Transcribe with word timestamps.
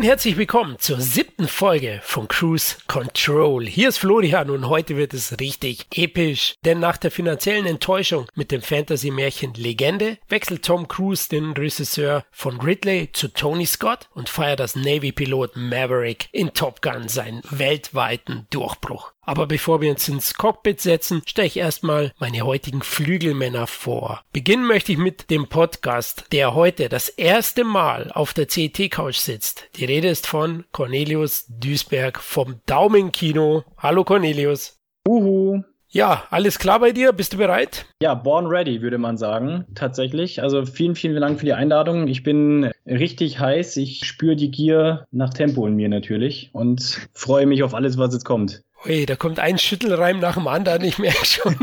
Und 0.00 0.06
herzlich 0.06 0.38
willkommen 0.38 0.78
zur 0.78 0.98
siebten 0.98 1.46
Folge 1.46 2.00
von 2.02 2.26
Cruise 2.26 2.76
Control. 2.86 3.66
Hier 3.66 3.90
ist 3.90 3.98
Florian 3.98 4.48
und 4.48 4.66
heute 4.66 4.96
wird 4.96 5.12
es 5.12 5.38
richtig 5.38 5.88
episch, 5.94 6.54
denn 6.64 6.80
nach 6.80 6.96
der 6.96 7.10
finanziellen 7.10 7.66
Enttäuschung 7.66 8.24
mit 8.34 8.50
dem 8.50 8.62
Fantasy-Märchen 8.62 9.52
Legende 9.52 10.16
wechselt 10.30 10.64
Tom 10.64 10.88
Cruise 10.88 11.28
den 11.28 11.52
Regisseur 11.52 12.24
von 12.30 12.58
Ridley 12.62 13.10
zu 13.12 13.28
Tony 13.28 13.66
Scott 13.66 14.08
und 14.14 14.30
feiert 14.30 14.60
das 14.60 14.74
Navy-Pilot 14.74 15.56
Maverick 15.56 16.30
in 16.32 16.54
Top 16.54 16.80
Gun 16.80 17.08
seinen 17.08 17.42
weltweiten 17.50 18.46
Durchbruch. 18.48 19.12
Aber 19.22 19.46
bevor 19.46 19.80
wir 19.80 19.90
uns 19.90 20.08
ins 20.08 20.34
Cockpit 20.34 20.80
setzen, 20.80 21.22
stelle 21.26 21.46
ich 21.46 21.58
erstmal 21.58 22.12
meine 22.18 22.40
heutigen 22.42 22.82
Flügelmänner 22.82 23.66
vor. 23.66 24.22
Beginnen 24.32 24.66
möchte 24.66 24.92
ich 24.92 24.98
mit 24.98 25.30
dem 25.30 25.46
Podcast, 25.48 26.24
der 26.32 26.54
heute 26.54 26.88
das 26.88 27.08
erste 27.10 27.64
Mal 27.64 28.10
auf 28.12 28.32
der 28.32 28.46
CT-Couch 28.46 29.16
sitzt. 29.16 29.68
Die 29.76 29.84
Rede 29.84 30.08
ist 30.08 30.26
von 30.26 30.64
Cornelius 30.72 31.46
Duisberg 31.48 32.18
vom 32.18 32.60
Daumenkino. 32.66 33.64
Hallo 33.76 34.04
Cornelius. 34.04 34.78
Uhu. 35.06 35.62
Ja, 35.92 36.22
alles 36.30 36.60
klar 36.60 36.78
bei 36.78 36.92
dir? 36.92 37.12
Bist 37.12 37.32
du 37.32 37.36
bereit? 37.36 37.84
Ja, 38.00 38.14
born 38.14 38.46
ready, 38.46 38.80
würde 38.80 38.96
man 38.96 39.16
sagen, 39.16 39.64
tatsächlich. 39.74 40.40
Also 40.40 40.64
vielen, 40.64 40.94
vielen 40.94 41.20
Dank 41.20 41.40
für 41.40 41.46
die 41.46 41.52
Einladung. 41.52 42.06
Ich 42.06 42.22
bin 42.22 42.70
richtig 42.86 43.40
heiß. 43.40 43.76
Ich 43.76 44.06
spüre 44.06 44.36
die 44.36 44.52
Gier 44.52 45.04
nach 45.10 45.30
Tempo 45.34 45.66
in 45.66 45.74
mir 45.74 45.88
natürlich 45.88 46.50
und 46.52 47.08
freue 47.12 47.46
mich 47.46 47.64
auf 47.64 47.74
alles, 47.74 47.98
was 47.98 48.14
jetzt 48.14 48.24
kommt. 48.24 48.62
Ui, 48.86 49.04
da 49.04 49.16
kommt 49.16 49.38
ein 49.38 49.58
Schüttelreim 49.58 50.20
nach 50.20 50.34
dem 50.34 50.48
anderen, 50.48 50.82
ich 50.84 50.98
merke 50.98 51.26
schon. 51.26 51.56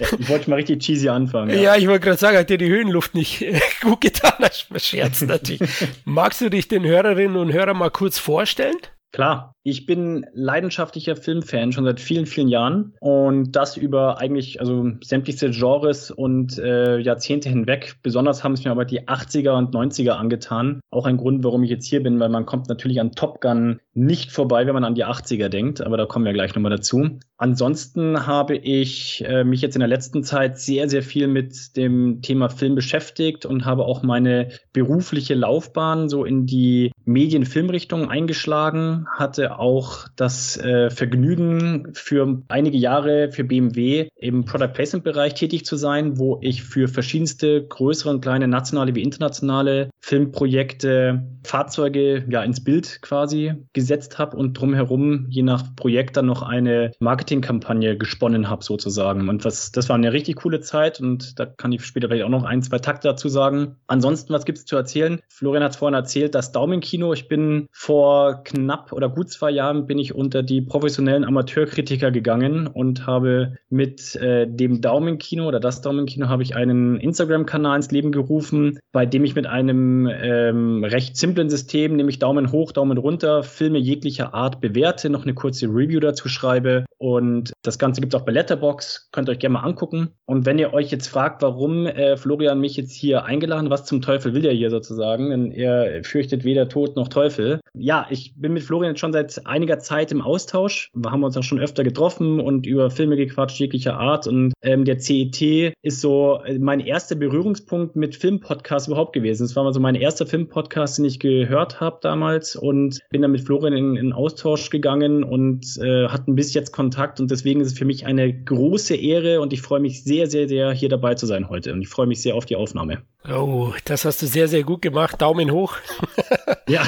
ja, 0.00 0.06
ich 0.18 0.28
wollte 0.28 0.50
mal 0.50 0.56
richtig 0.56 0.82
cheesy 0.82 1.08
anfangen. 1.08 1.50
Ja, 1.50 1.60
ja 1.62 1.76
ich 1.76 1.86
wollte 1.86 2.06
gerade 2.06 2.18
sagen, 2.18 2.38
hat 2.38 2.50
dir 2.50 2.58
die 2.58 2.68
Höhenluft 2.68 3.14
nicht 3.14 3.44
gut 3.80 4.00
getan, 4.00 4.34
das 4.40 4.66
Scherz 4.84 5.22
natürlich. 5.22 5.70
Magst 6.04 6.40
du 6.40 6.48
dich 6.48 6.66
den 6.66 6.84
Hörerinnen 6.84 7.36
und 7.36 7.52
Hörern 7.52 7.76
mal 7.76 7.90
kurz 7.90 8.18
vorstellen? 8.18 8.76
Klar, 9.12 9.54
ich 9.62 9.84
bin 9.84 10.26
leidenschaftlicher 10.32 11.16
Filmfan 11.16 11.72
schon 11.72 11.84
seit 11.84 12.00
vielen, 12.00 12.26
vielen 12.26 12.48
Jahren 12.48 12.94
und 13.00 13.52
das 13.52 13.76
über 13.76 14.18
eigentlich 14.18 14.60
also 14.60 14.90
sämtlichste 15.02 15.50
Genres 15.50 16.10
und 16.10 16.58
äh, 16.58 16.98
Jahrzehnte 16.98 17.50
hinweg. 17.50 17.96
Besonders 18.02 18.42
haben 18.42 18.52
es 18.52 18.64
mir 18.64 18.70
aber 18.70 18.84
die 18.84 19.06
80er 19.06 19.56
und 19.56 19.74
90er 19.74 20.12
angetan. 20.12 20.80
Auch 20.90 21.06
ein 21.06 21.18
Grund, 21.18 21.44
warum 21.44 21.62
ich 21.62 21.70
jetzt 21.70 21.86
hier 21.86 22.02
bin, 22.02 22.18
weil 22.20 22.30
man 22.30 22.46
kommt 22.46 22.68
natürlich 22.68 23.00
an 23.00 23.12
Top 23.12 23.40
Gun 23.40 23.80
nicht 23.92 24.32
vorbei, 24.32 24.66
wenn 24.66 24.74
man 24.74 24.84
an 24.84 24.94
die 24.94 25.04
80er 25.04 25.48
denkt, 25.48 25.82
aber 25.82 25.96
da 25.96 26.06
kommen 26.06 26.24
wir 26.24 26.32
gleich 26.32 26.54
nochmal 26.54 26.70
dazu. 26.70 27.18
Ansonsten 27.36 28.26
habe 28.26 28.56
ich 28.56 29.24
äh, 29.26 29.44
mich 29.44 29.60
jetzt 29.60 29.76
in 29.76 29.80
der 29.80 29.88
letzten 29.88 30.22
Zeit 30.24 30.58
sehr, 30.58 30.88
sehr 30.88 31.02
viel 31.02 31.26
mit 31.26 31.76
dem 31.76 32.22
Thema 32.22 32.48
Film 32.48 32.74
beschäftigt 32.74 33.46
und 33.46 33.64
habe 33.64 33.84
auch 33.84 34.02
meine 34.02 34.48
berufliche 34.72 35.34
Laufbahn 35.34 36.08
so 36.08 36.24
in 36.24 36.46
die 36.46 36.92
Medien-Filmrichtung 37.04 38.08
eingeschlagen, 38.08 39.06
hatte 39.16 39.49
auch 39.58 40.08
das 40.16 40.56
äh, 40.56 40.90
Vergnügen, 40.90 41.88
für 41.94 42.42
einige 42.48 42.78
Jahre 42.78 43.30
für 43.30 43.44
BMW 43.44 44.08
im 44.16 44.44
Product 44.44 44.72
Placement 44.72 45.04
Bereich 45.04 45.34
tätig 45.34 45.64
zu 45.64 45.76
sein, 45.76 46.18
wo 46.18 46.38
ich 46.42 46.62
für 46.62 46.88
verschiedenste 46.88 47.66
größere 47.66 48.10
und 48.10 48.20
kleine 48.20 48.48
nationale 48.48 48.94
wie 48.94 49.02
internationale 49.02 49.90
Filmprojekte 50.00 51.22
Fahrzeuge 51.44 52.24
ja 52.28 52.42
ins 52.42 52.62
Bild 52.62 53.00
quasi 53.02 53.54
gesetzt 53.72 54.18
habe 54.18 54.36
und 54.36 54.54
drumherum 54.54 55.26
je 55.28 55.42
nach 55.42 55.74
Projekt 55.76 56.16
dann 56.16 56.26
noch 56.26 56.42
eine 56.42 56.92
Marketingkampagne 57.00 57.96
gesponnen 57.96 58.48
habe 58.48 58.64
sozusagen. 58.64 59.28
Und 59.28 59.44
was 59.44 59.72
das 59.72 59.88
war 59.88 59.96
eine 59.96 60.12
richtig 60.12 60.36
coole 60.36 60.60
Zeit 60.60 61.00
und 61.00 61.38
da 61.38 61.46
kann 61.46 61.72
ich 61.72 61.84
später 61.84 62.08
vielleicht 62.08 62.24
auch 62.24 62.30
noch 62.30 62.44
ein, 62.44 62.62
zwei 62.62 62.78
Takte 62.78 63.08
dazu 63.08 63.28
sagen. 63.28 63.76
Ansonsten, 63.86 64.32
was 64.32 64.44
gibt's 64.44 64.64
zu 64.64 64.76
erzählen? 64.76 65.20
Florian 65.28 65.64
hat 65.64 65.76
vorhin 65.76 65.94
erzählt, 65.94 66.34
das 66.34 66.52
Daumenkino. 66.52 67.12
Ich 67.12 67.28
bin 67.28 67.68
vor 67.72 68.42
knapp 68.44 68.92
oder 68.92 69.08
gut 69.08 69.30
zwei 69.40 69.52
Jahren 69.52 69.86
bin 69.86 69.98
ich 69.98 70.14
unter 70.14 70.42
die 70.42 70.60
professionellen 70.60 71.24
Amateurkritiker 71.24 72.10
gegangen 72.10 72.66
und 72.66 73.06
habe 73.06 73.56
mit 73.70 74.14
äh, 74.16 74.46
dem 74.46 74.82
Daumenkino 74.82 75.48
oder 75.48 75.60
das 75.60 75.80
Daumenkino 75.80 76.28
habe 76.28 76.42
ich 76.42 76.56
einen 76.56 76.98
Instagram-Kanal 76.98 77.76
ins 77.76 77.90
Leben 77.90 78.12
gerufen, 78.12 78.78
bei 78.92 79.06
dem 79.06 79.24
ich 79.24 79.34
mit 79.34 79.46
einem 79.46 80.06
ähm, 80.12 80.84
recht 80.84 81.16
simplen 81.16 81.48
System, 81.48 81.96
nämlich 81.96 82.18
Daumen 82.18 82.52
hoch, 82.52 82.72
Daumen 82.72 82.98
runter, 82.98 83.42
Filme 83.42 83.78
jeglicher 83.78 84.34
Art 84.34 84.60
bewerte, 84.60 85.08
noch 85.08 85.22
eine 85.22 85.32
kurze 85.32 85.68
Review 85.68 86.00
dazu 86.00 86.28
schreibe 86.28 86.84
und 86.98 87.54
das 87.62 87.78
Ganze 87.78 88.02
gibt 88.02 88.12
es 88.12 88.20
auch 88.20 88.26
bei 88.26 88.32
Letterbox, 88.32 89.08
könnt 89.10 89.30
ihr 89.30 89.32
euch 89.32 89.38
gerne 89.38 89.54
mal 89.54 89.62
angucken. 89.62 90.10
Und 90.26 90.44
wenn 90.44 90.58
ihr 90.58 90.74
euch 90.74 90.90
jetzt 90.90 91.06
fragt, 91.06 91.40
warum 91.40 91.86
äh, 91.86 92.18
Florian 92.18 92.60
mich 92.60 92.76
jetzt 92.76 92.92
hier 92.92 93.24
eingeladen, 93.24 93.70
was 93.70 93.86
zum 93.86 94.02
Teufel 94.02 94.34
will 94.34 94.44
er 94.44 94.52
hier 94.52 94.68
sozusagen, 94.68 95.30
denn 95.30 95.50
er 95.50 96.04
fürchtet 96.04 96.44
weder 96.44 96.68
Tod 96.68 96.96
noch 96.96 97.08
Teufel. 97.08 97.60
Ja, 97.72 98.06
ich 98.10 98.34
bin 98.36 98.52
mit 98.52 98.64
Florian 98.64 98.98
schon 98.98 99.14
seit 99.14 99.29
einiger 99.38 99.78
Zeit 99.78 100.12
im 100.12 100.20
Austausch. 100.20 100.90
Wir 100.94 101.10
haben 101.10 101.24
uns 101.24 101.36
auch 101.36 101.42
schon 101.42 101.60
öfter 101.60 101.84
getroffen 101.84 102.40
und 102.40 102.66
über 102.66 102.90
Filme 102.90 103.16
gequatscht 103.16 103.58
jeglicher 103.58 103.98
Art. 103.98 104.26
Und 104.26 104.52
ähm, 104.62 104.84
der 104.84 104.98
CET 104.98 105.74
ist 105.82 106.00
so 106.00 106.40
äh, 106.44 106.58
mein 106.58 106.80
erster 106.80 107.14
Berührungspunkt 107.14 107.96
mit 107.96 108.16
Filmpodcasts 108.16 108.88
überhaupt 108.88 109.12
gewesen. 109.12 109.44
Es 109.44 109.56
war 109.56 109.64
mal 109.64 109.72
so 109.72 109.80
mein 109.80 109.94
erster 109.94 110.26
Filmpodcast, 110.26 110.98
den 110.98 111.04
ich 111.04 111.20
gehört 111.20 111.80
habe 111.80 111.98
damals 112.02 112.56
und 112.56 113.00
bin 113.10 113.22
dann 113.22 113.32
mit 113.32 113.42
Florian 113.42 113.72
in, 113.72 113.96
in 113.96 114.12
Austausch 114.12 114.70
gegangen 114.70 115.24
und 115.24 115.76
äh, 115.78 116.08
hatten 116.08 116.34
bis 116.34 116.54
jetzt 116.54 116.72
Kontakt 116.72 117.20
und 117.20 117.30
deswegen 117.30 117.60
ist 117.60 117.68
es 117.68 117.78
für 117.78 117.84
mich 117.84 118.06
eine 118.06 118.32
große 118.32 118.94
Ehre 118.94 119.40
und 119.40 119.52
ich 119.52 119.62
freue 119.62 119.80
mich 119.80 120.04
sehr, 120.04 120.26
sehr, 120.26 120.48
sehr, 120.48 120.72
hier 120.72 120.88
dabei 120.88 121.14
zu 121.14 121.26
sein 121.26 121.48
heute 121.48 121.72
und 121.72 121.82
ich 121.82 121.88
freue 121.88 122.06
mich 122.06 122.22
sehr 122.22 122.34
auf 122.34 122.46
die 122.46 122.56
Aufnahme. 122.56 123.02
Oh, 123.28 123.74
das 123.84 124.06
hast 124.06 124.22
du 124.22 124.26
sehr, 124.26 124.48
sehr 124.48 124.62
gut 124.62 124.80
gemacht. 124.80 125.20
Daumen 125.20 125.50
hoch. 125.50 125.76
ja. 126.68 126.86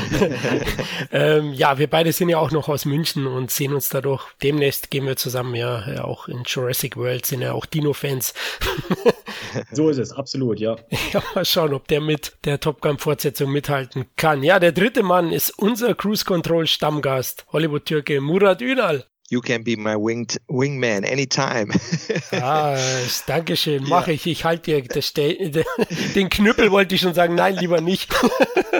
ähm, 1.13 1.53
ja, 1.53 1.79
wir 1.79 1.89
beide 1.89 2.13
sind 2.13 2.31
ja 2.31 2.39
auch 2.39 2.51
noch 2.51 2.69
aus 2.69 2.87
München 2.87 3.27
und 3.27 3.51
sehen 3.51 3.75
uns 3.75 3.91
dadurch. 3.91 4.25
Demnächst 4.43 4.91
gehen 4.91 5.07
wir 5.07 5.17
zusammen 5.17 5.55
ja, 5.55 6.03
auch 6.05 6.29
in 6.29 6.43
Jurassic 6.47 6.97
World, 6.97 7.27
sind 7.27 7.43
ja 7.43 7.53
auch 7.53 7.67
Dino-Fans. 7.67 8.33
so 9.73 9.91
ist 9.91 9.99
es, 9.99 10.13
absolut, 10.13 10.59
ja. 10.59 10.77
Ja, 11.13 11.23
mal 11.35 11.45
schauen, 11.45 11.75
ob 11.75 11.87
der 11.89 12.01
mit 12.01 12.33
der 12.45 12.61
Top 12.61 12.81
Gun-Fortsetzung 12.81 13.53
mithalten 13.53 14.07
kann. 14.17 14.43
Ja, 14.43 14.59
der 14.59 14.73
dritte 14.73 15.03
Mann 15.03 15.33
ist 15.33 15.51
unser 15.59 15.95
Cruise 15.95 16.25
Control 16.25 16.67
Stammgast, 16.67 17.45
Hollywood-Türke 17.53 18.23
Murat 18.23 18.63
Ünal. 18.63 19.05
You 19.33 19.41
can 19.41 19.63
be 19.65 19.77
my 19.77 19.97
winged 19.97 20.39
wingman 20.47 21.07
anytime. 21.11 21.73
ah, 22.33 22.77
Dankeschön, 23.27 23.83
mache 23.85 24.11
ja. 24.11 24.17
ich. 24.17 24.27
Ich 24.27 24.45
halte 24.45 24.65
dir 24.65 24.77
den 26.15 26.29
Knüppel 26.29 26.71
wollte 26.71 26.97
ich 26.97 27.01
schon 27.01 27.15
sagen, 27.15 27.35
nein, 27.35 27.57
lieber 27.57 27.81
nicht. 27.81 28.13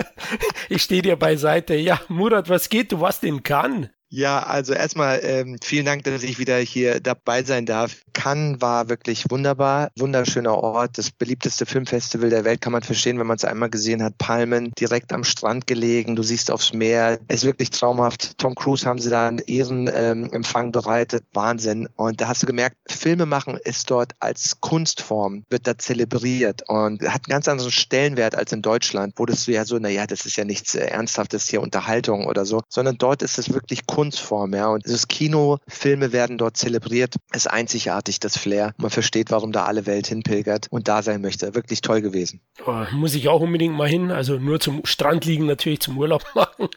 ich 0.69 0.83
stehe 0.83 1.01
dir 1.01 1.15
beiseite. 1.15 1.73
Ja, 1.73 1.99
Murat, 2.07 2.49
was 2.49 2.69
geht? 2.69 2.91
Du 2.91 3.01
warst 3.01 3.23
in 3.23 3.41
Cannes. 3.41 3.89
Ja, 4.15 4.43
also 4.43 4.73
erstmal 4.73 5.21
ähm, 5.23 5.57
vielen 5.63 5.87
Dank, 5.87 6.03
dass 6.03 6.21
ich 6.21 6.37
wieder 6.37 6.57
hier 6.59 6.99
dabei 6.99 7.41
sein 7.41 7.65
darf. 7.65 7.95
Cannes 8.13 8.61
war 8.61 8.87
wirklich 8.87 9.25
wunderbar, 9.31 9.89
wunderschöner 9.97 10.55
Ort, 10.55 10.99
das 10.99 11.09
beliebteste 11.09 11.65
Filmfestival 11.65 12.29
der 12.29 12.45
Welt, 12.45 12.61
kann 12.61 12.73
man 12.73 12.83
verstehen, 12.83 13.17
wenn 13.17 13.25
man 13.25 13.37
es 13.37 13.43
einmal 13.43 13.71
gesehen 13.71 14.03
hat. 14.03 14.19
Palmen 14.19 14.71
direkt 14.77 15.13
am 15.13 15.23
Strand 15.23 15.65
gelegen, 15.65 16.15
du 16.15 16.21
siehst 16.21 16.51
aufs 16.51 16.73
Meer, 16.73 17.19
es 17.27 17.37
ist 17.37 17.45
wirklich 17.45 17.71
traumhaft. 17.71 18.37
Tom 18.37 18.53
Cruise 18.53 18.85
haben 18.85 18.99
sie 18.99 19.09
da 19.09 19.27
einen 19.27 19.39
Ehrenempfang 19.39 20.65
ähm, 20.65 20.71
bereitet, 20.71 21.25
Wahnsinn. 21.33 21.89
Und 21.95 22.21
da 22.21 22.27
hast 22.27 22.43
du 22.43 22.45
gemerkt, 22.45 22.77
Filme 22.87 23.25
machen 23.25 23.57
ist 23.63 23.89
dort 23.89 24.13
als 24.19 24.61
Kunstform, 24.61 25.43
wird 25.49 25.65
da 25.65 25.75
zelebriert 25.75 26.61
und 26.69 27.01
hat 27.01 27.23
einen 27.25 27.31
ganz 27.31 27.47
anderen 27.47 27.71
Stellenwert 27.71 28.35
als 28.35 28.51
in 28.51 28.61
Deutschland, 28.61 29.15
wo 29.17 29.25
das 29.25 29.47
ja 29.47 29.65
so, 29.65 29.79
naja, 29.79 30.05
das 30.05 30.27
ist 30.27 30.35
ja 30.35 30.45
nichts 30.45 30.75
äh, 30.75 30.85
Ernsthaftes 30.85 31.47
hier, 31.47 31.61
Unterhaltung 31.61 32.27
oder 32.27 32.45
so, 32.45 32.61
sondern 32.69 32.99
dort 32.99 33.23
ist 33.23 33.39
es 33.39 33.51
wirklich 33.51 33.87
Kunst 33.87 34.02
Kunstform, 34.03 34.53
ja. 34.53 34.67
Und 34.67 34.85
das 34.85 35.07
Kino, 35.07 35.59
Filme 35.65 36.11
werden 36.11 36.37
dort 36.37 36.57
zelebriert, 36.57 37.15
ist 37.33 37.49
einzigartig, 37.49 38.19
das 38.19 38.37
Flair. 38.37 38.73
Man 38.77 38.89
versteht, 38.89 39.31
warum 39.31 39.53
da 39.53 39.63
alle 39.63 39.85
Welt 39.85 40.07
hinpilgert 40.07 40.67
und 40.71 40.89
da 40.89 41.01
sein 41.01 41.21
möchte. 41.21 41.55
Wirklich 41.55 41.79
toll 41.79 42.01
gewesen. 42.01 42.41
Oh, 42.65 42.83
muss 42.91 43.15
ich 43.15 43.29
auch 43.29 43.39
unbedingt 43.39 43.75
mal 43.75 43.87
hin. 43.87 44.11
Also 44.11 44.39
nur 44.39 44.59
zum 44.59 44.85
Strand 44.85 45.23
liegen, 45.23 45.45
natürlich 45.45 45.79
zum 45.79 45.97
Urlaub 45.97 46.25
machen. 46.35 46.67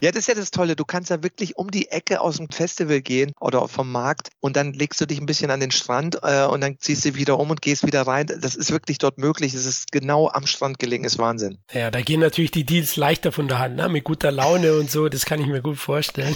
ja, 0.00 0.10
das 0.10 0.22
ist 0.22 0.26
ja 0.26 0.34
das 0.34 0.50
Tolle. 0.50 0.74
Du 0.74 0.84
kannst 0.84 1.12
da 1.12 1.22
wirklich 1.22 1.56
um 1.56 1.70
die 1.70 1.88
Ecke 1.92 2.20
aus 2.20 2.38
dem 2.38 2.50
Festival 2.50 3.00
gehen 3.00 3.30
oder 3.40 3.68
vom 3.68 3.92
Markt 3.92 4.30
und 4.40 4.56
dann 4.56 4.72
legst 4.72 5.00
du 5.00 5.06
dich 5.06 5.20
ein 5.20 5.26
bisschen 5.26 5.52
an 5.52 5.60
den 5.60 5.70
Strand 5.70 6.18
äh, 6.22 6.46
und 6.46 6.62
dann 6.62 6.80
ziehst 6.80 7.04
du 7.04 7.14
wieder 7.14 7.38
um 7.38 7.50
und 7.50 7.62
gehst 7.62 7.86
wieder 7.86 8.02
rein. 8.02 8.26
Das 8.26 8.56
ist 8.56 8.72
wirklich 8.72 8.98
dort 8.98 9.18
möglich. 9.18 9.54
Es 9.54 9.66
ist 9.66 9.92
genau 9.92 10.28
am 10.30 10.48
Strand 10.48 10.80
gelegen, 10.80 11.04
ist 11.04 11.18
Wahnsinn. 11.18 11.58
Ja, 11.72 11.92
da 11.92 12.00
gehen 12.00 12.18
natürlich 12.18 12.50
die 12.50 12.64
Deals 12.64 12.96
leichter 12.96 13.30
von 13.30 13.46
der 13.46 13.60
Hand, 13.60 13.76
ne? 13.76 13.88
mit 13.88 14.02
guter 14.02 14.32
Laune 14.32 14.74
und 14.74 14.90
so. 14.90 15.08
Das 15.08 15.26
kann 15.26 15.40
ich 15.40 15.46
mir 15.46 15.62
gut 15.62 15.76
vorstellen. 15.76 16.34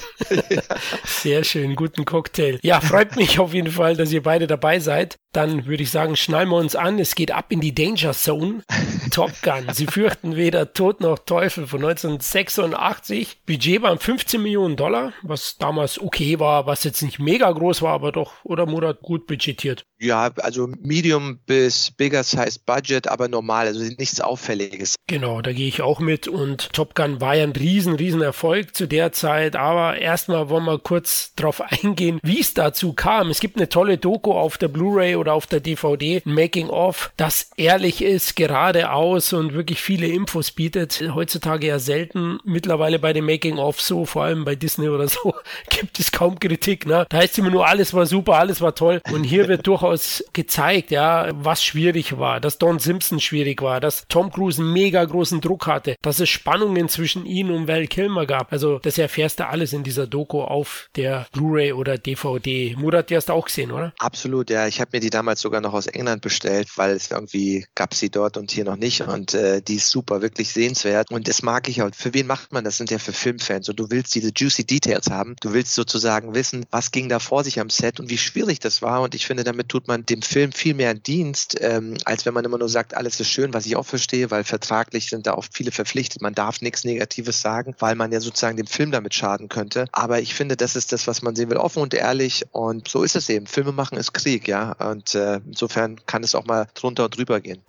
Sehr 1.05 1.45
schön, 1.45 1.77
guten 1.77 2.05
Cocktail. 2.05 2.59
Ja, 2.63 2.81
freut 2.81 3.17
mich 3.17 3.39
auf 3.39 3.55
jeden 3.55 3.71
Fall, 3.71 3.97
dass 3.97 4.13
ihr 4.13 4.23
beide 4.23 4.47
dabei 4.47 4.79
seid. 4.79 5.17
Dann 5.33 5.67
würde 5.67 5.83
ich 5.83 5.91
sagen, 5.91 6.17
schnallen 6.17 6.49
wir 6.49 6.57
uns 6.57 6.75
an. 6.75 6.99
Es 6.99 7.15
geht 7.15 7.31
ab 7.31 7.47
in 7.51 7.61
die 7.61 7.75
Danger 7.75 8.13
Zone. 8.13 8.63
Top 9.11 9.31
Gun. 9.43 9.73
Sie 9.73 9.87
fürchten 9.87 10.37
weder 10.37 10.73
Tod 10.73 11.01
noch 11.01 11.19
Teufel 11.19 11.67
von 11.67 11.81
1986. 11.81 13.43
Budget 13.47 13.83
waren 13.83 13.99
15 13.99 14.43
Millionen 14.43 14.77
Dollar, 14.77 15.13
was 15.23 15.57
damals 15.59 16.01
okay 16.01 16.41
war, 16.41 16.67
was 16.67 16.85
jetzt 16.85 17.03
nicht 17.03 17.19
mega 17.19 17.51
groß 17.51 17.83
war, 17.83 17.93
aber 17.93 18.13
doch, 18.13 18.45
oder 18.45 18.67
Murat, 18.67 19.01
gut 19.03 19.27
budgetiert. 19.27 19.85
Ja, 20.03 20.31
also 20.37 20.67
Medium 20.81 21.41
bis 21.45 21.91
Bigger 21.91 22.25
Size 22.25 22.59
Budget, 22.65 23.07
aber 23.07 23.29
normal, 23.29 23.67
also 23.67 23.85
nichts 23.99 24.19
Auffälliges. 24.19 24.95
Genau, 25.07 25.43
da 25.43 25.53
gehe 25.53 25.69
ich 25.69 25.83
auch 25.83 26.01
mit 26.01 26.27
und 26.27 26.73
Top 26.73 26.95
Gun 26.95 27.21
war 27.21 27.35
ja 27.35 27.45
ein 27.45 27.53
riesen, 27.53 27.97
riesen 27.97 28.23
Erfolg 28.23 28.75
zu 28.75 28.89
der 28.89 29.13
Zeit, 29.13 29.57
aber 29.57 29.99
erstmal 29.99 30.49
wollen 30.49 30.65
wir 30.65 30.79
kurz 30.79 31.35
drauf 31.35 31.61
eingehen, 31.61 32.19
wie 32.23 32.41
es 32.41 32.55
dazu 32.55 32.95
kam. 32.95 33.29
Es 33.29 33.41
gibt 33.41 33.59
eine 33.59 33.69
tolle 33.69 33.99
Doku 33.99 34.33
auf 34.33 34.57
der 34.57 34.69
Blu-ray 34.69 35.17
oder 35.17 35.35
auf 35.35 35.47
der 35.47 35.61
DVD, 35.61 36.23
Making 36.25 36.71
of, 36.71 37.13
das 37.19 37.51
ehrlich 37.59 38.01
ist, 38.01 38.37
geradeaus 38.37 39.35
und 39.35 39.53
wirklich 39.53 39.83
viele 39.83 40.07
Infos 40.07 40.51
bietet. 40.51 41.03
Heutzutage 41.15 41.67
ja 41.67 41.79
selten, 41.79 42.39
mittlerweile 42.45 42.99
bei 42.99 43.13
den 43.13 43.27
Making 43.27 43.59
of 43.59 43.83
so, 43.83 44.07
vor 44.07 44.25
allem 44.25 44.47
bei 44.47 44.55
Disney 44.55 44.89
oder 44.89 45.09
so, 45.09 45.35
gibt 45.69 46.01
es 46.01 46.11
kaum 46.11 46.39
Kritik, 46.39 46.87
ne? 46.87 47.05
Da 47.11 47.19
heißt 47.19 47.37
immer 47.39 47.51
nur, 47.51 47.67
alles 47.67 47.93
war 47.93 48.07
super, 48.07 48.37
alles 48.37 48.63
war 48.63 48.75
toll 48.75 49.03
und 49.13 49.25
hier 49.25 49.47
wird 49.49 49.67
durchaus 49.67 49.90
gezeigt, 50.33 50.91
ja, 50.91 51.31
was 51.35 51.63
schwierig 51.63 52.19
war, 52.19 52.41
dass 52.41 52.59
Don 52.59 52.79
Simpson 52.79 53.21
schwierig 53.21 53.63
war, 53.63 53.81
dass 53.81 54.05
Tom 54.09 54.31
Cruise 54.31 54.61
einen 54.61 54.73
mega 54.73 55.05
großen 55.05 55.41
Druck 55.41 55.67
hatte, 55.67 55.97
dass 56.03 56.21
es 56.21 56.29
Spannungen 56.29 56.89
zwischen 56.89 57.27
ihm 57.27 57.51
und 57.51 57.69
Val 57.69 57.87
Kilmer 57.87 58.27
gab. 58.27 58.53
Also 58.53 58.79
das 58.79 58.99
erfährst 58.99 59.41
du 59.41 59.47
alles 59.47 59.73
in 59.73 59.83
dieser 59.83 60.07
Doku 60.07 60.43
auf 60.43 60.89
der 60.97 61.27
Blu-ray 61.33 61.73
oder 61.73 61.99
DVD. 61.99 62.75
Murat, 62.77 63.11
die 63.11 63.17
hast 63.17 63.29
du 63.29 63.33
auch 63.33 63.47
gesehen, 63.47 63.73
oder? 63.73 63.93
Absolut, 63.99 64.51
ja. 64.51 64.67
Ich 64.67 64.81
habe 64.81 64.91
mir 64.95 65.01
die 65.01 65.11
damals 65.11 65.41
sogar 65.41 65.61
noch 65.61 65.75
aus 65.75 65.87
England 65.87 66.23
bestellt, 66.23 66.69
weil 66.77 66.93
es 66.93 67.11
irgendwie 67.11 67.67
gab 67.75 67.95
sie 67.95 68.11
dort 68.11 68.37
und 68.37 68.51
hier 68.51 68.65
noch 68.65 68.77
nicht. 68.77 69.03
Und 69.03 69.35
äh, 69.35 69.63
die 69.63 69.77
ist 69.77 69.91
super, 69.91 70.23
wirklich 70.23 70.51
sehenswert. 70.51 71.11
Und 71.11 71.29
das 71.29 71.43
mag 71.43 71.69
ich 71.69 71.83
auch. 71.83 71.91
Für 71.95 72.15
wen 72.15 72.27
macht 72.27 72.53
man 72.53 72.65
das? 72.65 72.77
Sind 72.77 72.91
ja 72.91 72.99
für 72.99 73.13
Filmfans. 73.13 73.69
Und 73.69 73.79
du 73.79 73.91
willst 73.91 74.15
diese 74.15 74.31
juicy 74.35 74.65
Details 74.65 75.11
haben. 75.11 75.37
Du 75.41 75.53
willst 75.53 75.75
sozusagen 75.75 76.35
wissen, 76.35 76.65
was 76.71 76.91
ging 76.91 77.09
da 77.09 77.19
vor 77.19 77.45
sich 77.45 77.61
am 77.61 77.71
Set 77.71 78.01
und 78.01 78.11
wie 78.11 78.19
schwierig 78.19 78.61
das 78.61 78.83
war. 78.83 79.03
Und 79.03 79.15
ich 79.15 79.27
finde, 79.27 79.45
damit 79.45 79.69
tut 79.69 79.80
man 79.89 80.07
dem 80.07 80.23
Film 80.23 80.53
viel 80.53 80.75
mehr 80.75 80.95
Dienst, 80.95 81.57
ähm, 81.61 81.97
als 82.05 82.27
wenn 82.27 82.35
man 82.35 82.45
immer 82.45 82.59
nur 82.59 82.69
sagt, 82.69 82.95
alles 82.95 83.21
ist 83.21 83.31
schön, 83.31 83.55
was 83.55 83.67
ich 83.67 83.77
auch 83.77 83.87
verstehe, 83.87 84.31
weil 84.31 84.45
vertraglich 84.45 85.09
sind 85.09 85.27
da 85.27 85.35
oft 85.35 85.55
viele 85.55 85.71
verpflichtet. 85.71 86.23
Man 86.23 86.35
darf 86.35 86.61
nichts 86.61 86.85
Negatives 86.85 87.41
sagen, 87.41 87.75
weil 87.79 87.95
man 87.95 88.13
ja 88.13 88.21
sozusagen 88.21 88.57
dem 88.57 88.67
Film 88.67 88.91
damit 88.91 89.15
schaden 89.15 89.49
könnte. 89.49 89.87
Aber 89.93 90.21
ich 90.21 90.35
finde, 90.35 90.57
das 90.57 90.77
ist 90.77 90.93
das, 90.93 91.07
was 91.07 91.23
man 91.23 91.37
sehen 91.37 91.51
will, 91.51 91.57
offen 91.57 91.83
und 91.83 91.95
ehrlich. 91.95 92.45
Und 92.53 92.89
so 92.89 93.03
ist 93.03 93.17
es 93.17 93.29
eben. 93.29 93.47
Filme 93.47 93.73
machen 93.73 93.99
ist 93.99 94.13
Krieg, 94.13 94.49
ja. 94.49 94.73
Und 94.73 95.15
äh, 95.15 95.41
insofern 95.47 96.01
kann 96.07 96.23
es 96.23 96.35
auch 96.35 96.45
mal 96.47 96.69
drunter 96.75 97.05
und 97.05 97.17
drüber 97.17 97.41
gehen. 97.41 97.63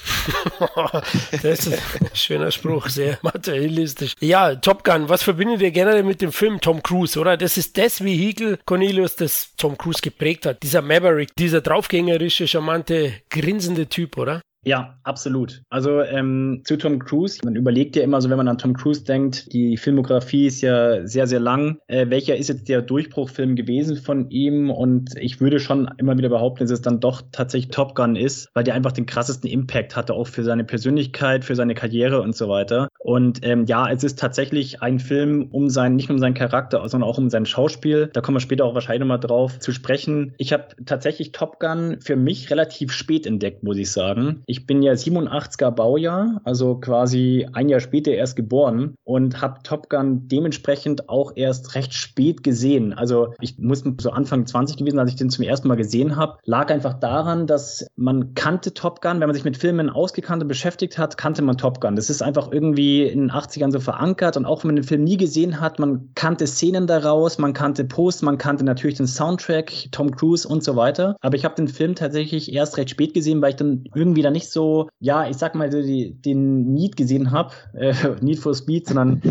das 1.44 1.68
ist 1.68 1.74
ein 1.74 2.10
schöner 2.14 2.52
Spruch, 2.52 2.90
sehr 2.90 3.20
materialistisch. 3.22 4.14
Ja, 4.20 4.56
Top 4.56 4.84
Gun, 4.84 5.10
was 5.10 5.24
verbindet 5.24 5.62
ihr 5.62 5.72
generell 5.72 6.04
mit 6.04 6.22
dem 6.22 6.32
Film 6.32 6.62
Tom 6.62 6.84
Cruise, 6.84 7.20
oder? 7.20 7.38
Das 7.38 7.58
ist 7.58 7.78
das 7.78 8.04
Vehikel, 8.04 8.60
Cornelius, 8.66 9.16
das 9.16 9.50
Tom 9.58 9.78
Cruise 9.78 10.02
geprägt 10.02 10.46
hat. 10.46 10.64
Dieser 10.64 10.82
Maverick, 10.82 11.36
dieser 11.36 11.62
draufgängerische, 12.02 12.48
charmante, 12.48 13.22
grinsende 13.30 13.88
Typ, 13.88 14.18
oder? 14.18 14.42
Ja, 14.64 15.00
absolut. 15.04 15.64
Also 15.70 16.02
ähm, 16.02 16.62
zu 16.66 16.78
Tom 16.78 17.00
Cruise, 17.00 17.40
man 17.44 17.56
überlegt 17.56 17.96
ja 17.96 18.04
immer 18.04 18.22
so, 18.22 18.30
wenn 18.30 18.38
man 18.38 18.48
an 18.48 18.60
Tom 18.60 18.74
Cruise 18.74 19.04
denkt, 19.04 19.52
die 19.54 19.76
Filmografie 19.76 20.46
ist 20.46 20.62
ja 20.62 21.08
sehr, 21.08 21.26
sehr 21.26 21.40
lang. 21.40 21.80
Äh, 21.88 22.12
welcher 22.12 22.36
ist 22.36 22.50
jetzt 22.50 22.70
der 22.70 22.84
Durchbruchfilm 22.84 23.56
gewesen 23.56 23.98
von 23.98 24.30
ihm? 24.30 24.70
Und 24.70 25.18
ich 25.18 25.42
würde 25.42 25.60
schon 25.60 25.90
immer 25.98 26.16
wieder 26.16 26.30
behaupten, 26.30 26.66
dass 26.66 26.72
es 26.72 26.82
dann 26.82 27.00
doch 27.00 27.24
tatsächlich 27.32 27.72
Top 27.72 27.96
Gun 27.96 28.16
ist, 28.16 28.50
weil 28.54 28.64
der 28.64 28.76
einfach 28.76 28.92
den 28.92 29.08
krassesten 29.08 29.50
Impact 29.50 29.96
hatte, 29.96 30.14
auch 30.14 30.28
für 30.28 30.44
seine 30.44 30.64
Persönlichkeit, 30.64 31.44
für 31.44 31.56
seine 31.56 31.74
Karriere 31.74 32.22
und 32.22 32.36
so 32.36 32.48
weiter. 32.48 32.88
Und 33.00 33.40
ähm, 33.44 33.66
ja, 33.66 33.90
es 33.90 34.04
ist 34.04 34.20
tatsächlich 34.20 34.84
ein 34.84 35.00
Film 35.00 35.48
um 35.52 35.72
seinen, 35.72 35.96
nicht 35.96 36.10
nur 36.10 36.18
um 36.18 36.22
seinen 36.22 36.36
Charakter, 36.36 36.88
sondern 36.88 37.10
auch 37.10 37.18
um 37.18 37.32
sein 37.32 37.48
Schauspiel. 37.48 38.12
Da 38.14 38.22
kommen 38.22 38.36
wir 38.36 38.42
später 38.42 38.66
auch 38.66 38.76
wahrscheinlich 38.76 39.00
nochmal 39.00 39.20
drauf 39.20 39.58
zu 39.58 39.72
sprechen. 39.72 40.36
Ich 40.38 40.54
habe 40.54 40.68
tatsächlich 40.86 41.32
Top 41.32 41.60
Gun 41.60 41.98
für 42.00 42.16
mich 42.16 42.52
relativ 42.52 42.92
spät 42.92 43.26
entdeckt, 43.26 43.64
muss 43.64 43.78
ich 43.78 43.90
sagen 43.90 44.44
ich 44.52 44.68
bin 44.68 44.84
ja 44.84 44.92
87er 44.92 45.72
Baujahr, 45.72 46.42
also 46.44 46.76
quasi 46.76 47.48
ein 47.54 47.70
Jahr 47.70 47.80
später 47.80 48.12
erst 48.12 48.36
geboren 48.36 48.96
und 49.06 49.42
habe 49.42 49.64
Top 49.64 49.90
Gun 49.90 50.28
dementsprechend 50.28 51.08
auch 51.08 51.32
erst 51.36 51.74
recht 51.74 51.94
spät 51.94 52.44
gesehen. 52.44 52.92
Also 52.92 53.34
ich 53.40 53.58
muss 53.60 53.86
so 54.00 54.12
Anfang 54.12 54.46
20 54.46 54.76
gewesen, 54.76 55.00
als 55.00 55.10
ich 55.10 55.16
den 55.16 55.30
zum 55.30 55.46
ersten 55.46 55.70
Mal 55.70 55.76
gesehen 55.76 56.18
habe. 56.18 56.38
Lag 56.44 56.70
einfach 56.70 56.96
daran, 56.96 57.48
dass 57.48 57.88
man 57.96 58.34
kannte 58.36 58.74
Top 58.74 59.02
Gun, 59.02 59.22
wenn 59.22 59.28
man 59.28 59.34
sich 59.34 59.46
mit 59.46 59.56
Filmen 59.56 59.90
ausgekannt 59.90 60.44
und 60.44 60.50
beschäftigt 60.50 60.98
hat, 60.98 61.18
kannte 61.18 61.42
man 61.44 61.58
Top 61.58 61.80
Gun. 61.80 61.96
Das 61.96 62.10
ist 62.10 62.22
einfach 62.22 62.52
irgendwie 62.52 63.04
in 63.04 63.22
den 63.22 63.32
80ern 63.32 63.72
so 63.72 63.80
verankert 63.80 64.36
und 64.36 64.46
auch 64.46 64.64
wenn 64.64 64.70
man 64.70 64.76
den 64.76 64.84
Film 64.84 65.06
nie 65.06 65.16
gesehen 65.16 65.62
hat, 65.62 65.80
man 65.80 66.10
kannte 66.16 66.46
Szenen 66.46 66.88
daraus, 66.88 67.38
man 67.38 67.54
kannte 67.54 67.86
Post, 67.86 68.22
man 68.22 68.38
kannte 68.38 68.66
natürlich 68.66 68.98
den 68.98 69.08
Soundtrack, 69.08 69.72
Tom 69.94 70.12
Cruise 70.12 70.46
und 70.46 70.62
so 70.62 70.76
weiter. 70.76 71.16
Aber 71.22 71.38
ich 71.38 71.46
habe 71.46 71.56
den 71.56 71.70
Film 71.70 71.96
tatsächlich 71.96 72.52
erst 72.52 72.76
recht 72.76 72.90
spät 72.90 73.14
gesehen, 73.14 73.42
weil 73.42 73.52
ich 73.52 73.56
dann 73.56 73.86
irgendwie 73.96 74.22
da 74.22 74.30
nicht 74.30 74.41
nicht 74.42 74.52
so, 74.52 74.90
ja, 75.00 75.28
ich 75.30 75.38
sag 75.38 75.56
mal, 75.56 75.70
die, 75.70 76.14
den 76.14 76.74
Need 76.74 76.98
gesehen 76.98 77.32
habe, 77.32 77.54
äh, 77.74 77.94
Need 78.22 78.40
for 78.40 78.56
Speed, 78.56 78.88
sondern 78.88 79.22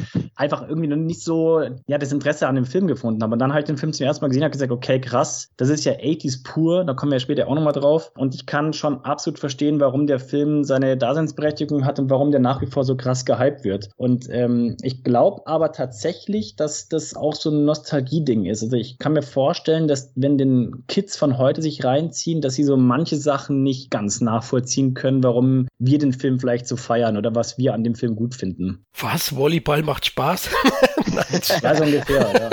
einfach 0.41 0.67
irgendwie 0.67 0.89
noch 0.89 0.97
nicht 0.97 1.23
so, 1.23 1.61
ja, 1.87 1.99
das 1.99 2.13
Interesse 2.13 2.49
an 2.49 2.55
dem 2.55 2.65
Film 2.65 2.87
gefunden 2.87 3.23
habe. 3.23 3.35
Und 3.35 3.39
dann 3.39 3.51
habe 3.51 3.61
ich 3.61 3.67
den 3.67 3.77
Film 3.77 3.93
zum 3.93 4.07
ersten 4.07 4.25
Mal 4.25 4.29
gesehen 4.29 4.43
und 4.43 4.51
gesagt, 4.51 4.73
okay, 4.73 4.99
krass, 4.99 5.51
das 5.59 5.69
ist 5.69 5.85
ja 5.85 5.93
80s 5.93 6.43
pur, 6.43 6.85
da 6.85 6.95
kommen 6.95 7.13
wir 7.13 7.21
später 7.21 7.47
auch 7.47 7.55
nochmal 7.55 7.75
drauf. 7.75 8.11
Und 8.17 8.35
ich 8.35 8.47
kann 8.47 8.73
schon 8.73 9.05
absolut 9.05 9.39
verstehen, 9.39 9.81
warum 9.81 10.07
der 10.07 10.19
Film 10.19 10.65
seine 10.65 10.97
Daseinsberechtigung 10.97 11.85
hat 11.85 11.99
und 11.99 12.09
warum 12.09 12.31
der 12.31 12.41
nach 12.41 12.63
wie 12.63 12.67
vor 12.67 12.85
so 12.85 12.97
krass 12.97 13.27
gehypt 13.27 13.65
wird. 13.65 13.91
Und 13.97 14.29
ähm, 14.31 14.77
ich 14.83 15.05
glaube 15.05 15.43
aber 15.47 15.73
tatsächlich, 15.73 16.57
dass 16.57 16.89
das 16.89 17.15
auch 17.15 17.35
so 17.35 17.51
ein 17.51 17.67
Nostalgie-Ding 17.67 18.47
ist. 18.47 18.63
Also 18.63 18.77
ich 18.77 18.99
kann 18.99 19.13
mir 19.13 19.23
vorstellen, 19.23 19.89
dass 19.89 20.13
wenn 20.15 20.39
den 20.39 20.85
Kids 20.89 21.19
von 21.19 21.37
heute 21.37 21.61
sich 21.61 21.85
reinziehen, 21.85 22.41
dass 22.41 22.55
sie 22.55 22.65
so 22.65 22.79
manche 22.79 23.17
Sachen 23.17 23.63
nicht 23.63 23.91
ganz 23.91 24.23
nachvollziehen 24.23 24.95
können, 24.95 25.23
warum 25.23 25.69
wir 25.79 25.99
den 25.99 26.15
Film 26.15 26.41
vielleicht 26.41 26.67
so 26.67 26.77
feiern 26.77 27.19
oder 27.19 27.35
was 27.35 27.59
wir 27.59 27.75
an 27.75 27.85
dem 27.85 27.95
Film 27.95 28.17
gut 28.17 28.35
finden. 28.35 28.85
Was? 28.99 29.37
Volleyball 29.37 29.83
macht 29.83 30.07
Spaß? 30.07 30.30
Nein, 31.13 31.41
ja, 31.63 31.75
so 31.75 31.83
ungefähr, 31.85 32.33
ja. 32.41 32.51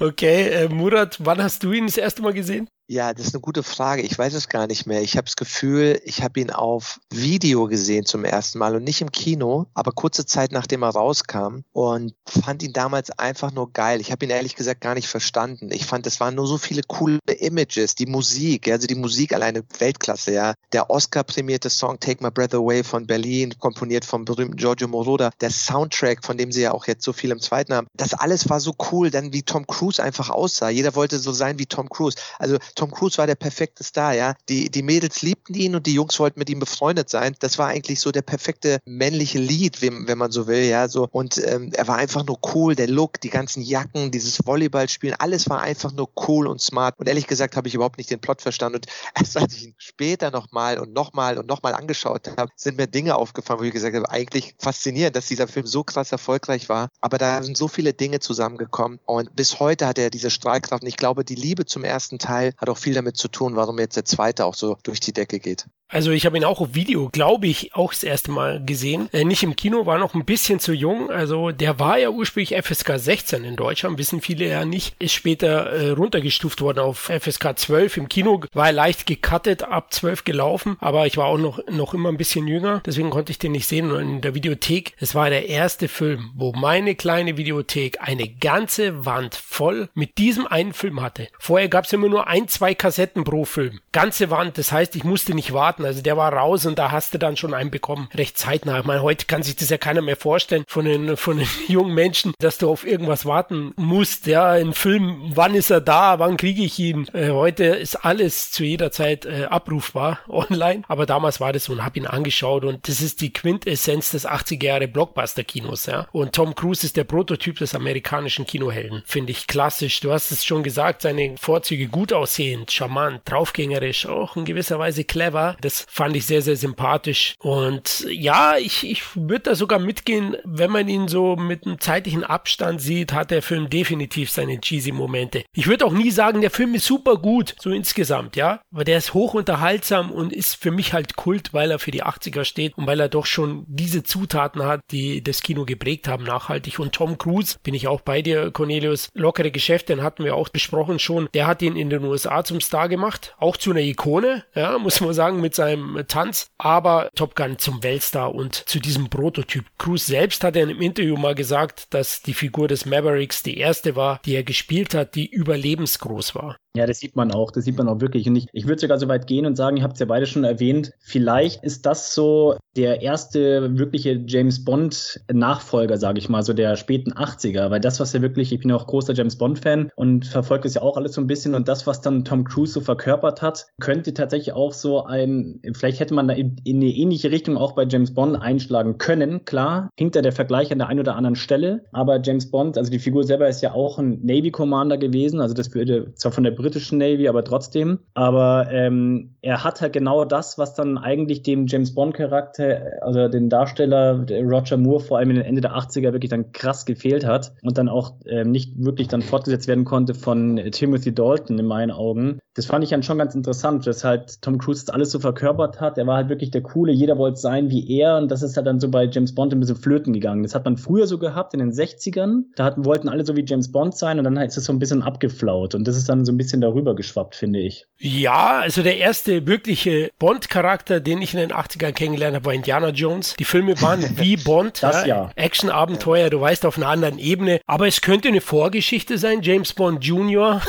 Okay, 0.00 0.48
äh, 0.48 0.68
Murat, 0.68 1.16
wann 1.20 1.42
hast 1.42 1.62
du 1.62 1.72
ihn 1.72 1.86
das 1.86 1.96
erste 1.96 2.22
Mal 2.22 2.32
gesehen? 2.32 2.68
Ja, 2.92 3.14
das 3.14 3.28
ist 3.28 3.34
eine 3.36 3.40
gute 3.40 3.62
Frage. 3.62 4.02
Ich 4.02 4.18
weiß 4.18 4.34
es 4.34 4.48
gar 4.48 4.66
nicht 4.66 4.84
mehr. 4.84 5.00
Ich 5.00 5.16
habe 5.16 5.26
das 5.26 5.36
Gefühl, 5.36 6.00
ich 6.04 6.24
habe 6.24 6.40
ihn 6.40 6.50
auf 6.50 6.98
Video 7.08 7.68
gesehen 7.68 8.04
zum 8.04 8.24
ersten 8.24 8.58
Mal 8.58 8.74
und 8.74 8.82
nicht 8.82 9.00
im 9.00 9.12
Kino, 9.12 9.66
aber 9.74 9.92
kurze 9.92 10.26
Zeit 10.26 10.50
nachdem 10.50 10.82
er 10.82 10.88
rauskam 10.88 11.60
und 11.70 12.16
fand 12.26 12.64
ihn 12.64 12.72
damals 12.72 13.12
einfach 13.12 13.52
nur 13.52 13.72
geil. 13.72 14.00
Ich 14.00 14.10
habe 14.10 14.24
ihn 14.24 14.32
ehrlich 14.32 14.56
gesagt 14.56 14.80
gar 14.80 14.96
nicht 14.96 15.06
verstanden. 15.06 15.70
Ich 15.70 15.86
fand, 15.86 16.04
es 16.08 16.18
waren 16.18 16.34
nur 16.34 16.48
so 16.48 16.58
viele 16.58 16.82
coole 16.82 17.20
Images, 17.38 17.94
die 17.94 18.06
Musik, 18.06 18.66
also 18.66 18.88
die 18.88 18.96
Musik 18.96 19.34
alleine 19.34 19.62
Weltklasse, 19.78 20.32
ja. 20.32 20.54
Der 20.72 20.90
Oscar-prämierte 20.90 21.70
Song 21.70 22.00
Take 22.00 22.24
My 22.24 22.32
Breath 22.32 22.56
Away 22.56 22.82
von 22.82 23.06
Berlin, 23.06 23.54
komponiert 23.60 24.04
vom 24.04 24.24
berühmten 24.24 24.56
Giorgio 24.56 24.88
Moroder, 24.88 25.30
der 25.40 25.50
Soundtrack, 25.50 26.24
von 26.24 26.36
dem 26.36 26.50
sie 26.50 26.62
ja 26.62 26.72
auch 26.72 26.88
jetzt 26.88 27.04
so 27.04 27.12
viel 27.12 27.30
im 27.30 27.38
zweiten 27.38 27.72
haben. 27.72 27.86
Das 27.94 28.14
alles 28.14 28.48
war 28.50 28.58
so 28.58 28.74
cool, 28.90 29.12
dann 29.12 29.32
wie 29.32 29.44
Tom 29.44 29.64
Cruise 29.68 30.02
einfach 30.02 30.28
aussah. 30.28 30.70
Jeder 30.70 30.96
wollte 30.96 31.20
so 31.20 31.30
sein 31.30 31.60
wie 31.60 31.66
Tom 31.66 31.88
Cruise. 31.88 32.16
Also 32.40 32.58
Tom 32.80 32.92
Cruise 32.92 33.18
war 33.18 33.26
der 33.26 33.34
perfekte 33.34 33.84
Star, 33.84 34.14
ja. 34.14 34.34
Die, 34.48 34.70
die 34.70 34.82
Mädels 34.82 35.20
liebten 35.20 35.52
ihn 35.52 35.74
und 35.74 35.86
die 35.86 35.92
Jungs 35.92 36.18
wollten 36.18 36.38
mit 36.38 36.48
ihm 36.48 36.60
befreundet 36.60 37.10
sein. 37.10 37.36
Das 37.38 37.58
war 37.58 37.68
eigentlich 37.68 38.00
so 38.00 38.10
der 38.10 38.22
perfekte 38.22 38.78
männliche 38.86 39.38
Lied, 39.38 39.82
wenn, 39.82 40.08
wenn 40.08 40.16
man 40.16 40.30
so 40.30 40.46
will, 40.46 40.64
ja. 40.64 40.88
So. 40.88 41.06
Und 41.10 41.36
ähm, 41.46 41.72
er 41.74 41.88
war 41.88 41.96
einfach 41.96 42.24
nur 42.24 42.38
cool, 42.54 42.74
der 42.74 42.88
Look, 42.88 43.20
die 43.20 43.28
ganzen 43.28 43.62
Jacken, 43.62 44.10
dieses 44.10 44.46
Volleyballspielen, 44.46 45.14
alles 45.18 45.50
war 45.50 45.60
einfach 45.60 45.92
nur 45.92 46.08
cool 46.26 46.46
und 46.46 46.62
smart. 46.62 46.98
Und 46.98 47.06
ehrlich 47.06 47.26
gesagt 47.26 47.54
habe 47.54 47.68
ich 47.68 47.74
überhaupt 47.74 47.98
nicht 47.98 48.10
den 48.10 48.18
Plot 48.18 48.40
verstanden. 48.40 48.76
Und 48.76 48.86
erst 49.14 49.36
als 49.36 49.54
ich 49.56 49.64
ihn 49.64 49.74
später 49.76 50.30
nochmal 50.30 50.78
und 50.78 50.94
nochmal 50.94 51.36
und 51.36 51.46
nochmal 51.46 51.74
angeschaut 51.74 52.30
habe, 52.38 52.50
sind 52.56 52.78
mir 52.78 52.86
Dinge 52.86 53.16
aufgefallen, 53.16 53.60
wo 53.60 53.64
ich 53.64 53.74
gesagt 53.74 53.94
habe, 53.94 54.08
eigentlich 54.08 54.54
faszinierend, 54.58 55.16
dass 55.16 55.26
dieser 55.26 55.48
Film 55.48 55.66
so 55.66 55.84
krass 55.84 56.12
erfolgreich 56.12 56.70
war. 56.70 56.88
Aber 57.02 57.18
da 57.18 57.42
sind 57.42 57.58
so 57.58 57.68
viele 57.68 57.92
Dinge 57.92 58.20
zusammengekommen. 58.20 59.00
Und 59.04 59.36
bis 59.36 59.60
heute 59.60 59.86
hat 59.86 59.98
er 59.98 60.08
diese 60.08 60.30
Strahlkraft. 60.30 60.82
Und 60.82 60.88
ich 60.88 60.96
glaube, 60.96 61.26
die 61.26 61.34
Liebe 61.34 61.66
zum 61.66 61.84
ersten 61.84 62.18
Teil 62.18 62.54
hat 62.56 62.69
auch 62.70 62.78
viel 62.78 62.94
damit 62.94 63.16
zu 63.16 63.28
tun, 63.28 63.56
warum 63.56 63.78
jetzt 63.78 63.96
der 63.96 64.04
zweite 64.04 64.44
auch 64.44 64.54
so 64.54 64.76
durch 64.82 65.00
die 65.00 65.12
Decke 65.12 65.38
geht. 65.38 65.66
Also 65.92 66.12
ich 66.12 66.24
habe 66.24 66.36
ihn 66.36 66.44
auch 66.44 66.60
auf 66.60 66.74
Video, 66.74 67.08
glaube 67.08 67.48
ich, 67.48 67.74
auch 67.74 67.92
das 67.92 68.04
erste 68.04 68.30
Mal 68.30 68.64
gesehen. 68.64 69.08
Äh, 69.12 69.24
nicht 69.24 69.42
im 69.42 69.56
Kino, 69.56 69.86
war 69.86 69.98
noch 69.98 70.14
ein 70.14 70.24
bisschen 70.24 70.60
zu 70.60 70.72
jung. 70.72 71.10
Also 71.10 71.50
der 71.50 71.80
war 71.80 71.98
ja 71.98 72.10
ursprünglich 72.10 72.56
FSK 72.56 72.92
16 72.96 73.42
in 73.42 73.56
Deutschland, 73.56 73.98
wissen 73.98 74.20
viele 74.20 74.46
ja 74.46 74.64
nicht. 74.64 74.94
Ist 75.00 75.14
später 75.14 75.66
äh, 75.72 75.90
runtergestuft 75.90 76.60
worden 76.60 76.78
auf 76.78 77.10
FSK 77.10 77.58
12. 77.58 77.96
Im 77.96 78.08
Kino 78.08 78.40
war 78.52 78.66
er 78.66 78.72
leicht 78.72 79.04
gecuttet, 79.06 79.64
ab 79.64 79.92
12 79.92 80.22
gelaufen, 80.22 80.76
aber 80.78 81.06
ich 81.06 81.16
war 81.16 81.26
auch 81.26 81.38
noch, 81.38 81.58
noch 81.68 81.92
immer 81.92 82.08
ein 82.08 82.16
bisschen 82.16 82.46
jünger, 82.46 82.82
deswegen 82.86 83.10
konnte 83.10 83.32
ich 83.32 83.38
den 83.40 83.52
nicht 83.52 83.66
sehen. 83.66 83.90
Und 83.90 84.00
in 84.00 84.20
der 84.20 84.36
Videothek, 84.36 84.94
es 84.98 85.16
war 85.16 85.28
der 85.28 85.48
erste 85.48 85.88
Film, 85.88 86.30
wo 86.36 86.52
meine 86.52 86.94
kleine 86.94 87.36
Videothek 87.36 88.00
eine 88.00 88.28
ganze 88.28 89.04
Wand 89.06 89.34
voll 89.34 89.88
mit 89.94 90.18
diesem 90.18 90.46
einen 90.46 90.72
Film 90.72 91.02
hatte. 91.02 91.26
Vorher 91.40 91.68
gab 91.68 91.86
es 91.86 91.92
immer 91.92 92.08
nur 92.08 92.28
ein, 92.28 92.46
zwei 92.46 92.59
zwei 92.60 92.74
Kassetten 92.74 93.24
pro 93.24 93.46
Film. 93.46 93.80
Ganze 93.90 94.28
Wand. 94.28 94.58
Das 94.58 94.70
heißt, 94.70 94.94
ich 94.94 95.02
musste 95.02 95.32
nicht 95.32 95.54
warten. 95.54 95.86
Also 95.86 96.02
der 96.02 96.18
war 96.18 96.30
raus 96.30 96.66
und 96.66 96.78
da 96.78 96.90
hast 96.90 97.14
du 97.14 97.18
dann 97.18 97.38
schon 97.38 97.54
einen 97.54 97.70
bekommen. 97.70 98.10
Recht 98.14 98.36
zeitnah. 98.36 98.80
Ich 98.80 98.84
meine, 98.84 99.00
heute 99.00 99.24
kann 99.24 99.42
sich 99.42 99.56
das 99.56 99.70
ja 99.70 99.78
keiner 99.78 100.02
mehr 100.02 100.16
vorstellen 100.16 100.64
von 100.68 100.84
den, 100.84 101.16
von 101.16 101.38
den 101.38 101.48
jungen 101.68 101.94
Menschen, 101.94 102.34
dass 102.38 102.58
du 102.58 102.70
auf 102.70 102.86
irgendwas 102.86 103.24
warten 103.24 103.72
musst. 103.76 104.26
Ja, 104.26 104.50
ein 104.50 104.74
Film, 104.74 105.32
wann 105.34 105.54
ist 105.54 105.70
er 105.70 105.80
da? 105.80 106.18
Wann 106.18 106.36
kriege 106.36 106.62
ich 106.62 106.78
ihn? 106.78 107.08
Äh, 107.14 107.30
heute 107.30 107.64
ist 107.64 107.96
alles 108.04 108.50
zu 108.50 108.62
jeder 108.62 108.92
Zeit 108.92 109.24
äh, 109.24 109.44
abrufbar 109.44 110.18
online. 110.28 110.82
Aber 110.86 111.06
damals 111.06 111.40
war 111.40 111.54
das 111.54 111.64
so 111.64 111.72
und 111.72 111.82
habe 111.82 111.98
ihn 111.98 112.06
angeschaut 112.06 112.66
und 112.66 112.86
das 112.86 113.00
ist 113.00 113.22
die 113.22 113.32
Quintessenz 113.32 114.10
des 114.10 114.28
80er 114.28 114.64
Jahre 114.64 114.86
Blockbuster-Kinos. 114.86 115.86
Ja. 115.86 116.08
Und 116.12 116.34
Tom 116.34 116.54
Cruise 116.54 116.84
ist 116.84 116.98
der 116.98 117.04
Prototyp 117.04 117.56
des 117.56 117.74
amerikanischen 117.74 118.44
Kinohelden. 118.44 119.02
Finde 119.06 119.32
ich 119.32 119.46
klassisch. 119.46 120.00
Du 120.00 120.12
hast 120.12 120.30
es 120.30 120.44
schon 120.44 120.62
gesagt, 120.62 121.00
seine 121.00 121.38
Vorzüge 121.38 121.88
gut 121.88 122.12
aussehend, 122.40 122.72
charmant, 122.72 123.20
draufgängerisch, 123.24 124.06
auch 124.06 124.36
in 124.36 124.44
gewisser 124.44 124.78
Weise 124.78 125.04
clever. 125.04 125.56
Das 125.60 125.86
fand 125.88 126.16
ich 126.16 126.26
sehr, 126.26 126.42
sehr 126.42 126.56
sympathisch. 126.56 127.34
Und 127.38 128.06
ja, 128.08 128.56
ich, 128.56 128.88
ich 128.88 129.02
würde 129.14 129.50
da 129.50 129.54
sogar 129.54 129.78
mitgehen, 129.78 130.36
wenn 130.44 130.70
man 130.70 130.88
ihn 130.88 131.08
so 131.08 131.36
mit 131.36 131.66
einem 131.66 131.80
zeitlichen 131.80 132.24
Abstand 132.24 132.80
sieht, 132.80 133.12
hat 133.12 133.30
der 133.30 133.42
Film 133.42 133.68
definitiv 133.68 134.30
seine 134.30 134.60
cheesy 134.60 134.92
Momente. 134.92 135.44
Ich 135.52 135.66
würde 135.66 135.84
auch 135.84 135.92
nie 135.92 136.10
sagen, 136.10 136.40
der 136.40 136.50
Film 136.50 136.74
ist 136.74 136.86
super 136.86 137.16
gut, 137.16 137.54
so 137.60 137.70
insgesamt, 137.70 138.36
ja. 138.36 138.60
Aber 138.72 138.84
der 138.84 138.98
ist 138.98 139.12
hoch 139.12 139.34
unterhaltsam 139.34 140.10
und 140.10 140.32
ist 140.32 140.54
für 140.54 140.70
mich 140.70 140.92
halt 140.92 141.16
Kult, 141.16 141.52
weil 141.52 141.70
er 141.70 141.78
für 141.78 141.90
die 141.90 142.04
80er 142.04 142.44
steht 142.44 142.76
und 142.78 142.86
weil 142.86 143.00
er 143.00 143.08
doch 143.08 143.26
schon 143.26 143.64
diese 143.68 144.02
Zutaten 144.02 144.62
hat, 144.62 144.80
die 144.90 145.22
das 145.22 145.42
Kino 145.42 145.64
geprägt 145.64 146.08
haben, 146.08 146.24
nachhaltig. 146.24 146.78
Und 146.78 146.92
Tom 146.92 147.18
Cruise, 147.18 147.58
bin 147.62 147.74
ich 147.74 147.86
auch 147.86 148.00
bei 148.00 148.22
dir, 148.22 148.50
Cornelius, 148.50 149.10
lockere 149.14 149.50
Geschäfte, 149.50 149.94
den 149.94 150.02
hatten 150.02 150.24
wir 150.24 150.36
auch 150.36 150.48
besprochen 150.48 150.98
schon. 150.98 151.28
Der 151.34 151.46
hat 151.46 151.62
ihn 151.62 151.76
in 151.76 151.90
den 151.90 152.04
USA 152.04 152.29
zum 152.44 152.60
Star 152.60 152.88
gemacht, 152.88 153.34
auch 153.38 153.56
zu 153.56 153.70
einer 153.70 153.80
Ikone, 153.80 154.44
ja, 154.54 154.78
muss 154.78 155.00
man 155.00 155.12
sagen, 155.12 155.40
mit 155.40 155.54
seinem 155.54 156.04
Tanz, 156.08 156.48
aber 156.58 157.10
Top 157.14 157.34
Gun 157.34 157.58
zum 157.58 157.82
Weltstar 157.82 158.34
und 158.34 158.54
zu 158.54 158.78
diesem 158.78 159.10
Prototyp. 159.10 159.64
Cruise 159.78 160.06
selbst 160.06 160.44
hat 160.44 160.56
in 160.56 160.70
einem 160.70 160.80
Interview 160.80 161.16
mal 161.16 161.34
gesagt, 161.34 161.92
dass 161.92 162.22
die 162.22 162.34
Figur 162.34 162.68
des 162.68 162.86
Mavericks 162.86 163.42
die 163.42 163.58
erste 163.58 163.96
war, 163.96 164.20
die 164.24 164.34
er 164.34 164.44
gespielt 164.44 164.94
hat, 164.94 165.14
die 165.14 165.26
überlebensgroß 165.26 166.34
war. 166.34 166.56
Ja, 166.76 166.86
das 166.86 167.00
sieht 167.00 167.16
man 167.16 167.32
auch. 167.32 167.50
Das 167.50 167.64
sieht 167.64 167.76
man 167.76 167.88
auch 167.88 168.00
wirklich. 168.00 168.28
Und 168.28 168.36
ich, 168.36 168.46
ich 168.52 168.68
würde 168.68 168.80
sogar 168.80 168.98
so 168.98 169.08
weit 169.08 169.26
gehen 169.26 169.44
und 169.44 169.56
sagen, 169.56 169.76
ihr 169.76 169.82
habt 169.82 169.94
es 169.94 170.00
ja 170.00 170.06
beide 170.06 170.26
schon 170.26 170.44
erwähnt, 170.44 170.92
vielleicht 171.00 171.64
ist 171.64 171.84
das 171.84 172.14
so 172.14 172.56
der 172.76 173.02
erste 173.02 173.76
wirkliche 173.76 174.22
James 174.24 174.64
Bond-Nachfolger, 174.64 175.96
sage 175.98 176.20
ich 176.20 176.28
mal, 176.28 176.44
so 176.44 176.52
der 176.52 176.76
späten 176.76 177.12
80er. 177.12 177.70
Weil 177.70 177.80
das, 177.80 177.98
was 177.98 178.12
ja 178.12 178.22
wirklich, 178.22 178.52
ich 178.52 178.60
bin 178.60 178.70
ja 178.70 178.76
auch 178.76 178.86
großer 178.86 179.14
James 179.14 179.36
Bond-Fan 179.36 179.90
und 179.96 180.26
verfolge 180.26 180.68
es 180.68 180.74
ja 180.74 180.82
auch 180.82 180.96
alles 180.96 181.14
so 181.14 181.20
ein 181.20 181.26
bisschen. 181.26 181.56
Und 181.56 181.66
das, 181.66 181.88
was 181.88 182.02
dann 182.02 182.19
Tom 182.24 182.44
Cruise 182.44 182.72
so 182.72 182.80
verkörpert 182.80 183.42
hat, 183.42 183.66
könnte 183.80 184.14
tatsächlich 184.14 184.52
auch 184.54 184.72
so 184.72 185.04
ein, 185.04 185.60
vielleicht 185.74 186.00
hätte 186.00 186.14
man 186.14 186.28
da 186.28 186.34
in, 186.34 186.56
in 186.64 186.76
eine 186.76 186.90
ähnliche 186.90 187.30
Richtung 187.30 187.56
auch 187.56 187.72
bei 187.72 187.84
James 187.84 188.14
Bond 188.14 188.40
einschlagen 188.40 188.98
können. 188.98 189.44
Klar, 189.44 189.90
hinter 189.96 190.22
der 190.22 190.32
Vergleich 190.32 190.72
an 190.72 190.78
der 190.78 190.88
einen 190.88 191.00
oder 191.00 191.16
anderen 191.16 191.36
Stelle. 191.36 191.84
Aber 191.92 192.20
James 192.20 192.50
Bond, 192.50 192.78
also 192.78 192.90
die 192.90 192.98
Figur 192.98 193.24
selber 193.24 193.48
ist 193.48 193.60
ja 193.60 193.72
auch 193.72 193.98
ein 193.98 194.20
Navy 194.22 194.50
Commander 194.50 194.98
gewesen. 194.98 195.40
Also 195.40 195.54
das 195.54 195.74
würde 195.74 196.14
zwar 196.14 196.32
von 196.32 196.44
der 196.44 196.50
britischen 196.52 196.98
Navy, 196.98 197.28
aber 197.28 197.44
trotzdem. 197.44 198.00
Aber 198.14 198.68
ähm, 198.70 199.36
er 199.42 199.64
hat 199.64 199.80
halt 199.80 199.92
genau 199.92 200.24
das, 200.24 200.58
was 200.58 200.74
dann 200.74 200.98
eigentlich 200.98 201.42
dem 201.42 201.66
James 201.66 201.94
Bond-Charakter, 201.94 203.02
also 203.02 203.28
den 203.28 203.48
Darsteller 203.48 204.26
Roger 204.28 204.76
Moore 204.76 205.00
vor 205.00 205.18
allem 205.18 205.30
in 205.30 205.36
den 205.36 205.44
Ende 205.44 205.60
der 205.60 205.76
80er 205.76 206.12
wirklich 206.12 206.30
dann 206.30 206.52
krass 206.52 206.84
gefehlt 206.84 207.24
hat 207.24 207.52
und 207.62 207.78
dann 207.78 207.88
auch 207.88 208.14
ähm, 208.26 208.50
nicht 208.50 208.72
wirklich 208.76 209.08
dann 209.08 209.22
fortgesetzt 209.22 209.68
werden 209.68 209.84
konnte 209.84 210.14
von 210.14 210.56
Timothy 210.70 211.14
Dalton 211.14 211.58
in 211.58 211.66
meinen 211.66 211.90
Augen. 211.90 212.09
Das 212.54 212.66
fand 212.66 212.84
ich 212.84 212.90
dann 212.90 213.02
schon 213.02 213.18
ganz 213.18 213.34
interessant, 213.34 213.86
dass 213.86 214.04
halt 214.04 214.42
Tom 214.42 214.58
Cruise 214.58 214.84
das 214.84 214.94
alles 214.94 215.10
so 215.10 215.20
verkörpert 215.20 215.80
hat. 215.80 215.98
Er 215.98 216.06
war 216.06 216.16
halt 216.16 216.28
wirklich 216.28 216.50
der 216.50 216.62
Coole, 216.62 216.92
jeder 216.92 217.18
wollte 217.18 217.38
sein 217.38 217.70
wie 217.70 217.98
er 217.98 218.16
und 218.18 218.30
das 218.30 218.42
ist 218.42 218.56
halt 218.56 218.66
dann 218.66 218.80
so 218.80 218.90
bei 218.90 219.04
James 219.04 219.34
Bond 219.34 219.52
ein 219.52 219.60
bisschen 219.60 219.76
flöten 219.76 220.12
gegangen. 220.12 220.42
Das 220.42 220.54
hat 220.54 220.64
man 220.64 220.76
früher 220.76 221.06
so 221.06 221.18
gehabt 221.18 221.54
in 221.54 221.60
den 221.60 221.72
60ern. 221.72 222.44
Da 222.56 222.64
hatten, 222.64 222.84
wollten 222.84 223.08
alle 223.08 223.24
so 223.24 223.36
wie 223.36 223.44
James 223.46 223.70
Bond 223.70 223.96
sein 223.96 224.18
und 224.18 224.24
dann 224.24 224.36
ist 224.36 224.56
es 224.56 224.64
so 224.64 224.72
ein 224.72 224.78
bisschen 224.78 225.02
abgeflaut 225.02 225.74
und 225.74 225.86
das 225.86 225.96
ist 225.96 226.08
dann 226.08 226.24
so 226.24 226.32
ein 226.32 226.36
bisschen 226.36 226.60
darüber 226.60 226.94
geschwappt, 226.94 227.34
finde 227.34 227.60
ich. 227.60 227.86
Ja, 227.98 228.60
also 228.60 228.82
der 228.82 228.96
erste 228.96 229.46
wirkliche 229.46 230.10
Bond-Charakter, 230.18 231.00
den 231.00 231.22
ich 231.22 231.34
in 231.34 231.40
den 231.40 231.52
80ern 231.52 231.92
kennengelernt 231.92 232.34
habe, 232.34 232.46
war 232.46 232.54
Indiana 232.54 232.90
Jones. 232.90 233.34
Die 233.38 233.44
Filme 233.44 233.80
waren 233.82 234.04
wie 234.16 234.36
Bond, 234.36 234.82
das 234.82 235.06
ja. 235.06 235.24
ja. 235.24 235.30
Action-Abenteuer, 235.36 236.30
du 236.30 236.40
weißt, 236.40 236.66
auf 236.66 236.76
einer 236.76 236.88
anderen 236.88 237.18
Ebene. 237.18 237.60
Aber 237.66 237.86
es 237.86 238.00
könnte 238.00 238.28
eine 238.28 238.40
Vorgeschichte 238.40 239.18
sein, 239.18 239.42
James 239.42 239.72
Bond 239.72 240.04
Jr. 240.04 240.60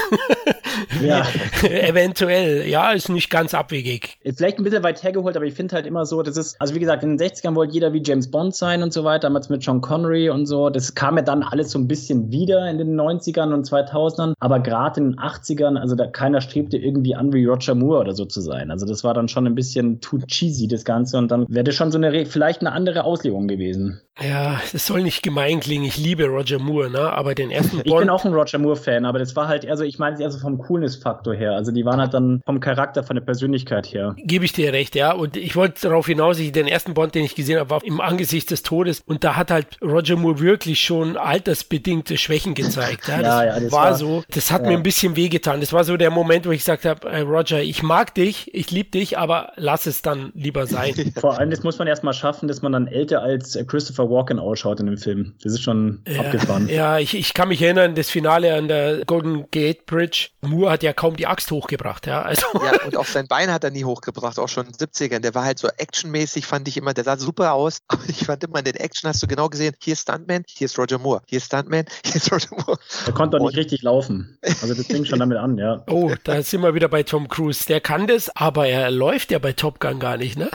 ja. 1.01 1.25
Eventuell, 1.63 2.67
ja, 2.67 2.91
ist 2.91 3.09
nicht 3.09 3.31
ganz 3.31 3.53
abwegig. 3.53 4.17
Vielleicht 4.23 4.59
ein 4.59 4.63
bisschen 4.63 4.83
weit 4.83 5.01
hergeholt, 5.03 5.35
aber 5.35 5.45
ich 5.45 5.55
finde 5.55 5.75
halt 5.75 5.87
immer 5.87 6.05
so, 6.05 6.21
das 6.21 6.37
ist, 6.37 6.59
also 6.59 6.75
wie 6.75 6.79
gesagt, 6.79 7.03
in 7.03 7.17
den 7.17 7.27
60ern 7.27 7.55
wollte 7.55 7.73
jeder 7.73 7.91
wie 7.93 8.03
James 8.03 8.29
Bond 8.29 8.55
sein 8.55 8.83
und 8.83 8.93
so 8.93 9.03
weiter, 9.03 9.21
damals 9.21 9.49
mit 9.49 9.63
Sean 9.63 9.81
Connery 9.81 10.29
und 10.29 10.45
so. 10.45 10.69
Das 10.69 10.93
kam 10.93 11.17
ja 11.17 11.23
dann 11.23 11.41
alles 11.41 11.71
so 11.71 11.79
ein 11.79 11.87
bisschen 11.87 12.31
wieder 12.31 12.69
in 12.69 12.77
den 12.77 12.99
90ern 12.99 13.51
und 13.53 13.67
2000ern, 13.67 14.33
aber 14.39 14.59
gerade 14.59 14.99
in 14.99 15.11
den 15.11 15.19
80ern 15.19 15.71
Jahren, 15.71 15.77
also 15.77 15.95
da 15.95 16.07
keiner 16.07 16.41
strebte 16.41 16.77
irgendwie 16.77 17.15
an 17.15 17.33
wie 17.33 17.45
Roger 17.45 17.75
Moore 17.75 18.01
oder 18.01 18.13
so 18.13 18.25
zu 18.25 18.41
sein. 18.41 18.71
Also 18.71 18.85
das 18.85 19.03
war 19.03 19.13
dann 19.13 19.27
schon 19.27 19.47
ein 19.47 19.55
bisschen 19.55 20.01
too 20.01 20.19
cheesy, 20.27 20.67
das 20.67 20.85
Ganze. 20.85 21.17
Und 21.17 21.31
dann 21.31 21.45
wäre 21.49 21.63
das 21.63 21.75
schon 21.75 21.91
so 21.91 21.97
eine, 21.97 22.25
vielleicht 22.25 22.61
eine 22.61 22.71
andere 22.71 23.03
Auslegung 23.03 23.47
gewesen. 23.47 24.01
Ja, 24.21 24.59
es 24.73 24.85
soll 24.85 25.01
nicht 25.01 25.23
gemein 25.23 25.59
klingen. 25.59 25.85
Ich 25.85 25.97
liebe 25.97 26.25
Roger 26.25 26.59
Moore, 26.59 26.89
ne? 26.89 27.13
Aber 27.13 27.33
den 27.33 27.49
ersten 27.49 27.77
Bond. 27.77 27.87
Ich 27.87 27.95
bin 27.95 28.09
auch 28.09 28.25
ein 28.25 28.33
Roger 28.33 28.59
Moore-Fan, 28.59 29.05
aber 29.05 29.19
das 29.19 29.35
war 29.35 29.47
halt, 29.47 29.67
also 29.67 29.83
ich 29.83 29.99
meine 29.99 30.15
es 30.15 30.21
eher 30.21 30.31
so 30.31 30.39
vom 30.39 30.57
Coolness-Faktor 30.57 31.20
her. 31.29 31.53
Also 31.53 31.71
die 31.71 31.85
waren 31.85 31.99
halt 31.99 32.13
dann 32.13 32.41
vom 32.45 32.59
Charakter, 32.59 33.03
von 33.03 33.15
der 33.15 33.23
Persönlichkeit 33.23 33.93
her. 33.93 34.15
Gebe 34.17 34.45
ich 34.45 34.53
dir 34.53 34.73
recht, 34.73 34.95
ja. 34.95 35.11
Und 35.11 35.37
ich 35.37 35.55
wollte 35.55 35.81
darauf 35.81 36.07
hinaus, 36.07 36.39
ich, 36.39 36.51
den 36.51 36.67
ersten 36.67 36.93
Bond, 36.93 37.15
den 37.15 37.23
ich 37.23 37.35
gesehen 37.35 37.59
habe, 37.59 37.69
war 37.69 37.83
im 37.83 38.01
Angesicht 38.01 38.51
des 38.51 38.63
Todes. 38.63 39.01
Und 39.05 39.23
da 39.23 39.35
hat 39.35 39.51
halt 39.51 39.67
Roger 39.81 40.15
Moore 40.15 40.39
wirklich 40.39 40.81
schon 40.81 41.17
altersbedingte 41.17 42.17
Schwächen 42.17 42.55
gezeigt. 42.55 43.07
Ja, 43.07 43.17
das, 43.21 43.25
ja, 43.25 43.43
ja, 43.45 43.59
das 43.59 43.71
war, 43.71 43.85
war, 43.85 43.95
so. 43.95 44.23
Das 44.31 44.51
hat 44.51 44.63
mir 44.63 44.73
ein 44.73 44.83
bisschen 44.83 45.15
wehgetan. 45.15 45.59
Das 45.59 45.73
war 45.73 45.83
so 45.83 45.97
der 45.97 46.09
Moment, 46.09 46.45
wo 46.45 46.51
ich 46.51 46.59
gesagt 46.59 46.85
habe, 46.85 47.07
äh, 47.09 47.21
Roger, 47.21 47.61
ich 47.61 47.83
mag 47.83 48.15
dich, 48.15 48.53
ich 48.53 48.71
liebe 48.71 48.89
dich, 48.89 49.17
aber 49.17 49.53
lass 49.55 49.85
es 49.85 50.01
dann 50.01 50.31
lieber 50.33 50.67
sein. 50.67 51.13
Vor 51.19 51.37
allem, 51.37 51.49
das 51.49 51.63
muss 51.63 51.77
man 51.77 51.87
erstmal 51.87 52.13
schaffen, 52.13 52.47
dass 52.47 52.61
man 52.61 52.71
dann 52.71 52.87
älter 52.87 53.21
als 53.21 53.57
Christopher 53.67 54.09
Walken 54.09 54.39
ausschaut 54.39 54.79
in 54.79 54.87
dem 54.87 54.97
Film. 54.97 55.33
Das 55.43 55.53
ist 55.53 55.61
schon 55.61 55.99
abgefahren. 56.17 56.67
Ja, 56.69 56.99
ich, 56.99 57.15
ich 57.15 57.33
kann 57.33 57.49
mich 57.49 57.61
erinnern, 57.61 57.95
das 57.95 58.09
Finale 58.09 58.53
an 58.55 58.67
der 58.67 59.05
Golden 59.05 59.45
Gate 59.51 59.85
Bridge. 59.85 60.29
Moore 60.41 60.71
hat 60.71 60.83
ja 60.83 60.93
kaum 60.93 61.10
die 61.15 61.27
Axt 61.27 61.51
hochgebracht, 61.51 62.07
ja. 62.07 62.21
Also. 62.21 62.45
Ja, 62.53 62.81
und 62.85 62.97
auch 62.97 63.05
sein 63.05 63.27
Bein 63.27 63.51
hat 63.51 63.63
er 63.63 63.71
nie 63.71 63.83
hochgebracht, 63.83 64.39
auch 64.39 64.49
schon 64.49 64.67
in 64.67 64.71
den 64.73 64.87
70ern. 64.87 65.19
Der 65.19 65.35
war 65.35 65.43
halt 65.43 65.59
so 65.59 65.67
actionmäßig, 65.67 66.45
fand 66.45 66.67
ich 66.67 66.77
immer, 66.77 66.93
der 66.93 67.03
sah 67.03 67.17
super 67.17 67.53
aus. 67.53 67.79
Aber 67.87 68.01
ich 68.07 68.25
fand 68.25 68.43
immer 68.43 68.59
in 68.59 68.65
den 68.65 68.75
Action 68.75 69.09
hast 69.09 69.21
du 69.23 69.27
genau 69.27 69.49
gesehen, 69.49 69.75
hier 69.81 69.93
ist 69.93 70.01
Stuntman, 70.01 70.43
hier 70.47 70.65
ist 70.65 70.77
Roger 70.77 70.99
Moore, 70.99 71.21
hier 71.25 71.37
ist 71.37 71.45
Stuntman, 71.45 71.85
hier 72.05 72.15
ist 72.15 72.31
Roger 72.31 72.51
Moore. 72.51 72.79
Er 73.05 73.13
konnte 73.13 73.37
doch 73.37 73.45
nicht 73.45 73.57
richtig 73.57 73.81
laufen. 73.81 74.37
Also 74.43 74.73
das 74.73 74.85
fing 74.85 75.05
schon 75.05 75.19
damit 75.19 75.37
an, 75.37 75.57
ja. 75.57 75.83
Oh, 75.87 76.11
da 76.23 76.41
sind 76.41 76.61
wir 76.61 76.73
wieder 76.73 76.87
bei 76.87 77.03
Tom 77.03 77.27
Cruise. 77.27 77.65
Der 77.67 77.81
kann 77.81 78.07
das, 78.07 78.35
aber 78.35 78.67
er 78.67 78.91
läuft 78.91 79.31
ja 79.31 79.39
bei 79.39 79.53
Top 79.53 79.79
Gun 79.79 79.99
gar 79.99 80.17
nicht, 80.17 80.37
ne? 80.37 80.49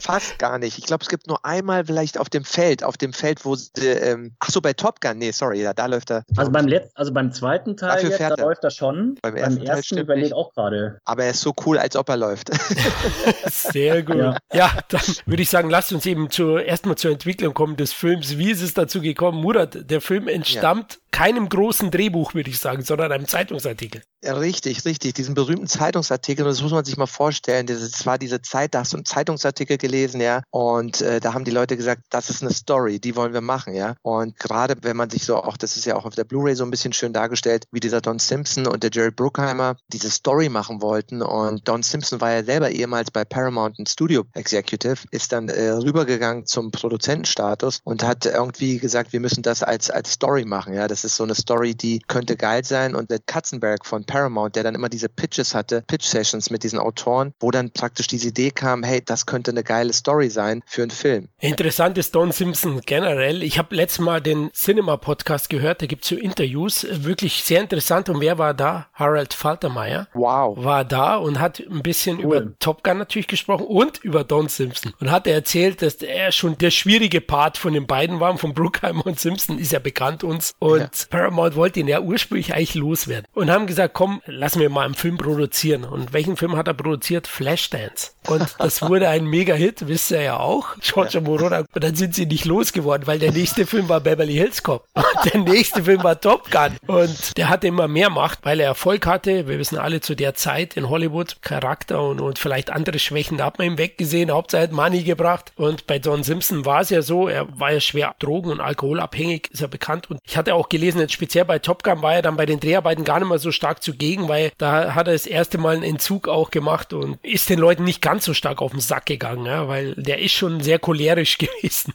Fast 0.00 0.38
gar 0.38 0.58
nicht. 0.58 0.78
Ich 0.78 0.84
glaube, 0.84 1.02
es 1.02 1.08
gibt 1.08 1.26
nur 1.26 1.44
einmal 1.44 1.84
vielleicht 1.84 2.18
auf 2.18 2.28
dem 2.28 2.44
Feld, 2.44 2.84
auf 2.84 2.96
dem 2.96 3.12
Feld, 3.12 3.44
wo 3.44 3.54
sie, 3.54 3.70
ähm, 3.86 4.32
ach 4.38 4.50
so, 4.50 4.60
bei 4.60 4.72
Top 4.72 5.00
Gun, 5.00 5.18
nee, 5.18 5.30
sorry, 5.30 5.62
da, 5.62 5.72
da 5.72 5.86
läuft 5.86 6.10
er. 6.10 6.24
Also 6.36 6.50
beim 6.50 6.66
letzten, 6.66 6.96
also 6.96 7.12
beim 7.12 7.32
zweiten 7.32 7.76
Teil 7.76 8.04
jetzt, 8.04 8.20
da 8.20 8.28
er. 8.28 8.36
läuft 8.38 8.64
er 8.64 8.70
schon. 8.70 9.16
Beim 9.22 9.36
ersten, 9.36 9.57
beim 9.58 9.66
ersten 9.66 9.98
überlegt 9.98 10.32
auch 10.32 10.52
gerade. 10.54 10.98
Aber 11.04 11.24
er 11.24 11.30
ist 11.30 11.40
so 11.40 11.54
cool, 11.66 11.78
als 11.78 11.96
ob 11.96 12.08
er 12.08 12.16
läuft. 12.16 12.50
Sehr 13.50 14.02
gut. 14.02 14.16
Ja. 14.16 14.36
ja, 14.52 14.70
dann 14.88 15.02
würde 15.26 15.42
ich 15.42 15.50
sagen, 15.50 15.70
lasst 15.70 15.92
uns 15.92 16.06
eben 16.06 16.30
zur, 16.30 16.64
erstmal 16.64 16.96
zur 16.96 17.10
Entwicklung 17.10 17.54
kommen 17.54 17.76
des 17.76 17.92
Films. 17.92 18.38
Wie 18.38 18.50
ist 18.50 18.62
es 18.62 18.74
dazu 18.74 19.00
gekommen? 19.00 19.40
Murat, 19.40 19.90
der 19.90 20.00
Film 20.00 20.28
entstammt 20.28 20.94
ja 20.94 20.98
keinem 21.10 21.48
großen 21.48 21.90
Drehbuch, 21.90 22.34
würde 22.34 22.50
ich 22.50 22.60
sagen, 22.60 22.82
sondern 22.82 23.10
einem 23.10 23.26
Zeitungsartikel. 23.26 24.02
Ja, 24.22 24.34
richtig, 24.34 24.84
richtig. 24.84 25.14
Diesen 25.14 25.34
berühmten 25.34 25.66
Zeitungsartikel, 25.66 26.44
das 26.44 26.62
muss 26.62 26.70
man 26.70 26.84
sich 26.84 26.96
mal 26.96 27.06
vorstellen. 27.06 27.66
Das 27.66 28.06
war 28.06 28.18
diese 28.18 28.42
Zeit, 28.42 28.74
da 28.74 28.80
hast 28.80 28.92
du 28.92 28.98
einen 28.98 29.04
Zeitungsartikel 29.04 29.78
gelesen, 29.78 30.20
ja, 30.20 30.42
und 30.50 31.00
äh, 31.00 31.20
da 31.20 31.34
haben 31.34 31.44
die 31.44 31.50
Leute 31.50 31.76
gesagt, 31.76 32.02
das 32.10 32.30
ist 32.30 32.42
eine 32.42 32.52
Story, 32.52 33.00
die 33.00 33.16
wollen 33.16 33.32
wir 33.32 33.40
machen, 33.40 33.74
ja. 33.74 33.94
Und 34.02 34.38
gerade 34.38 34.76
wenn 34.82 34.96
man 34.96 35.10
sich 35.10 35.24
so 35.24 35.36
auch, 35.36 35.56
das 35.56 35.76
ist 35.76 35.86
ja 35.86 35.96
auch 35.96 36.04
auf 36.04 36.14
der 36.14 36.24
Blu-ray 36.24 36.54
so 36.54 36.64
ein 36.64 36.70
bisschen 36.70 36.92
schön 36.92 37.12
dargestellt, 37.12 37.64
wie 37.72 37.80
dieser 37.80 38.00
Don 38.00 38.18
Simpson 38.18 38.66
und 38.66 38.82
der 38.82 38.90
Jerry 38.92 39.10
Bruckheimer 39.38 39.76
diese 39.88 40.10
Story 40.10 40.48
machen 40.48 40.82
wollten. 40.82 41.22
Und 41.22 41.68
Don 41.68 41.82
Simpson 41.82 42.20
war 42.20 42.32
ja 42.32 42.42
selber 42.42 42.70
ehemals 42.70 43.10
bei 43.10 43.24
Paramount 43.24 43.78
ein 43.78 43.86
Studio 43.86 44.24
Executive, 44.34 44.96
ist 45.12 45.32
dann 45.32 45.48
äh, 45.48 45.70
rübergegangen 45.70 46.46
zum 46.46 46.72
Produzentenstatus 46.72 47.80
und 47.84 48.02
hat 48.02 48.26
irgendwie 48.26 48.78
gesagt, 48.78 49.12
wir 49.12 49.20
müssen 49.20 49.42
das 49.42 49.62
als 49.62 49.90
als 49.90 50.12
Story 50.12 50.44
machen, 50.44 50.74
ja. 50.74 50.88
Das 50.88 51.04
ist 51.04 51.16
so 51.16 51.24
eine 51.24 51.34
Story, 51.34 51.74
die 51.74 52.00
könnte 52.08 52.36
geil 52.36 52.64
sein. 52.64 52.94
Und 52.96 53.10
der 53.10 53.20
Katzenberg 53.20 53.86
von 53.86 54.04
Paramount, 54.04 54.56
der 54.56 54.64
dann 54.64 54.74
immer 54.74 54.88
diese 54.88 55.08
Pitches 55.08 55.54
hatte, 55.54 55.84
Pitch-Sessions 55.86 56.50
mit 56.50 56.64
diesen 56.64 56.78
Autoren, 56.78 57.32
wo 57.38 57.50
dann 57.50 57.70
praktisch 57.70 58.08
diese 58.08 58.28
Idee 58.28 58.50
kam, 58.50 58.82
hey, 58.82 59.02
das 59.04 59.26
könnte 59.26 59.52
eine 59.52 59.62
geile 59.62 59.92
Story 59.92 60.30
sein 60.30 60.62
für 60.66 60.82
einen 60.82 60.90
Film. 60.90 61.28
Interessant 61.38 61.96
ist 61.98 62.14
Don 62.14 62.32
Simpson 62.32 62.80
generell. 62.84 63.42
Ich 63.42 63.58
habe 63.58 63.74
letztes 63.74 64.00
Mal 64.00 64.20
den 64.20 64.50
Cinema-Podcast 64.52 65.48
gehört, 65.48 65.82
da 65.82 65.86
gibt 65.86 66.02
es 66.02 66.08
so 66.08 66.16
Interviews, 66.16 66.86
wirklich 66.90 67.44
sehr 67.44 67.60
interessant. 67.60 68.08
Und 68.08 68.20
wer 68.20 68.38
war 68.38 68.54
da? 68.54 68.88
Harold 68.94 69.27
Faltermeier. 69.34 70.08
Wow. 70.14 70.62
War 70.62 70.84
da 70.84 71.16
und 71.16 71.40
hat 71.40 71.60
ein 71.60 71.82
bisschen 71.82 72.18
cool. 72.18 72.24
über 72.24 72.58
Top 72.58 72.82
Gun 72.82 72.98
natürlich 72.98 73.28
gesprochen 73.28 73.66
und 73.66 73.98
über 73.98 74.24
Don 74.24 74.48
Simpson. 74.48 74.92
Und 75.00 75.10
hat 75.10 75.26
er 75.26 75.34
erzählt, 75.34 75.82
dass 75.82 75.94
er 75.96 76.32
schon 76.32 76.58
der 76.58 76.70
schwierige 76.70 77.20
Part 77.20 77.58
von 77.58 77.72
den 77.72 77.86
beiden 77.86 78.20
war, 78.20 78.36
von 78.38 78.54
Bruckheimer 78.54 79.06
und 79.06 79.18
Simpson, 79.18 79.58
ist 79.58 79.72
ja 79.72 79.78
bekannt 79.78 80.24
uns. 80.24 80.54
Und 80.58 80.80
ja. 80.80 80.88
Paramount 81.10 81.56
wollte 81.56 81.80
ihn 81.80 81.88
ja 81.88 82.00
ursprünglich 82.00 82.54
eigentlich 82.54 82.74
loswerden. 82.74 83.26
Und 83.32 83.50
haben 83.50 83.66
gesagt, 83.66 83.94
komm, 83.94 84.20
lassen 84.26 84.60
wir 84.60 84.70
mal 84.70 84.84
einen 84.84 84.94
Film 84.94 85.18
produzieren. 85.18 85.84
Und 85.84 86.12
welchen 86.12 86.36
Film 86.36 86.56
hat 86.56 86.68
er 86.68 86.74
produziert? 86.74 87.26
Flashdance. 87.26 88.12
Und 88.26 88.56
das 88.58 88.82
wurde 88.88 89.08
ein 89.08 89.26
Mega-Hit, 89.26 89.88
wisst 89.88 90.10
ihr 90.10 90.22
ja 90.22 90.38
auch. 90.38 90.76
George 90.80 91.20
Moroder. 91.20 91.64
Und 91.72 91.84
dann 91.84 91.94
sind 91.94 92.14
sie 92.14 92.26
nicht 92.26 92.44
losgeworden, 92.44 93.06
weil 93.06 93.18
der 93.18 93.32
nächste 93.32 93.66
Film 93.66 93.88
war 93.88 94.00
Beverly 94.00 94.34
Hills 94.34 94.62
Cop. 94.62 94.86
Und 94.94 95.32
der 95.32 95.40
nächste 95.40 95.84
Film 95.84 96.02
war 96.02 96.20
Top 96.20 96.50
Gun. 96.50 96.76
Und 96.86 97.36
der 97.36 97.48
hatte 97.48 97.66
immer 97.66 97.88
mehr 97.88 98.10
Macht, 98.10 98.40
weil 98.44 98.60
er 98.60 98.66
Erfolg 98.66 99.06
hatte. 99.06 99.17
Wir 99.26 99.58
wissen 99.58 99.78
alle 99.78 100.00
zu 100.00 100.14
der 100.14 100.34
Zeit 100.34 100.76
in 100.76 100.88
Hollywood 100.88 101.42
Charakter 101.42 102.02
und, 102.02 102.20
und 102.20 102.38
vielleicht 102.38 102.70
andere 102.70 102.98
Schwächen, 102.98 103.38
da 103.38 103.46
hat 103.46 103.58
man 103.58 103.66
ihm 103.66 103.78
weggesehen. 103.78 104.30
Hauptsache 104.30 104.68
Money 104.72 105.02
gebracht. 105.02 105.52
Und 105.56 105.86
bei 105.86 105.98
Don 105.98 106.22
Simpson 106.22 106.64
war 106.64 106.80
es 106.80 106.90
ja 106.90 107.02
so, 107.02 107.28
er 107.28 107.46
war 107.58 107.72
ja 107.72 107.80
schwer 107.80 108.14
drogen- 108.18 108.50
und 108.50 108.60
alkoholabhängig, 108.60 109.50
ist 109.52 109.60
ja 109.60 109.66
bekannt. 109.66 110.10
Und 110.10 110.20
ich 110.24 110.36
hatte 110.36 110.54
auch 110.54 110.68
gelesen, 110.68 111.00
jetzt 111.00 111.12
speziell 111.12 111.44
bei 111.44 111.58
Top 111.58 111.82
Gun 111.82 112.02
war 112.02 112.14
er 112.14 112.22
dann 112.22 112.36
bei 112.36 112.46
den 112.46 112.60
Dreharbeiten 112.60 113.04
gar 113.04 113.18
nicht 113.18 113.28
mehr 113.28 113.38
so 113.38 113.52
stark 113.52 113.82
zugegen, 113.82 114.28
weil 114.28 114.52
da 114.58 114.94
hat 114.94 115.06
er 115.08 115.12
das 115.12 115.26
erste 115.26 115.58
Mal 115.58 115.76
einen 115.76 115.82
Entzug 115.82 116.28
auch 116.28 116.50
gemacht 116.50 116.92
und 116.92 117.18
ist 117.22 117.50
den 117.50 117.58
Leuten 117.58 117.84
nicht 117.84 118.02
ganz 118.02 118.24
so 118.24 118.34
stark 118.34 118.62
auf 118.62 118.72
den 118.72 118.80
Sack 118.80 119.06
gegangen, 119.06 119.46
ja, 119.46 119.68
weil 119.68 119.94
der 119.94 120.18
ist 120.20 120.32
schon 120.32 120.60
sehr 120.60 120.78
cholerisch 120.78 121.38
gewesen, 121.38 121.94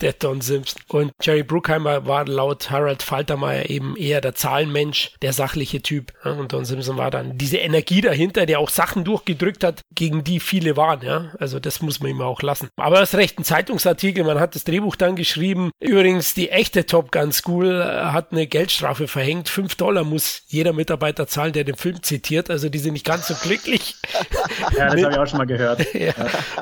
der 0.00 0.12
Don 0.12 0.40
Simpson. 0.40 0.82
Und 0.88 1.12
Jerry 1.20 1.42
Bruckheimer 1.42 2.06
war 2.06 2.26
laut 2.26 2.70
Harold 2.70 3.02
Faltermeier 3.02 3.70
eben 3.70 3.96
eher 3.96 4.20
der 4.20 4.34
Zahlenmensch, 4.34 5.12
der 5.22 5.32
sachliche 5.32 5.82
Typ. 5.82 6.12
Und 6.42 6.52
Don 6.52 6.64
Simpson 6.64 6.96
war 6.96 7.10
dann 7.10 7.38
diese 7.38 7.58
Energie 7.58 8.00
dahinter, 8.00 8.46
der 8.46 8.58
auch 8.58 8.68
Sachen 8.68 9.04
durchgedrückt 9.04 9.64
hat, 9.64 9.80
gegen 9.94 10.24
die 10.24 10.40
viele 10.40 10.76
waren. 10.76 11.00
Ja, 11.02 11.32
also 11.38 11.58
das 11.58 11.80
muss 11.80 12.00
man 12.00 12.10
ihm 12.10 12.20
auch 12.20 12.42
lassen. 12.42 12.68
Aber 12.76 13.00
das 13.00 13.14
recht 13.14 13.38
ein 13.38 13.44
Zeitungsartikel, 13.44 14.24
man 14.24 14.40
hat 14.40 14.54
das 14.54 14.64
Drehbuch 14.64 14.96
dann 14.96 15.16
geschrieben. 15.16 15.70
Übrigens, 15.80 16.34
die 16.34 16.50
echte 16.50 16.86
Top 16.86 17.12
Gun 17.12 17.32
School 17.32 17.80
äh, 17.80 18.12
hat 18.12 18.32
eine 18.32 18.46
Geldstrafe 18.46 19.08
verhängt. 19.08 19.48
Fünf 19.48 19.76
Dollar 19.76 20.04
muss 20.04 20.42
jeder 20.48 20.72
Mitarbeiter 20.72 21.26
zahlen, 21.26 21.52
der 21.52 21.64
den 21.64 21.76
Film 21.76 22.02
zitiert. 22.02 22.50
Also 22.50 22.68
die 22.68 22.78
sind 22.78 22.92
nicht 22.94 23.06
ganz 23.06 23.28
so 23.28 23.34
glücklich. 23.34 23.94
ja, 24.76 24.86
das 24.86 25.02
habe 25.02 25.12
ich 25.12 25.18
auch 25.18 25.26
schon 25.26 25.38
mal 25.38 25.46
gehört. 25.46 25.94
ja, 25.94 26.14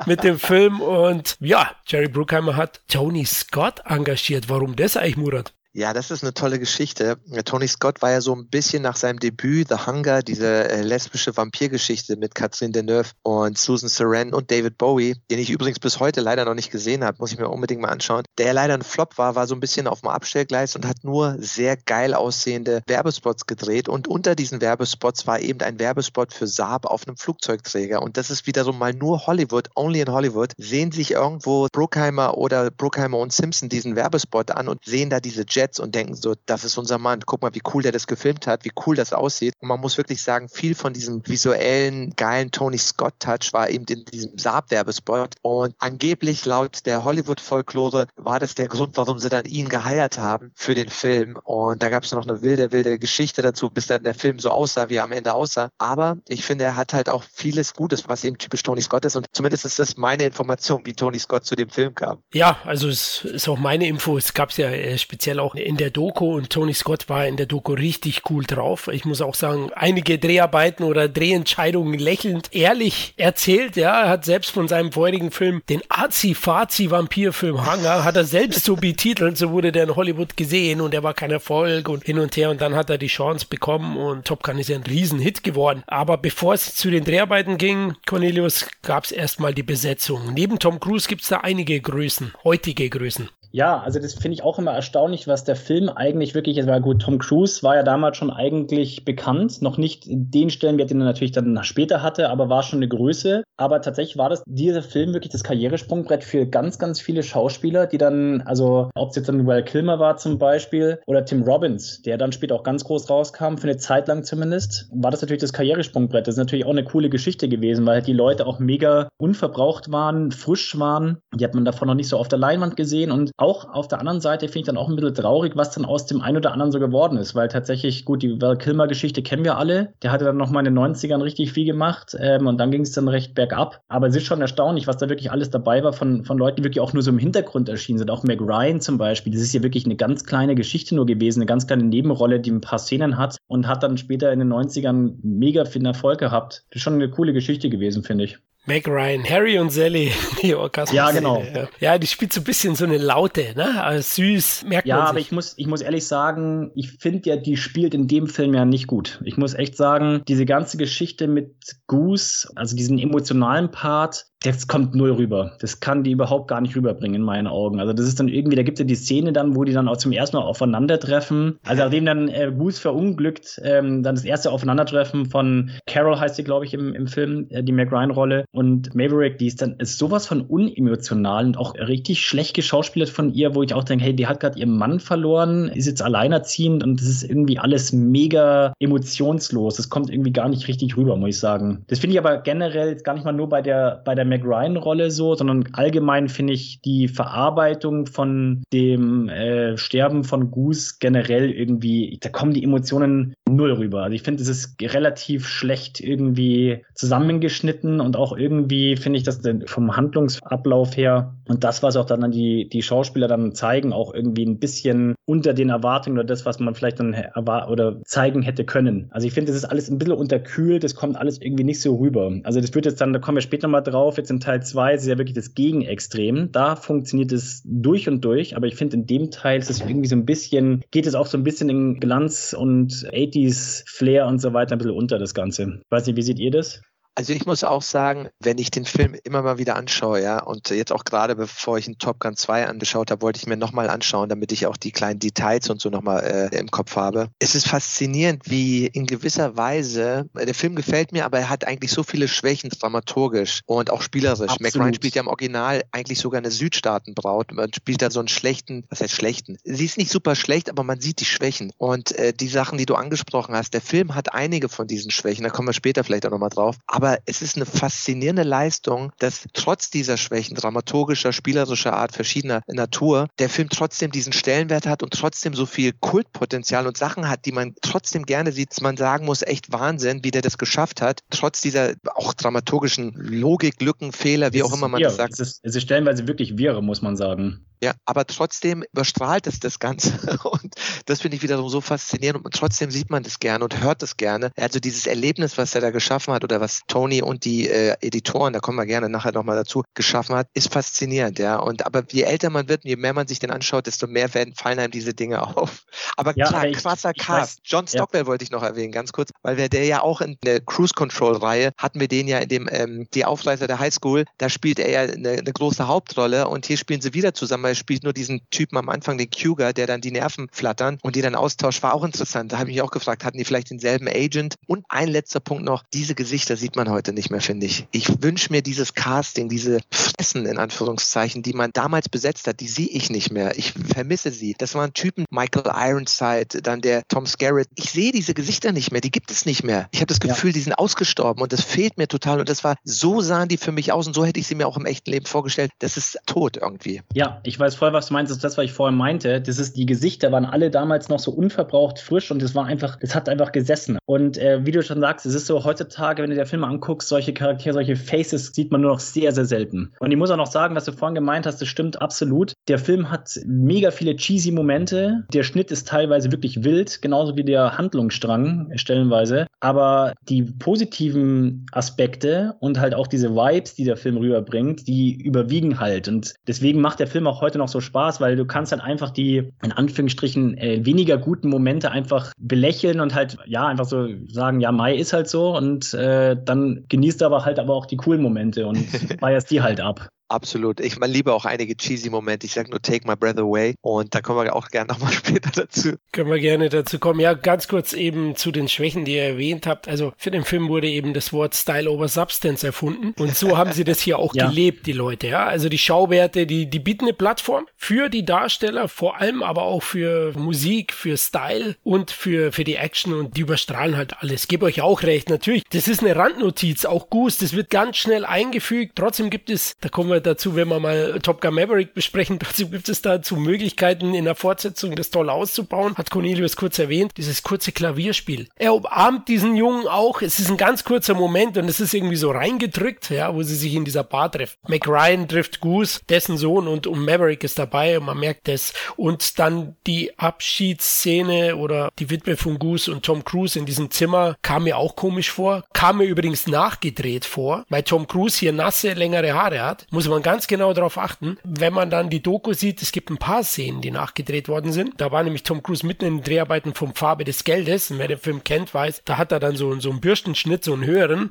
mit 0.06 0.22
dem 0.22 0.38
Film. 0.38 0.80
Und 0.80 1.36
ja, 1.40 1.70
Jerry 1.86 2.08
Bruckheimer 2.08 2.56
hat 2.56 2.80
Tony 2.88 3.24
Scott 3.24 3.80
engagiert. 3.86 4.48
Warum 4.48 4.76
das 4.76 4.96
eigentlich, 4.96 5.16
Murat? 5.16 5.52
Ja, 5.72 5.92
das 5.92 6.10
ist 6.10 6.24
eine 6.24 6.34
tolle 6.34 6.58
Geschichte. 6.58 7.18
Tony 7.44 7.68
Scott 7.68 8.02
war 8.02 8.10
ja 8.10 8.20
so 8.20 8.34
ein 8.34 8.48
bisschen 8.48 8.82
nach 8.82 8.96
seinem 8.96 9.20
Debüt 9.20 9.68
The 9.68 9.86
Hunger, 9.86 10.20
diese 10.20 10.68
äh, 10.68 10.82
lesbische 10.82 11.36
Vampirgeschichte 11.36 12.16
mit 12.16 12.34
Catherine 12.34 12.72
Deneuve 12.72 13.12
und 13.22 13.56
Susan 13.56 13.88
Sarandon 13.88 14.34
und 14.34 14.50
David 14.50 14.78
Bowie, 14.78 15.14
den 15.30 15.38
ich 15.38 15.48
übrigens 15.48 15.78
bis 15.78 16.00
heute 16.00 16.22
leider 16.22 16.44
noch 16.44 16.54
nicht 16.54 16.72
gesehen 16.72 17.04
habe, 17.04 17.18
muss 17.20 17.30
ich 17.30 17.38
mir 17.38 17.48
unbedingt 17.48 17.82
mal 17.82 17.90
anschauen. 17.90 18.24
Der 18.36 18.52
leider 18.52 18.74
ein 18.74 18.82
Flop 18.82 19.16
war, 19.16 19.36
war 19.36 19.46
so 19.46 19.54
ein 19.54 19.60
bisschen 19.60 19.86
auf 19.86 20.00
dem 20.00 20.08
Abstellgleis 20.08 20.74
und 20.74 20.86
hat 20.86 21.04
nur 21.04 21.36
sehr 21.38 21.76
geil 21.76 22.14
aussehende 22.14 22.82
Werbespots 22.88 23.46
gedreht 23.46 23.88
und 23.88 24.08
unter 24.08 24.34
diesen 24.34 24.60
Werbespots 24.60 25.28
war 25.28 25.38
eben 25.38 25.60
ein 25.60 25.78
Werbespot 25.78 26.34
für 26.34 26.48
Saab 26.48 26.84
auf 26.84 27.06
einem 27.06 27.16
Flugzeugträger 27.16 28.02
und 28.02 28.16
das 28.16 28.30
ist 28.30 28.48
wieder 28.48 28.64
so 28.64 28.72
mal 28.72 28.92
nur 28.92 29.28
Hollywood, 29.28 29.68
only 29.76 30.00
in 30.00 30.10
Hollywood, 30.10 30.52
sehen 30.58 30.90
sich 30.90 31.12
irgendwo 31.12 31.68
Bruckheimer 31.72 32.36
oder 32.36 32.72
Bruckheimer 32.72 33.18
und 33.18 33.32
Simpson 33.32 33.68
diesen 33.68 33.94
Werbespot 33.94 34.50
an 34.50 34.66
und 34.66 34.84
sehen 34.84 35.10
da 35.10 35.20
diese 35.20 35.46
und 35.80 35.94
denken 35.94 36.14
so, 36.14 36.34
das 36.46 36.64
ist 36.64 36.78
unser 36.78 36.98
Mann, 36.98 37.20
guck 37.26 37.42
mal, 37.42 37.54
wie 37.54 37.62
cool 37.74 37.82
der 37.82 37.92
das 37.92 38.06
gefilmt 38.06 38.46
hat, 38.46 38.64
wie 38.64 38.72
cool 38.86 38.96
das 38.96 39.12
aussieht. 39.12 39.54
Und 39.60 39.68
man 39.68 39.80
muss 39.80 39.98
wirklich 39.98 40.22
sagen, 40.22 40.48
viel 40.48 40.74
von 40.74 40.92
diesem 40.92 41.26
visuellen, 41.26 42.14
geilen 42.16 42.50
Tony 42.50 42.78
Scott-Touch 42.78 43.52
war 43.52 43.68
eben 43.70 43.84
in 43.88 44.04
diesem 44.04 44.38
Saab-Werbespot. 44.38 45.36
Und 45.42 45.74
angeblich 45.78 46.44
laut 46.46 46.86
der 46.86 47.04
Hollywood-Folklore 47.04 48.06
war 48.16 48.40
das 48.40 48.54
der 48.54 48.68
Grund, 48.68 48.96
warum 48.96 49.18
sie 49.18 49.28
dann 49.28 49.44
ihn 49.44 49.68
geheiert 49.68 50.18
haben 50.18 50.52
für 50.54 50.74
den 50.74 50.88
Film. 50.88 51.36
Und 51.44 51.82
da 51.82 51.88
gab 51.88 52.04
es 52.04 52.12
noch 52.12 52.26
eine 52.26 52.42
wilde, 52.42 52.72
wilde 52.72 52.98
Geschichte 52.98 53.42
dazu, 53.42 53.70
bis 53.70 53.86
dann 53.86 54.02
der 54.02 54.14
Film 54.14 54.38
so 54.38 54.50
aussah, 54.50 54.88
wie 54.88 54.96
er 54.96 55.04
am 55.04 55.12
Ende 55.12 55.34
aussah. 55.34 55.70
Aber 55.78 56.18
ich 56.28 56.44
finde, 56.44 56.64
er 56.64 56.76
hat 56.76 56.92
halt 56.92 57.08
auch 57.08 57.24
vieles 57.32 57.74
Gutes, 57.74 58.08
was 58.08 58.24
eben 58.24 58.38
typisch 58.38 58.62
Tony 58.62 58.80
Scott 58.80 59.04
ist. 59.04 59.16
Und 59.16 59.26
zumindest 59.32 59.64
ist 59.64 59.78
das 59.78 59.96
meine 59.96 60.24
Information, 60.24 60.82
wie 60.84 60.92
Tony 60.92 61.18
Scott 61.18 61.44
zu 61.44 61.56
dem 61.56 61.68
Film 61.68 61.94
kam. 61.94 62.22
Ja, 62.32 62.58
also 62.64 62.88
es 62.88 63.24
ist 63.24 63.48
auch 63.48 63.58
meine 63.58 63.86
Info. 63.86 64.16
Es 64.16 64.34
gab 64.34 64.50
es 64.50 64.56
ja 64.56 64.68
äh, 64.68 64.98
speziell 64.98 65.40
auch 65.40 65.49
in 65.54 65.76
der 65.76 65.90
Doku 65.90 66.36
und 66.36 66.50
Tony 66.50 66.74
Scott 66.74 67.08
war 67.08 67.26
in 67.26 67.36
der 67.36 67.46
Doku 67.46 67.72
richtig 67.72 68.22
cool 68.30 68.44
drauf. 68.44 68.88
Ich 68.88 69.04
muss 69.04 69.20
auch 69.20 69.34
sagen, 69.34 69.70
einige 69.74 70.18
Dreharbeiten 70.18 70.84
oder 70.84 71.08
Drehentscheidungen 71.08 71.98
lächelnd 71.98 72.48
ehrlich 72.52 73.14
erzählt. 73.16 73.76
Ja, 73.76 74.02
er 74.02 74.08
hat 74.08 74.24
selbst 74.24 74.50
von 74.50 74.68
seinem 74.68 74.92
vorherigen 74.92 75.30
Film, 75.30 75.62
den 75.68 75.82
Azi-Fazi-Vampirfilm 75.88 77.66
Hanger, 77.66 78.04
hat 78.04 78.16
er 78.16 78.24
selbst 78.24 78.64
so 78.64 78.76
betitelt. 78.76 79.38
So 79.38 79.50
wurde 79.50 79.72
der 79.72 79.84
in 79.84 79.96
Hollywood 79.96 80.36
gesehen 80.36 80.80
und 80.80 80.94
er 80.94 81.02
war 81.02 81.14
kein 81.14 81.30
Erfolg 81.30 81.88
und 81.88 82.04
hin 82.04 82.18
und 82.18 82.36
her. 82.36 82.50
Und 82.50 82.60
dann 82.60 82.74
hat 82.74 82.90
er 82.90 82.98
die 82.98 83.06
Chance 83.06 83.46
bekommen 83.48 83.96
und 83.96 84.24
Top 84.24 84.42
Gun 84.42 84.58
ist 84.58 84.68
ja 84.68 84.76
ein 84.76 84.82
Riesenhit 84.82 85.42
geworden. 85.42 85.82
Aber 85.86 86.16
bevor 86.18 86.54
es 86.54 86.74
zu 86.74 86.90
den 86.90 87.04
Dreharbeiten 87.04 87.58
ging, 87.58 87.94
Cornelius, 88.06 88.66
gab 88.82 89.04
es 89.04 89.12
erstmal 89.12 89.54
die 89.54 89.62
Besetzung. 89.62 90.32
Neben 90.34 90.58
Tom 90.58 90.80
Cruise 90.80 91.08
gibt 91.08 91.22
es 91.22 91.28
da 91.28 91.38
einige 91.38 91.80
Größen, 91.80 92.32
heutige 92.44 92.88
Größen. 92.88 93.28
Ja, 93.52 93.80
also 93.80 93.98
das 93.98 94.14
finde 94.14 94.34
ich 94.34 94.42
auch 94.42 94.58
immer 94.58 94.72
erstaunlich, 94.72 95.26
was 95.26 95.44
der 95.44 95.56
Film 95.56 95.88
eigentlich 95.88 96.34
wirklich 96.34 96.56
ist. 96.58 96.68
Weil 96.68 96.80
gut, 96.80 97.02
Tom 97.02 97.18
Cruise 97.18 97.62
war 97.62 97.76
ja 97.76 97.82
damals 97.82 98.16
schon 98.16 98.30
eigentlich 98.30 99.04
bekannt, 99.04 99.60
noch 99.60 99.76
nicht 99.76 100.04
den 100.06 100.50
Stellenwert, 100.50 100.90
den 100.90 101.00
er 101.00 101.06
natürlich 101.06 101.32
dann 101.32 101.58
später 101.62 102.02
hatte, 102.02 102.30
aber 102.30 102.48
war 102.48 102.62
schon 102.62 102.78
eine 102.78 102.88
Größe. 102.88 103.42
Aber 103.56 103.82
tatsächlich 103.82 104.16
war 104.16 104.28
das 104.28 104.42
dieser 104.46 104.82
Film 104.82 105.12
wirklich 105.12 105.32
das 105.32 105.44
Karrieresprungbrett 105.44 106.24
für 106.24 106.46
ganz, 106.46 106.78
ganz 106.78 107.00
viele 107.00 107.22
Schauspieler, 107.22 107.86
die 107.86 107.98
dann, 107.98 108.42
also 108.42 108.90
ob 108.94 109.10
es 109.10 109.16
jetzt 109.16 109.28
dann 109.28 109.46
Will 109.46 109.62
Kilmer 109.62 109.98
war 109.98 110.16
zum 110.16 110.38
Beispiel 110.38 111.00
oder 111.06 111.24
Tim 111.24 111.42
Robbins, 111.42 112.02
der 112.02 112.18
dann 112.18 112.32
später 112.32 112.54
auch 112.54 112.62
ganz 112.62 112.84
groß 112.84 113.10
rauskam, 113.10 113.56
für 113.56 113.68
eine 113.68 113.76
Zeit 113.76 114.08
lang 114.08 114.22
zumindest, 114.22 114.88
war 114.92 115.10
das 115.10 115.20
natürlich 115.20 115.40
das 115.40 115.52
Karrieresprungbrett. 115.52 116.26
Das 116.26 116.34
ist 116.34 116.38
natürlich 116.38 116.64
auch 116.64 116.70
eine 116.70 116.84
coole 116.84 117.10
Geschichte 117.10 117.48
gewesen, 117.48 117.84
weil 117.84 117.96
halt 117.96 118.06
die 118.06 118.12
Leute 118.12 118.46
auch 118.46 118.60
mega 118.60 119.08
unverbraucht 119.18 119.90
waren, 119.90 120.30
frisch 120.30 120.78
waren. 120.78 121.18
Die 121.34 121.44
hat 121.44 121.54
man 121.54 121.64
davon 121.64 121.88
noch 121.88 121.94
nicht 121.94 122.08
so 122.08 122.16
auf 122.16 122.28
der 122.28 122.38
Leinwand 122.38 122.76
gesehen 122.76 123.10
und 123.10 123.32
auch 123.40 123.72
auf 123.72 123.88
der 123.88 124.00
anderen 124.00 124.20
Seite 124.20 124.46
finde 124.48 124.60
ich 124.60 124.66
dann 124.66 124.76
auch 124.76 124.88
ein 124.88 124.96
bisschen 124.96 125.14
traurig, 125.14 125.56
was 125.56 125.70
dann 125.70 125.84
aus 125.84 126.06
dem 126.06 126.20
einen 126.20 126.36
oder 126.36 126.52
anderen 126.52 126.72
so 126.72 126.78
geworden 126.78 127.16
ist, 127.16 127.34
weil 127.34 127.48
tatsächlich, 127.48 128.04
gut, 128.04 128.22
die 128.22 128.40
Val 128.40 128.58
Kilmer-Geschichte 128.58 129.22
kennen 129.22 129.44
wir 129.44 129.56
alle. 129.56 129.94
Der 130.02 130.12
hatte 130.12 130.24
dann 130.24 130.36
nochmal 130.36 130.66
in 130.66 130.74
den 130.74 130.84
90ern 130.84 131.22
richtig 131.22 131.52
viel 131.52 131.64
gemacht 131.64 132.16
ähm, 132.20 132.46
und 132.46 132.58
dann 132.58 132.70
ging 132.70 132.82
es 132.82 132.92
dann 132.92 133.08
recht 133.08 133.34
bergab. 133.34 133.80
Aber 133.88 134.08
es 134.08 134.16
ist 134.16 134.24
schon 134.24 134.40
erstaunlich, 134.40 134.86
was 134.86 134.98
da 134.98 135.08
wirklich 135.08 135.30
alles 135.30 135.50
dabei 135.50 135.82
war 135.82 135.92
von, 135.92 136.24
von 136.24 136.38
Leuten, 136.38 136.56
die 136.56 136.64
wirklich 136.64 136.80
auch 136.80 136.92
nur 136.92 137.02
so 137.02 137.10
im 137.10 137.18
Hintergrund 137.18 137.68
erschienen 137.68 137.98
sind. 137.98 138.10
Auch 138.10 138.24
Meg 138.24 138.40
Ryan 138.40 138.80
zum 138.80 138.98
Beispiel. 138.98 139.32
Das 139.32 139.42
ist 139.42 139.54
ja 139.54 139.62
wirklich 139.62 139.86
eine 139.86 139.96
ganz 139.96 140.24
kleine 140.24 140.54
Geschichte 140.54 140.94
nur 140.94 141.06
gewesen, 141.06 141.40
eine 141.40 141.46
ganz 141.46 141.66
kleine 141.66 141.84
Nebenrolle, 141.84 142.40
die 142.40 142.50
ein 142.50 142.60
paar 142.60 142.78
Szenen 142.78 143.16
hat 143.16 143.36
und 143.46 143.66
hat 143.66 143.82
dann 143.82 143.96
später 143.96 144.32
in 144.32 144.40
den 144.40 144.52
90ern 144.52 145.14
mega 145.22 145.64
viel 145.64 145.86
Erfolg 145.86 146.18
gehabt. 146.18 146.64
Das 146.68 146.76
ist 146.76 146.82
schon 146.82 146.94
eine 146.94 147.08
coole 147.08 147.32
Geschichte 147.32 147.70
gewesen, 147.70 148.02
finde 148.02 148.24
ich. 148.24 148.38
Meg 148.70 148.86
Ryan, 148.86 149.28
Harry 149.28 149.58
und 149.58 149.70
Sally, 149.70 150.12
die 150.42 150.54
Orgasmus. 150.54 150.94
Ja, 150.94 151.10
genau. 151.10 151.42
Ja, 151.80 151.98
die 151.98 152.06
spielt 152.06 152.32
so 152.32 152.40
ein 152.40 152.44
bisschen 152.44 152.76
so 152.76 152.84
eine 152.84 152.98
Laute, 152.98 153.52
ne? 153.56 153.82
Also 153.82 154.22
süß, 154.22 154.62
merkt 154.64 154.86
ja, 154.86 154.94
man. 154.94 155.04
Ja, 155.06 155.10
aber 155.10 155.18
ich 155.18 155.32
muss, 155.32 155.54
ich 155.56 155.66
muss 155.66 155.80
ehrlich 155.80 156.06
sagen, 156.06 156.70
ich 156.76 156.92
finde 156.92 157.28
ja, 157.28 157.36
die 157.36 157.56
spielt 157.56 157.94
in 157.94 158.06
dem 158.06 158.28
Film 158.28 158.54
ja 158.54 158.64
nicht 158.64 158.86
gut. 158.86 159.20
Ich 159.24 159.36
muss 159.36 159.54
echt 159.54 159.76
sagen, 159.76 160.22
diese 160.28 160.46
ganze 160.46 160.76
Geschichte 160.76 161.26
mit 161.26 161.52
Goose, 161.88 162.48
also 162.54 162.76
diesen 162.76 163.00
emotionalen 163.00 163.72
Part, 163.72 164.26
das 164.42 164.66
kommt 164.66 164.94
null 164.94 165.12
rüber. 165.12 165.52
Das 165.60 165.80
kann 165.80 166.02
die 166.02 166.12
überhaupt 166.12 166.48
gar 166.48 166.60
nicht 166.62 166.74
rüberbringen 166.74 167.16
in 167.16 167.22
meinen 167.22 167.46
Augen. 167.46 167.78
Also 167.78 167.92
das 167.92 168.06
ist 168.06 168.18
dann 168.18 168.28
irgendwie, 168.28 168.56
da 168.56 168.62
gibt 168.62 168.78
es 168.78 168.80
ja 168.80 168.86
die 168.86 168.94
Szene 168.94 169.32
dann, 169.32 169.54
wo 169.54 169.64
die 169.64 169.72
dann 169.72 169.86
auch 169.86 169.98
zum 169.98 170.12
ersten 170.12 170.38
Mal 170.38 170.44
aufeinandertreffen. 170.44 171.58
Also 171.66 171.82
nachdem 171.82 172.06
dann 172.06 172.28
äh, 172.28 172.50
Goose 172.56 172.80
verunglückt, 172.80 173.60
ähm, 173.62 174.02
dann 174.02 174.14
das 174.14 174.24
erste 174.24 174.50
Aufeinandertreffen 174.50 175.26
von 175.26 175.70
Carol 175.86 176.18
heißt 176.18 176.36
sie, 176.36 176.44
glaube 176.44 176.64
ich, 176.64 176.72
im, 176.72 176.94
im 176.94 177.06
Film, 177.06 177.48
äh, 177.50 177.62
die 177.62 177.72
Mac 177.72 177.92
Ryan-Rolle. 177.92 178.44
Und 178.50 178.94
Maverick, 178.94 179.36
die 179.38 179.48
ist 179.48 179.60
dann 179.60 179.76
ist 179.78 179.98
sowas 179.98 180.26
von 180.26 180.40
unemotional 180.40 181.44
und 181.44 181.58
auch 181.58 181.74
richtig 181.74 182.24
schlecht 182.24 182.54
geschauspielert 182.54 183.10
von 183.10 183.34
ihr, 183.34 183.54
wo 183.54 183.62
ich 183.62 183.74
auch 183.74 183.84
denke, 183.84 184.06
hey, 184.06 184.16
die 184.16 184.26
hat 184.26 184.40
gerade 184.40 184.58
ihren 184.58 184.78
Mann 184.78 185.00
verloren, 185.00 185.68
ist 185.68 185.86
jetzt 185.86 186.00
alleinerziehend 186.02 186.82
und 186.82 186.98
das 186.98 187.08
ist 187.08 187.24
irgendwie 187.24 187.58
alles 187.58 187.92
mega 187.92 188.72
emotionslos. 188.78 189.76
Das 189.76 189.90
kommt 189.90 190.10
irgendwie 190.10 190.32
gar 190.32 190.48
nicht 190.48 190.66
richtig 190.66 190.96
rüber, 190.96 191.16
muss 191.16 191.30
ich 191.30 191.38
sagen. 191.40 191.84
Das 191.88 191.98
finde 191.98 192.14
ich 192.14 192.18
aber 192.18 192.38
generell 192.38 192.96
gar 192.96 193.14
nicht 193.14 193.24
mal 193.24 193.32
nur 193.32 193.50
bei 193.50 193.60
der, 193.60 194.00
bei 194.06 194.14
der 194.14 194.29
Mac 194.30 194.44
Ryan-Rolle 194.44 195.10
so, 195.10 195.34
sondern 195.34 195.68
allgemein 195.72 196.28
finde 196.28 196.54
ich 196.54 196.80
die 196.80 197.08
Verarbeitung 197.08 198.06
von 198.06 198.62
dem 198.72 199.28
äh, 199.28 199.76
Sterben 199.76 200.24
von 200.24 200.50
Goose 200.50 200.94
generell 201.00 201.50
irgendwie, 201.50 202.18
da 202.22 202.30
kommen 202.30 202.54
die 202.54 202.64
Emotionen 202.64 203.34
null 203.48 203.72
rüber. 203.72 204.04
Also 204.04 204.14
ich 204.14 204.22
finde, 204.22 204.42
es 204.42 204.48
ist 204.48 204.80
relativ 204.80 205.46
schlecht 205.46 206.00
irgendwie 206.00 206.84
zusammengeschnitten 206.94 208.00
und 208.00 208.16
auch 208.16 208.36
irgendwie 208.36 208.96
finde 208.96 209.18
ich 209.18 209.24
das 209.24 209.42
vom 209.66 209.96
Handlungsablauf 209.96 210.96
her 210.96 211.34
und 211.50 211.64
das, 211.64 211.82
was 211.82 211.96
auch 211.96 212.06
dann 212.06 212.30
die, 212.30 212.68
die 212.68 212.80
Schauspieler 212.80 213.26
dann 213.26 213.56
zeigen, 213.56 213.92
auch 213.92 214.14
irgendwie 214.14 214.46
ein 214.46 214.60
bisschen 214.60 215.16
unter 215.24 215.52
den 215.52 215.70
Erwartungen 215.70 216.16
oder 216.16 216.26
das, 216.28 216.46
was 216.46 216.60
man 216.60 216.76
vielleicht 216.76 217.00
dann 217.00 217.16
oder 217.34 218.00
zeigen 218.04 218.40
hätte 218.40 218.64
können. 218.64 219.08
Also 219.10 219.26
ich 219.26 219.32
finde, 219.32 219.50
das 219.50 219.56
ist 219.56 219.64
alles 219.64 219.90
ein 219.90 219.98
bisschen 219.98 220.14
unterkühlt, 220.14 220.84
das 220.84 220.94
kommt 220.94 221.16
alles 221.16 221.42
irgendwie 221.42 221.64
nicht 221.64 221.80
so 221.80 221.96
rüber. 221.96 222.32
Also 222.44 222.60
das 222.60 222.72
wird 222.72 222.86
jetzt 222.86 223.00
dann, 223.00 223.12
da 223.12 223.18
kommen 223.18 223.38
wir 223.38 223.42
später 223.42 223.66
mal 223.66 223.80
drauf, 223.80 224.16
jetzt 224.16 224.30
in 224.30 224.38
Teil 224.38 224.62
2 224.62 224.94
ist 224.94 225.08
ja 225.08 225.18
wirklich 225.18 225.34
das 225.34 225.54
Gegenextrem. 225.54 226.52
Da 226.52 226.76
funktioniert 226.76 227.32
es 227.32 227.64
durch 227.64 228.08
und 228.08 228.24
durch, 228.24 228.54
aber 228.54 228.68
ich 228.68 228.76
finde, 228.76 228.98
in 228.98 229.06
dem 229.06 229.32
Teil 229.32 229.58
ist 229.58 229.70
es 229.70 229.80
irgendwie 229.80 230.08
so 230.08 230.14
ein 230.14 230.26
bisschen, 230.26 230.84
geht 230.92 231.08
es 231.08 231.16
auch 231.16 231.26
so 231.26 231.36
ein 231.36 231.42
bisschen 231.42 231.68
in 231.68 231.98
Glanz 231.98 232.54
und 232.56 232.92
80s 232.92 233.82
Flair 233.88 234.28
und 234.28 234.40
so 234.40 234.52
weiter 234.52 234.76
ein 234.76 234.78
bisschen 234.78 234.94
unter 234.94 235.18
das 235.18 235.34
Ganze. 235.34 235.80
Weiß 235.90 236.06
nicht, 236.06 236.14
wie 236.14 236.22
seht 236.22 236.38
ihr 236.38 236.52
das? 236.52 236.80
Also 237.16 237.32
ich 237.32 237.44
muss 237.44 237.64
auch 237.64 237.82
sagen, 237.82 238.28
wenn 238.38 238.58
ich 238.58 238.70
den 238.70 238.84
Film 238.84 239.16
immer 239.24 239.42
mal 239.42 239.58
wieder 239.58 239.76
anschaue, 239.76 240.22
ja, 240.22 240.42
und 240.42 240.70
jetzt 240.70 240.92
auch 240.92 241.04
gerade 241.04 241.36
bevor 241.36 241.76
ich 241.76 241.86
einen 241.86 241.98
Top 241.98 242.20
Gun 242.20 242.36
2 242.36 242.66
angeschaut 242.66 243.10
habe, 243.10 243.22
wollte 243.22 243.38
ich 243.38 243.46
mir 243.46 243.56
nochmal 243.56 243.90
anschauen, 243.90 244.28
damit 244.28 244.52
ich 244.52 244.66
auch 244.66 244.76
die 244.76 244.92
kleinen 244.92 245.18
Details 245.18 245.68
und 245.70 245.80
so 245.80 245.90
nochmal 245.90 246.50
äh, 246.52 246.58
im 246.58 246.70
Kopf 246.70 246.96
habe. 246.96 247.28
Es 247.38 247.54
ist 247.54 247.66
faszinierend, 247.66 248.44
wie 248.46 248.86
in 248.86 249.06
gewisser 249.06 249.56
Weise, 249.56 250.28
äh, 250.36 250.46
der 250.46 250.54
Film 250.54 250.76
gefällt 250.76 251.12
mir, 251.12 251.24
aber 251.24 251.40
er 251.40 251.50
hat 251.50 251.66
eigentlich 251.66 251.90
so 251.90 252.02
viele 252.02 252.28
Schwächen 252.28 252.70
dramaturgisch 252.70 253.62
und 253.66 253.90
auch 253.90 254.02
spielerisch. 254.02 254.50
Absolut. 254.50 254.60
Mac 254.60 254.74
Ryan 254.76 254.94
spielt 254.94 255.14
ja 255.14 255.22
im 255.22 255.28
Original 255.28 255.82
eigentlich 255.90 256.20
sogar 256.20 256.38
eine 256.38 256.50
Südstaatenbraut. 256.50 257.52
Man 257.52 257.72
spielt 257.74 258.02
da 258.02 258.10
so 258.10 258.20
einen 258.20 258.28
schlechten, 258.28 258.84
was 258.88 259.00
heißt 259.00 259.14
schlechten? 259.14 259.58
Sie 259.64 259.84
ist 259.84 259.98
nicht 259.98 260.10
super 260.10 260.36
schlecht, 260.36 260.70
aber 260.70 260.84
man 260.84 261.00
sieht 261.00 261.20
die 261.20 261.24
Schwächen. 261.24 261.72
Und 261.76 262.12
äh, 262.12 262.32
die 262.32 262.48
Sachen, 262.48 262.78
die 262.78 262.86
du 262.86 262.94
angesprochen 262.94 263.54
hast, 263.54 263.74
der 263.74 263.80
Film 263.80 264.14
hat 264.14 264.32
einige 264.32 264.68
von 264.68 264.86
diesen 264.86 265.10
Schwächen, 265.10 265.42
da 265.42 265.50
kommen 265.50 265.68
wir 265.68 265.72
später 265.72 266.04
vielleicht 266.04 266.24
auch 266.26 266.30
nochmal 266.30 266.50
drauf. 266.50 266.76
Aber 266.86 266.99
aber 267.00 267.18
es 267.24 267.40
ist 267.40 267.56
eine 267.56 267.64
faszinierende 267.64 268.42
Leistung, 268.42 269.10
dass 269.20 269.48
trotz 269.54 269.88
dieser 269.88 270.18
Schwächen, 270.18 270.54
dramaturgischer, 270.54 271.32
spielerischer 271.32 271.94
Art, 271.94 272.12
verschiedener 272.14 272.60
Natur, 272.66 273.28
der 273.38 273.48
Film 273.48 273.70
trotzdem 273.70 274.10
diesen 274.10 274.34
Stellenwert 274.34 274.86
hat 274.86 275.02
und 275.02 275.14
trotzdem 275.14 275.54
so 275.54 275.64
viel 275.64 275.94
Kultpotenzial 275.98 276.86
und 276.86 276.98
Sachen 276.98 277.26
hat, 277.30 277.46
die 277.46 277.52
man 277.52 277.74
trotzdem 277.80 278.26
gerne 278.26 278.52
sieht, 278.52 278.72
dass 278.72 278.82
man 278.82 278.98
sagen 278.98 279.24
muss, 279.24 279.40
echt 279.40 279.72
Wahnsinn, 279.72 280.22
wie 280.24 280.30
der 280.30 280.42
das 280.42 280.58
geschafft 280.58 281.00
hat, 281.00 281.20
trotz 281.30 281.62
dieser 281.62 281.94
auch 282.14 282.34
dramaturgischen 282.34 283.14
Logik, 283.14 283.80
Lücken, 283.80 284.12
Fehler, 284.12 284.52
wie 284.52 284.62
auch 284.62 284.74
immer 284.74 284.88
man 284.88 285.00
das 285.00 285.16
sagt. 285.16 285.32
Es 285.32 285.40
ist, 285.40 285.60
es 285.62 285.76
ist 285.76 285.84
stellenweise 285.84 286.28
wirklich 286.28 286.58
wirre, 286.58 286.82
muss 286.82 287.00
man 287.00 287.16
sagen. 287.16 287.64
Ja, 287.82 287.94
aber 288.04 288.26
trotzdem 288.26 288.84
überstrahlt 288.92 289.46
es 289.46 289.58
das 289.58 289.78
Ganze. 289.78 290.12
Und 290.44 290.74
das 291.06 291.22
finde 291.22 291.36
ich 291.36 291.42
wiederum 291.42 291.68
so 291.70 291.80
faszinierend. 291.80 292.44
Und 292.44 292.54
trotzdem 292.54 292.90
sieht 292.90 293.08
man 293.08 293.22
das 293.22 293.38
gerne 293.38 293.64
und 293.64 293.80
hört 293.80 294.02
es 294.02 294.16
gerne. 294.16 294.50
Also 294.56 294.80
dieses 294.80 295.06
Erlebnis, 295.06 295.56
was 295.56 295.74
er 295.74 295.80
da 295.80 295.90
geschaffen 295.90 296.34
hat 296.34 296.44
oder 296.44 296.60
was 296.60 296.82
Tony 296.88 297.22
und 297.22 297.44
die 297.44 297.68
äh, 297.68 297.96
Editoren, 298.00 298.52
da 298.52 298.60
kommen 298.60 298.76
wir 298.76 298.86
gerne 298.86 299.08
nachher 299.08 299.32
nochmal 299.32 299.56
dazu, 299.56 299.82
geschaffen 299.94 300.36
hat, 300.36 300.48
ist 300.52 300.72
faszinierend, 300.72 301.38
ja. 301.38 301.56
Und 301.56 301.86
aber 301.86 302.04
je 302.10 302.22
älter 302.22 302.50
man 302.50 302.68
wird 302.68 302.84
und 302.84 302.90
je 302.90 302.96
mehr 302.96 303.14
man 303.14 303.26
sich 303.26 303.38
den 303.38 303.50
anschaut, 303.50 303.86
desto 303.86 304.06
mehr 304.06 304.32
werden, 304.34 304.54
fallen 304.54 304.78
einem 304.78 304.90
diese 304.90 305.14
Dinge 305.14 305.42
auf. 305.56 305.84
Aber 306.16 306.34
ja, 306.36 306.48
klar, 306.48 306.66
krasser 306.72 307.14
Cast. 307.14 307.60
John 307.64 307.86
Stockwell 307.86 308.22
ja. 308.22 308.26
wollte 308.26 308.44
ich 308.44 308.50
noch 308.50 308.62
erwähnen, 308.62 308.92
ganz 308.92 309.12
kurz, 309.12 309.30
weil 309.42 309.56
wir 309.56 309.68
der 309.68 309.84
ja 309.84 310.02
auch 310.02 310.20
in 310.20 310.36
der 310.44 310.60
Cruise 310.60 310.92
Control 310.94 311.36
Reihe 311.36 311.72
hatten 311.78 312.00
wir 312.00 312.08
den 312.08 312.28
ja 312.28 312.38
in 312.38 312.48
dem 312.48 312.68
ähm, 312.70 313.06
die 313.14 313.24
Aufreißer 313.24 313.66
der 313.66 313.78
Highschool, 313.78 314.24
da 314.38 314.50
spielt 314.50 314.78
er 314.78 314.90
ja 314.90 315.12
eine, 315.12 315.30
eine 315.30 315.52
große 315.52 315.86
Hauptrolle 315.86 316.48
und 316.48 316.66
hier 316.66 316.76
spielen 316.76 317.00
sie 317.00 317.14
wieder 317.14 317.32
zusammen 317.32 317.69
er 317.70 317.74
spielt 317.74 318.04
nur 318.04 318.12
diesen 318.12 318.42
Typen 318.50 318.76
am 318.76 318.88
Anfang, 318.88 319.18
den 319.18 319.30
Cougar, 319.30 319.72
der 319.72 319.86
dann 319.86 320.00
die 320.00 320.10
Nerven 320.10 320.48
flattern 320.52 320.98
und 321.02 321.16
die 321.16 321.22
dann 321.22 321.34
austauscht, 321.34 321.82
war 321.82 321.94
auch 321.94 322.04
interessant. 322.04 322.52
Da 322.52 322.58
habe 322.58 322.70
ich 322.70 322.76
mich 322.76 322.82
auch 322.82 322.90
gefragt, 322.90 323.24
hatten 323.24 323.38
die 323.38 323.44
vielleicht 323.44 323.70
denselben 323.70 324.08
Agent? 324.08 324.56
Und 324.66 324.84
ein 324.88 325.08
letzter 325.08 325.40
Punkt 325.40 325.64
noch, 325.64 325.84
diese 325.92 326.14
Gesichter 326.14 326.56
sieht 326.56 326.76
man 326.76 326.90
heute 326.90 327.12
nicht 327.12 327.30
mehr, 327.30 327.40
finde 327.40 327.66
ich. 327.66 327.86
Ich 327.92 328.22
wünsche 328.22 328.52
mir 328.52 328.62
dieses 328.62 328.94
Casting, 328.94 329.48
diese 329.48 329.80
Fressen 329.90 330.46
in 330.46 330.58
Anführungszeichen, 330.58 331.42
die 331.42 331.52
man 331.52 331.70
damals 331.72 332.08
besetzt 332.08 332.46
hat, 332.46 332.60
die 332.60 332.68
sehe 332.68 332.88
ich 332.88 333.10
nicht 333.10 333.30
mehr. 333.30 333.56
Ich 333.56 333.72
vermisse 333.72 334.32
sie. 334.32 334.54
Das 334.58 334.74
waren 334.74 334.92
Typen, 334.92 335.24
Michael 335.30 335.70
Ironside, 335.72 336.62
dann 336.62 336.80
der 336.80 337.02
Tom 337.08 337.26
Skerritt. 337.26 337.68
Ich 337.76 337.90
sehe 337.90 338.12
diese 338.12 338.34
Gesichter 338.34 338.72
nicht 338.72 338.90
mehr, 338.90 339.00
die 339.00 339.10
gibt 339.10 339.30
es 339.30 339.46
nicht 339.46 339.62
mehr. 339.62 339.88
Ich 339.92 340.00
habe 340.00 340.06
das 340.06 340.20
Gefühl, 340.20 340.50
ja. 340.50 340.54
die 340.54 340.60
sind 340.60 340.74
ausgestorben 340.74 341.42
und 341.42 341.52
das 341.52 341.62
fehlt 341.62 341.98
mir 341.98 342.08
total. 342.08 342.40
Und 342.40 342.48
das 342.48 342.64
war, 342.64 342.76
so 342.84 343.20
sahen 343.20 343.48
die 343.48 343.56
für 343.56 343.72
mich 343.72 343.92
aus 343.92 344.06
und 344.06 344.14
so 344.14 344.24
hätte 344.24 344.40
ich 344.40 344.46
sie 344.46 344.54
mir 344.54 344.66
auch 344.66 344.76
im 344.76 344.86
echten 344.86 345.10
Leben 345.10 345.26
vorgestellt. 345.26 345.70
Das 345.78 345.96
ist 345.96 346.18
tot 346.26 346.56
irgendwie. 346.56 347.02
Ja, 347.14 347.40
ich 347.44 347.59
weiß 347.60 347.74
voll, 347.74 347.92
was 347.92 348.08
du 348.08 348.14
meinst. 348.14 348.30
Das 348.30 348.38
ist 348.38 348.44
das, 348.44 348.58
was 348.58 348.64
ich 348.64 348.72
vorhin 348.72 348.96
meinte. 348.96 349.40
Das 349.40 349.58
ist, 349.58 349.76
die 349.76 349.86
Gesichter 349.86 350.32
waren 350.32 350.44
alle 350.44 350.70
damals 350.70 351.08
noch 351.08 351.18
so 351.18 351.30
unverbraucht 351.30 351.98
frisch 351.98 352.30
und 352.30 352.42
es 352.42 352.54
war 352.54 352.66
einfach, 352.66 352.98
es 353.00 353.14
hat 353.14 353.28
einfach 353.28 353.52
gesessen. 353.52 353.98
Und 354.06 354.38
äh, 354.38 354.64
wie 354.64 354.72
du 354.72 354.82
schon 354.82 355.00
sagst, 355.00 355.26
es 355.26 355.34
ist 355.34 355.46
so 355.46 355.64
heutzutage, 355.64 356.22
wenn 356.22 356.30
du 356.30 356.36
dir 356.36 356.46
Filme 356.46 356.66
anguckst, 356.66 357.08
solche 357.08 357.32
Charaktere, 357.32 357.74
solche 357.74 357.96
Faces 357.96 358.52
sieht 358.54 358.72
man 358.72 358.80
nur 358.80 358.92
noch 358.92 359.00
sehr, 359.00 359.32
sehr 359.32 359.44
selten. 359.44 359.92
Und 360.00 360.10
ich 360.10 360.16
muss 360.16 360.30
auch 360.30 360.36
noch 360.36 360.46
sagen, 360.46 360.74
was 360.74 360.84
du 360.84 360.92
vorhin 360.92 361.14
gemeint 361.14 361.46
hast, 361.46 361.60
das 361.60 361.68
stimmt 361.68 362.00
absolut. 362.00 362.52
Der 362.68 362.78
Film 362.78 363.10
hat 363.10 363.38
mega 363.46 363.90
viele 363.90 364.16
cheesy 364.16 364.50
Momente. 364.50 365.24
Der 365.32 365.42
Schnitt 365.42 365.70
ist 365.70 365.88
teilweise 365.88 366.32
wirklich 366.32 366.64
wild, 366.64 367.02
genauso 367.02 367.36
wie 367.36 367.44
der 367.44 367.76
Handlungsstrang 367.78 368.72
stellenweise. 368.76 369.46
Aber 369.60 370.14
die 370.28 370.42
positiven 370.42 371.66
Aspekte 371.72 372.54
und 372.60 372.80
halt 372.80 372.94
auch 372.94 373.06
diese 373.06 373.34
Vibes, 373.34 373.74
die 373.74 373.84
der 373.84 373.96
Film 373.96 374.16
rüberbringt, 374.16 374.86
die 374.86 375.20
überwiegen 375.20 375.80
halt. 375.80 376.08
Und 376.08 376.34
deswegen 376.46 376.80
macht 376.80 377.00
der 377.00 377.06
Film 377.06 377.26
auch 377.26 377.40
heute 377.40 377.49
noch 377.58 377.68
so 377.68 377.80
Spaß, 377.80 378.20
weil 378.20 378.36
du 378.36 378.44
kannst 378.44 378.72
halt 378.72 378.82
einfach 378.82 379.10
die, 379.10 379.52
in 379.62 379.72
Anführungsstrichen, 379.72 380.56
äh, 380.58 380.84
weniger 380.84 381.18
guten 381.18 381.48
Momente 381.48 381.90
einfach 381.90 382.32
belächeln 382.38 383.00
und 383.00 383.14
halt, 383.14 383.36
ja, 383.46 383.66
einfach 383.66 383.84
so 383.86 384.08
sagen, 384.28 384.60
ja, 384.60 384.72
Mai 384.72 384.94
ist 384.94 385.12
halt 385.12 385.28
so 385.28 385.56
und 385.56 385.94
äh, 385.94 386.36
dann 386.42 386.84
genießt 386.88 387.22
aber 387.22 387.44
halt 387.44 387.58
aber 387.58 387.74
auch 387.74 387.86
die 387.86 387.96
coolen 387.96 388.22
Momente 388.22 388.66
und 388.66 388.78
feierst 389.20 389.50
die 389.50 389.62
halt 389.62 389.80
ab. 389.80 390.08
Absolut. 390.30 390.78
Ich 390.78 390.96
man 390.96 391.10
liebe 391.10 391.34
auch 391.34 391.44
einige 391.44 391.76
cheesy 391.76 392.08
Momente. 392.08 392.46
Ich 392.46 392.52
sage 392.52 392.70
nur 392.70 392.80
Take 392.80 393.06
My 393.06 393.16
Breath 393.16 393.38
Away 393.38 393.74
und 393.80 394.14
da 394.14 394.20
kommen 394.20 394.44
wir 394.44 394.54
auch 394.54 394.68
gerne 394.68 394.92
nochmal 394.92 395.12
später 395.12 395.50
dazu. 395.50 395.94
Können 396.12 396.30
wir 396.30 396.38
gerne 396.38 396.68
dazu 396.68 397.00
kommen. 397.00 397.18
Ja, 397.18 397.34
ganz 397.34 397.66
kurz 397.66 397.92
eben 397.92 398.36
zu 398.36 398.52
den 398.52 398.68
Schwächen, 398.68 399.04
die 399.04 399.16
ihr 399.16 399.24
erwähnt 399.24 399.66
habt. 399.66 399.88
Also 399.88 400.12
für 400.16 400.30
den 400.30 400.44
Film 400.44 400.68
wurde 400.68 400.88
eben 400.88 401.14
das 401.14 401.32
Wort 401.32 401.56
Style 401.56 401.90
over 401.90 402.06
Substance 402.06 402.64
erfunden 402.64 403.12
und 403.18 403.36
so 403.36 403.58
haben 403.58 403.72
sie 403.72 403.82
das 403.82 403.98
hier 404.00 404.20
auch 404.20 404.32
ja. 404.36 404.48
gelebt, 404.48 404.86
die 404.86 404.92
Leute. 404.92 405.26
Ja, 405.26 405.46
also 405.46 405.68
die 405.68 405.78
Schauwerte, 405.78 406.46
die, 406.46 406.66
die 406.70 406.78
bieten 406.78 407.06
eine 407.06 407.12
Plattform 407.12 407.66
für 407.76 408.08
die 408.08 408.24
Darsteller, 408.24 408.86
vor 408.86 409.20
allem 409.20 409.42
aber 409.42 409.62
auch 409.62 409.82
für 409.82 410.32
Musik, 410.38 410.92
für 410.92 411.16
Style 411.16 411.74
und 411.82 412.12
für, 412.12 412.52
für 412.52 412.62
die 412.62 412.76
Action 412.76 413.14
und 413.14 413.36
die 413.36 413.40
überstrahlen 413.40 413.96
halt 413.96 414.22
alles. 414.22 414.46
Gebe 414.46 414.66
euch 414.66 414.80
auch 414.80 415.02
recht. 415.02 415.28
Natürlich, 415.28 415.64
das 415.70 415.88
ist 415.88 416.04
eine 416.04 416.14
Randnotiz, 416.14 416.84
auch 416.84 417.10
Goose, 417.10 417.40
das 417.40 417.52
wird 417.52 417.68
ganz 417.68 417.96
schnell 417.96 418.24
eingefügt. 418.24 418.92
Trotzdem 418.94 419.28
gibt 419.28 419.50
es, 419.50 419.74
da 419.80 419.88
kommen 419.88 420.10
wir 420.10 420.19
dazu, 420.26 420.56
wenn 420.56 420.68
wir 420.68 420.80
mal 420.80 421.18
Top 421.22 421.40
Gun 421.40 421.54
Maverick 421.54 421.94
besprechen. 421.94 422.38
Trotzdem 422.40 422.70
gibt 422.70 422.88
es 422.88 423.02
dazu 423.02 423.36
Möglichkeiten 423.36 424.14
in 424.14 424.24
der 424.24 424.34
Fortsetzung, 424.34 424.94
das 424.96 425.10
toll 425.10 425.30
auszubauen. 425.30 425.96
Hat 425.96 426.10
Cornelius 426.10 426.56
kurz 426.56 426.78
erwähnt, 426.78 427.12
dieses 427.16 427.42
kurze 427.42 427.72
Klavierspiel. 427.72 428.48
Er 428.56 428.74
umarmt 428.74 429.28
diesen 429.28 429.56
Jungen 429.56 429.86
auch. 429.86 430.22
Es 430.22 430.38
ist 430.38 430.50
ein 430.50 430.56
ganz 430.56 430.84
kurzer 430.84 431.14
Moment 431.14 431.56
und 431.56 431.68
es 431.68 431.80
ist 431.80 431.94
irgendwie 431.94 432.16
so 432.16 432.30
reingedrückt, 432.30 433.10
ja, 433.10 433.34
wo 433.34 433.42
sie 433.42 433.54
sich 433.54 433.74
in 433.74 433.84
dieser 433.84 434.04
Bar 434.04 434.30
treffen. 434.30 434.56
Mac 434.68 434.86
Ryan 434.86 435.28
trifft 435.28 435.60
Goose, 435.60 436.00
dessen 436.08 436.36
Sohn 436.36 436.68
und, 436.68 436.86
Maverick 436.90 437.44
ist 437.44 437.58
dabei 437.58 437.98
und 437.98 438.06
man 438.06 438.18
merkt 438.18 438.48
das. 438.48 438.72
Und 438.96 439.38
dann 439.38 439.76
die 439.86 440.18
Abschiedsszene 440.18 441.56
oder 441.56 441.90
die 441.98 442.10
Witwe 442.10 442.36
von 442.36 442.58
Goose 442.58 442.92
und 442.92 443.04
Tom 443.04 443.24
Cruise 443.24 443.58
in 443.58 443.66
diesem 443.66 443.90
Zimmer 443.90 444.36
kam 444.42 444.64
mir 444.64 444.76
auch 444.76 444.96
komisch 444.96 445.30
vor. 445.30 445.64
Kam 445.72 445.98
mir 445.98 446.04
übrigens 446.04 446.46
nachgedreht 446.46 447.24
vor, 447.24 447.64
weil 447.68 447.82
Tom 447.82 448.06
Cruise 448.06 448.38
hier 448.38 448.52
nasse, 448.52 448.92
längere 448.92 449.32
Haare 449.32 449.62
hat. 449.62 449.86
Muss 449.90 450.08
man 450.10 450.22
ganz 450.22 450.46
genau 450.46 450.72
darauf 450.72 450.98
achten. 450.98 451.38
Wenn 451.44 451.72
man 451.72 451.90
dann 451.90 452.10
die 452.10 452.22
Doku 452.22 452.52
sieht, 452.52 452.82
es 452.82 452.92
gibt 452.92 453.10
ein 453.10 453.18
paar 453.18 453.44
Szenen, 453.44 453.80
die 453.80 453.90
nachgedreht 453.90 454.48
worden 454.48 454.72
sind. 454.72 455.00
Da 455.00 455.10
war 455.12 455.22
nämlich 455.22 455.42
Tom 455.42 455.62
Cruise 455.62 455.86
mitten 455.86 456.04
in 456.04 456.16
den 456.18 456.24
Dreharbeiten 456.24 456.74
vom 456.74 456.94
Farbe 456.94 457.24
des 457.24 457.44
Geldes. 457.44 457.90
Und 457.90 457.98
wer 457.98 458.08
den 458.08 458.18
Film 458.18 458.44
kennt, 458.44 458.72
weiß, 458.74 459.02
da 459.04 459.18
hat 459.18 459.32
er 459.32 459.40
dann 459.40 459.56
so, 459.56 459.78
so 459.80 459.90
einen 459.90 460.00
Bürstenschnitt, 460.00 460.64
so 460.64 460.72
einen 460.72 460.84
höheren. 460.84 461.30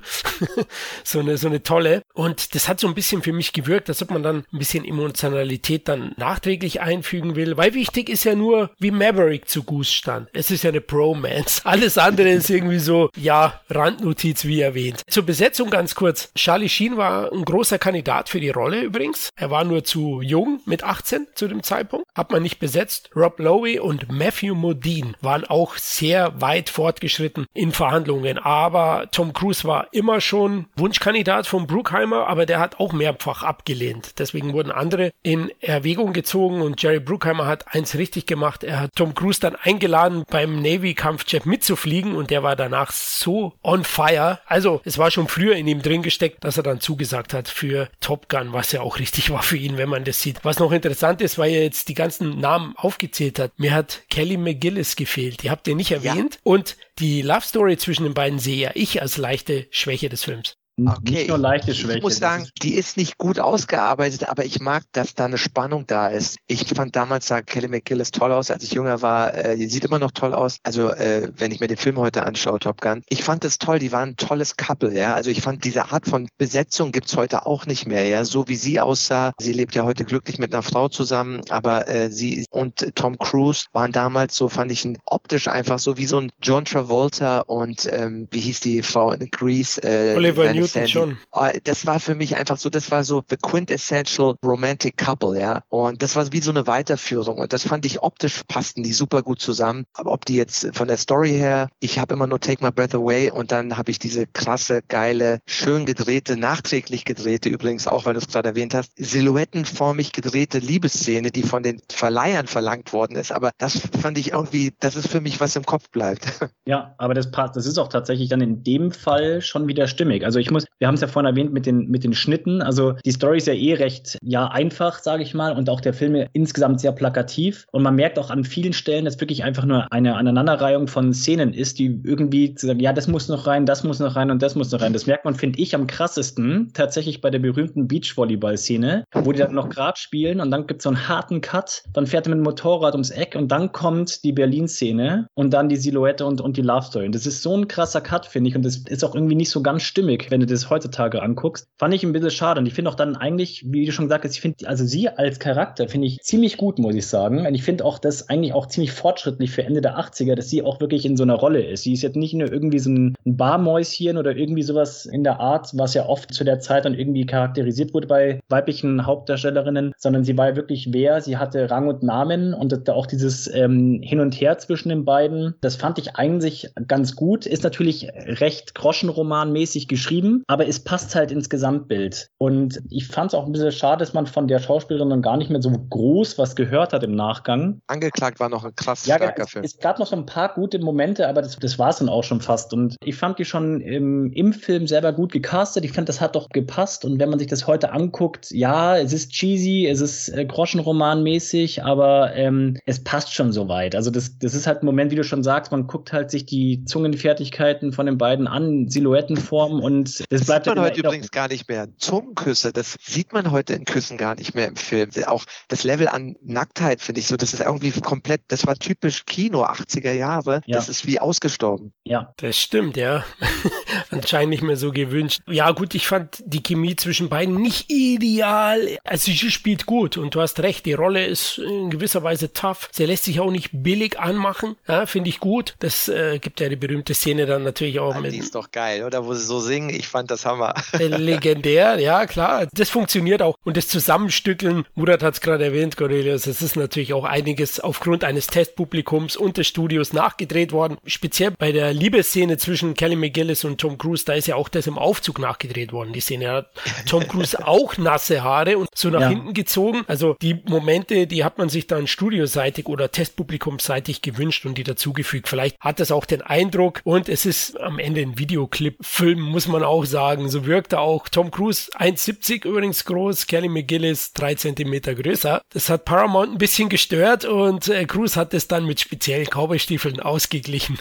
so 1.03 1.19
eine, 1.19 1.37
so 1.37 1.47
eine 1.47 1.63
tolle. 1.63 2.01
Und 2.13 2.55
das 2.55 2.67
hat 2.67 2.79
so 2.79 2.87
ein 2.87 2.95
bisschen 2.95 3.21
für 3.21 3.33
mich 3.33 3.53
gewirkt, 3.53 3.89
als 3.89 4.01
ob 4.01 4.11
man 4.11 4.23
dann 4.23 4.45
ein 4.51 4.59
bisschen 4.59 4.85
Emotionalität 4.85 5.87
dann 5.87 6.13
nachträglich 6.17 6.81
einfügen 6.81 7.35
will. 7.35 7.57
Weil 7.57 7.73
wichtig 7.73 8.09
ist 8.09 8.23
ja 8.23 8.35
nur, 8.35 8.71
wie 8.79 8.91
Maverick 8.91 9.49
zu 9.49 9.63
Goose 9.63 9.91
stand. 9.91 10.29
Es 10.33 10.51
ist 10.51 10.63
ja 10.63 10.69
eine 10.69 10.81
Bromance. 10.81 11.61
Alles 11.65 11.97
andere 11.97 12.29
ist 12.29 12.49
irgendwie 12.49 12.79
so, 12.79 13.09
ja, 13.15 13.61
Randnotiz, 13.69 14.45
wie 14.45 14.61
erwähnt. 14.61 15.01
Zur 15.09 15.23
Besetzung 15.23 15.69
ganz 15.69 15.95
kurz. 15.95 16.31
Charlie 16.35 16.69
Sheen 16.69 16.97
war 16.97 17.31
ein 17.31 17.45
großer 17.45 17.79
Kandidat 17.79 18.29
für 18.29 18.39
die 18.39 18.49
Rolle. 18.49 18.68
Rolle 18.69 18.81
übrigens. 18.81 19.29
Er 19.35 19.49
war 19.49 19.63
nur 19.63 19.83
zu 19.83 20.21
jung 20.21 20.61
mit 20.65 20.83
18 20.83 21.25
zu 21.33 21.47
dem 21.47 21.63
Zeitpunkt. 21.63 22.05
Hat 22.13 22.31
man 22.31 22.43
nicht 22.43 22.59
besetzt. 22.59 23.09
Rob 23.15 23.39
Lowe 23.39 23.81
und 23.81 24.11
Matthew 24.11 24.53
Modine 24.53 25.13
waren 25.21 25.43
auch 25.45 25.75
sehr 25.77 26.39
weit 26.39 26.69
fortgeschritten 26.69 27.47
in 27.55 27.71
Verhandlungen. 27.71 28.37
Aber 28.37 29.07
Tom 29.11 29.33
Cruise 29.33 29.67
war 29.67 29.87
immer 29.91 30.21
schon 30.21 30.67
Wunschkandidat 30.75 31.47
von 31.47 31.65
Bruckheimer, 31.65 32.27
aber 32.27 32.45
der 32.45 32.59
hat 32.59 32.79
auch 32.79 32.93
mehrfach 32.93 33.41
abgelehnt. 33.41 34.19
Deswegen 34.19 34.53
wurden 34.53 34.71
andere 34.71 35.13
in 35.23 35.51
Erwägung 35.61 36.13
gezogen 36.13 36.61
und 36.61 36.79
Jerry 36.79 36.99
Bruckheimer 36.99 37.47
hat 37.47 37.73
eins 37.73 37.95
richtig 37.95 38.27
gemacht. 38.27 38.63
Er 38.63 38.81
hat 38.81 38.91
Tom 38.95 39.15
Cruise 39.15 39.39
dann 39.39 39.55
eingeladen, 39.55 40.25
beim 40.29 40.61
Navy-Kampfjet 40.61 41.47
mitzufliegen 41.47 42.15
und 42.15 42.29
der 42.29 42.43
war 42.43 42.55
danach 42.55 42.91
so 42.91 43.53
on 43.63 43.83
fire. 43.83 44.41
Also 44.45 44.79
es 44.85 44.99
war 44.99 45.09
schon 45.09 45.27
früher 45.27 45.55
in 45.55 45.67
ihm 45.67 45.81
drin 45.81 46.03
gesteckt, 46.03 46.43
dass 46.43 46.57
er 46.57 46.63
dann 46.63 46.81
zugesagt 46.81 47.33
hat 47.33 47.47
für 47.47 47.89
Top 47.99 48.29
Gun, 48.29 48.53
was 48.59 48.73
ja 48.73 48.81
auch 48.81 48.99
richtig 48.99 49.29
war 49.29 49.41
für 49.41 49.55
ihn, 49.55 49.77
wenn 49.77 49.87
man 49.87 50.03
das 50.03 50.21
sieht. 50.21 50.43
Was 50.43 50.59
noch 50.59 50.73
interessant 50.73 51.21
ist, 51.21 51.37
weil 51.37 51.53
er 51.53 51.63
jetzt 51.63 51.87
die 51.87 51.93
ganzen 51.93 52.41
Namen 52.41 52.75
aufgezählt 52.75 53.39
hat. 53.39 53.57
Mir 53.57 53.73
hat 53.73 54.01
Kelly 54.09 54.35
McGillis 54.35 54.97
gefehlt. 54.97 55.43
Die 55.43 55.49
habt 55.49 55.65
ihr 55.69 55.75
nicht 55.75 55.91
erwähnt. 55.91 56.35
Ja. 56.35 56.39
Und 56.43 56.75
die 56.99 57.21
Love 57.21 57.39
Story 57.39 57.77
zwischen 57.77 58.03
den 58.03 58.13
beiden 58.13 58.37
sehe 58.37 58.57
ja 58.57 58.71
ich 58.73 59.01
als 59.01 59.15
leichte 59.15 59.67
Schwäche 59.71 60.09
des 60.09 60.25
Films. 60.25 60.57
Okay. 60.87 61.11
Nicht 61.11 61.27
nur 61.29 61.37
leichte 61.37 61.73
Schwäche. 61.73 61.97
Ich 61.97 62.03
muss 62.03 62.17
sagen, 62.17 62.47
die 62.61 62.75
ist 62.75 62.97
nicht 62.97 63.17
gut 63.17 63.39
ausgearbeitet, 63.39 64.29
aber 64.29 64.45
ich 64.45 64.59
mag, 64.59 64.83
dass 64.91 65.15
da 65.15 65.25
eine 65.25 65.37
Spannung 65.37 65.85
da 65.87 66.07
ist. 66.07 66.37
Ich 66.47 66.65
fand 66.65 66.95
damals 66.95 67.27
sah 67.27 67.41
Kelly 67.41 67.67
McGillis 67.67 68.11
toll 68.11 68.31
aus, 68.31 68.51
als 68.51 68.63
ich 68.63 68.71
jünger 68.71 69.01
war. 69.01 69.33
Äh, 69.33 69.57
die 69.57 69.67
sieht 69.67 69.85
immer 69.85 69.99
noch 69.99 70.11
toll 70.11 70.33
aus. 70.33 70.57
Also 70.63 70.89
äh, 70.89 71.31
wenn 71.35 71.51
ich 71.51 71.59
mir 71.59 71.67
den 71.67 71.77
Film 71.77 71.97
heute 71.97 72.25
anschaue, 72.25 72.59
Top 72.59 72.81
Gun, 72.81 73.03
ich 73.09 73.23
fand 73.23 73.45
es 73.45 73.57
toll. 73.57 73.79
Die 73.79 73.91
waren 73.91 74.09
ein 74.09 74.17
tolles 74.17 74.57
Couple. 74.57 74.93
Ja, 74.93 75.15
also 75.15 75.29
ich 75.29 75.41
fand 75.41 75.63
diese 75.63 75.91
Art 75.91 76.07
von 76.07 76.27
Besetzung 76.37 76.91
gibt's 76.91 77.15
heute 77.17 77.45
auch 77.45 77.65
nicht 77.65 77.87
mehr. 77.87 78.07
Ja, 78.07 78.23
so 78.25 78.47
wie 78.47 78.55
sie 78.55 78.79
aussah. 78.79 79.33
Sie 79.39 79.53
lebt 79.53 79.75
ja 79.75 79.83
heute 79.83 80.05
glücklich 80.05 80.39
mit 80.39 80.53
einer 80.53 80.63
Frau 80.63 80.87
zusammen, 80.87 81.41
aber 81.49 81.87
äh, 81.87 82.09
sie 82.11 82.45
und 82.51 82.95
Tom 82.95 83.17
Cruise 83.17 83.65
waren 83.73 83.91
damals 83.91 84.35
so, 84.35 84.49
fand 84.49 84.71
ich 84.71 84.87
optisch 85.05 85.47
einfach 85.47 85.79
so 85.79 85.97
wie 85.97 86.05
so 86.05 86.19
ein 86.19 86.31
John 86.41 86.65
Travolta 86.65 87.41
und 87.41 87.87
ähm, 87.91 88.27
wie 88.31 88.39
hieß 88.39 88.61
die 88.61 88.81
Frau 88.81 89.11
in 89.11 89.29
Grease? 89.29 89.81
Äh, 89.83 90.15
Oliver 90.15 90.53
Newton 90.53 90.68
Sandy. 90.73 90.89
schon. 90.89 91.17
Ah, 91.31 91.51
das 91.63 91.85
war 91.85 91.99
für 91.99 92.15
mich 92.15 92.35
einfach 92.35 92.57
so, 92.57 92.69
das 92.69 92.91
war 92.91 93.03
so 93.03 93.23
the 93.29 93.37
quintessential 93.37 94.35
romantic 94.43 94.97
couple, 94.97 95.39
ja. 95.39 95.61
Und 95.69 96.01
das 96.01 96.15
war 96.15 96.31
wie 96.31 96.41
so 96.41 96.51
eine 96.51 96.67
Weiterführung. 96.67 97.37
Und 97.37 97.53
das 97.53 97.63
fand 97.63 97.85
ich 97.85 98.01
optisch 98.01 98.41
passten 98.47 98.83
die 98.83 98.93
super 98.93 99.21
gut 99.21 99.41
zusammen. 99.41 99.85
Aber 99.93 100.11
ob 100.11 100.25
die 100.25 100.35
jetzt 100.35 100.69
von 100.73 100.87
der 100.87 100.97
Story 100.97 101.31
her, 101.31 101.69
ich 101.79 101.99
habe 101.99 102.13
immer 102.13 102.27
nur 102.27 102.39
Take 102.39 102.63
My 102.63 102.71
Breath 102.71 102.95
Away 102.95 103.31
und 103.31 103.51
dann 103.51 103.77
habe 103.77 103.91
ich 103.91 103.99
diese 103.99 104.27
krasse, 104.27 104.81
geile, 104.87 105.39
schön 105.45 105.85
gedrehte, 105.85 106.37
nachträglich 106.37 107.05
gedrehte, 107.05 107.49
übrigens 107.49 107.87
auch, 107.87 108.05
weil 108.05 108.13
du 108.13 108.19
es 108.19 108.27
gerade 108.27 108.49
erwähnt 108.49 108.73
hast, 108.73 108.91
silhouettenformig 108.95 110.11
gedrehte 110.11 110.59
Liebesszene, 110.59 111.31
die 111.31 111.43
von 111.43 111.63
den 111.63 111.81
Verleihern 111.89 112.47
verlangt 112.47 112.93
worden 112.93 113.15
ist. 113.15 113.31
Aber 113.31 113.51
das 113.57 113.79
fand 114.01 114.17
ich 114.17 114.31
irgendwie, 114.31 114.73
das 114.79 114.95
ist 114.95 115.07
für 115.07 115.21
mich 115.21 115.39
was 115.39 115.55
im 115.55 115.65
Kopf 115.65 115.89
bleibt. 115.89 116.25
Ja, 116.65 116.93
aber 116.99 117.15
das 117.15 117.31
passt, 117.31 117.55
das 117.55 117.65
ist 117.65 117.79
auch 117.79 117.87
tatsächlich 117.87 118.29
dann 118.29 118.41
in 118.41 118.63
dem 118.63 118.91
Fall 118.91 119.41
schon 119.41 119.67
wieder 119.67 119.87
stimmig. 119.87 120.23
Also 120.23 120.37
ich 120.37 120.51
muss, 120.51 120.58
wir 120.77 120.87
haben 120.87 120.95
es 120.95 121.01
ja 121.01 121.07
vorhin 121.07 121.29
erwähnt 121.29 121.53
mit 121.53 121.65
den, 121.65 121.89
mit 121.89 122.03
den 122.03 122.13
Schnitten. 122.13 122.61
Also 122.61 122.93
die 123.05 123.11
Story 123.11 123.37
ist 123.37 123.47
ja 123.47 123.53
eh 123.53 123.73
recht, 123.75 124.17
ja, 124.21 124.47
einfach, 124.47 124.99
sage 124.99 125.23
ich 125.23 125.33
mal, 125.33 125.53
und 125.55 125.69
auch 125.69 125.81
der 125.81 125.93
Film 125.93 126.25
insgesamt 126.33 126.81
sehr 126.81 126.91
plakativ. 126.91 127.65
Und 127.71 127.83
man 127.83 127.95
merkt 127.95 128.19
auch 128.19 128.29
an 128.29 128.43
vielen 128.43 128.73
Stellen, 128.73 129.05
dass 129.05 129.19
wirklich 129.19 129.43
einfach 129.43 129.65
nur 129.65 129.91
eine 129.91 130.15
Aneinanderreihung 130.15 130.87
von 130.87 131.13
Szenen 131.13 131.53
ist, 131.53 131.79
die 131.79 131.99
irgendwie 132.03 132.53
sagen, 132.57 132.79
ja, 132.79 132.93
das 132.93 133.07
muss 133.07 133.27
noch 133.27 133.47
rein, 133.47 133.65
das 133.65 133.83
muss 133.83 133.99
noch 133.99 134.15
rein 134.15 134.31
und 134.31 134.41
das 134.41 134.55
muss 134.55 134.71
noch 134.71 134.81
rein. 134.81 134.93
Das 134.93 135.07
merkt 135.07 135.25
man, 135.25 135.35
finde 135.35 135.59
ich, 135.59 135.75
am 135.75 135.87
krassesten 135.87 136.71
tatsächlich 136.73 137.21
bei 137.21 137.29
der 137.29 137.39
berühmten 137.39 137.87
Beachvolleyball-Szene, 137.87 139.03
wo 139.13 139.31
die 139.31 139.39
dann 139.39 139.53
noch 139.53 139.69
Grad 139.69 139.97
spielen 139.97 140.39
und 140.39 140.51
dann 140.51 140.67
gibt 140.67 140.79
es 140.79 140.83
so 140.83 140.89
einen 140.89 141.07
harten 141.07 141.41
Cut, 141.41 141.83
dann 141.93 142.07
fährt 142.07 142.27
er 142.27 142.31
mit 142.31 142.39
dem 142.39 142.43
Motorrad 142.43 142.93
ums 142.93 143.11
Eck 143.11 143.35
und 143.35 143.51
dann 143.51 143.71
kommt 143.71 144.23
die 144.23 144.31
Berlin-Szene 144.31 145.27
und 145.33 145.53
dann 145.53 145.69
die 145.69 145.75
Silhouette 145.75 146.25
und, 146.25 146.41
und 146.41 146.57
die 146.57 146.61
Love 146.61 146.85
Story. 146.85 147.05
Und 147.05 147.15
das 147.15 147.25
ist 147.25 147.41
so 147.41 147.55
ein 147.55 147.67
krasser 147.67 148.01
Cut, 148.01 148.25
finde 148.25 148.49
ich. 148.49 148.55
Und 148.55 148.63
das 148.63 148.77
ist 148.77 149.03
auch 149.03 149.15
irgendwie 149.15 149.35
nicht 149.35 149.49
so 149.49 149.61
ganz 149.61 149.83
stimmig, 149.83 150.29
wenn 150.29 150.38
du 150.39 150.45
das 150.45 150.69
heutzutage 150.69 151.21
anguckst, 151.21 151.67
fand 151.77 151.93
ich 151.93 152.03
ein 152.03 152.13
bisschen 152.13 152.31
schade. 152.31 152.59
Und 152.59 152.65
ich 152.65 152.73
finde 152.73 152.89
auch 152.91 152.95
dann 152.95 153.15
eigentlich, 153.15 153.65
wie 153.67 153.85
du 153.85 153.91
schon 153.91 154.09
sagst, 154.09 154.33
ich 154.33 154.41
finde, 154.41 154.67
also 154.67 154.85
sie 154.85 155.09
als 155.09 155.39
Charakter 155.39 155.87
finde 155.87 156.07
ich 156.07 156.19
ziemlich 156.21 156.57
gut, 156.57 156.79
muss 156.79 156.95
ich 156.95 157.07
sagen. 157.07 157.45
Und 157.45 157.55
ich 157.55 157.63
finde 157.63 157.85
auch 157.85 157.99
das 157.99 158.29
eigentlich 158.29 158.53
auch 158.53 158.67
ziemlich 158.67 158.91
fortschrittlich 158.91 159.51
für 159.51 159.63
Ende 159.63 159.81
der 159.81 159.97
80er, 159.97 160.35
dass 160.35 160.49
sie 160.49 160.63
auch 160.63 160.79
wirklich 160.79 161.05
in 161.05 161.17
so 161.17 161.23
einer 161.23 161.35
Rolle 161.35 161.65
ist. 161.65 161.83
Sie 161.83 161.93
ist 161.93 162.01
jetzt 162.01 162.15
nicht 162.15 162.33
nur 162.33 162.51
irgendwie 162.51 162.79
so 162.79 162.89
ein 162.89 163.15
Barmäuschen 163.25 164.17
oder 164.17 164.35
irgendwie 164.35 164.63
sowas 164.63 165.05
in 165.05 165.23
der 165.23 165.39
Art, 165.39 165.71
was 165.73 165.93
ja 165.93 166.05
oft 166.05 166.33
zu 166.33 166.43
der 166.43 166.59
Zeit 166.59 166.85
dann 166.85 166.93
irgendwie 166.93 167.25
charakterisiert 167.25 167.93
wurde 167.93 168.07
bei 168.07 168.39
weiblichen 168.49 169.05
Hauptdarstellerinnen, 169.05 169.93
sondern 169.97 170.23
sie 170.23 170.37
war 170.37 170.49
ja 170.49 170.55
wirklich 170.55 170.89
wer, 170.91 171.21
sie 171.21 171.37
hatte 171.37 171.69
Rang 171.69 171.87
und 171.87 172.03
Namen 172.03 172.53
und 172.53 172.87
da 172.87 172.93
auch 172.93 173.05
dieses 173.05 173.53
ähm, 173.53 174.01
Hin 174.03 174.19
und 174.19 174.33
Her 174.39 174.57
zwischen 174.57 174.89
den 174.89 175.05
beiden, 175.05 175.55
das 175.61 175.75
fand 175.75 175.97
ich 175.97 176.15
eigentlich 176.15 176.71
ganz 176.87 177.15
gut. 177.15 177.45
Ist 177.45 177.63
natürlich 177.63 178.09
recht 178.13 178.75
Groschenromanmäßig 178.75 179.87
geschrieben, 179.87 180.28
aber 180.47 180.67
es 180.67 180.79
passt 180.83 181.15
halt 181.15 181.31
ins 181.31 181.49
Gesamtbild. 181.49 182.29
Und 182.37 182.81
ich 182.89 183.07
fand 183.07 183.31
es 183.31 183.33
auch 183.33 183.45
ein 183.45 183.51
bisschen 183.51 183.71
schade, 183.71 183.99
dass 183.99 184.13
man 184.13 184.27
von 184.27 184.47
der 184.47 184.59
Schauspielerin 184.59 185.09
dann 185.09 185.21
gar 185.21 185.37
nicht 185.37 185.49
mehr 185.49 185.61
so 185.61 185.71
groß 185.71 186.37
was 186.37 186.55
gehört 186.55 186.93
hat 186.93 187.03
im 187.03 187.15
Nachgang. 187.15 187.81
Angeklagt 187.87 188.39
war 188.39 188.49
noch 188.49 188.65
ein 188.65 188.75
krass 188.75 189.05
ja, 189.05 189.15
starker 189.17 189.43
es, 189.43 189.49
Film. 189.49 189.65
Es 189.65 189.77
gab 189.79 189.99
noch 189.99 190.07
so 190.07 190.15
ein 190.15 190.25
paar 190.25 190.53
gute 190.53 190.79
Momente, 190.79 191.27
aber 191.27 191.41
das, 191.41 191.57
das 191.57 191.79
war 191.79 191.89
es 191.89 191.97
dann 191.97 192.09
auch 192.09 192.23
schon 192.23 192.41
fast. 192.41 192.73
Und 192.73 192.95
ich 193.03 193.15
fand 193.15 193.39
die 193.39 193.45
schon 193.45 193.81
im, 193.81 194.31
im 194.33 194.53
Film 194.53 194.87
selber 194.87 195.13
gut 195.13 195.31
gecastet. 195.31 195.85
Ich 195.85 195.91
fand, 195.91 196.09
das 196.09 196.21
hat 196.21 196.35
doch 196.35 196.49
gepasst. 196.49 197.05
Und 197.05 197.19
wenn 197.19 197.29
man 197.29 197.39
sich 197.39 197.47
das 197.47 197.67
heute 197.67 197.91
anguckt, 197.91 198.51
ja, 198.51 198.97
es 198.97 199.13
ist 199.13 199.31
cheesy, 199.31 199.87
es 199.87 200.01
ist 200.01 200.29
äh, 200.29 200.45
Groschenroman-mäßig, 200.45 201.83
aber 201.83 202.35
ähm, 202.35 202.77
es 202.85 203.03
passt 203.03 203.33
schon 203.33 203.51
so 203.51 203.67
weit. 203.67 203.95
Also 203.95 204.11
das, 204.11 204.37
das 204.37 204.53
ist 204.53 204.67
halt 204.67 204.83
ein 204.83 204.85
Moment, 204.85 205.11
wie 205.11 205.15
du 205.15 205.23
schon 205.23 205.43
sagst, 205.43 205.71
man 205.71 205.87
guckt 205.87 206.13
halt 206.13 206.31
sich 206.31 206.45
die 206.45 206.83
Zungenfertigkeiten 206.85 207.91
von 207.93 208.05
den 208.05 208.17
beiden 208.17 208.47
an, 208.47 208.87
Silhouettenformen 208.87 209.81
und 209.81 210.18
das 210.29 210.45
bleibt 210.45 210.65
sieht 210.65 210.75
man 210.75 210.83
heute 210.83 210.99
übrigens 210.99 211.31
gar 211.31 211.47
nicht 211.47 211.67
mehr. 211.69 211.87
Zungenküsse, 211.97 212.73
das 212.73 212.95
sieht 213.01 213.33
man 213.33 213.51
heute 213.51 213.73
in 213.73 213.85
Küssen 213.85 214.17
gar 214.17 214.35
nicht 214.35 214.55
mehr 214.55 214.67
im 214.67 214.75
Film. 214.75 215.09
Auch 215.25 215.45
das 215.67 215.83
Level 215.83 216.07
an 216.07 216.35
Nacktheit 216.41 217.01
finde 217.01 217.21
ich 217.21 217.27
so, 217.27 217.37
das 217.37 217.53
ist 217.53 217.61
irgendwie 217.61 217.91
komplett, 217.91 218.41
das 218.47 218.65
war 218.65 218.75
typisch 218.75 219.25
Kino 219.25 219.63
80er 219.63 220.13
Jahre. 220.13 220.61
Ja. 220.65 220.77
Das 220.77 220.89
ist 220.89 221.05
wie 221.05 221.19
ausgestorben. 221.19 221.93
Ja. 222.03 222.33
Das 222.37 222.57
stimmt, 222.57 222.97
ja. 222.97 223.23
Anscheinend 224.11 224.49
nicht 224.49 224.63
mehr 224.63 224.77
so 224.77 224.91
gewünscht. 224.91 225.41
Ja, 225.47 225.71
gut, 225.71 225.95
ich 225.95 226.07
fand 226.07 226.41
die 226.45 226.61
Chemie 226.61 226.95
zwischen 226.95 227.29
beiden 227.29 227.55
nicht 227.61 227.89
ideal. 227.89 228.97
Also 229.03 229.31
sie 229.31 229.51
spielt 229.51 229.85
gut 229.85 230.17
und 230.17 230.35
du 230.35 230.41
hast 230.41 230.59
recht, 230.59 230.85
die 230.85 230.93
Rolle 230.93 231.25
ist 231.25 231.57
in 231.57 231.89
gewisser 231.89 232.23
Weise 232.23 232.53
tough. 232.53 232.89
Sie 232.91 233.05
lässt 233.05 233.25
sich 233.25 233.39
auch 233.39 233.51
nicht 233.51 233.69
billig 233.71 234.19
anmachen. 234.19 234.75
Ja, 234.87 235.05
finde 235.05 235.29
ich 235.29 235.39
gut. 235.39 235.75
Das 235.79 236.07
äh, 236.07 236.39
gibt 236.39 236.59
ja 236.59 236.69
die 236.69 236.75
berühmte 236.75 237.13
Szene 237.13 237.45
dann 237.45 237.63
natürlich 237.63 237.99
auch 237.99 238.15
ja, 238.15 238.21
mit. 238.21 238.33
Die 238.33 238.37
ist 238.37 238.55
doch 238.55 238.71
geil, 238.71 239.03
oder? 239.03 239.25
Wo 239.25 239.33
sie 239.33 239.45
so 239.45 239.59
singen. 239.59 239.89
Ich 239.89 240.07
fand 240.09 240.31
das 240.31 240.45
Hammer. 240.45 240.73
Legendär, 240.97 241.99
ja, 241.99 242.25
klar. 242.25 242.67
Das 242.73 242.89
funktioniert 242.89 243.41
auch. 243.41 243.55
Und 243.63 243.77
das 243.77 243.87
Zusammenstückeln, 243.87 244.85
Murat 244.95 245.23
hat 245.23 245.35
es 245.35 245.41
gerade 245.41 245.65
erwähnt, 245.65 245.97
Cornelius, 245.97 246.47
es 246.47 246.61
ist 246.61 246.75
natürlich 246.75 247.13
auch 247.13 247.23
einiges 247.23 247.79
aufgrund 247.79 248.23
eines 248.23 248.47
Testpublikums 248.47 249.37
und 249.37 249.57
des 249.57 249.67
Studios 249.67 250.13
nachgedreht 250.13 250.71
worden. 250.71 250.97
Speziell 251.05 251.51
bei 251.51 251.71
der 251.71 251.93
Liebesszene 251.93 252.57
zwischen 252.57 252.93
Kelly 252.93 253.15
McGillis 253.15 253.63
und 253.63 253.79
Tom 253.79 253.97
Cruise, 253.97 254.25
da 254.25 254.33
ist 254.33 254.47
ja 254.47 254.55
auch 254.55 254.69
das 254.69 254.87
im 254.87 254.97
Aufzug 254.97 255.39
nachgedreht 255.39 255.93
worden, 255.93 256.13
die 256.13 256.19
Szene. 256.19 256.49
hat 256.49 256.71
Tom 257.05 257.27
Cruise 257.27 257.57
auch 257.65 257.97
nasse 257.97 258.43
Haare 258.43 258.77
und 258.77 258.89
so 258.95 259.09
nach 259.09 259.21
ja. 259.21 259.29
hinten 259.29 259.53
gezogen. 259.53 260.03
Also 260.07 260.35
die 260.41 260.61
Momente, 260.65 261.27
die 261.27 261.43
hat 261.43 261.57
man 261.57 261.69
sich 261.69 261.87
dann 261.87 262.07
studioseitig 262.07 262.87
oder 262.87 263.11
Testpublikumseitig 263.11 264.21
gewünscht 264.21 264.65
und 264.65 264.77
die 264.77 264.83
dazugefügt. 264.83 265.47
Vielleicht 265.47 265.79
hat 265.79 265.99
das 265.99 266.11
auch 266.11 266.25
den 266.25 266.41
Eindruck 266.41 267.01
und 267.03 267.29
es 267.29 267.45
ist 267.45 267.79
am 267.79 267.99
Ende 267.99 268.21
ein 268.21 268.37
Videoclip-Film, 268.37 269.39
muss 269.41 269.67
man 269.67 269.83
auch 269.83 269.98
sagen. 270.05 270.49
So 270.49 270.65
wirkt 270.65 270.93
er 270.93 271.01
auch. 271.01 271.29
Tom 271.29 271.51
Cruise 271.51 271.91
1,70 271.97 272.65
übrigens 272.65 273.05
groß, 273.05 273.47
Kelly 273.47 273.69
McGillis 273.69 274.33
3 274.33 274.55
Zentimeter 274.55 275.15
größer. 275.15 275.61
Das 275.69 275.89
hat 275.89 276.05
Paramount 276.05 276.53
ein 276.53 276.57
bisschen 276.57 276.89
gestört 276.89 277.45
und 277.45 277.87
äh, 277.87 278.05
Cruise 278.05 278.39
hat 278.39 278.53
es 278.53 278.67
dann 278.67 278.85
mit 278.85 278.99
speziellen 278.99 279.47
Cowboystiefeln 279.47 280.19
ausgeglichen. 280.19 280.97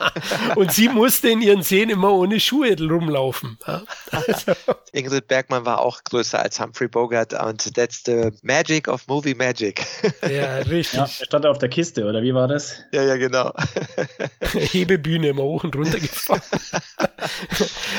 und 0.56 0.72
sie 0.72 0.88
musste 0.88 1.28
in 1.28 1.42
ihren 1.42 1.62
Szenen 1.62 1.90
immer 1.90 2.12
ohne 2.12 2.40
Schuhe 2.40 2.76
rumlaufen. 2.78 3.58
Also. 4.10 4.52
Ingrid 4.92 5.28
Bergmann 5.28 5.64
war 5.64 5.80
auch 5.80 6.02
größer 6.04 6.40
als 6.40 6.60
Humphrey 6.60 6.88
Bogart 6.88 7.32
und 7.34 7.74
that's 7.74 8.02
the 8.04 8.30
magic 8.42 8.88
of 8.88 9.06
movie 9.08 9.34
magic. 9.34 9.84
ja, 10.22 10.56
richtig. 10.58 10.94
Ja, 10.94 11.04
er 11.04 11.08
stand 11.08 11.46
auf 11.46 11.58
der 11.58 11.68
Kiste, 11.68 12.06
oder 12.06 12.22
wie 12.22 12.34
war 12.34 12.48
das? 12.48 12.76
Ja, 12.92 13.02
ja, 13.02 13.16
genau. 13.16 13.52
Hebebühne 14.40 15.28
immer 15.28 15.42
hoch 15.42 15.64
und 15.64 15.74
runter 15.76 15.98
gefahren. 15.98 16.42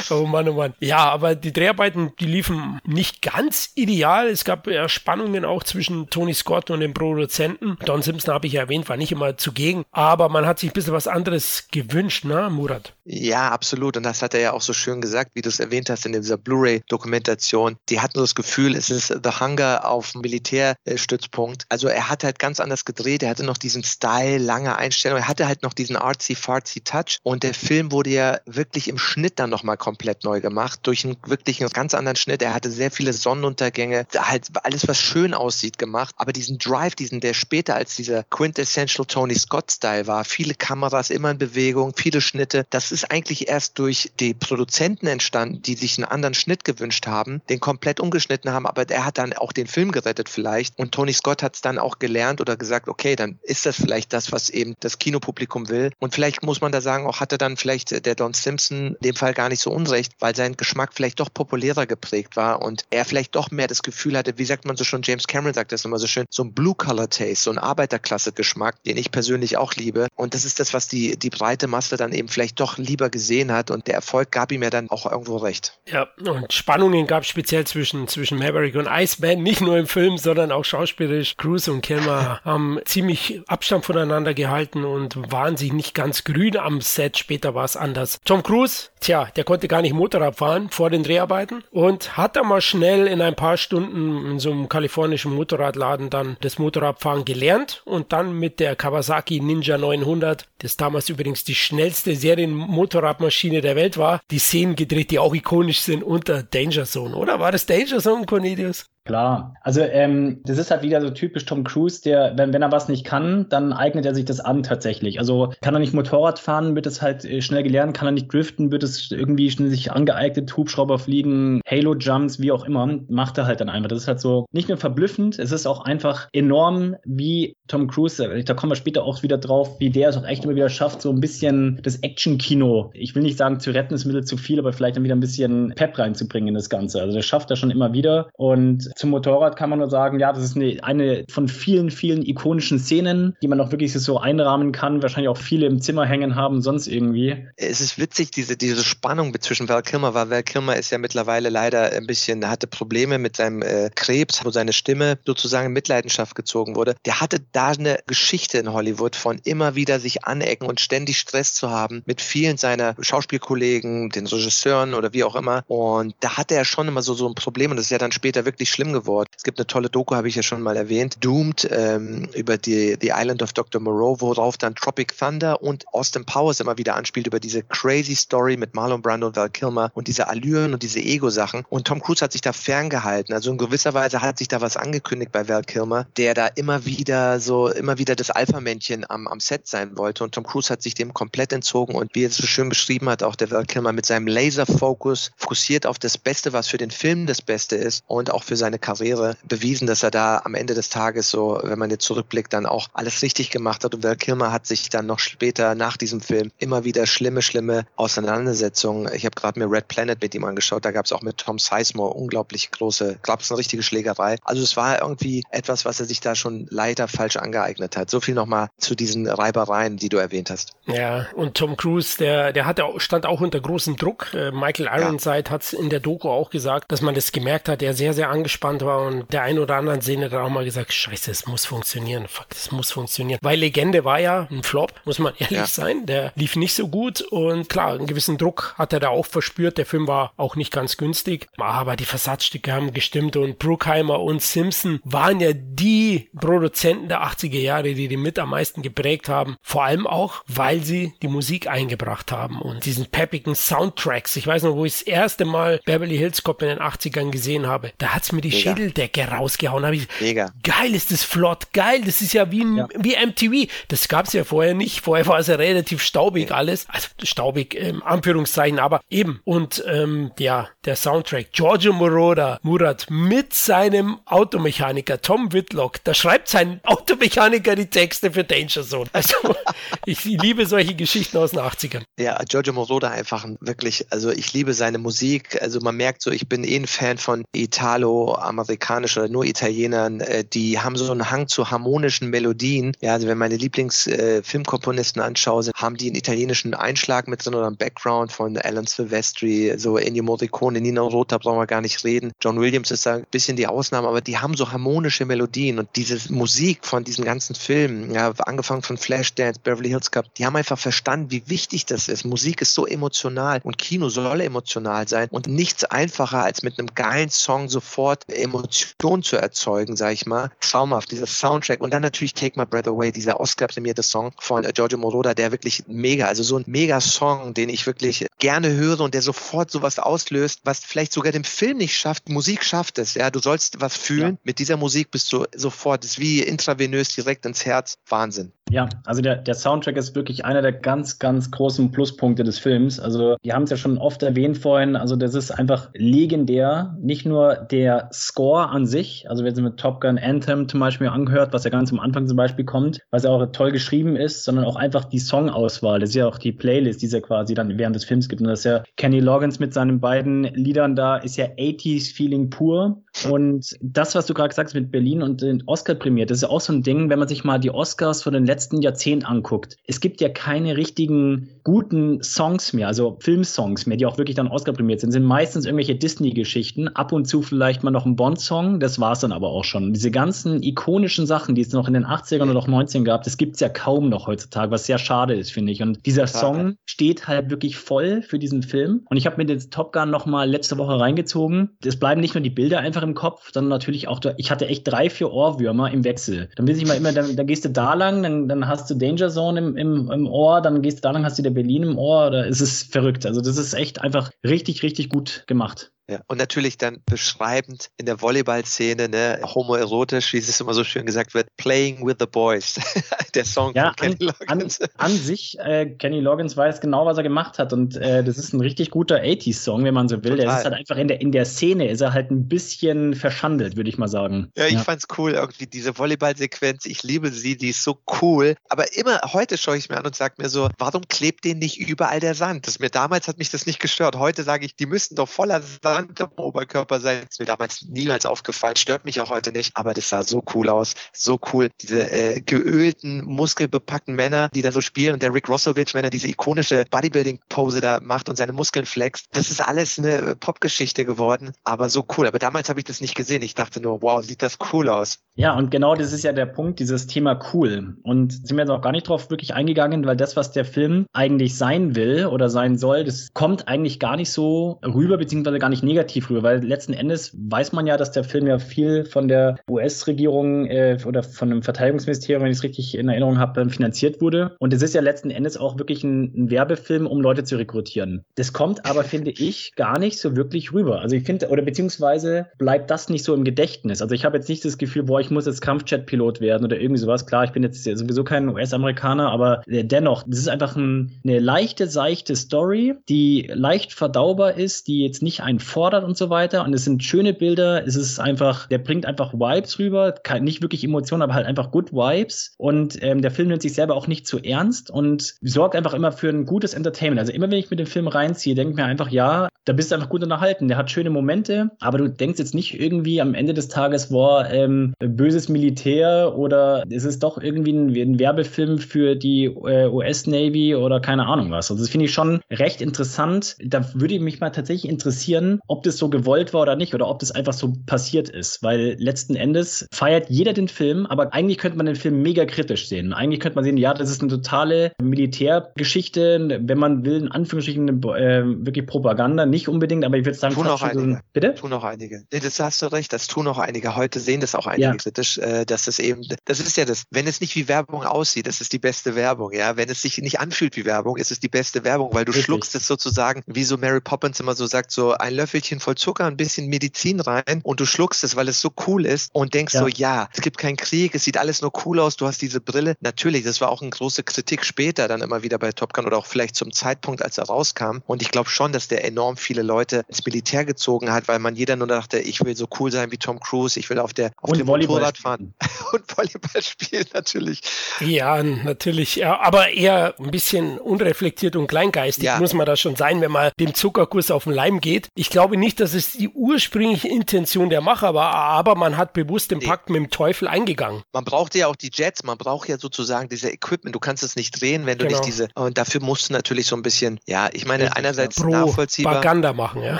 oh 0.10 0.26
Mann. 0.26 0.37
Mann, 0.38 0.50
oh 0.50 0.54
Mann. 0.54 0.74
Ja, 0.80 1.10
aber 1.10 1.34
die 1.36 1.52
Dreharbeiten, 1.52 2.14
die 2.20 2.26
liefen 2.26 2.80
nicht 2.86 3.22
ganz 3.22 3.72
ideal. 3.74 4.28
Es 4.28 4.44
gab 4.44 4.68
ja 4.68 4.88
Spannungen 4.88 5.46
auch 5.46 5.64
zwischen 5.64 6.10
Tony 6.10 6.34
Scott 6.34 6.70
und 6.70 6.82
dem 6.82 6.94
Produzenten. 6.94 7.78
Don 7.86 8.04
Simpson 8.04 8.34
habe 8.34 8.46
ich 8.46 8.54
ja 8.54 8.62
erwähnt, 8.62 8.88
war 8.88 8.98
nicht 8.98 9.12
immer 9.12 9.38
zugegen. 9.38 9.84
Aber 9.92 10.30
man 10.30 10.46
hat 10.46 10.60
sich 10.60 10.70
ein 10.70 10.74
bisschen 10.74 10.94
was 10.94 11.08
anderes 11.08 11.68
gewünscht, 11.72 12.26
ne, 12.26 12.50
Murat? 12.52 12.94
Ja, 13.04 13.50
absolut. 13.50 13.98
Und 13.98 14.04
das 14.04 14.22
hat 14.22 14.36
er 14.36 14.42
ja 14.42 14.54
auch 14.54 14.62
so 14.62 14.74
schön 14.74 15.02
gesagt, 15.02 15.32
wie 15.34 15.42
du 15.42 15.50
es 15.50 15.60
erwähnt 15.60 15.90
hast 15.90 16.06
in 16.06 16.12
dieser 16.12 16.38
Blu-ray-Dokumentation. 16.38 17.78
Die 17.90 18.00
hatten 18.00 18.20
das 18.20 18.36
Gefühl, 18.36 18.76
es 18.76 18.90
ist 18.90 19.08
The 19.08 19.40
Hunger 19.40 19.86
auf 19.86 20.14
Militärstützpunkt. 20.14 21.66
Also 21.70 21.88
er 21.88 22.10
hat 22.10 22.24
halt 22.24 22.38
ganz 22.38 22.60
anders 22.60 22.86
gedreht. 22.86 23.24
Er 23.24 23.30
hatte 23.30 23.44
noch 23.44 23.58
diesen 23.58 23.84
Style, 23.84 24.38
lange 24.38 24.78
Einstellungen. 24.78 25.24
Er 25.24 25.28
hatte 25.28 25.48
halt 25.48 25.64
noch 25.64 25.74
diesen 25.74 25.96
artsy-fartsy 25.96 26.82
Touch. 26.82 27.18
Und 27.24 27.42
der 27.44 27.56
Film 27.56 27.92
wurde 27.92 28.12
ja 28.12 28.40
wirklich 28.46 28.88
im 28.88 29.00
Schnitt 29.00 29.40
dann 29.40 29.50
nochmal 29.50 29.78
komplett 29.78 30.24
neu 30.28 30.42
gemacht. 30.42 30.80
Durch 30.84 31.06
einen 31.06 31.18
wirklich 31.26 31.62
einen 31.62 31.70
ganz 31.70 31.94
anderen 31.94 32.18
Schnitt. 32.18 32.42
Er 32.42 32.54
hatte 32.54 32.70
sehr 32.70 32.92
viele 32.92 33.14
Sonnenuntergänge. 33.14 34.06
Halt 34.16 34.48
alles, 34.64 34.88
was 34.88 35.00
schön 35.00 35.34
aussieht, 35.34 35.78
gemacht. 35.78 36.14
Aber 36.18 36.34
diesen 36.34 36.58
Drive, 36.58 36.96
diesen, 36.96 37.20
der 37.20 37.34
später 37.34 37.76
als 37.76 37.96
dieser 37.96 38.24
quintessential 38.24 39.06
Tony 39.06 39.36
Scott-Style 39.36 40.08
war, 40.08 40.26
viele 40.26 40.54
Kameras 40.54 41.10
immer 41.10 41.32
in 41.32 41.38
Bewegung, 41.38 41.94
viele 41.96 42.22
Schnitte. 42.22 42.66
Das 42.70 42.92
ist 42.92 43.10
eigentlich 43.12 43.48
erst 43.48 43.80
durch 43.80 44.12
die 44.20 44.34
Produzenten 44.34 45.08
entstanden, 45.08 45.62
die 45.62 45.76
sich 45.76 45.98
einen 45.98 46.06
anderen 46.06 46.34
Schnitt 46.34 46.64
gewünscht 46.64 47.08
haben, 47.08 47.42
den 47.50 47.60
komplett 47.60 48.00
umgeschnitten 48.00 48.52
haben, 48.52 48.66
aber 48.66 48.86
der 48.86 49.06
hat 49.06 49.18
dann 49.18 49.34
auch 49.34 49.52
den 49.52 49.68
Film 49.68 49.92
gerettet 49.92 50.30
vielleicht. 50.30 50.78
Und 50.78 50.92
Tony 50.92 51.14
Scott 51.14 51.44
hat 51.44 51.56
es 51.56 51.62
dann 51.62 51.80
auch 51.80 52.00
gelernt 52.00 52.42
oder 52.42 52.58
gesagt, 52.58 52.88
okay, 52.88 53.16
dann 53.16 53.40
ist 53.44 53.66
das 53.66 53.76
vielleicht 53.76 54.14
das, 54.14 54.32
was 54.32 54.50
eben 54.50 54.76
das 54.80 55.00
Kinopublikum 55.00 55.70
will. 55.70 55.92
Und 56.00 56.14
vielleicht 56.14 56.44
muss 56.44 56.62
man 56.62 56.72
da 56.72 56.82
sagen, 56.82 57.08
auch 57.08 57.20
hatte 57.20 57.38
dann 57.38 57.58
vielleicht 57.58 58.06
der 58.06 58.16
Don 58.16 58.34
Simpson 58.34 58.88
in 58.88 58.98
dem 59.02 59.16
Fall 59.16 59.34
gar 59.34 59.50
nicht 59.50 59.62
so 59.62 59.72
unrecht, 59.72 60.14
weil 60.20 60.36
sein 60.36 60.58
Geschmack 60.58 60.92
vielleicht 60.94 61.20
doch 61.20 61.34
populärer 61.34 61.86
geprägt 61.86 62.36
war 62.36 62.62
und 62.62 62.86
er 62.90 63.06
vielleicht 63.06 63.36
doch 63.36 63.52
mehr 63.52 63.68
das 63.68 63.84
Gefühl 63.84 64.18
hatte, 64.18 64.38
wie 64.38 64.46
sagt 64.46 64.66
man 64.66 64.76
so 64.76 64.84
schon, 64.84 65.02
James 65.04 65.28
Cameron 65.28 65.54
sagt 65.54 65.72
das 65.72 65.86
immer 65.86 66.00
so 66.00 66.08
schön, 66.08 66.26
so 66.30 66.44
ein 66.44 66.54
Blue-Color-Taste, 66.54 67.36
so 67.36 67.52
ein 67.52 67.58
Arbeiterklasse-Geschmack, 67.58 68.84
den 68.84 68.98
ich 68.98 69.12
persönlich 69.12 69.58
auch 69.58 69.74
liebe. 69.76 70.08
Und 70.16 70.34
das 70.34 70.46
ist 70.46 70.60
das, 70.60 70.74
was 70.74 70.88
die, 70.88 71.18
die 71.18 71.30
breite 71.30 71.68
Masse 71.68 71.98
dann 71.98 72.14
eben 72.14 72.28
vielleicht 72.28 72.60
doch 72.60 72.78
lieber 72.78 73.10
gesehen 73.10 73.52
hat 73.52 73.72
und 73.72 73.88
der 73.88 73.96
Erfolg 73.96 74.32
gab 74.32 74.52
ihm 74.52 74.64
ja 74.64 74.70
dann 74.70 74.90
auch 74.90 75.10
irgendwo 75.10 75.38
recht. 75.38 75.80
Ja, 75.88 76.08
und 76.26 76.52
Spannungen 76.52 77.08
gab 77.08 77.24
es 77.24 77.30
speziell 77.30 77.66
zwischen, 77.66 78.08
zwischen 78.08 78.38
Maverick 78.38 78.76
und 78.76 78.88
Iceman, 78.90 79.44
nicht 79.44 79.62
nur 79.62 79.78
im 79.78 79.88
Film, 79.88 80.18
sondern 80.18 80.52
auch 80.52 80.66
schauspielerisch. 80.66 81.36
Cruz 81.38 81.68
und 81.68 81.82
Kilmer 81.82 82.40
haben 82.44 82.80
ziemlich 82.86 83.42
Abstand 83.48 83.86
voneinander 83.86 84.34
gehalten 84.34 84.84
und 84.84 85.32
waren 85.32 85.58
sich 85.58 85.74
nicht 85.74 85.94
ganz 85.94 86.24
grün 86.24 86.58
am 86.58 86.82
Set. 86.82 87.18
Später 87.18 87.56
war 87.56 87.66
es 87.66 87.76
anders. 87.76 88.20
Tom 88.26 88.44
Cruise, 88.44 88.90
tja, 89.00 89.30
der 89.36 89.44
konnte 89.44 89.68
gar 89.68 89.82
nicht 89.82 89.94
Motorrad 89.98 90.38
fahren 90.38 90.70
vor 90.70 90.90
den 90.90 91.04
Dreharbeiten 91.04 91.64
und 91.72 92.16
hat 92.18 92.36
dann 92.36 92.48
mal 92.48 92.62
schnell 92.62 93.08
in 93.08 93.22
ein 93.22 93.36
paar 93.36 93.58
Stunden 93.58 94.32
in 94.32 94.40
so 94.40 94.52
einem 94.52 94.70
kalifornischen 94.70 95.34
Motorradladen 95.34 96.10
dann 96.10 96.38
das 96.42 96.60
Motorradfahren 96.60 97.26
gelernt 97.26 97.82
und 97.86 98.14
dann 98.14 98.40
mit 98.40 98.60
der 98.60 98.76
Kawasaki 98.76 99.40
Ninja 99.40 99.78
900, 99.78 100.48
das 100.60 100.78
damals 100.78 101.10
übrigens 101.10 101.44
die 101.44 101.56
schnellste 101.56 102.16
Serien 102.16 102.54
Motorradmaschine 102.54 103.62
der 103.62 103.76
Welt 103.76 103.98
war, 103.98 104.22
die 104.32 104.40
Szenen 104.40 104.76
gedreht, 104.76 105.12
die 105.12 105.20
auch 105.20 105.36
ikonisch 105.36 105.82
sind 105.82 106.04
unter 106.04 106.44
Danger 106.44 106.86
Zone, 106.86 107.16
oder? 107.16 107.40
War 107.40 107.52
das 107.52 107.66
Danger 107.66 108.00
Zone, 108.00 108.26
Cornelius? 108.26 108.86
Klar. 109.08 109.54
Also 109.62 109.80
ähm, 109.82 110.42
das 110.44 110.58
ist 110.58 110.70
halt 110.70 110.82
wieder 110.82 111.00
so 111.00 111.10
typisch 111.10 111.46
Tom 111.46 111.64
Cruise, 111.64 112.02
der, 112.02 112.34
wenn, 112.36 112.52
wenn 112.52 112.62
er 112.62 112.74
was 112.74 112.90
nicht 112.90 113.06
kann, 113.06 113.48
dann 113.48 113.72
eignet 113.72 114.06
er 114.06 114.14
sich 114.14 114.26
das 114.26 114.42
an 114.42 114.64
tatsächlich. 114.64 115.18
Also 115.20 115.54
kann 115.62 115.74
er 115.74 115.80
nicht 115.80 115.94
Motorrad 115.94 116.40
fahren, 116.40 116.76
wird 116.76 116.86
es 116.88 117.02
halt 117.02 117.24
äh, 117.24 117.42
schnell 117.42 117.64
gelernt, 117.64 117.96
kann 117.96 118.10
er 118.10 118.12
nicht 118.12 118.32
driften, 118.32 118.70
wird 118.70 118.84
es 118.84 119.10
irgendwie 119.10 119.50
schnell 119.50 119.70
sich 119.70 119.94
angeeignet, 119.94 120.56
Hubschrauber 120.58 121.00
fliegen, 121.00 121.62
Halo-Jumps, 121.66 122.42
wie 122.42 122.52
auch 122.52 122.66
immer, 122.66 123.00
macht 123.08 123.38
er 123.38 123.46
halt 123.46 123.62
dann 123.62 123.70
einfach. 123.70 123.88
Das 123.88 124.00
ist 124.00 124.08
halt 124.10 124.20
so 124.20 124.46
nicht 124.52 124.68
nur 124.68 124.78
verblüffend, 124.78 125.40
es 125.40 125.54
ist 125.54 125.68
auch 125.68 125.86
einfach 125.86 126.28
enorm, 126.34 126.98
wie 127.06 127.56
Tom 127.68 127.88
Cruise, 127.88 128.24
äh, 128.24 128.44
da 128.44 128.54
kommen 128.54 128.72
wir 128.72 128.76
später 128.76 129.04
auch 129.04 129.24
wieder 129.24 129.38
drauf, 129.38 129.80
wie 129.80 129.90
der 129.90 130.10
es 130.10 130.18
auch 130.18 130.26
echt 130.26 130.44
immer 130.44 130.56
wieder 130.56 130.70
schafft, 130.70 131.02
so 131.02 131.10
ein 131.10 131.20
bisschen 131.20 131.80
das 131.84 131.98
Action-Kino, 131.98 132.92
ich 132.94 133.16
will 133.16 133.24
nicht 133.24 133.38
sagen 133.38 133.60
zu 133.60 133.72
retten, 133.72 133.94
ist 133.94 134.06
Mittel 134.06 134.24
zu 134.24 134.38
viel, 134.38 134.60
aber 134.60 134.74
vielleicht 134.74 134.98
dann 134.98 135.04
wieder 135.04 135.16
ein 135.16 135.20
bisschen 135.20 135.74
Pep 135.76 135.98
reinzubringen 135.98 136.50
in 136.50 136.54
das 136.54 136.70
Ganze. 136.70 137.02
Also 137.02 137.16
das 137.16 137.26
schafft 137.26 137.50
er 137.50 137.56
schon 137.56 137.72
immer 137.72 137.94
wieder 137.94 138.30
und 138.34 138.90
zum 138.98 139.10
Motorrad 139.10 139.56
kann 139.56 139.70
man 139.70 139.80
nur 139.80 139.90
sagen, 139.90 140.20
ja, 140.20 140.34
das 140.34 140.44
ist 140.44 140.56
eine, 140.56 140.78
eine 140.84 141.26
von 141.30 141.48
vielen, 141.48 141.92
vielen 141.92 142.26
ikonischen 142.26 142.80
Szenen, 142.80 143.36
die 143.42 143.48
man 143.48 143.60
auch 143.60 143.72
wirklich 143.72 143.94
so 143.94 144.20
einrahmen 144.20 144.72
kann. 144.72 145.02
Wahrscheinlich 145.02 145.30
auch 145.30 145.38
viele 145.38 145.66
im 145.66 145.82
Zimmer 145.82 146.06
hängen 146.06 146.36
haben, 146.36 146.62
sonst 146.62 146.88
irgendwie. 146.88 147.48
Es 147.56 147.82
ist 147.82 148.00
witzig, 148.00 148.32
diese, 148.32 148.58
diese 148.58 148.84
Spannung 148.84 149.34
zwischen 149.40 149.70
Val 149.70 149.82
Kilmer, 149.82 150.14
weil 150.14 150.30
Val 150.30 150.44
Kilmer 150.44 150.76
ist 150.76 150.92
ja 150.92 150.98
mittlerweile 150.98 151.50
leider 151.50 151.92
ein 151.92 152.08
bisschen, 152.08 152.48
hatte 152.48 152.68
Probleme 152.68 153.18
mit 153.18 153.36
seinem 153.36 153.62
äh, 153.62 153.90
Krebs, 153.94 154.46
wo 154.46 154.52
seine 154.52 154.74
Stimme 154.74 155.18
sozusagen 155.26 155.68
in 155.68 155.74
Mitleidenschaft 155.74 156.36
gezogen 156.36 156.76
wurde. 156.76 156.96
Der 157.06 157.20
hatte 157.22 157.40
da 157.58 157.70
eine 157.70 157.98
Geschichte 158.06 158.60
in 158.60 158.72
Hollywood 158.72 159.16
von 159.16 159.40
immer 159.44 159.74
wieder 159.74 160.00
sich 160.00 160.26
anecken 160.26 160.68
und 160.68 160.80
ständig 160.80 161.18
Stress 161.18 161.56
zu 161.56 161.72
haben 161.72 162.04
mit 162.06 162.22
vielen 162.22 162.58
seiner 162.58 162.96
Schauspielkollegen, 163.00 164.12
den 164.12 164.28
Regisseuren 164.28 164.94
oder 164.94 165.12
wie 165.12 165.24
auch 165.24 165.36
immer. 165.36 165.64
Und 165.68 166.14
da 166.20 166.38
hatte 166.38 166.54
er 166.54 166.66
schon 166.66 166.88
immer 166.88 167.02
so, 167.02 167.16
so 167.16 167.28
ein 167.28 167.34
Problem 167.34 167.72
und 167.72 167.78
das 167.78 167.88
ist 167.88 167.90
ja 167.90 167.98
dann 167.98 168.12
später 168.12 168.46
wirklich 168.46 168.70
schlimm 168.70 168.94
geworden. 168.94 169.28
Es 169.36 169.42
gibt 169.42 169.58
eine 169.58 169.66
tolle 169.66 169.90
Doku, 169.90 170.14
habe 170.14 170.28
ich 170.28 170.36
ja 170.36 170.44
schon 170.44 170.62
mal 170.62 170.78
erwähnt, 170.78 171.18
Doomed 171.22 171.68
ähm, 171.72 172.30
über 172.36 172.60
die 172.60 172.96
The 173.02 173.12
Island 173.16 173.42
of 173.42 173.54
Dr. 173.54 173.82
Moreau, 173.82 174.22
worauf 174.22 174.60
dann 174.60 174.76
Tropic 174.76 175.18
Thunder 175.18 175.60
und 175.60 175.84
Austin 175.94 176.26
Powers 176.26 176.60
immer 176.60 176.78
wieder 176.78 176.96
anspielt 176.96 177.26
über 177.26 177.40
diese 177.40 177.64
crazy 177.64 178.16
Story 178.16 178.56
mit 178.56 178.76
Marlon 178.76 179.02
Brando 179.02 179.26
und 179.26 179.36
Val 179.36 179.50
Kilmer 179.50 179.90
und 179.96 180.08
diese 180.08 180.28
Allüren 180.28 180.74
und 180.74 180.84
diese 180.84 181.00
Ego-Sachen. 181.00 181.66
Und 181.70 181.88
Tom 181.88 182.04
Cruise 182.04 182.24
hat 182.24 182.34
sich 182.34 182.42
da 182.42 182.54
ferngehalten. 182.54 183.34
Also 183.34 183.50
in 183.50 183.58
gewisser 183.58 183.96
Weise 183.96 184.22
hat 184.22 184.38
sich 184.38 184.48
da 184.48 184.62
was 184.62 184.78
angekündigt 184.78 185.32
bei 185.32 185.48
Val 185.50 185.64
Kilmer, 185.64 186.06
der 186.18 186.36
da 186.36 186.46
immer 186.46 186.86
wieder 186.86 187.40
so, 187.48 187.70
immer 187.70 187.98
wieder 187.98 188.16
das 188.16 188.30
Alpha-Männchen 188.30 189.10
am, 189.10 189.28
am 189.28 189.40
Set 189.40 189.68
sein 189.68 189.98
wollte. 189.98 190.24
Und 190.24 190.36
Tom 190.36 190.46
Cruise 190.46 190.70
hat 190.72 190.84
sich 190.84 190.94
dem 190.94 191.14
komplett 191.14 191.52
entzogen 191.52 191.96
und 191.96 192.14
wie 192.14 192.26
er 192.26 192.30
es 192.30 192.38
so 192.38 192.46
schön 192.46 192.70
beschrieben 192.70 193.10
hat, 193.10 193.24
auch 193.24 193.36
der 193.36 193.50
Val 193.50 193.66
Kilmer 193.66 193.94
mit 193.94 194.06
seinem 194.06 194.28
Laser-Focus 194.28 195.32
fokussiert 195.38 195.88
auf 195.88 195.98
das 195.98 196.18
Beste, 196.18 196.54
was 196.54 196.68
für 196.68 196.78
den 196.78 196.92
Film 196.92 197.26
das 197.26 197.42
Beste 197.42 197.76
ist 197.76 198.04
und 198.06 198.32
auch 198.32 198.44
für 198.44 198.56
seine 198.56 198.78
Karriere 198.78 199.36
bewiesen, 199.48 199.88
dass 199.88 200.04
er 200.04 200.12
da 200.12 200.42
am 200.44 200.54
Ende 200.54 200.76
des 200.76 200.90
Tages 200.90 201.32
so, 201.32 201.60
wenn 201.64 201.80
man 201.80 201.90
jetzt 201.90 202.06
zurückblickt, 202.06 202.54
dann 202.54 202.66
auch 202.66 202.90
alles 202.94 203.22
richtig 203.22 203.50
gemacht 203.50 203.84
hat. 203.84 203.96
Und 203.96 204.04
Val 204.04 204.16
Kilmer 204.16 204.52
hat 204.52 204.68
sich 204.68 204.90
dann 204.90 205.06
noch 205.06 205.20
später 205.20 205.74
nach 205.74 205.98
diesem 205.98 206.22
Film 206.22 206.52
immer 206.58 206.84
wieder 206.84 207.08
schlimme, 207.08 207.42
schlimme 207.42 207.86
Auseinandersetzungen. 207.96 209.10
Ich 209.14 209.26
habe 209.26 209.36
gerade 209.36 209.60
mir 209.60 209.72
Red 209.72 209.88
Planet 209.88 210.22
mit 210.22 210.36
ihm 210.36 210.44
angeschaut. 210.44 210.86
Da 210.86 210.92
gab 210.92 211.06
es 211.06 211.14
auch 211.14 211.22
mit 211.22 211.38
Tom 211.38 211.58
Sizemore 211.58 212.14
unglaublich 212.14 212.72
große, 212.72 213.20
gab 213.22 213.42
es 213.42 213.52
eine 213.52 213.58
richtige 213.58 213.84
Schlägerei. 213.84 214.38
Also 214.44 214.62
es 214.64 214.76
war 214.76 215.02
irgendwie 215.02 215.44
etwas, 215.50 215.86
was 215.86 216.00
er 216.00 216.06
sich 216.06 216.20
da 216.20 216.36
schon 216.36 216.68
leider 216.70 217.08
falsch 217.08 217.37
angeeignet 217.38 217.98
hat. 217.98 218.10
So 218.10 218.20
viel 218.20 218.36
nochmal 218.36 218.70
zu 218.78 218.96
diesen 218.96 219.28
Reibereien, 219.28 219.98
die 219.98 220.10
du 220.10 220.18
erwähnt 220.18 220.50
hast. 220.50 220.74
Ja, 220.86 221.28
und 221.36 221.56
Tom 221.56 221.78
Cruise, 221.78 222.18
der, 222.18 222.54
der 222.54 222.66
hatte, 222.66 222.86
stand 222.98 223.26
auch 223.26 223.42
unter 223.42 223.60
großem 223.60 223.98
Druck. 223.98 224.34
Äh, 224.34 224.52
Michael 224.52 224.90
Ironside 224.92 225.44
ja. 225.46 225.52
hat 225.52 225.64
es 225.64 225.74
in 225.74 225.90
der 225.90 226.00
Doku 226.00 226.30
auch 226.30 226.50
gesagt, 226.50 226.92
dass 226.92 227.02
man 227.02 227.16
das 227.16 227.32
gemerkt 227.32 227.70
hat, 227.70 227.82
der 227.82 227.94
sehr, 227.94 228.14
sehr 228.14 228.30
angespannt 228.30 228.84
war 228.84 229.06
und 229.06 229.32
der 229.32 229.44
ein 229.44 229.60
oder 229.60 229.76
anderen 229.76 230.02
Szene 230.02 230.30
dann 230.30 230.42
auch 230.42 230.50
mal 230.50 230.66
gesagt, 230.66 230.94
scheiße, 230.94 231.32
es 231.32 231.48
muss 231.48 231.66
funktionieren, 231.66 232.28
fuck, 232.28 232.48
es 232.52 232.72
muss 232.72 232.92
funktionieren. 232.92 233.40
Weil 233.42 233.60
Legende 233.60 234.06
war 234.06 234.20
ja 234.20 234.48
ein 234.50 234.64
Flop, 234.64 234.94
muss 235.06 235.20
man 235.20 235.34
ehrlich 235.40 235.58
ja. 235.58 235.68
sein, 235.68 236.06
der 236.06 236.32
lief 236.36 236.56
nicht 236.56 236.74
so 236.74 236.88
gut 236.88 237.22
und 237.22 237.70
klar, 237.70 237.94
einen 237.94 238.08
gewissen 238.08 238.38
Druck 238.38 238.76
hat 238.78 238.94
er 238.94 239.00
da 239.00 239.10
auch 239.10 239.26
verspürt, 239.26 239.78
der 239.78 239.86
Film 239.86 240.08
war 240.08 240.32
auch 240.38 240.56
nicht 240.56 240.72
ganz 240.72 240.98
günstig, 240.98 241.48
aber 241.58 241.96
die 241.96 242.06
Versatzstücke 242.06 242.72
haben 242.74 242.94
gestimmt 242.94 243.36
und 243.36 243.60
Bruckheimer 243.60 244.20
und 244.22 244.42
Simpson 244.42 245.00
waren 245.04 245.40
ja 245.40 245.52
die 245.54 246.30
Produzenten 246.40 247.10
der 247.10 247.22
80er 247.28 247.60
Jahre, 247.60 247.94
die 247.94 248.08
die 248.08 248.18
mit 248.18 248.40
am 248.40 248.52
meisten 248.52 248.82
geprägt 248.82 249.30
haben, 249.30 249.58
vor 249.62 249.84
allem 249.84 250.08
auch, 250.08 250.44
weil 250.48 250.84
sie 250.84 251.14
die 251.22 251.28
Musik 251.28 251.68
eingebracht 251.68 252.32
haben 252.32 252.62
und 252.62 252.86
diesen 252.86 253.08
peppigen 253.08 253.56
Soundtracks. 253.56 254.36
Ich 254.36 254.48
weiß 254.48 254.64
noch, 254.64 254.76
wo 254.76 254.86
ich 254.86 254.94
das 254.94 255.02
erste 255.02 255.46
Mal 255.46 255.80
Beverly 255.86 256.18
Hills 256.18 256.44
Cop 256.44 256.62
in 256.62 256.70
den 256.70 256.80
80ern 256.80 257.32
gesehen 257.32 257.68
habe, 257.68 257.92
da 257.98 258.16
hat's 258.16 258.32
mir 258.32 258.42
die 258.42 258.50
Mega. 258.50 258.60
Schädeldecke 258.60 259.28
rausgehauen. 259.28 259.86
Habe 259.86 259.96
ich, 259.96 260.08
Mega. 260.20 260.52
geil 260.64 260.94
ist 260.94 261.12
das 261.12 261.24
flott, 261.24 261.74
geil, 261.74 262.02
das 262.06 262.22
ist 262.22 262.34
ja 262.34 262.52
wie, 262.52 262.64
ja. 262.64 262.88
wie 262.98 263.16
MTV. 263.16 263.72
Das 263.88 264.08
gab's 264.08 264.34
ja 264.34 264.44
vorher 264.44 264.74
nicht. 264.74 265.02
Vorher 265.02 265.28
war 265.28 265.40
es 265.40 265.48
ja 265.48 265.56
relativ 265.56 266.02
staubig 266.02 266.50
ja. 266.50 266.56
alles. 266.56 266.88
Also 266.90 267.08
staubig, 267.24 267.76
ähm, 267.76 268.02
Anführungszeichen, 268.04 268.80
aber 268.80 269.02
eben. 269.10 269.42
Und 269.44 269.84
ähm, 269.88 270.32
ja, 270.40 270.70
der 270.86 270.96
Soundtrack, 270.96 271.52
Giorgio 271.52 271.94
Moroder, 271.94 272.60
Murat 272.62 273.08
mit 273.10 273.54
seinem 273.54 274.20
Automechaniker 274.26 275.22
Tom 275.22 275.54
Whitlock, 275.54 276.04
da 276.04 276.14
schreibt 276.14 276.48
sein 276.48 276.80
Auto 276.84 277.17
Automechaniker 277.18 277.76
die 277.76 277.88
Texte 277.88 278.32
für 278.32 278.44
Danger 278.44 278.84
Zone. 278.84 279.10
Also 279.12 279.34
ich 280.06 280.24
liebe 280.24 280.68
solche 280.68 280.94
Geschichten 280.94 281.38
aus 281.38 281.52
den 281.52 281.60
80ern. 281.60 282.04
Ja, 282.20 282.38
Giorgio 282.48 282.74
Moroder 282.74 283.10
einfach 283.10 283.46
wirklich, 283.60 284.06
also 284.12 284.30
ich 284.30 284.54
liebe 284.54 284.74
seine 284.74 285.00
Musik. 285.00 285.60
Also 285.62 285.80
man 285.80 285.98
merkt 285.98 286.22
so, 286.22 286.30
ich 286.30 286.48
bin 286.48 286.64
eh 286.64 286.76
ein 286.76 286.86
Fan 286.86 287.18
von 287.18 287.44
Italo-amerikanisch 287.56 289.18
oder 289.18 289.30
nur 289.30 289.46
Italienern, 289.46 290.20
äh, 290.22 290.44
die 290.44 290.80
haben 290.80 290.96
so 290.96 291.12
einen 291.12 291.32
Hang 291.32 291.48
zu 291.48 291.72
harmonischen 291.72 292.30
Melodien. 292.30 292.96
Ja, 293.02 293.14
also 293.14 293.28
wenn 293.28 293.38
meine 293.38 293.56
Lieblingsfilmkomponisten 293.56 295.22
äh, 295.22 295.26
anschaue, 295.26 295.72
haben 295.76 295.98
die 295.98 296.08
einen 296.08 296.16
italienischen 296.16 296.76
Einschlag 296.76 297.28
mit 297.28 297.44
drin 297.44 297.56
oder 297.56 297.66
einen 297.66 297.78
Background 297.78 298.32
von 298.32 298.58
Alan 298.58 298.86
Silvestri, 298.86 299.74
so 299.78 299.98
Ennio 299.98 300.24
Morricone, 300.24 300.82
Nino 300.82 301.08
Rota 301.08 301.40
brauchen 301.40 301.58
wir 301.58 301.66
gar 301.66 301.82
nicht 301.82 302.04
reden. 302.04 302.32
John 302.42 302.60
Williams 302.60 302.92
ist 302.92 303.08
da 303.08 303.16
ein 303.16 303.26
bisschen 303.32 303.58
die 303.58 303.66
Ausnahme, 303.66 304.08
aber 304.08 304.22
die 304.22 304.38
haben 304.38 304.56
so 304.56 304.72
harmonische 304.72 305.26
Melodien 305.26 305.80
und 305.80 305.90
diese 305.96 306.32
Musik 306.32 306.86
von 306.86 306.97
diesen 307.04 307.26
ganzen 307.26 307.56
Filmen, 307.56 308.12
ja, 308.14 308.32
angefangen 308.40 308.82
von 308.82 308.98
Flashdance, 308.98 309.60
Beverly 309.60 309.90
Hills 309.90 310.12
Cup, 310.12 310.34
die 310.36 310.46
haben 310.46 310.56
einfach 310.56 310.78
verstanden, 310.78 311.32
wie 311.32 311.44
wichtig 311.48 311.86
das 311.86 312.08
ist. 312.08 312.26
Musik 312.26 312.62
ist 312.62 312.74
so 312.74 312.86
emotional 312.86 313.60
und 313.64 313.78
Kino 313.78 314.10
soll 314.10 314.42
emotional 314.42 315.08
sein 315.08 315.28
und 315.32 315.48
nichts 315.48 315.84
einfacher 315.84 316.44
als 316.44 316.64
mit 316.64 316.80
einem 316.80 316.90
geilen 316.94 317.30
Song 317.30 317.70
sofort 317.70 318.30
Emotionen 318.30 319.24
zu 319.24 319.38
erzeugen, 319.38 319.96
sag 319.96 320.14
ich 320.14 320.26
mal. 320.26 320.52
Traumhaft, 320.60 321.12
dieser 321.12 321.28
Soundtrack 321.28 321.82
und 321.82 321.94
dann 321.94 322.02
natürlich 322.02 322.34
Take 322.34 322.60
My 322.60 322.66
Breath 322.66 322.88
Away, 322.88 323.12
dieser 323.12 323.40
Oscar-prämierte 323.40 324.04
Song 324.04 324.32
von 324.40 324.64
äh, 324.64 324.72
Giorgio 324.74 324.98
Moroder, 324.98 325.36
der 325.36 325.52
wirklich 325.52 325.84
mega, 325.88 326.28
also 326.28 326.44
so 326.44 326.58
ein 326.58 326.64
mega 326.68 327.02
Song, 327.02 327.54
den 327.54 327.70
ich 327.70 327.86
wirklich 327.86 328.26
gerne 328.40 328.74
höre 328.74 329.00
und 329.02 329.14
der 329.14 329.22
sofort 329.22 329.72
sowas 329.72 330.00
auslöst, 330.00 330.62
was 330.64 330.80
vielleicht 330.80 331.14
sogar 331.14 331.32
dem 331.32 331.44
Film 331.44 331.78
nicht 331.78 331.98
schafft. 331.98 332.30
Musik 332.30 332.64
schafft 332.64 332.98
es, 333.00 333.16
ja. 333.16 333.30
Du 333.30 333.40
sollst 333.40 333.82
was 333.82 333.96
fühlen. 333.96 334.34
Ja. 334.34 334.40
Mit 334.44 334.60
dieser 334.60 334.78
Musik 334.78 335.12
bist 335.12 335.32
du 335.34 335.46
sofort, 335.56 336.04
das 336.04 336.12
ist 336.12 336.20
wie 336.20 336.42
intravenös 336.42 336.87
direkt 337.18 337.46
ins 337.46 337.66
Herz. 337.66 337.98
Wahnsinn. 338.08 338.52
Ja, 338.70 338.90
also 339.06 339.22
der, 339.22 339.38
der 339.38 339.54
Soundtrack 339.54 339.96
ist 339.96 340.16
wirklich 340.16 340.44
einer 340.44 340.62
der 340.62 340.74
ganz, 340.74 341.20
ganz 341.20 341.52
großen 341.52 341.92
Pluspunkte 341.92 342.44
des 342.44 342.60
Films. 342.60 343.00
Also, 343.00 343.38
wir 343.42 343.54
haben 343.54 343.64
es 343.64 343.70
ja 343.70 343.78
schon 343.78 343.98
oft 343.98 344.24
erwähnt 344.24 344.58
vorhin. 344.58 344.96
Also, 344.96 345.16
das 345.16 345.36
ist 345.36 345.52
einfach 345.52 345.90
legendär. 345.94 346.98
Nicht 347.00 347.26
nur 347.26 347.56
der 347.56 348.10
Score 348.12 348.70
an 348.70 348.86
sich, 348.86 349.30
also, 349.30 349.44
wenn 349.44 349.56
Sie 349.56 349.62
mit 349.62 349.78
Top 349.78 350.02
Gun 350.02 350.18
Anthem 350.18 350.68
zum 350.68 350.82
Beispiel 350.82 351.08
angehört, 351.08 351.54
was 351.54 351.64
ja 351.64 351.70
ganz 351.70 351.92
am 351.94 352.00
Anfang 352.00 352.28
zum 352.28 352.36
Beispiel 352.36 352.66
kommt, 352.66 353.00
was 353.10 353.24
ja 353.24 353.30
auch 353.30 353.46
toll 353.54 353.72
geschrieben 353.72 354.16
ist, 354.18 354.44
sondern 354.44 354.66
auch 354.66 354.76
einfach 354.76 355.06
die 355.06 355.20
Songauswahl. 355.20 356.00
Das 356.00 356.10
ist 356.10 356.16
ja 356.16 356.28
auch 356.28 356.38
die 356.38 356.52
Playlist, 356.52 357.02
die 357.02 357.06
es 357.06 357.14
ja 357.14 357.22
quasi 357.22 357.54
dann 357.54 357.78
während 357.78 357.96
des 357.96 358.04
Films 358.04 358.28
gibt. 358.28 358.42
Und 358.42 358.50
das 358.50 358.60
ist 358.60 358.66
ja 358.66 358.84
Kenny 358.98 359.22
Loggins 359.22 359.60
mit 359.60 359.74
seinen 359.74 360.02
beiden 360.02 360.44
Liedern 360.44 360.96
da, 360.96 361.18
ist 361.18 361.38
ja 361.38 361.46
80s 361.46 362.14
Feeling 362.14 362.50
pur. 362.50 363.02
Und 363.30 363.76
das, 363.82 364.14
was 364.14 364.26
du 364.26 364.34
gerade 364.34 364.54
sagst 364.54 364.76
mit 364.76 364.92
Berlin 364.92 365.24
und 365.24 365.42
den 365.42 365.64
Oscar 365.66 365.96
prämiert, 365.96 366.30
das 366.30 366.40
ist 366.40 366.42
ja 366.44 366.50
auch 366.50 366.62
so 366.62 366.74
ein 366.74 366.84
Ding, 366.84 367.10
wenn 367.10 367.20
man 367.20 367.28
sich 367.28 367.44
mal 367.44 367.60
die 367.60 367.72
Oscars 367.72 368.22
von 368.22 368.34
den 368.34 368.46
letzten 368.46 368.57
letzten 368.58 368.82
Jahrzehnt 368.82 369.30
anguckt, 369.30 369.78
es 369.86 370.00
gibt 370.00 370.20
ja 370.20 370.30
keine 370.30 370.78
richtigen 370.78 371.50
guten 371.64 372.24
Songs 372.24 372.74
mehr, 372.74 372.88
also 372.88 373.18
Filmsongs 373.20 373.86
mehr, 373.86 373.98
die 373.98 374.08
auch 374.08 374.18
wirklich 374.18 374.36
dann 374.36 374.48
Oscar-prämiert 374.48 375.00
sind, 375.00 375.12
sind 375.12 375.26
meistens 375.26 375.66
irgendwelche 375.66 375.96
Disney-Geschichten, 375.96 376.88
ab 376.88 377.12
und 377.12 377.28
zu 377.28 377.44
vielleicht 377.44 377.84
mal 377.84 377.92
noch 377.92 378.08
ein 378.08 378.16
Bond-Song, 378.16 378.80
das 378.80 379.00
war 379.00 379.12
es 379.12 379.20
dann 379.20 379.32
aber 379.32 379.50
auch 379.50 379.64
schon. 379.64 379.94
Diese 379.94 380.10
ganzen 380.10 380.64
ikonischen 380.64 381.28
Sachen, 381.28 381.54
die 381.54 381.62
es 381.62 381.72
noch 381.72 381.88
in 381.88 381.94
den 381.94 382.06
80ern 382.06 382.50
oder 382.50 382.58
auch 382.58 382.68
90ern 382.68 383.04
gab, 383.04 383.24
das 383.24 383.38
gibt 383.38 383.56
es 383.56 383.60
ja 383.60 383.70
kaum 383.70 384.10
noch 384.10 384.26
heutzutage, 384.26 384.72
was 384.72 384.88
sehr 384.88 384.98
schade 384.98 385.36
ist, 385.36 385.52
finde 385.52 385.72
ich. 385.72 385.84
Und 385.84 386.04
dieser 386.08 386.26
Song 386.26 386.78
steht 386.86 387.28
halt 387.28 387.52
wirklich 387.52 387.78
voll 387.78 388.24
für 388.24 388.40
diesen 388.40 388.64
Film. 388.64 389.02
Und 389.08 389.18
ich 389.18 389.28
habe 389.28 389.38
mir 389.38 389.46
den 389.46 389.60
Top 389.70 389.94
Gun 389.94 390.10
noch 390.10 390.26
mal 390.26 390.50
letzte 390.50 390.80
Woche 390.80 391.00
reingezogen. 391.00 391.78
Es 391.86 392.00
bleiben 392.00 392.22
nicht 392.22 392.34
nur 392.34 392.42
die 392.42 392.50
Bilder 392.50 392.80
einfach 392.80 393.04
im 393.04 393.14
Kopf, 393.14 393.52
sondern 393.54 393.70
natürlich 393.70 394.08
auch, 394.08 394.20
ich 394.38 394.50
hatte 394.50 394.68
echt 394.68 394.88
drei, 394.88 395.12
vier 395.12 395.32
Ohrwürmer 395.32 395.92
im 395.92 396.04
Wechsel. 396.04 396.50
Dann 396.56 396.66
will 396.66 396.76
ich 396.76 396.88
mal 396.88 396.96
immer, 396.96 397.12
dann, 397.12 397.36
dann 397.36 397.46
gehst 397.46 397.66
du 397.66 397.70
da 397.70 397.94
lang, 397.94 398.24
dann 398.24 398.47
dann 398.48 398.68
hast 398.68 398.90
du 398.90 398.96
Danger 398.96 399.30
Zone 399.30 399.60
im, 399.60 399.78
im, 399.78 400.12
im 400.12 400.28
Ohr, 400.28 400.62
dann 400.62 400.82
gehst 400.82 401.00
du 401.00 401.02
da 401.02 401.12
lang, 401.12 401.26
hast 401.26 401.38
du 401.38 401.44
der 401.44 401.52
Berlin 401.52 401.84
im 401.84 401.98
Ohr, 401.98 402.32
da 402.32 402.44
ist 402.44 402.62
es 402.62 402.84
verrückt. 402.84 403.26
Also 403.26 403.42
das 403.42 403.58
ist 403.58 403.74
echt 403.74 404.02
einfach 404.02 404.32
richtig, 404.44 404.84
richtig 404.84 405.10
gut 405.10 405.44
gemacht. 405.48 405.92
Ja, 406.10 406.22
und 406.28 406.38
natürlich 406.38 406.78
dann 406.78 407.00
beschreibend 407.06 407.90
in 407.98 408.06
der 408.06 408.22
Volleyball-Szene, 408.22 409.10
ne, 409.10 409.42
homoerotisch, 409.44 410.32
wie 410.32 410.38
es 410.38 410.58
immer 410.62 410.74
so 410.74 410.86
schön 410.86 411.06
gesagt 411.06 411.34
wird, 411.34 411.50
Playing 411.58 412.06
with 412.06 412.16
the 412.20 412.26
Boys, 412.26 412.76
der 413.36 413.44
Song 413.44 413.74
ja, 413.76 413.88
von 413.88 413.96
Kenny 413.98 414.16
Loggins. 414.20 414.80
An, 414.80 414.90
an 414.98 415.12
sich, 415.12 415.60
äh, 415.60 415.86
Kenny 415.86 416.22
Loggins 416.22 416.56
weiß 416.56 416.80
genau, 416.80 417.06
was 417.06 417.18
er 417.18 417.24
gemacht 417.24 417.60
hat 417.60 417.74
und 417.74 417.98
äh, 417.98 418.24
das 418.24 418.38
ist 418.38 418.54
ein 418.54 418.62
richtig 418.62 418.90
guter 418.90 419.18
80s-Song, 419.18 419.84
wenn 419.84 419.94
man 419.94 420.08
so 420.08 420.24
will. 420.24 420.38
Total. 420.38 420.46
Der 420.46 420.58
ist 420.58 420.64
halt 420.64 420.76
einfach 420.76 420.96
in 420.96 421.10
der, 421.10 421.20
in 421.20 421.34
der 421.34 421.44
Szene, 421.44 421.90
ist 421.90 422.00
er 422.00 422.14
halt 422.14 422.32
ein 422.32 422.48
bisschen 422.48 423.14
verschandelt, 423.14 423.76
würde 423.76 423.90
ich 423.90 423.98
mal 423.98 424.08
sagen. 424.08 424.50
Ja, 424.56 424.66
ich 424.66 424.74
ja. 424.74 424.80
fand's 424.84 425.08
cool, 425.18 425.34
irgendwie 425.34 425.68
diese 425.68 425.98
Volleyball-Sequenz, 425.98 426.86
ich 426.86 427.04
liebe 427.04 427.32
sie, 427.32 427.58
die 427.58 427.72
ist 427.72 427.84
so 427.84 428.00
cool, 428.22 428.56
aber 428.70 428.96
immer, 428.96 429.20
heute 429.34 429.58
schaue 429.58 429.76
ich 429.76 429.90
mir 429.90 429.98
an 429.98 430.06
und 430.06 430.16
sage 430.16 430.36
mir 430.38 430.48
so, 430.48 430.70
warum 430.78 431.06
klebt 431.10 431.44
denen 431.44 431.60
nicht 431.60 431.78
überall 431.80 432.22
der 432.22 432.34
Sand? 432.34 432.66
Das 432.66 432.80
mir 432.80 432.90
damals 432.90 433.28
hat 433.28 433.40
mich 433.40 433.52
das 433.52 433.66
nicht 433.66 433.82
gestört. 433.82 434.16
Heute 434.16 434.44
sage 434.44 434.66
ich, 434.66 434.74
die 434.78 434.86
müssten 434.86 435.16
doch 435.16 435.28
voller 435.28 435.62
Sand 435.62 435.97
Am 435.98 436.30
Oberkörper 436.36 437.00
sein. 437.00 437.24
Ist 437.30 437.40
mir 437.40 437.46
damals 437.48 437.84
niemals 437.90 438.26
aufgefallen, 438.26 438.76
stört 438.76 439.04
mich 439.06 439.20
auch 439.20 439.30
heute 439.32 439.52
nicht, 439.52 439.76
aber 439.76 439.94
das 439.94 440.10
sah 440.10 440.22
so 440.22 440.44
cool 440.54 440.70
aus. 440.70 440.94
So 441.12 441.40
cool. 441.52 441.70
Diese 441.82 442.12
äh, 442.12 442.42
geölten, 442.42 443.26
muskelbepackten 443.26 444.16
Männer, 444.16 444.50
die 444.54 444.62
da 444.62 444.72
so 444.72 444.82
spielen 444.82 445.14
und 445.14 445.24
der 445.24 445.34
Rick 445.34 445.50
Rossovich, 445.50 445.94
wenn 445.94 446.04
er 446.04 446.10
diese 446.10 446.28
ikonische 446.28 446.86
Bodybuilding-Pose 446.92 447.82
da 447.82 448.00
macht 448.02 448.30
und 448.30 448.36
seine 448.36 448.54
Muskeln 448.54 448.86
flext. 448.86 449.28
Das 449.32 449.50
ist 449.50 449.68
alles 449.68 449.98
eine 449.98 450.36
Popgeschichte 450.36 451.06
geworden, 451.06 451.54
aber 451.64 451.90
so 451.90 452.06
cool. 452.18 452.28
Aber 452.28 452.40
damals 452.40 452.70
habe 452.70 452.80
ich 452.80 452.86
das 452.86 453.02
nicht 453.02 453.16
gesehen. 453.16 453.42
Ich 453.42 453.56
dachte 453.56 453.82
nur, 453.82 454.02
wow, 454.02 454.24
sieht 454.24 454.42
das 454.42 454.60
cool 454.72 454.90
aus. 454.90 455.20
Ja, 455.36 455.56
und 455.56 455.72
genau 455.72 455.96
das 455.96 456.14
ist 456.14 456.24
ja 456.24 456.34
der 456.34 456.48
Punkt, 456.48 456.80
dieses 456.80 457.08
Thema 457.08 457.40
cool. 457.54 457.98
Und 458.04 458.34
sind 458.34 458.58
wir 458.58 458.64
jetzt 458.64 458.72
auch 458.72 458.82
gar 458.82 458.92
nicht 458.92 459.08
drauf 459.08 459.30
wirklich 459.30 459.54
eingegangen, 459.54 460.06
weil 460.06 460.18
das, 460.18 460.36
was 460.36 460.52
der 460.52 460.66
Film 460.66 461.06
eigentlich 461.14 461.58
sein 461.58 461.96
will 461.96 462.26
oder 462.26 462.50
sein 462.50 462.78
soll, 462.78 463.04
das 463.04 463.30
kommt 463.34 463.68
eigentlich 463.68 464.00
gar 464.00 464.16
nicht 464.16 464.32
so 464.32 464.80
rüber, 464.84 465.18
beziehungsweise 465.18 465.60
gar 465.60 465.70
nicht 465.70 465.84
negativ 465.88 466.26
früher, 466.26 466.44
weil 466.44 466.64
letzten 466.64 466.94
Endes 466.94 467.36
weiß 467.38 467.72
man 467.72 467.88
ja, 467.88 467.98
dass 467.98 468.12
der 468.12 468.24
Film 468.24 468.48
ja 468.48 468.60
viel 468.60 469.06
von 469.06 469.28
der 469.28 469.58
US-Regierung 469.70 470.66
äh, 470.66 470.98
oder 471.06 471.24
von 471.24 471.50
dem 471.50 471.64
Verteidigungsministerium, 471.64 472.44
wenn 472.44 472.52
ich 472.52 472.58
es 472.58 472.64
richtig 472.64 472.98
in 472.98 473.10
Erinnerung 473.10 473.40
habe, 473.40 473.70
finanziert 473.70 474.22
wurde. 474.22 474.56
Und 474.60 474.74
es 474.74 474.82
ist 474.82 474.94
ja 474.94 475.02
letzten 475.02 475.30
Endes 475.30 475.58
auch 475.58 475.78
wirklich 475.78 476.04
ein, 476.04 476.34
ein, 476.36 476.52
Werbefilm, 476.52 477.08
um 477.08 477.22
Leute 477.22 477.44
zu 477.44 477.58
rekrutieren. 477.58 478.24
Das 478.36 478.54
kommt 478.54 478.86
aber, 478.86 479.04
finde 479.04 479.32
ich, 479.38 479.74
gar 479.76 480.00
nicht 480.00 480.20
so 480.20 480.36
wirklich 480.36 480.74
rüber. 480.74 481.02
Also 481.02 481.16
ich 481.16 481.24
finde, 481.24 481.48
oder 481.50 481.62
beziehungsweise 481.62 482.48
bleibt 482.58 482.92
das 482.92 483.10
nicht 483.10 483.24
so 483.24 483.34
im 483.34 483.44
Gedächtnis. 483.44 484.02
Also 484.02 484.14
ich 484.16 484.26
habe 484.26 484.38
jetzt 484.38 484.50
nicht 484.50 484.64
das 484.64 484.78
Gefühl, 484.78 485.04
boah, 485.04 485.20
ich 485.20 485.32
muss 485.32 485.46
jetzt 485.46 485.62
Kampfjet-Pilot 485.62 486.42
werden 486.42 486.66
oder 486.66 486.80
irgendwie 486.80 487.00
sowas. 487.00 487.26
Klar, 487.26 487.46
ich 487.46 487.52
bin 487.52 487.64
jetzt 487.64 487.84
sowieso 487.84 488.24
kein 488.24 488.50
US-Amerikaner, 488.50 489.32
aber 489.32 489.62
äh, 489.68 489.84
dennoch, 489.84 490.24
das 490.28 490.40
ist 490.40 490.50
einfach 490.50 490.76
ein, 490.76 491.20
eine 491.24 491.40
leichte, 491.40 491.88
seichte 491.88 492.36
Story, 492.36 492.96
die 493.10 493.50
leicht 493.54 493.94
verdaubar 493.94 494.56
ist, 494.56 494.88
die 494.88 495.04
jetzt 495.04 495.22
nicht 495.22 495.42
einen 495.42 495.60
fordert 495.78 496.04
und 496.04 496.18
so 496.18 496.32
weiter. 496.32 496.66
Und 496.66 496.74
es 496.74 496.86
sind 496.86 497.04
schöne 497.04 497.36
Bilder. 497.36 497.86
Es 497.86 497.96
ist 497.96 498.20
einfach, 498.20 498.66
der 498.66 498.80
bringt 498.80 499.06
einfach 499.06 499.34
Vibes 499.34 499.78
rüber. 499.78 500.16
nicht 500.42 500.64
wirklich 500.64 500.84
Emotionen, 500.84 501.22
aber 501.22 501.36
halt 501.36 501.46
einfach 501.46 501.70
Good 501.70 501.94
Vibes. 501.94 502.56
Und 502.58 502.98
ähm, 503.04 503.22
der 503.22 503.30
Film 503.30 503.50
nimmt 503.50 503.62
sich 503.62 503.76
selber 503.76 503.94
auch 503.94 504.08
nicht 504.08 504.26
zu 504.26 504.40
ernst 504.40 504.90
und 504.90 505.36
sorgt 505.42 505.76
einfach 505.76 505.94
immer 505.94 506.12
für 506.12 506.30
ein 506.30 506.48
gutes 506.48 506.74
Entertainment. 506.74 507.20
Also 507.20 507.32
immer 507.32 507.52
wenn 507.52 507.60
ich 507.60 507.70
mit 507.70 507.78
dem 507.78 507.86
Film 507.86 508.08
reinziehe, 508.08 508.56
denke 508.56 508.72
ich 508.72 508.78
mir 508.78 508.86
einfach, 508.86 509.10
ja, 509.12 509.50
da 509.66 509.74
bist 509.74 509.92
du 509.92 509.96
einfach 509.96 510.10
gut 510.10 510.24
unterhalten. 510.24 510.68
Der 510.68 510.78
hat 510.78 510.90
schöne 510.90 511.12
Momente, 511.12 511.70
aber 511.80 512.00
du 512.00 512.10
denkst 512.10 512.40
jetzt 512.40 512.56
nicht 512.56 512.80
irgendwie 512.80 513.22
am 513.22 513.36
Ende 513.36 513.54
des 513.54 513.68
Tages, 513.68 514.10
boah, 514.10 514.48
ähm, 514.50 514.96
böses 514.98 515.48
Militär 515.48 516.34
oder 516.36 516.86
es 516.90 517.04
ist 517.04 517.22
doch 517.22 517.38
irgendwie 517.38 517.74
ein, 517.74 517.90
ein 517.96 518.18
Werbefilm 518.18 518.80
für 518.80 519.16
die 519.16 519.46
äh, 519.46 519.88
US-Navy 519.88 520.74
oder 520.74 521.02
keine 521.02 521.28
Ahnung 521.28 521.52
was. 521.52 521.70
Also 521.70 521.84
das 521.84 521.92
finde 521.92 522.06
ich 522.06 522.14
schon 522.14 522.40
recht 522.50 522.82
interessant. 522.82 523.58
Da 523.64 523.94
würde 523.94 524.20
mich 524.20 524.40
mal 524.40 524.50
tatsächlich 524.50 524.90
interessieren, 524.90 525.60
ob 525.68 525.84
das 525.84 525.98
so 525.98 526.10
gewollt 526.10 526.54
war 526.54 526.62
oder 526.62 526.76
nicht 526.76 526.94
oder 526.94 527.08
ob 527.08 527.20
das 527.20 527.32
einfach 527.32 527.54
so 527.54 527.74
passiert 527.86 528.30
ist, 528.30 528.64
weil 528.64 528.96
letzten 529.00 529.36
Endes 529.36 529.88
feiert 529.92 530.30
jeder 530.30 530.54
den 530.54 530.68
Film, 530.68 531.06
aber 531.06 531.34
eigentlich 531.34 531.58
könnte 531.58 531.78
man 531.78 531.86
den 531.86 531.96
Film 531.96 532.22
mega 532.22 532.46
kritisch 532.46 532.88
sehen. 532.88 533.14
Eigentlich 533.14 533.40
könnte 533.40 533.56
man 533.56 533.64
sehen, 533.64 533.78
ja, 533.78 533.94
das 533.94 534.10
ist 534.10 534.22
eine 534.22 534.30
totale 534.30 534.94
Militärgeschichte, 535.02 536.60
wenn 536.62 536.78
man 536.78 537.06
will, 537.06 537.18
in 537.18 537.32
Anführungsstrichen 537.32 537.88
äh, 537.88 538.44
wirklich 538.66 538.86
Propaganda, 538.86 539.46
nicht 539.46 539.68
unbedingt, 539.68 540.06
aber 540.06 540.18
ich 540.18 540.26
würde 540.26 540.38
sagen, 540.38 540.56
tun 540.56 540.68
auch 540.68 540.82
einige. 540.82 541.16
So, 541.16 541.20
bitte? 541.34 541.56
Tun 541.56 541.74
auch 541.74 541.84
einige. 541.84 542.24
Nee, 542.32 542.40
das 542.40 542.60
hast 542.60 542.82
du 542.82 542.88
recht, 542.88 543.12
das 543.12 543.28
tun 543.28 543.48
auch 543.48 543.58
einige. 543.58 543.96
Heute 543.96 544.20
sehen 544.20 544.40
das 544.40 544.56
auch 544.56 544.68
einige 544.68 544.84
ja. 544.84 544.96
kritisch, 544.96 545.38
äh, 545.38 545.66
dass 545.66 545.88
es 545.88 546.00
eben, 546.00 546.22
das 546.46 546.60
ist 546.60 546.78
ja 546.78 546.86
das, 546.86 547.04
wenn 547.12 547.28
es 547.28 547.42
nicht 547.42 547.56
wie 547.56 547.68
Werbung 547.68 548.04
aussieht, 548.04 548.48
das 548.48 548.62
ist 548.62 548.74
die 548.74 548.80
beste 548.80 549.16
Werbung, 549.16 549.52
ja. 549.54 549.76
Wenn 549.76 549.90
es 549.90 550.02
sich 550.02 550.18
nicht 550.20 550.40
anfühlt 550.40 550.78
wie 550.78 550.86
Werbung, 550.86 551.18
ist 551.18 551.32
es 551.32 551.40
die 551.40 551.50
beste 551.50 551.84
Werbung, 551.84 552.14
weil 552.14 552.26
du 552.26 552.32
Richtig. 552.32 552.46
schluckst 552.46 552.76
es 552.76 552.88
sozusagen, 552.88 553.44
wie 553.48 553.64
so 553.64 553.78
Mary 553.78 554.02
Poppins 554.02 554.40
immer 554.40 554.56
so 554.56 554.66
sagt, 554.66 554.92
so 554.92 555.14
ein 555.14 555.34
Löffel 555.34 555.57
Löffelchen 555.58 555.80
voll 555.80 555.96
Zucker, 555.96 556.26
ein 556.26 556.38
bisschen 556.38 556.68
Medizin 556.68 557.20
rein 557.20 557.62
und 557.64 557.80
du 557.80 557.86
schluckst 557.86 558.24
es, 558.24 558.36
weil 558.36 558.48
es 558.48 558.62
so 558.62 558.72
cool 558.86 559.06
ist 559.06 559.32
und 559.34 559.56
denkst 559.56 559.74
ja. 559.74 559.82
so, 559.82 559.88
ja, 559.88 560.30
es 560.34 560.42
gibt 560.42 560.58
keinen 560.58 560.78
Krieg, 560.78 561.16
es 561.16 561.24
sieht 561.24 561.38
alles 561.38 561.62
nur 561.62 561.72
cool 561.86 562.00
aus, 562.00 562.16
du 562.16 562.28
hast 562.28 562.42
diese 562.42 562.62
Brille. 562.62 562.96
Natürlich, 563.02 563.44
das 563.44 563.60
war 563.60 563.70
auch 563.70 563.82
eine 563.82 563.90
große 563.90 564.22
Kritik 564.24 564.64
später 564.64 565.08
dann 565.08 565.22
immer 565.22 565.42
wieder 565.42 565.58
bei 565.58 565.72
Top 565.72 565.94
Gun 565.94 566.06
oder 566.06 566.18
auch 566.18 566.28
vielleicht 566.28 566.56
zum 566.56 566.72
Zeitpunkt, 566.72 567.24
als 567.24 567.40
er 567.40 567.46
rauskam. 567.46 568.00
Und 568.06 568.22
ich 568.22 568.30
glaube 568.30 568.50
schon, 568.50 568.72
dass 568.72 568.88
der 568.88 569.04
enorm 569.04 569.36
viele 569.36 569.64
Leute 569.64 570.04
ins 570.08 570.24
Militär 570.26 570.64
gezogen 570.64 571.12
hat, 571.12 571.28
weil 571.28 571.40
man 571.40 571.56
jeder 571.56 571.76
nur 571.76 571.88
dachte, 571.88 572.20
ich 572.20 572.44
will 572.46 572.56
so 572.56 572.68
cool 572.80 572.92
sein 572.92 573.12
wie 573.12 573.18
Tom 573.18 573.40
Cruise, 573.40 573.80
ich 573.80 573.90
will 573.90 573.98
auf 573.98 574.14
der 574.14 574.32
auf 574.38 574.52
dem 574.52 574.68
Motorrad 574.68 575.18
fahren 575.18 575.54
und 575.94 576.04
Volleyball 576.16 576.62
spielen 576.62 577.06
natürlich. 577.14 577.62
Ja, 578.00 578.44
natürlich. 578.44 579.16
Ja, 579.16 579.40
aber 579.40 579.70
eher 579.70 580.14
ein 580.20 580.30
bisschen 580.30 580.78
unreflektiert 580.78 581.56
und 581.56 581.68
kleingeistig 581.68 582.26
ja. 582.26 582.40
muss 582.40 582.54
man 582.54 582.66
da 582.66 582.76
schon 582.76 582.96
sein, 582.96 583.22
wenn 583.22 583.32
man 583.32 583.52
dem 583.60 583.74
Zuckerkurs 583.74 584.30
auf 584.30 584.44
den 584.44 584.54
Leim 584.54 584.82
geht. 584.82 585.10
Ich 585.16 585.30
glaube 585.38 585.56
nicht, 585.56 585.80
dass 585.80 585.94
es 585.94 586.14
die 586.14 586.30
ursprüngliche 586.30 587.10
Intention 587.10 587.70
der 587.70 587.80
Macher 587.80 588.16
war, 588.16 588.34
aber 588.34 588.74
man 588.74 588.98
hat 588.98 589.14
bewusst 589.14 589.52
den 589.52 589.60
nee. 589.60 589.68
Pakt 589.68 589.88
mit 589.88 589.98
dem 589.98 590.10
Teufel 590.10 590.48
eingegangen. 590.48 591.04
Man 591.14 591.26
braucht 591.26 591.54
ja 591.54 591.68
auch 591.68 591.76
die 591.76 591.92
Jets, 591.94 592.24
man 592.24 592.40
braucht 592.40 592.68
ja 592.70 592.80
sozusagen 592.80 593.30
diese 593.30 593.52
Equipment. 593.52 593.96
Du 593.96 594.00
kannst 594.00 594.24
es 594.24 594.36
nicht 594.36 594.60
drehen, 594.60 594.88
wenn 594.88 594.98
du 594.98 595.06
genau. 595.06 595.20
nicht 595.20 595.28
diese. 595.28 595.50
Und 595.54 595.78
dafür 595.78 596.02
musst 596.02 596.30
du 596.30 596.34
natürlich 596.34 596.66
so 596.66 596.76
ein 596.76 596.82
bisschen, 596.82 597.20
ja, 597.28 597.50
ich 597.54 597.68
meine, 597.68 597.96
einerseits 597.96 598.38
Pro 598.38 598.50
nachvollziehbar. 598.50 599.14
Propaganda 599.14 599.54
machen, 599.54 599.84
ja, 599.84 600.00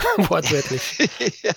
wortwörtlich. 0.18 1.08
ja, 1.44 1.54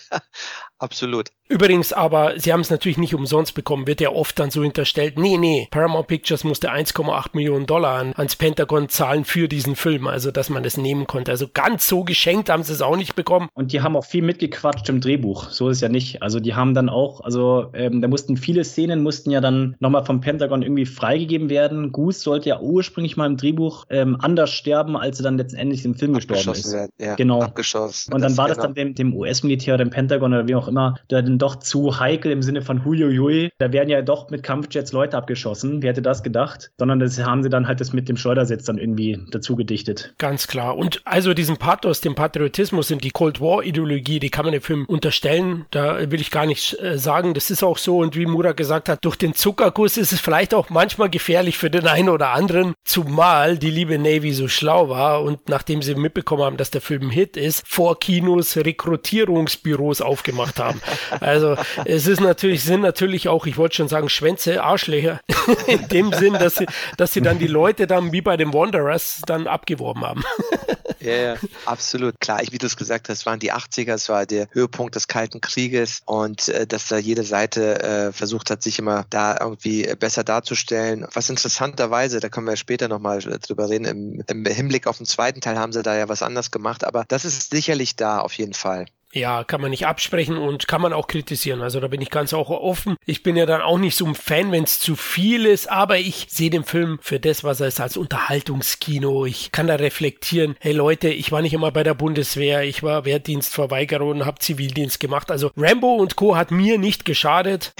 absolut. 0.80 1.30
Übrigens 1.50 1.92
aber, 1.92 2.34
sie 2.38 2.52
haben 2.52 2.60
es 2.60 2.70
natürlich 2.70 2.96
nicht 2.96 3.12
umsonst 3.12 3.56
bekommen, 3.56 3.88
wird 3.88 4.00
ja 4.00 4.10
oft 4.10 4.38
dann 4.38 4.52
so 4.52 4.62
hinterstellt, 4.62 5.18
nee, 5.18 5.36
nee, 5.36 5.66
Paramount 5.72 6.06
Pictures 6.06 6.44
musste 6.44 6.70
1,8 6.70 7.30
Millionen 7.32 7.66
Dollar 7.66 7.98
an, 7.98 8.12
ans 8.14 8.36
Pentagon 8.36 8.88
zahlen 8.88 9.24
für 9.24 9.48
diesen 9.48 9.74
Film, 9.74 10.06
also 10.06 10.30
dass 10.30 10.48
man 10.48 10.62
das 10.62 10.76
nehmen 10.76 11.08
konnte. 11.08 11.32
Also 11.32 11.48
ganz 11.52 11.88
so 11.88 12.04
geschenkt 12.04 12.50
haben 12.50 12.62
sie 12.62 12.72
es 12.72 12.82
auch 12.82 12.96
nicht 12.96 13.16
bekommen. 13.16 13.48
Und 13.52 13.72
die 13.72 13.80
haben 13.80 13.96
auch 13.96 14.04
viel 14.04 14.22
mitgequatscht 14.22 14.88
im 14.88 15.00
Drehbuch, 15.00 15.50
so 15.50 15.68
ist 15.68 15.78
es 15.78 15.80
ja 15.80 15.88
nicht. 15.88 16.22
Also 16.22 16.38
die 16.38 16.54
haben 16.54 16.72
dann 16.72 16.88
auch, 16.88 17.20
also 17.22 17.70
ähm, 17.74 18.00
da 18.00 18.06
mussten 18.06 18.36
viele 18.36 18.62
Szenen, 18.62 19.02
mussten 19.02 19.32
ja 19.32 19.40
dann 19.40 19.74
nochmal 19.80 20.04
vom 20.04 20.20
Pentagon 20.20 20.62
irgendwie 20.62 20.86
freigegeben 20.86 21.50
werden. 21.50 21.90
Goose 21.90 22.20
sollte 22.20 22.50
ja 22.50 22.60
ursprünglich 22.60 23.16
mal 23.16 23.26
im 23.26 23.36
Drehbuch 23.36 23.86
ähm, 23.90 24.16
anders 24.20 24.50
sterben, 24.50 24.96
als 24.96 25.18
er 25.18 25.24
dann 25.24 25.36
letztendlich 25.36 25.84
im 25.84 25.96
Film 25.96 26.12
gestorben 26.12 26.52
ist. 26.52 26.72
Werden, 26.72 26.92
ja, 27.00 27.16
genau. 27.16 27.42
Abgeschossen. 27.42 28.14
Und 28.14 28.20
dann 28.20 28.30
das 28.30 28.38
war 28.38 28.46
genau. 28.46 28.54
das 28.54 28.62
dann 28.62 28.74
dem, 28.74 28.94
dem 28.94 29.16
US-Militär 29.16 29.74
oder 29.74 29.84
dem 29.84 29.90
Pentagon 29.90 30.32
oder 30.32 30.46
wie 30.46 30.54
auch 30.54 30.68
immer, 30.70 30.96
dann 31.08 31.38
doch 31.38 31.56
zu 31.56 32.00
heikel 32.00 32.32
im 32.32 32.42
Sinne 32.42 32.62
von 32.62 32.84
huiuiui. 32.84 33.50
Da 33.58 33.72
werden 33.72 33.90
ja 33.90 34.02
doch 34.02 34.30
mit 34.30 34.42
Kampfjets 34.42 34.92
Leute 34.92 35.16
abgeschossen. 35.16 35.82
Wer 35.82 35.90
hätte 35.90 36.02
das 36.02 36.22
gedacht? 36.22 36.70
Sondern 36.78 36.98
das 36.98 37.18
haben 37.22 37.42
sie 37.42 37.50
dann 37.50 37.66
halt 37.66 37.80
das 37.80 37.92
mit 37.92 38.08
dem 38.08 38.16
Schleudersitz 38.16 38.64
dann 38.64 38.78
irgendwie 38.78 39.18
dazu 39.30 39.56
gedichtet. 39.56 40.14
Ganz 40.18 40.46
klar. 40.46 40.76
Und 40.76 41.02
also 41.04 41.34
diesen 41.34 41.56
Pathos, 41.56 42.00
den 42.00 42.14
Patriotismus 42.14 42.90
und 42.90 43.04
die 43.04 43.10
Cold 43.10 43.40
War 43.40 43.62
Ideologie, 43.62 44.20
die 44.20 44.30
kann 44.30 44.44
man 44.44 44.52
dem 44.52 44.62
Film 44.62 44.84
unterstellen. 44.86 45.66
Da 45.70 46.10
will 46.10 46.20
ich 46.20 46.30
gar 46.30 46.46
nicht 46.46 46.80
äh, 46.80 46.98
sagen, 46.98 47.34
das 47.34 47.50
ist 47.50 47.62
auch 47.62 47.78
so. 47.78 47.98
Und 47.98 48.16
wie 48.16 48.26
Murat 48.26 48.56
gesagt 48.56 48.88
hat, 48.88 49.04
durch 49.04 49.16
den 49.16 49.34
Zuckerguss 49.34 49.96
ist 49.96 50.12
es 50.12 50.20
vielleicht 50.20 50.54
auch 50.54 50.70
manchmal 50.70 51.10
gefährlich 51.10 51.58
für 51.58 51.70
den 51.70 51.86
einen 51.86 52.08
oder 52.08 52.30
anderen, 52.30 52.74
zumal 52.84 53.58
die 53.58 53.70
liebe 53.70 53.98
Navy 53.98 54.32
so 54.32 54.48
schlau 54.48 54.88
war 54.88 55.22
und 55.22 55.48
nachdem 55.48 55.82
sie 55.82 55.94
mitbekommen 55.94 56.42
haben, 56.42 56.56
dass 56.56 56.70
der 56.70 56.80
Film 56.80 57.04
ein 57.04 57.10
Hit 57.10 57.36
ist, 57.36 57.66
vor 57.66 57.98
Kinos 57.98 58.56
Rekrutierungsbüros 58.56 60.00
aufgemacht 60.00 60.59
haben. 60.60 60.80
Also 61.20 61.56
es 61.84 62.06
ist 62.06 62.20
natürlich, 62.20 62.62
sind 62.64 62.82
natürlich 62.82 63.28
auch, 63.28 63.46
ich 63.46 63.56
wollte 63.56 63.76
schon 63.76 63.88
sagen, 63.88 64.08
Schwänze, 64.08 64.62
Arschlöcher. 64.62 65.20
In 65.66 65.88
dem 65.88 66.12
Sinn, 66.12 66.34
dass 66.34 66.56
sie, 66.56 66.66
dass 66.96 67.12
sie 67.12 67.20
dann 67.20 67.38
die 67.38 67.46
Leute 67.46 67.86
dann 67.86 68.12
wie 68.12 68.20
bei 68.20 68.36
den 68.36 68.52
Wanderers 68.52 69.22
dann 69.26 69.46
abgeworben 69.46 70.04
haben. 70.04 70.22
Ja, 71.00 71.14
ja, 71.14 71.36
absolut. 71.64 72.20
Klar, 72.20 72.42
wie 72.50 72.58
du 72.58 72.66
es 72.66 72.76
gesagt 72.76 73.08
hast, 73.08 73.24
waren 73.24 73.38
die 73.38 73.52
80er, 73.52 73.94
es 73.94 74.08
war 74.08 74.26
der 74.26 74.48
Höhepunkt 74.52 74.94
des 74.94 75.08
Kalten 75.08 75.40
Krieges 75.40 76.02
und 76.04 76.48
äh, 76.48 76.66
dass 76.66 76.88
da 76.88 76.98
jede 76.98 77.22
Seite 77.22 77.82
äh, 77.82 78.12
versucht 78.12 78.50
hat, 78.50 78.62
sich 78.62 78.78
immer 78.78 79.06
da 79.08 79.38
irgendwie 79.40 79.90
besser 79.98 80.24
darzustellen. 80.24 81.06
Was 81.14 81.30
interessanterweise, 81.30 82.20
da 82.20 82.28
können 82.28 82.46
wir 82.46 82.56
später 82.56 82.88
nochmal 82.88 83.20
drüber 83.20 83.70
reden, 83.70 83.86
im, 83.86 84.22
im 84.26 84.44
Hinblick 84.44 84.86
auf 84.86 84.98
den 84.98 85.06
zweiten 85.06 85.40
Teil 85.40 85.58
haben 85.58 85.72
sie 85.72 85.82
da 85.82 85.96
ja 85.96 86.08
was 86.08 86.22
anders 86.22 86.50
gemacht, 86.50 86.84
aber 86.84 87.04
das 87.08 87.24
ist 87.24 87.50
sicherlich 87.50 87.96
da 87.96 88.20
auf 88.20 88.34
jeden 88.34 88.54
Fall. 88.54 88.86
Ja, 89.12 89.42
kann 89.42 89.60
man 89.60 89.70
nicht 89.70 89.86
absprechen 89.86 90.36
und 90.36 90.68
kann 90.68 90.80
man 90.80 90.92
auch 90.92 91.08
kritisieren. 91.08 91.62
Also 91.62 91.80
da 91.80 91.88
bin 91.88 92.00
ich 92.00 92.10
ganz 92.10 92.32
auch 92.32 92.48
offen. 92.50 92.96
Ich 93.06 93.22
bin 93.22 93.36
ja 93.36 93.44
dann 93.44 93.60
auch 93.60 93.78
nicht 93.78 93.96
so 93.96 94.06
ein 94.06 94.14
Fan, 94.14 94.52
wenn 94.52 94.64
es 94.64 94.78
zu 94.78 94.94
viel 94.94 95.46
ist, 95.46 95.68
aber 95.68 95.98
ich 95.98 96.26
sehe 96.30 96.50
den 96.50 96.64
Film 96.64 96.98
für 97.02 97.18
das, 97.18 97.42
was 97.42 97.60
er 97.60 97.68
ist, 97.68 97.80
als 97.80 97.96
Unterhaltungskino. 97.96 99.26
Ich 99.26 99.50
kann 99.50 99.66
da 99.66 99.74
reflektieren. 99.74 100.54
Hey 100.60 100.72
Leute, 100.72 101.08
ich 101.08 101.32
war 101.32 101.42
nicht 101.42 101.54
immer 101.54 101.72
bei 101.72 101.82
der 101.82 101.94
Bundeswehr, 101.94 102.62
ich 102.62 102.84
war 102.84 103.04
Wehrdienstverweigerer 103.04 104.04
und 104.04 104.26
habe 104.26 104.38
Zivildienst 104.38 105.00
gemacht. 105.00 105.32
Also 105.32 105.50
Rambo 105.56 105.94
und 105.94 106.14
Co. 106.14 106.36
hat 106.36 106.52
mir 106.52 106.78
nicht 106.78 107.04
geschadet. 107.04 107.72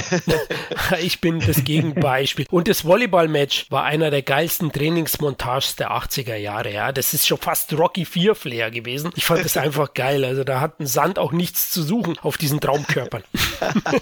ich 1.01 1.21
bin 1.21 1.39
das 1.39 1.63
Gegenbeispiel. 1.63 2.47
Und 2.51 2.67
das 2.67 2.85
Volleyball-Match 2.85 3.67
war 3.71 3.85
einer 3.85 4.11
der 4.11 4.23
geilsten 4.23 4.73
Trainingsmontages 4.73 5.77
der 5.77 5.93
80er 5.93 6.37
Jahre. 6.37 6.73
Ja, 6.73 6.91
das 6.91 7.15
ist 7.15 7.29
schon 7.29 7.39
fast 7.39 7.73
Rocky 7.73 8.05
4 8.05 8.35
Flair 8.35 8.73
gewesen. 8.73 9.13
Ich 9.15 9.25
fand 9.25 9.45
das 9.45 9.57
einfach 9.57 9.95
geil. 9.95 10.25
Also 10.25 10.43
da 10.43 10.61
hat 10.61 10.81
ein 10.81 10.87
Sand 10.87 11.20
auch 11.21 11.33
nichts 11.33 11.71
zu 11.71 11.83
suchen 11.83 12.19
auf 12.23 12.39
diesen 12.39 12.61
Traumkörpern. 12.61 13.23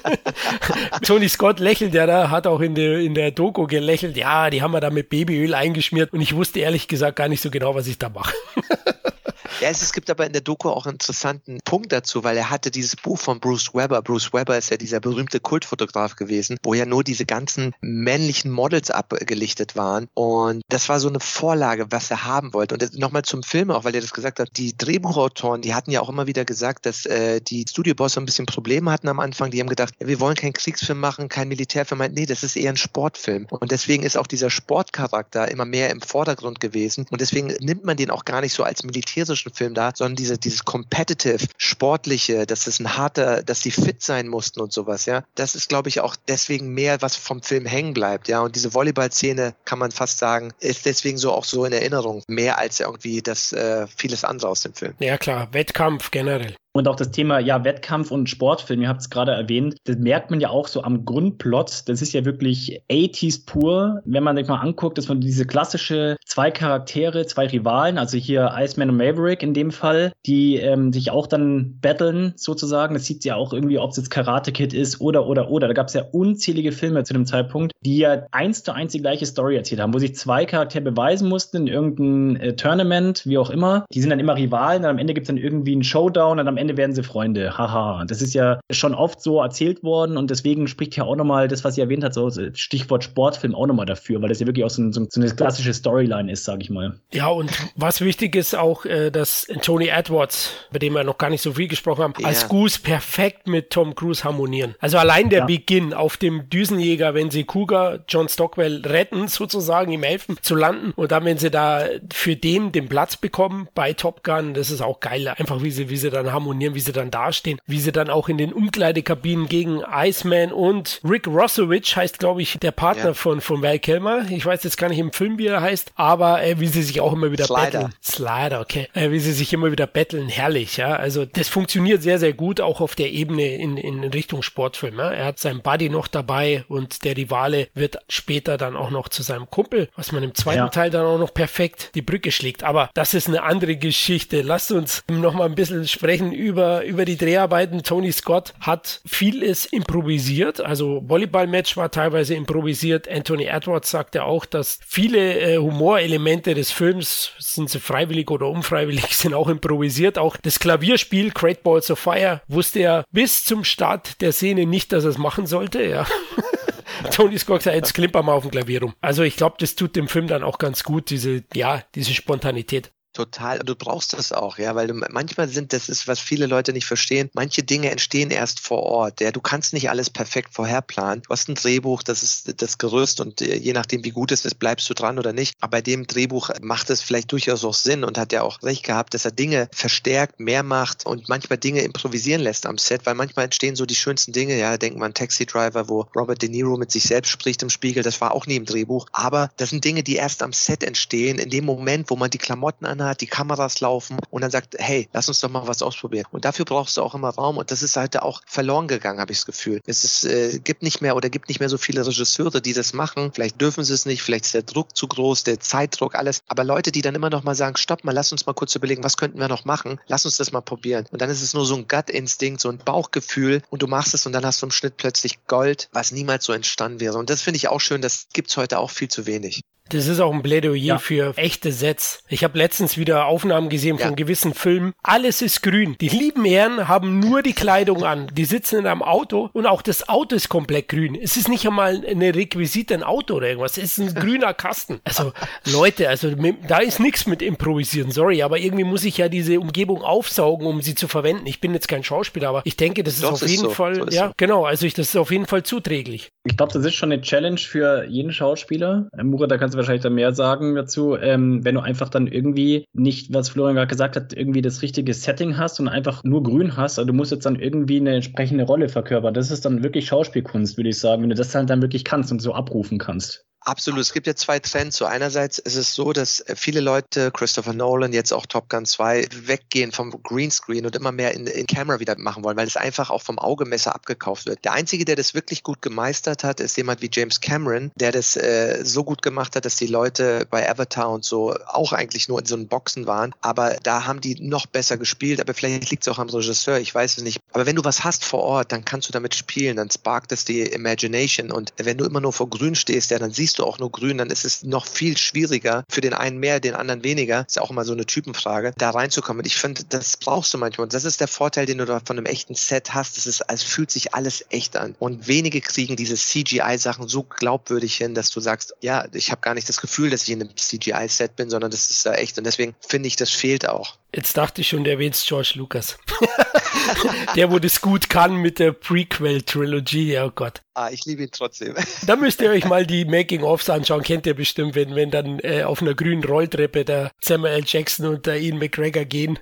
Tony 1.03 1.29
Scott 1.29 1.61
lächelt 1.61 1.95
ja 1.95 2.07
da, 2.07 2.31
hat 2.31 2.47
auch 2.47 2.61
in 2.61 2.75
der, 2.75 2.99
in 3.01 3.15
der 3.15 3.31
Doku 3.31 3.67
gelächelt. 3.67 4.17
Ja, 4.17 4.51
die 4.51 4.63
haben 4.63 4.73
wir 4.73 4.81
da 4.81 4.91
mit 4.91 5.11
Babyöl 5.11 5.55
eingeschmiert 5.55 6.13
und 6.13 6.21
ich 6.21 6.35
wusste 6.35 6.61
ehrlich 6.61 6.89
gesagt 6.89 7.17
gar 7.17 7.29
nicht 7.29 7.43
so 7.43 7.51
genau, 7.51 7.75
was 7.75 7.87
ich 7.87 7.99
da 7.99 8.09
mache. 8.09 8.35
Ja, 9.61 9.71
es, 9.71 9.83
es 9.83 9.93
gibt 9.93 10.09
aber 10.09 10.25
in 10.25 10.33
der 10.33 10.41
Doku 10.41 10.69
auch 10.69 10.87
einen 10.87 10.95
interessanten 10.95 11.59
Punkt 11.65 11.91
dazu, 11.91 12.23
weil 12.23 12.37
er 12.37 12.49
hatte 12.49 12.71
dieses 12.71 12.95
Buch 12.95 13.19
von 13.19 13.41
Bruce 13.41 13.75
Weber. 13.75 14.03
Bruce 14.03 14.33
Weber 14.33 14.57
ist 14.57 14.71
ja 14.71 14.77
dieser 14.77 15.01
berühmte 15.01 15.41
Kultfotograf 15.41 16.15
gewesen, 16.15 16.59
wo 16.63 16.75
ja 16.75 16.87
nur 16.87 17.03
diese 17.03 17.27
ganzen 17.27 17.75
männlichen 17.81 18.53
Models 18.53 18.93
abgelichtet 18.93 19.75
waren. 19.75 20.07
Und 20.15 20.63
das 20.69 20.89
war 20.89 21.01
so 21.01 21.09
eine 21.09 21.19
Vorlage, 21.19 21.87
was 21.91 22.11
er 22.11 22.25
haben 22.25 22.55
wollte. 22.55 22.75
Und 22.75 22.99
nochmal 22.99 23.23
zum 23.23 23.43
Film 23.43 23.73
auch, 23.73 23.83
weil 23.83 23.97
er 23.97 24.01
das 24.01 24.13
gesagt 24.13 24.39
hat, 24.39 24.51
die 24.57 24.77
Drehbuchautoren, 24.77 25.61
die 25.61 25.75
hatten 25.75 25.91
ja 25.91 26.01
auch 26.03 26.09
immer 26.09 26.29
wieder 26.29 26.45
gesagt, 26.45 26.87
dass 26.87 27.05
äh, 27.07 27.41
die 27.41 27.65
Studiobosse 27.69 28.21
ein 28.21 28.27
bisschen 28.27 28.47
Probleme 28.47 28.93
hatten 28.93 29.09
am 29.09 29.19
Anfang. 29.19 29.51
Die 29.51 29.61
haben 29.61 29.69
gedacht, 29.69 29.95
ja, 29.99 30.07
wir 30.07 30.21
wollen 30.21 30.37
keinen 30.37 30.53
Kriegsfilm 30.53 31.01
machen, 31.01 31.29
keinen 31.29 31.49
Militärfilm. 31.49 32.01
Nee, 32.13 32.27
das 32.27 32.45
ist 32.45 32.55
eher 32.55 32.71
ein 32.71 32.77
Sportfilm. 32.77 33.47
Und 33.51 33.73
deswegen 33.73 34.05
ist 34.05 34.17
auch 34.17 34.29
dieser 34.29 34.51
Sportcharakter 34.51 35.51
immer 35.51 35.65
mehr 35.65 35.91
im 35.91 36.01
Vordergrund 36.01 36.61
gewesen. 36.61 37.07
Und 37.11 37.21
deswegen 37.21 37.49
nimmt 37.59 37.85
man 37.85 37.97
den 37.97 38.11
auch 38.11 38.25
gar 38.25 38.41
nicht 38.41 38.53
so 38.53 38.63
als 38.63 38.85
militärischen 38.85 39.48
Film 39.51 39.75
da, 39.75 39.93
sondern 39.95 40.17
diese, 40.17 40.39
dieses 40.39 40.65
competitive, 40.65 41.47
sportliche, 41.57 42.47
dass 42.47 42.67
es 42.67 42.81
ein 42.81 42.97
harter, 42.97 43.43
dass 43.43 43.61
die 43.61 43.71
fit 43.71 44.03
sein 44.03 44.29
mussten 44.29 44.61
und 44.61 44.73
sowas, 44.73 45.07
ja. 45.07 45.25
Das 45.35 45.55
ist, 45.55 45.69
glaube 45.69 45.89
ich, 45.89 46.01
auch 46.01 46.17
deswegen 46.29 46.69
mehr, 46.69 47.03
was 47.03 47.17
vom 47.17 47.43
Film 47.43 47.67
hängen 47.67 47.95
bleibt, 47.95 48.29
ja. 48.29 48.41
Und 48.41 48.57
diese 48.57 48.75
Volleyball-Szene, 48.75 49.55
kann 49.65 49.79
man 49.79 49.91
fast 49.91 50.19
sagen, 50.19 50.53
ist 50.61 50.87
deswegen 50.87 51.19
so 51.19 51.33
auch 51.33 51.45
so 51.45 51.65
in 51.65 51.73
Erinnerung. 51.73 52.23
Mehr 52.29 52.59
als 52.59 52.81
irgendwie 52.81 53.23
das 53.23 53.53
äh, 53.53 53.87
vieles 53.97 54.25
andere 54.25 54.51
aus 54.51 54.63
dem 54.63 54.75
Film. 54.75 54.95
Ja, 54.99 55.19
klar. 55.19 55.49
Wettkampf 55.53 56.11
generell. 56.11 56.57
Und 56.73 56.87
auch 56.87 56.97
das 56.97 57.11
Thema 57.11 57.39
ja, 57.39 57.65
Wettkampf 57.65 58.11
und 58.11 58.29
Sportfilm, 58.29 58.83
ihr 58.83 58.89
habt 58.89 59.01
es 59.01 59.11
gerade 59.11 59.33
erwähnt, 59.33 59.77
das 59.85 59.97
merkt 59.97 60.31
man 60.31 60.41
ja 60.41 60.51
auch 60.51 60.69
so 60.69 60.83
am 60.83 61.05
Grundplot. 61.05 61.89
Das 61.89 62.03
ist 62.03 62.13
ja 62.13 62.25
wirklich 62.25 62.83
80s 62.91 63.47
pur. 63.47 64.01
Wenn 64.05 64.23
man 64.23 64.37
sich 64.37 64.47
mal 64.47 64.61
anguckt, 64.61 64.99
dass 64.99 65.09
man 65.09 65.21
diese 65.21 65.47
klassische 65.47 66.17
zwei 66.25 66.51
Charaktere, 66.51 67.27
zwei 67.27 67.47
Rivalen, 67.47 67.99
also 67.99 68.19
hier 68.19 68.53
Iceman 68.55 68.91
und 68.91 68.97
Maverick 68.97 69.43
in 69.43 69.55
dem 69.55 69.71
Fall, 69.71 70.13
die 70.27 70.57
ähm, 70.57 70.93
sich 70.93 71.11
auch 71.11 71.27
dann 71.27 71.79
battlen 71.81 72.35
sozusagen. 72.37 72.95
Das 72.95 73.07
sieht 73.07 73.25
ja 73.25 73.37
auch 73.37 73.53
irgendwie, 73.53 73.79
ob 73.79 73.91
es 73.91 73.97
jetzt 73.97 74.11
Karate 74.11 74.53
Kid 74.53 74.75
ist 74.75 75.01
oder 75.01 75.27
oder 75.27 75.51
oder. 75.51 75.69
Da 75.69 75.75
gab 75.75 75.89
es 75.89 75.95
ja 75.95 76.05
unzählige 76.13 76.73
Filme 76.73 77.03
zu 77.05 77.13
dem 77.13 77.27
Zeitpunkt, 77.27 77.73
die 77.85 77.99
ja 77.99 78.27
eins 78.31 78.63
zu 78.63 78.73
eins 78.73 78.93
die 78.93 79.01
gleiche 79.01 79.27
Story 79.27 79.57
erzählt 79.57 79.81
haben, 79.81 79.95
wo 79.95 79.99
sich 79.99 80.15
zwei 80.15 80.45
Charaktere 80.45 80.83
beweisen 80.83 81.29
mussten 81.29 81.57
in 81.57 81.67
irgendeinem 81.67 82.37
äh, 82.37 82.55
Tournament, 82.55 83.23
wie 83.25 83.39
auch 83.39 83.51
immer. 83.51 83.87
Die 83.93 84.01
sind 84.01 84.11
dann 84.11 84.21
immer 84.21 84.37
Rivalen, 84.37 84.83
dann 84.83 84.93
am 84.93 84.99
Ende 84.99 85.15
gibt 85.15 85.25
es 85.25 85.29
dann 85.29 85.39
irgendwie 85.39 85.73
einen 85.73 85.83
Showdown 85.83 86.39
und 86.39 86.47
am 86.47 86.58
Ende 86.59 86.69
Ende 86.69 86.77
werden 86.77 86.95
sie 86.95 87.03
Freunde. 87.03 87.57
Haha. 87.57 88.05
Das 88.07 88.21
ist 88.21 88.35
ja 88.35 88.61
schon 88.71 88.95
oft 88.95 89.23
so 89.23 89.41
erzählt 89.41 89.83
worden 89.83 90.19
und 90.19 90.31
deswegen 90.31 90.69
spricht 90.69 90.97
ja 90.97 91.05
auch 91.05 91.17
nochmal 91.17 91.49
das, 91.49 91.65
was 91.65 91.77
sie 91.77 91.81
erwähnt 91.81 92.05
hat, 92.05 92.13
so 92.13 92.31
Stichwort 92.53 93.05
Sportfilm 93.05 93.55
auch 93.55 93.67
nochmal 93.67 93.87
dafür, 93.87 94.21
weil 94.21 94.29
das 94.29 94.41
ja 94.41 94.47
wirklich 94.47 94.67
auch 94.67 94.71
so, 94.71 94.93
so, 94.93 95.07
so 95.09 95.21
eine 95.21 95.31
klassische 95.35 95.73
Storyline 95.73 96.31
ist, 96.31 96.45
sag 96.45 96.61
ich 96.61 96.69
mal. 96.69 96.99
Ja, 97.11 97.29
und 97.29 97.51
was 97.75 98.03
wichtig 98.03 98.37
ist 98.37 98.55
auch, 98.55 98.85
äh, 98.85 99.11
dass 99.11 99.47
Tony 99.63 99.89
Edwards, 99.89 100.53
bei 100.71 100.79
dem 100.79 100.93
wir 100.93 101.05
noch 101.05 101.17
gar 101.17 101.31
nicht 101.31 101.41
so 101.41 101.53
viel 101.53 101.69
gesprochen 101.69 102.03
haben, 102.03 102.15
ja. 102.19 102.27
als 102.27 102.49
Goose 102.49 102.81
perfekt 102.81 103.47
mit 103.47 103.71
Tom 103.71 103.95
Cruise 103.95 104.25
harmonieren. 104.25 104.75
Also 104.79 104.99
allein 104.99 105.31
der 105.31 105.41
ja. 105.41 105.47
Beginn 105.47 105.95
auf 105.95 106.19
dem 106.19 106.51
Düsenjäger, 106.51 107.15
wenn 107.15 107.31
sie 107.31 107.45
Cougar, 107.45 108.01
John 108.09 108.29
Stockwell 108.29 108.83
retten, 108.85 109.27
sozusagen, 109.29 109.91
ihm 109.91 110.03
helfen 110.03 110.37
zu 110.43 110.55
landen 110.55 110.93
und 110.97 111.13
dann, 111.13 111.25
wenn 111.25 111.39
sie 111.39 111.51
da 111.51 111.85
für 112.13 112.37
den 112.37 112.73
den 112.73 112.89
Platz 112.89 113.17
bekommen 113.17 113.69
bei 113.75 113.95
Top 113.95 114.23
Gun, 114.23 114.53
das 114.53 114.71
ist 114.71 114.83
auch 114.83 115.01
geil, 115.01 115.29
einfach 115.29 115.63
wie 115.63 115.71
sie, 115.71 115.89
wie 115.89 115.97
sie 115.97 116.11
dann 116.11 116.31
harmonieren 116.31 116.48
harmonieren, 116.49 116.75
wie 116.75 116.81
sie 116.81 116.93
dann 116.93 117.11
dastehen, 117.11 117.61
wie 117.67 117.79
sie 117.79 117.93
dann 117.93 118.09
auch 118.09 118.29
in 118.29 118.39
den 118.39 118.53
Umkleidekabinen 118.53 119.49
gegen 119.49 119.83
Iceman 119.83 120.53
und 120.53 121.01
Rick 121.05 121.27
Rossowich 121.27 121.97
heißt, 121.97 122.19
glaube 122.19 122.43
ich, 122.43 122.59
der 122.59 122.73
Partner 122.73 123.09
ja. 123.09 123.15
von, 123.15 123.41
von 123.41 123.63
Val 123.63 123.79
Kilmer. 123.79 124.27
Ich 124.31 124.47
weiß 124.47 124.65
jetzt 124.65 124.79
gar 124.79 124.89
nicht 124.89 124.99
im 124.99 125.13
Film, 125.13 125.39
wie 125.39 125.47
er 125.47 125.61
heißt, 125.61 125.93
aber 125.95 126.43
äh, 126.43 126.59
wie 126.59 126.67
sie 126.67 126.83
sich 126.83 127.01
auch 127.01 127.13
immer 127.13 127.31
wieder 127.31 127.45
Slider. 127.45 127.65
betteln. 127.65 127.95
Slider, 128.03 128.61
okay. 128.61 128.89
Äh, 128.95 129.11
wie 129.11 129.21
sie 129.21 129.33
sich 129.33 129.53
immer 129.53 129.71
wieder 129.71 129.87
betteln, 129.87 130.29
herrlich, 130.29 130.79
ja. 130.79 130.97
Also 130.97 131.27
das 131.27 131.49
funktioniert 131.49 132.03
sehr, 132.03 132.19
sehr 132.19 132.33
gut, 132.33 132.61
auch 132.61 132.81
auf 132.81 132.95
der 132.95 133.13
Ebene 133.13 133.57
in, 133.57 133.77
in 133.77 134.05
Richtung 134.05 134.43
Sportfilm. 134.43 134.99
Ja? 134.99 135.11
Er 135.11 135.27
hat 135.27 135.39
seinen 135.39 135.61
Buddy 135.61 135.91
noch 135.91 136.09
dabei 136.09 136.65
und 136.69 137.05
der 137.05 137.17
Rivale 137.17 137.69
wird 137.75 137.99
später 138.09 138.57
dann 138.57 138.77
auch 138.77 138.91
noch 138.91 139.09
zu 139.09 139.23
seinem 139.23 139.51
Kumpel, 139.51 139.89
was 139.97 140.13
man 140.13 140.23
im 140.23 140.35
zweiten 140.35 140.59
ja. 140.59 140.69
Teil 140.69 140.91
dann 140.91 141.05
auch 141.05 141.19
noch 141.19 141.35
perfekt 141.35 141.91
die 141.95 142.03
Brücke 142.03 142.33
schlägt. 142.33 142.65
Aber 142.65 142.91
das 142.95 143.15
ist 143.15 143.29
eine 143.29 143.43
andere 143.43 143.77
Geschichte. 143.77 144.41
Lasst 144.43 144.73
uns 144.73 145.03
noch 145.11 145.35
mal 145.35 145.45
ein 145.45 145.55
bisschen 145.55 145.87
sprechen 145.87 146.33
über, 146.39 146.85
über 146.85 147.05
die 147.05 147.17
Dreharbeiten. 147.17 147.83
Tony 147.83 148.13
Scott 148.13 148.55
hat 148.61 149.01
vieles 149.07 149.67
improvisiert. 149.67 150.61
Also 150.61 151.03
Volleyball-Match 151.07 151.77
war 151.77 151.91
teilweise 151.91 152.35
improvisiert. 152.35 153.09
Anthony 153.09 153.45
Edwards 153.45 153.91
sagte 153.91 154.25
auch, 154.25 154.45
dass 154.45 154.79
viele 154.87 155.41
äh, 155.41 155.59
Humorelemente 155.59 156.55
des 156.55 156.71
Films, 156.71 157.33
sind 157.39 157.69
sie 157.71 157.81
freiwillig 157.81 158.31
oder 158.31 158.49
unfreiwillig, 158.49 159.05
sind 159.17 159.35
auch 159.35 159.49
improvisiert. 159.49 160.19
Auch 160.19 160.37
das 160.37 160.59
Klavierspiel 160.59 161.31
Great 161.31 161.63
Balls 161.63 161.91
of 161.91 161.99
Fire 161.99 162.41
wusste 162.49 162.81
er 162.81 163.05
bis 163.11 163.45
zum 163.45 163.65
Start 163.65 164.21
der 164.21 164.33
Szene 164.33 164.67
nicht, 164.67 164.93
dass 164.93 165.05
er 165.05 165.11
es 165.11 165.19
machen 165.19 165.47
sollte. 165.47 165.83
Ja. 165.83 166.07
Tony 167.11 167.39
Scott 167.39 167.63
sagt, 167.63 167.77
jetzt 167.77 167.95
klimper 167.95 168.23
mal 168.23 168.33
auf 168.33 168.43
dem 168.43 168.51
Klavier 168.51 168.83
rum. 168.83 168.95
Also 169.01 169.23
ich 169.23 169.37
glaube, 169.37 169.57
das 169.59 169.75
tut 169.75 169.97
dem 169.97 170.09
Film 170.09 170.27
dann 170.27 170.43
auch 170.43 170.59
ganz 170.59 170.85
gut, 170.85 171.11
diese, 171.11 171.45
ja, 171.55 171.83
diese 171.95 172.15
Spontanität. 172.15 172.91
Total. 173.19 173.59
Du 173.59 173.75
brauchst 173.75 174.13
das 174.13 174.31
auch, 174.31 174.59
ja, 174.59 174.77
weil 174.77 174.87
du, 174.87 174.95
manchmal 174.95 175.49
sind, 175.49 175.73
das 175.73 175.89
ist, 175.89 176.07
was 176.07 176.21
viele 176.21 176.47
Leute 176.47 176.73
nicht 176.73 176.87
verstehen, 176.87 177.31
manche 177.33 177.65
Dinge 177.65 177.91
entstehen 177.91 178.31
erst 178.31 178.61
vor 178.61 178.85
Ort. 178.85 179.21
Ja, 179.21 179.33
du 179.33 179.41
kannst 179.41 179.73
nicht 179.73 179.91
alles 179.91 180.09
perfekt 180.09 180.55
vorherplanen. 180.55 181.23
Du 181.23 181.31
hast 181.31 181.49
ein 181.49 181.57
Drehbuch, 181.57 182.05
das 182.05 182.23
ist 182.23 182.63
das 182.63 182.79
Gerüst 182.79 183.21
und 183.21 183.43
äh, 183.43 183.57
je 183.57 183.73
nachdem, 183.73 184.05
wie 184.05 184.11
gut 184.11 184.31
es 184.31 184.45
ist, 184.45 184.61
bleibst 184.61 184.89
du 184.89 184.95
dran 184.95 185.19
oder 185.19 185.33
nicht. 185.33 185.57
Aber 185.59 185.73
bei 185.73 185.83
dem 185.83 186.07
Drehbuch 186.07 186.51
macht 186.63 186.91
es 186.91 187.03
vielleicht 187.03 187.33
durchaus 187.33 187.65
auch 187.65 187.75
Sinn 187.75 188.05
und 188.05 188.19
hat 188.19 188.33
ja 188.33 188.43
auch 188.43 188.63
recht 188.63 188.85
gehabt, 188.85 189.15
dass 189.15 189.25
er 189.25 189.33
Dinge 189.33 189.69
verstärkt, 189.73 190.39
mehr 190.39 190.63
macht 190.63 191.05
und 191.05 191.29
manchmal 191.29 191.59
Dinge 191.59 191.81
improvisieren 191.81 192.41
lässt 192.41 192.67
am 192.67 192.79
Set, 192.79 193.05
weil 193.05 193.17
manchmal 193.17 193.47
entstehen 193.47 193.75
so 193.75 193.85
die 193.85 193.97
schönsten 193.97 194.31
Dinge. 194.31 194.57
Ja, 194.57 194.77
denkt 194.77 194.97
man 194.97 195.13
Taxi 195.13 195.45
Driver, 195.45 195.89
wo 195.89 196.07
Robert 196.15 196.41
De 196.41 196.49
Niro 196.49 196.77
mit 196.77 196.93
sich 196.93 197.03
selbst 197.03 197.31
spricht 197.31 197.65
im 197.65 197.71
Spiegel, 197.71 198.05
das 198.05 198.21
war 198.21 198.33
auch 198.33 198.47
nie 198.47 198.55
im 198.55 198.65
Drehbuch. 198.65 199.07
Aber 199.11 199.51
das 199.57 199.71
sind 199.71 199.85
Dinge, 199.85 200.05
die 200.05 200.15
erst 200.15 200.45
am 200.45 200.53
Set 200.53 200.85
entstehen, 200.85 201.41
in 201.41 201.51
dem 201.51 201.65
Moment, 201.65 202.11
wo 202.11 202.15
man 202.15 202.31
die 202.31 202.39
Klamotten 202.39 202.87
anhat, 202.87 203.08
hat, 203.09 203.21
die 203.21 203.27
Kameras 203.27 203.81
laufen 203.81 204.19
und 204.31 204.43
dann 204.43 204.51
sagt, 204.51 204.77
hey, 204.79 205.09
lass 205.13 205.29
uns 205.29 205.41
doch 205.41 205.51
mal 205.51 205.67
was 205.67 205.83
ausprobieren. 205.83 206.27
Und 206.31 206.45
dafür 206.45 206.65
brauchst 206.65 206.97
du 206.97 207.03
auch 207.03 207.15
immer 207.15 207.31
Raum 207.31 207.57
und 207.57 207.71
das 207.71 207.83
ist 207.83 207.97
halt 207.97 208.19
auch 208.21 208.43
verloren 208.47 208.89
gegangen, 208.89 209.21
habe 209.21 209.33
ich 209.33 209.39
das 209.39 209.47
Gefühl. 209.47 209.81
Es 209.87 210.05
ist, 210.05 210.25
äh, 210.25 210.59
gibt 210.59 210.83
nicht 210.83 211.01
mehr 211.01 211.17
oder 211.17 211.31
gibt 211.31 211.49
nicht 211.49 211.61
mehr 211.61 211.69
so 211.69 211.79
viele 211.79 212.07
Regisseure, 212.07 212.61
die 212.61 212.73
das 212.73 212.93
machen. 212.93 213.33
Vielleicht 213.33 213.61
dürfen 213.61 213.85
sie 213.85 213.95
es 213.95 214.07
nicht, 214.07 214.23
vielleicht 214.23 214.47
ist 214.47 214.55
der 214.55 214.63
Druck 214.63 214.97
zu 214.97 215.09
groß, 215.09 215.45
der 215.45 215.61
Zeitdruck, 215.61 216.15
alles. 216.15 216.43
Aber 216.49 216.65
Leute, 216.65 216.93
die 216.93 217.03
dann 217.03 217.15
immer 217.15 217.31
noch 217.31 217.45
mal 217.45 217.55
sagen, 217.55 217.77
stopp 217.77 218.05
mal, 218.05 218.13
lass 218.13 218.33
uns 218.33 218.47
mal 218.47 218.53
kurz 218.53 218.75
überlegen, 218.75 219.05
was 219.05 219.17
könnten 219.17 219.39
wir 219.39 219.49
noch 219.49 219.65
machen? 219.65 220.01
Lass 220.07 220.25
uns 220.25 220.37
das 220.37 220.53
mal 220.53 220.61
probieren. 220.61 221.07
Und 221.11 221.21
dann 221.21 221.31
ist 221.31 221.43
es 221.43 221.55
nur 221.55 221.67
so 221.67 221.75
ein 221.75 221.89
Gut-Instinkt, 221.89 222.61
so 222.61 222.69
ein 222.69 222.79
Bauchgefühl 222.79 223.63
und 223.71 223.83
du 223.83 223.87
machst 223.87 224.15
es 224.15 224.27
und 224.27 224.33
dann 224.33 224.45
hast 224.45 224.63
du 224.63 224.67
im 224.67 224.73
Schnitt 224.73 224.97
plötzlich 224.97 225.47
Gold, 225.47 225.89
was 225.93 226.13
niemals 226.13 226.45
so 226.45 226.53
entstanden 226.53 227.01
wäre. 227.01 227.19
Und 227.19 227.31
das 227.31 227.43
finde 227.43 227.57
ich 227.57 227.69
auch 227.69 227.81
schön, 227.81 228.03
das 228.03 228.27
gibt 228.33 228.51
es 228.51 228.57
heute 228.57 228.79
auch 228.79 228.91
viel 228.91 229.09
zu 229.09 229.27
wenig. 229.27 229.63
Das 229.91 230.07
ist 230.07 230.21
auch 230.21 230.33
ein 230.33 230.43
Plädoyer 230.43 230.77
ja. 230.77 230.99
für 230.99 231.33
echte 231.37 231.73
Sets. 231.73 232.23
Ich 232.29 232.45
habe 232.45 232.59
letztens 232.59 232.99
wieder 232.99 233.27
Aufnahmen 233.27 233.71
gesehen 233.71 233.99
von 233.99 234.11
ja. 234.11 234.15
gewissen 234.15 234.53
Filmen. 234.53 234.93
Alles 235.03 235.41
ist 235.41 235.63
grün. 235.63 235.97
Die 236.01 236.09
lieben 236.09 236.45
Herren 236.45 236.89
haben 236.89 237.21
nur 237.21 237.43
die 237.43 237.55
Kleidung 237.55 238.05
an. 238.05 238.31
Die 238.35 238.45
sitzen 238.45 238.81
in 238.81 238.87
einem 238.87 239.03
Auto 239.03 239.49
und 239.55 239.67
auch 239.67 239.81
das 239.81 240.09
Auto 240.09 240.37
ist 240.37 240.51
komplett 240.51 240.89
grün. 240.89 241.19
Es 241.21 241.37
ist 241.37 241.49
nicht 241.49 241.67
einmal 241.67 242.05
eine 242.07 242.35
Requisite, 242.35 242.95
ein 242.95 243.03
Auto 243.03 243.35
oder 243.35 243.49
irgendwas. 243.49 243.79
Es 243.79 243.97
ist 243.97 243.99
ein 243.99 244.15
grüner 244.15 244.53
Kasten. 244.53 245.01
Also 245.05 245.33
Leute, 245.65 246.09
also 246.09 246.31
da 246.67 246.79
ist 246.79 247.01
nichts 247.01 247.27
mit 247.27 247.41
improvisieren. 247.41 248.11
Sorry, 248.11 248.43
aber 248.43 248.59
irgendwie 248.59 248.85
muss 248.85 249.05
ich 249.05 249.17
ja 249.17 249.29
diese 249.29 249.59
Umgebung 249.59 250.03
aufsaugen, 250.03 250.67
um 250.67 250.83
sie 250.83 250.95
zu 250.95 251.09
verwenden. 251.09 251.47
Ich 251.47 251.61
bin 251.61 251.73
jetzt 251.73 251.89
kein 251.89 252.05
Schauspieler, 252.05 252.51
aber 252.51 252.63
ich 252.65 252.77
denke, 252.77 253.03
das 253.03 253.15
ist 253.15 253.25
Doch, 253.25 253.33
auf 253.33 253.49
jeden 253.49 253.63
so. 253.63 253.71
Fall, 253.71 253.95
so 253.95 254.07
ja, 254.09 254.29
so. 254.29 254.33
genau. 254.37 254.67
Also 254.67 254.85
ich, 254.85 254.93
das 254.93 255.09
ist 255.09 255.17
auf 255.17 255.31
jeden 255.31 255.47
Fall 255.47 255.63
zuträglich. 255.63 256.31
Ich 256.45 256.57
glaube, 256.57 256.73
das 256.75 256.85
ist 256.85 256.95
schon 256.95 257.11
eine 257.11 257.23
Challenge 257.23 257.59
für 257.59 258.05
jeden 258.05 258.33
Schauspieler. 258.33 259.09
Murat, 259.23 259.51
da 259.51 259.57
kannst 259.57 259.75
du 259.75 259.78
wahrscheinlich 259.79 260.03
dann 260.03 260.15
mehr 260.15 260.35
sagen 260.35 260.75
dazu, 260.75 261.17
ähm, 261.17 261.65
wenn 261.65 261.75
du 261.75 261.81
einfach 261.81 262.11
dann 262.11 262.27
irgendwie 262.27 262.85
nicht, 262.93 263.33
was 263.33 263.49
Florian 263.49 263.77
gerade 263.77 263.89
gesagt 263.89 264.17
hat, 264.17 264.33
irgendwie 264.33 264.63
das 264.63 264.83
richtige 264.83 265.15
Setting 265.15 265.57
hast 265.57 265.81
und 265.81 265.89
einfach 265.89 266.23
nur 266.25 266.43
grün 266.43 266.77
hast, 266.77 266.99
also 266.99 267.07
du 267.07 267.15
musst 267.15 267.33
jetzt 267.33 267.47
dann 267.47 267.57
irgendwie 267.57 268.01
eine 268.01 268.15
entsprechende 268.15 268.65
Rolle 268.65 268.89
verkörpern. 268.89 269.35
Das 269.35 269.51
ist 269.51 269.65
dann 269.65 269.83
wirklich 269.83 270.07
Schauspielkunst, 270.07 270.77
würde 270.77 270.91
ich 270.91 270.99
sagen, 270.99 271.23
wenn 271.23 271.31
du 271.31 271.37
das 271.37 271.55
halt 271.55 271.71
dann 271.71 271.83
wirklich 271.83 272.05
kannst 272.05 272.31
und 272.31 272.43
so 272.43 272.53
abrufen 272.53 272.99
kannst. 272.99 273.47
Absolut. 273.61 274.01
Es 274.01 274.13
gibt 274.13 274.27
ja 274.27 274.35
zwei 274.35 274.61
Trends. 274.61 274.97
So 274.97 275.05
einerseits 275.05 275.59
ist 275.59 275.75
es 275.75 275.95
so, 275.95 276.13
dass 276.13 276.43
viele 276.55 276.81
Leute, 276.81 277.31
Christopher 277.31 277.73
Nolan, 277.73 278.13
jetzt 278.13 278.33
auch 278.33 278.47
Top 278.47 278.71
Gun 278.71 278.87
2, 278.87 279.27
weggehen 279.43 279.93
vom 279.93 280.11
Greenscreen 280.23 280.87
und 280.87 280.97
immer 280.97 281.13
mehr 281.13 281.35
in, 281.35 281.47
in 281.47 281.67
Camera 281.67 282.01
wieder 282.01 282.17
machen 282.19 282.45
wollen, 282.45 282.57
weil 282.57 282.67
es 282.67 282.77
einfach 282.77 283.11
auch 283.11 283.23
vom 283.23 283.39
Augemesser 283.39 283.95
abgekauft 283.95 284.47
wird. 284.47 284.65
Der 284.65 284.73
Einzige, 284.73 285.05
der 285.05 285.17
das 285.17 285.35
wirklich 285.35 285.63
gut 285.63 285.83
gemeistert 285.83 286.45
hat, 286.45 286.61
ist 286.61 286.77
jemand 286.77 287.03
wie 287.03 287.11
James 287.13 287.41
Cameron, 287.41 287.91
der 287.97 288.13
das 288.13 288.37
äh, 288.37 288.81
so 288.85 289.05
gut 289.05 289.23
gemacht 289.23 289.55
hat, 289.55 289.65
dass 289.65 289.77
die 289.77 289.87
Leute 289.87 290.47
bei 290.51 290.69
Avatar 290.69 291.11
und 291.11 291.25
so 291.25 291.55
auch 291.67 291.93
eigentlich 291.93 292.29
nur 292.29 292.39
in 292.39 292.47
so 292.47 292.55
einen 292.55 292.69
Boxen 292.69 293.07
waren. 293.07 293.35
Aber 293.43 293.77
da 293.83 294.07
haben 294.07 294.21
die 294.21 294.41
noch 294.41 294.67
besser 294.67 294.97
gespielt. 294.97 295.41
Aber 295.41 295.53
vielleicht 295.53 295.91
liegt 295.91 296.05
es 296.05 296.09
auch 296.09 296.19
am 296.19 296.29
Regisseur, 296.29 296.79
ich 296.79 296.95
weiß 296.95 297.19
es 297.19 297.25
nicht. 297.25 297.41
Aber 297.53 297.67
wenn 297.67 297.77
du 297.77 297.85
was 297.85 298.05
hast 298.05 298.25
vor 298.25 298.41
Ort, 298.41 298.73
dann 298.73 298.85
kannst 298.85 299.09
du 299.09 299.13
damit 299.13 299.35
spielen, 299.35 299.77
dann 299.77 299.91
sparkt 299.91 300.33
es 300.33 300.45
die 300.45 300.63
Imagination. 300.63 301.51
Und 301.51 301.73
wenn 301.77 301.99
du 301.99 302.05
immer 302.05 302.21
nur 302.21 302.33
vor 302.33 302.49
Grün 302.49 302.75
stehst, 302.75 303.11
ja, 303.11 303.19
dann 303.19 303.33
siehst 303.33 303.48
du 303.55 303.65
auch 303.65 303.79
nur 303.79 303.91
grün, 303.91 304.19
dann 304.19 304.31
ist 304.31 304.45
es 304.45 304.63
noch 304.63 304.87
viel 304.87 305.17
schwieriger, 305.17 305.85
für 305.89 306.01
den 306.01 306.13
einen 306.15 306.39
mehr, 306.39 306.61
den 306.61 306.75
anderen 306.75 307.05
weniger, 307.05 307.45
ist 307.47 307.57
ja 307.57 307.63
auch 307.63 307.71
immer 307.71 307.85
so 307.85 307.93
eine 307.93 308.05
Typenfrage, 308.05 308.73
da 308.77 308.91
reinzukommen. 308.91 309.41
Und 309.41 309.47
ich 309.47 309.57
finde, 309.57 309.85
das 309.89 310.17
brauchst 310.17 310.53
du 310.53 310.59
manchmal. 310.59 310.85
Und 310.85 310.95
das 310.95 311.05
ist 311.05 311.21
der 311.21 311.29
Vorteil, 311.29 311.67
den 311.67 311.79
du 311.79 311.85
da 311.85 312.01
von 312.05 312.17
einem 312.17 312.27
echten 312.27 312.55
Set 312.55 312.95
hast. 312.95 313.17
Das 313.17 313.27
ist, 313.27 313.43
es 313.49 313.63
fühlt 313.63 313.91
sich 313.91 314.15
alles 314.15 314.45
echt 314.51 314.77
an. 314.77 314.95
Und 314.99 315.29
wenige 315.29 315.61
kriegen 315.61 315.97
diese 315.97 316.17
CGI-Sachen 316.17 317.09
so 317.09 317.23
glaubwürdig 317.23 317.97
hin, 317.97 318.15
dass 318.15 318.31
du 318.31 318.41
sagst, 318.41 318.75
ja, 318.81 319.07
ich 319.13 319.31
habe 319.31 319.41
gar 319.41 319.55
nicht 319.55 319.69
das 319.69 319.81
Gefühl, 319.81 320.11
dass 320.11 320.23
ich 320.23 320.31
in 320.31 320.43
einem 320.43 320.57
CGI-Set 320.57 321.37
bin, 321.37 321.51
sondern 321.51 321.71
das 321.71 321.91
ist 321.91 322.05
da 322.05 322.15
echt. 322.15 322.39
Und 322.39 322.45
deswegen 322.45 322.75
finde 322.87 323.07
ich, 323.07 323.17
das 323.17 323.31
fehlt 323.31 323.69
auch. 323.69 323.97
Jetzt 324.15 324.37
dachte 324.39 324.63
ich 324.63 324.69
schon, 324.69 324.85
der 324.85 324.95
erwähnt 324.95 325.23
George 325.27 325.53
Lucas. 325.57 325.99
der, 327.37 327.51
wo 327.51 327.59
das 327.59 327.81
gut 327.83 328.09
kann 328.09 328.37
mit 328.37 328.59
der 328.59 328.73
Prequel-Trilogie, 328.73 330.19
oh 330.19 330.31
Gott. 330.35 330.63
Ah, 330.73 330.89
ich 330.91 331.05
liebe 331.05 331.25
ihn 331.25 331.31
trotzdem. 331.31 331.75
da 332.07 332.17
müsst 332.17 332.41
ihr 332.41 332.51
euch 332.51 332.65
mal 332.65 332.87
die 332.87 333.05
Making-ofs 333.05 333.69
anschauen, 333.69 334.03
kennt 334.03 334.27
ihr 334.27 334.35
bestimmt, 334.35 334.75
wenn, 334.75 334.95
wenn 334.95 335.11
dann 335.11 335.41
äh, 335.41 335.65
auf 335.65 335.83
einer 335.83 335.95
grünen 335.95 336.25
Rolltreppe 336.25 336.87
der 336.87 337.11
Samuel 337.21 337.55
L. 337.55 337.65
Jackson 337.67 338.07
und 338.07 338.25
der 338.25 338.41
Ian 338.41 338.59
McGregor 338.59 339.05
gehen 339.05 339.39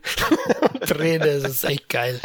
drehen, 0.87 1.21
das 1.21 1.45
ist 1.45 1.65
echt 1.65 1.89
geil. 1.89 2.21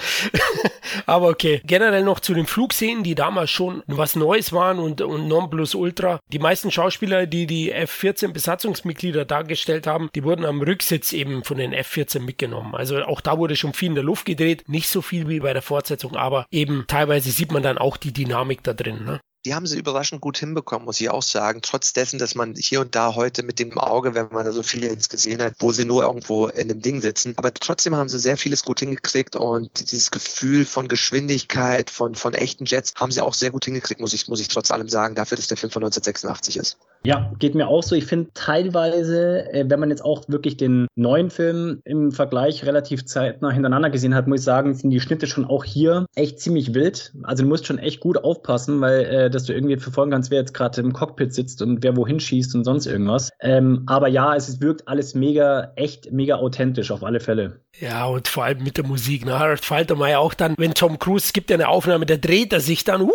Aber 1.05 1.29
okay, 1.29 1.61
generell 1.65 2.03
noch 2.03 2.19
zu 2.19 2.33
den 2.33 2.47
Flugszenen, 2.47 3.03
die 3.03 3.15
damals 3.15 3.49
schon 3.49 3.83
was 3.87 4.15
Neues 4.15 4.53
waren 4.53 4.79
und, 4.79 5.01
und 5.01 5.27
Nonplusultra. 5.27 6.19
Die 6.31 6.39
meisten 6.39 6.71
Schauspieler, 6.71 7.25
die 7.27 7.47
die 7.47 7.71
F-14 7.71 8.29
Besatzungsmitglieder 8.29 9.25
dargestellt 9.25 9.87
haben, 9.87 10.09
die 10.15 10.23
wurden 10.23 10.45
am 10.45 10.61
Rücksitz 10.61 11.13
eben 11.13 11.43
von 11.43 11.57
den 11.57 11.73
F-14 11.73 12.19
mitgenommen. 12.19 12.75
Also 12.75 13.01
auch 13.03 13.21
da 13.21 13.37
wurde 13.37 13.55
schon 13.55 13.73
viel 13.73 13.89
in 13.89 13.95
der 13.95 14.03
Luft 14.03 14.25
gedreht, 14.25 14.63
nicht 14.67 14.89
so 14.89 15.01
viel 15.01 15.27
wie 15.27 15.39
bei 15.39 15.53
der 15.53 15.61
Fortsetzung, 15.61 16.15
aber 16.15 16.45
eben 16.51 16.85
teilweise 16.87 17.31
sieht 17.31 17.51
man 17.51 17.63
dann 17.63 17.77
auch 17.77 17.97
die 17.97 18.13
Dynamik 18.13 18.63
da 18.63 18.73
drin. 18.73 19.05
Ne? 19.05 19.19
Die 19.45 19.55
haben 19.55 19.65
sie 19.65 19.77
überraschend 19.77 20.21
gut 20.21 20.37
hinbekommen, 20.37 20.85
muss 20.85 21.01
ich 21.01 21.09
auch 21.09 21.23
sagen. 21.23 21.61
Trotz 21.61 21.93
dessen, 21.93 22.19
dass 22.19 22.35
man 22.35 22.53
hier 22.55 22.81
und 22.81 22.95
da 22.95 23.15
heute 23.15 23.43
mit 23.43 23.59
dem 23.59 23.77
Auge, 23.77 24.13
wenn 24.13 24.29
man 24.31 24.45
da 24.45 24.51
so 24.51 24.63
viele 24.63 24.87
jetzt 24.87 25.09
gesehen 25.09 25.41
hat, 25.41 25.55
wo 25.59 25.71
sie 25.71 25.85
nur 25.85 26.03
irgendwo 26.03 26.47
in 26.47 26.69
einem 26.69 26.81
Ding 26.81 27.01
sitzen. 27.01 27.33
Aber 27.37 27.53
trotzdem 27.53 27.95
haben 27.95 28.09
sie 28.09 28.19
sehr 28.19 28.37
vieles 28.37 28.63
gut 28.63 28.79
hingekriegt 28.79 29.35
und 29.35 29.91
dieses 29.91 30.11
Gefühl 30.11 30.65
von 30.65 30.87
Geschwindigkeit, 30.87 31.89
von, 31.89 32.15
von 32.15 32.33
echten 32.33 32.65
Jets 32.65 32.93
haben 32.95 33.11
sie 33.11 33.21
auch 33.21 33.33
sehr 33.33 33.51
gut 33.51 33.65
hingekriegt, 33.65 33.99
muss 33.99 34.13
ich, 34.13 34.27
muss 34.27 34.41
ich 34.41 34.47
trotz 34.47 34.69
allem 34.71 34.89
sagen, 34.89 35.15
dafür, 35.15 35.37
dass 35.37 35.47
der 35.47 35.57
Film 35.57 35.71
von 35.71 35.83
1986 35.83 36.57
ist. 36.57 36.77
Ja, 37.03 37.33
geht 37.39 37.55
mir 37.55 37.67
auch 37.67 37.81
so. 37.81 37.95
Ich 37.95 38.05
finde 38.05 38.29
teilweise, 38.35 39.51
äh, 39.51 39.65
wenn 39.67 39.79
man 39.79 39.89
jetzt 39.89 40.05
auch 40.05 40.23
wirklich 40.27 40.57
den 40.57 40.85
neuen 40.95 41.31
Film 41.31 41.81
im 41.83 42.11
Vergleich 42.11 42.63
relativ 42.63 43.05
zeitnah 43.05 43.49
hintereinander 43.49 43.89
gesehen 43.89 44.13
hat, 44.13 44.27
muss 44.27 44.41
ich 44.41 44.45
sagen, 44.45 44.75
sind 44.75 44.91
die 44.91 44.99
Schnitte 44.99 45.25
schon 45.25 45.45
auch 45.45 45.63
hier 45.63 46.05
echt 46.13 46.39
ziemlich 46.39 46.75
wild. 46.75 47.11
Also 47.23 47.41
du 47.41 47.49
musst 47.49 47.65
schon 47.65 47.79
echt 47.79 48.01
gut 48.01 48.23
aufpassen, 48.23 48.81
weil 48.81 49.05
äh, 49.05 49.29
dass 49.31 49.45
du 49.45 49.53
irgendwie 49.53 49.77
verfolgen 49.77 50.11
kannst, 50.11 50.31
wer 50.31 50.39
jetzt 50.39 50.53
gerade 50.53 50.81
im 50.81 50.93
Cockpit 50.93 51.33
sitzt 51.33 51.61
und 51.61 51.83
wer 51.83 51.95
wohin 51.95 52.19
schießt 52.19 52.55
und 52.55 52.63
sonst 52.63 52.85
irgendwas. 52.85 53.29
Ähm, 53.39 53.83
aber 53.87 54.07
ja, 54.07 54.35
es 54.35 54.61
wirkt 54.61 54.87
alles 54.87 55.15
mega, 55.15 55.71
echt 55.75 56.11
mega 56.11 56.35
authentisch 56.35 56.91
auf 56.91 57.03
alle 57.03 57.19
Fälle. 57.19 57.61
Ja, 57.79 58.05
und 58.05 58.27
vor 58.27 58.43
allem 58.43 58.63
mit 58.63 58.77
der 58.77 58.85
Musik. 58.85 59.25
Ne? 59.25 59.39
Harald 59.39 59.63
Faltermeier 59.63 60.19
auch 60.19 60.33
dann, 60.33 60.55
wenn 60.57 60.73
Tom 60.73 60.99
Cruise, 60.99 61.25
es 61.25 61.33
gibt 61.33 61.49
ja 61.49 61.55
eine 61.55 61.69
Aufnahme, 61.69 62.05
da 62.05 62.17
dreht 62.17 62.53
er 62.53 62.59
sich 62.59 62.83
dann, 62.83 63.01
uh, 63.01 63.11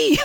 yay! 0.00 0.18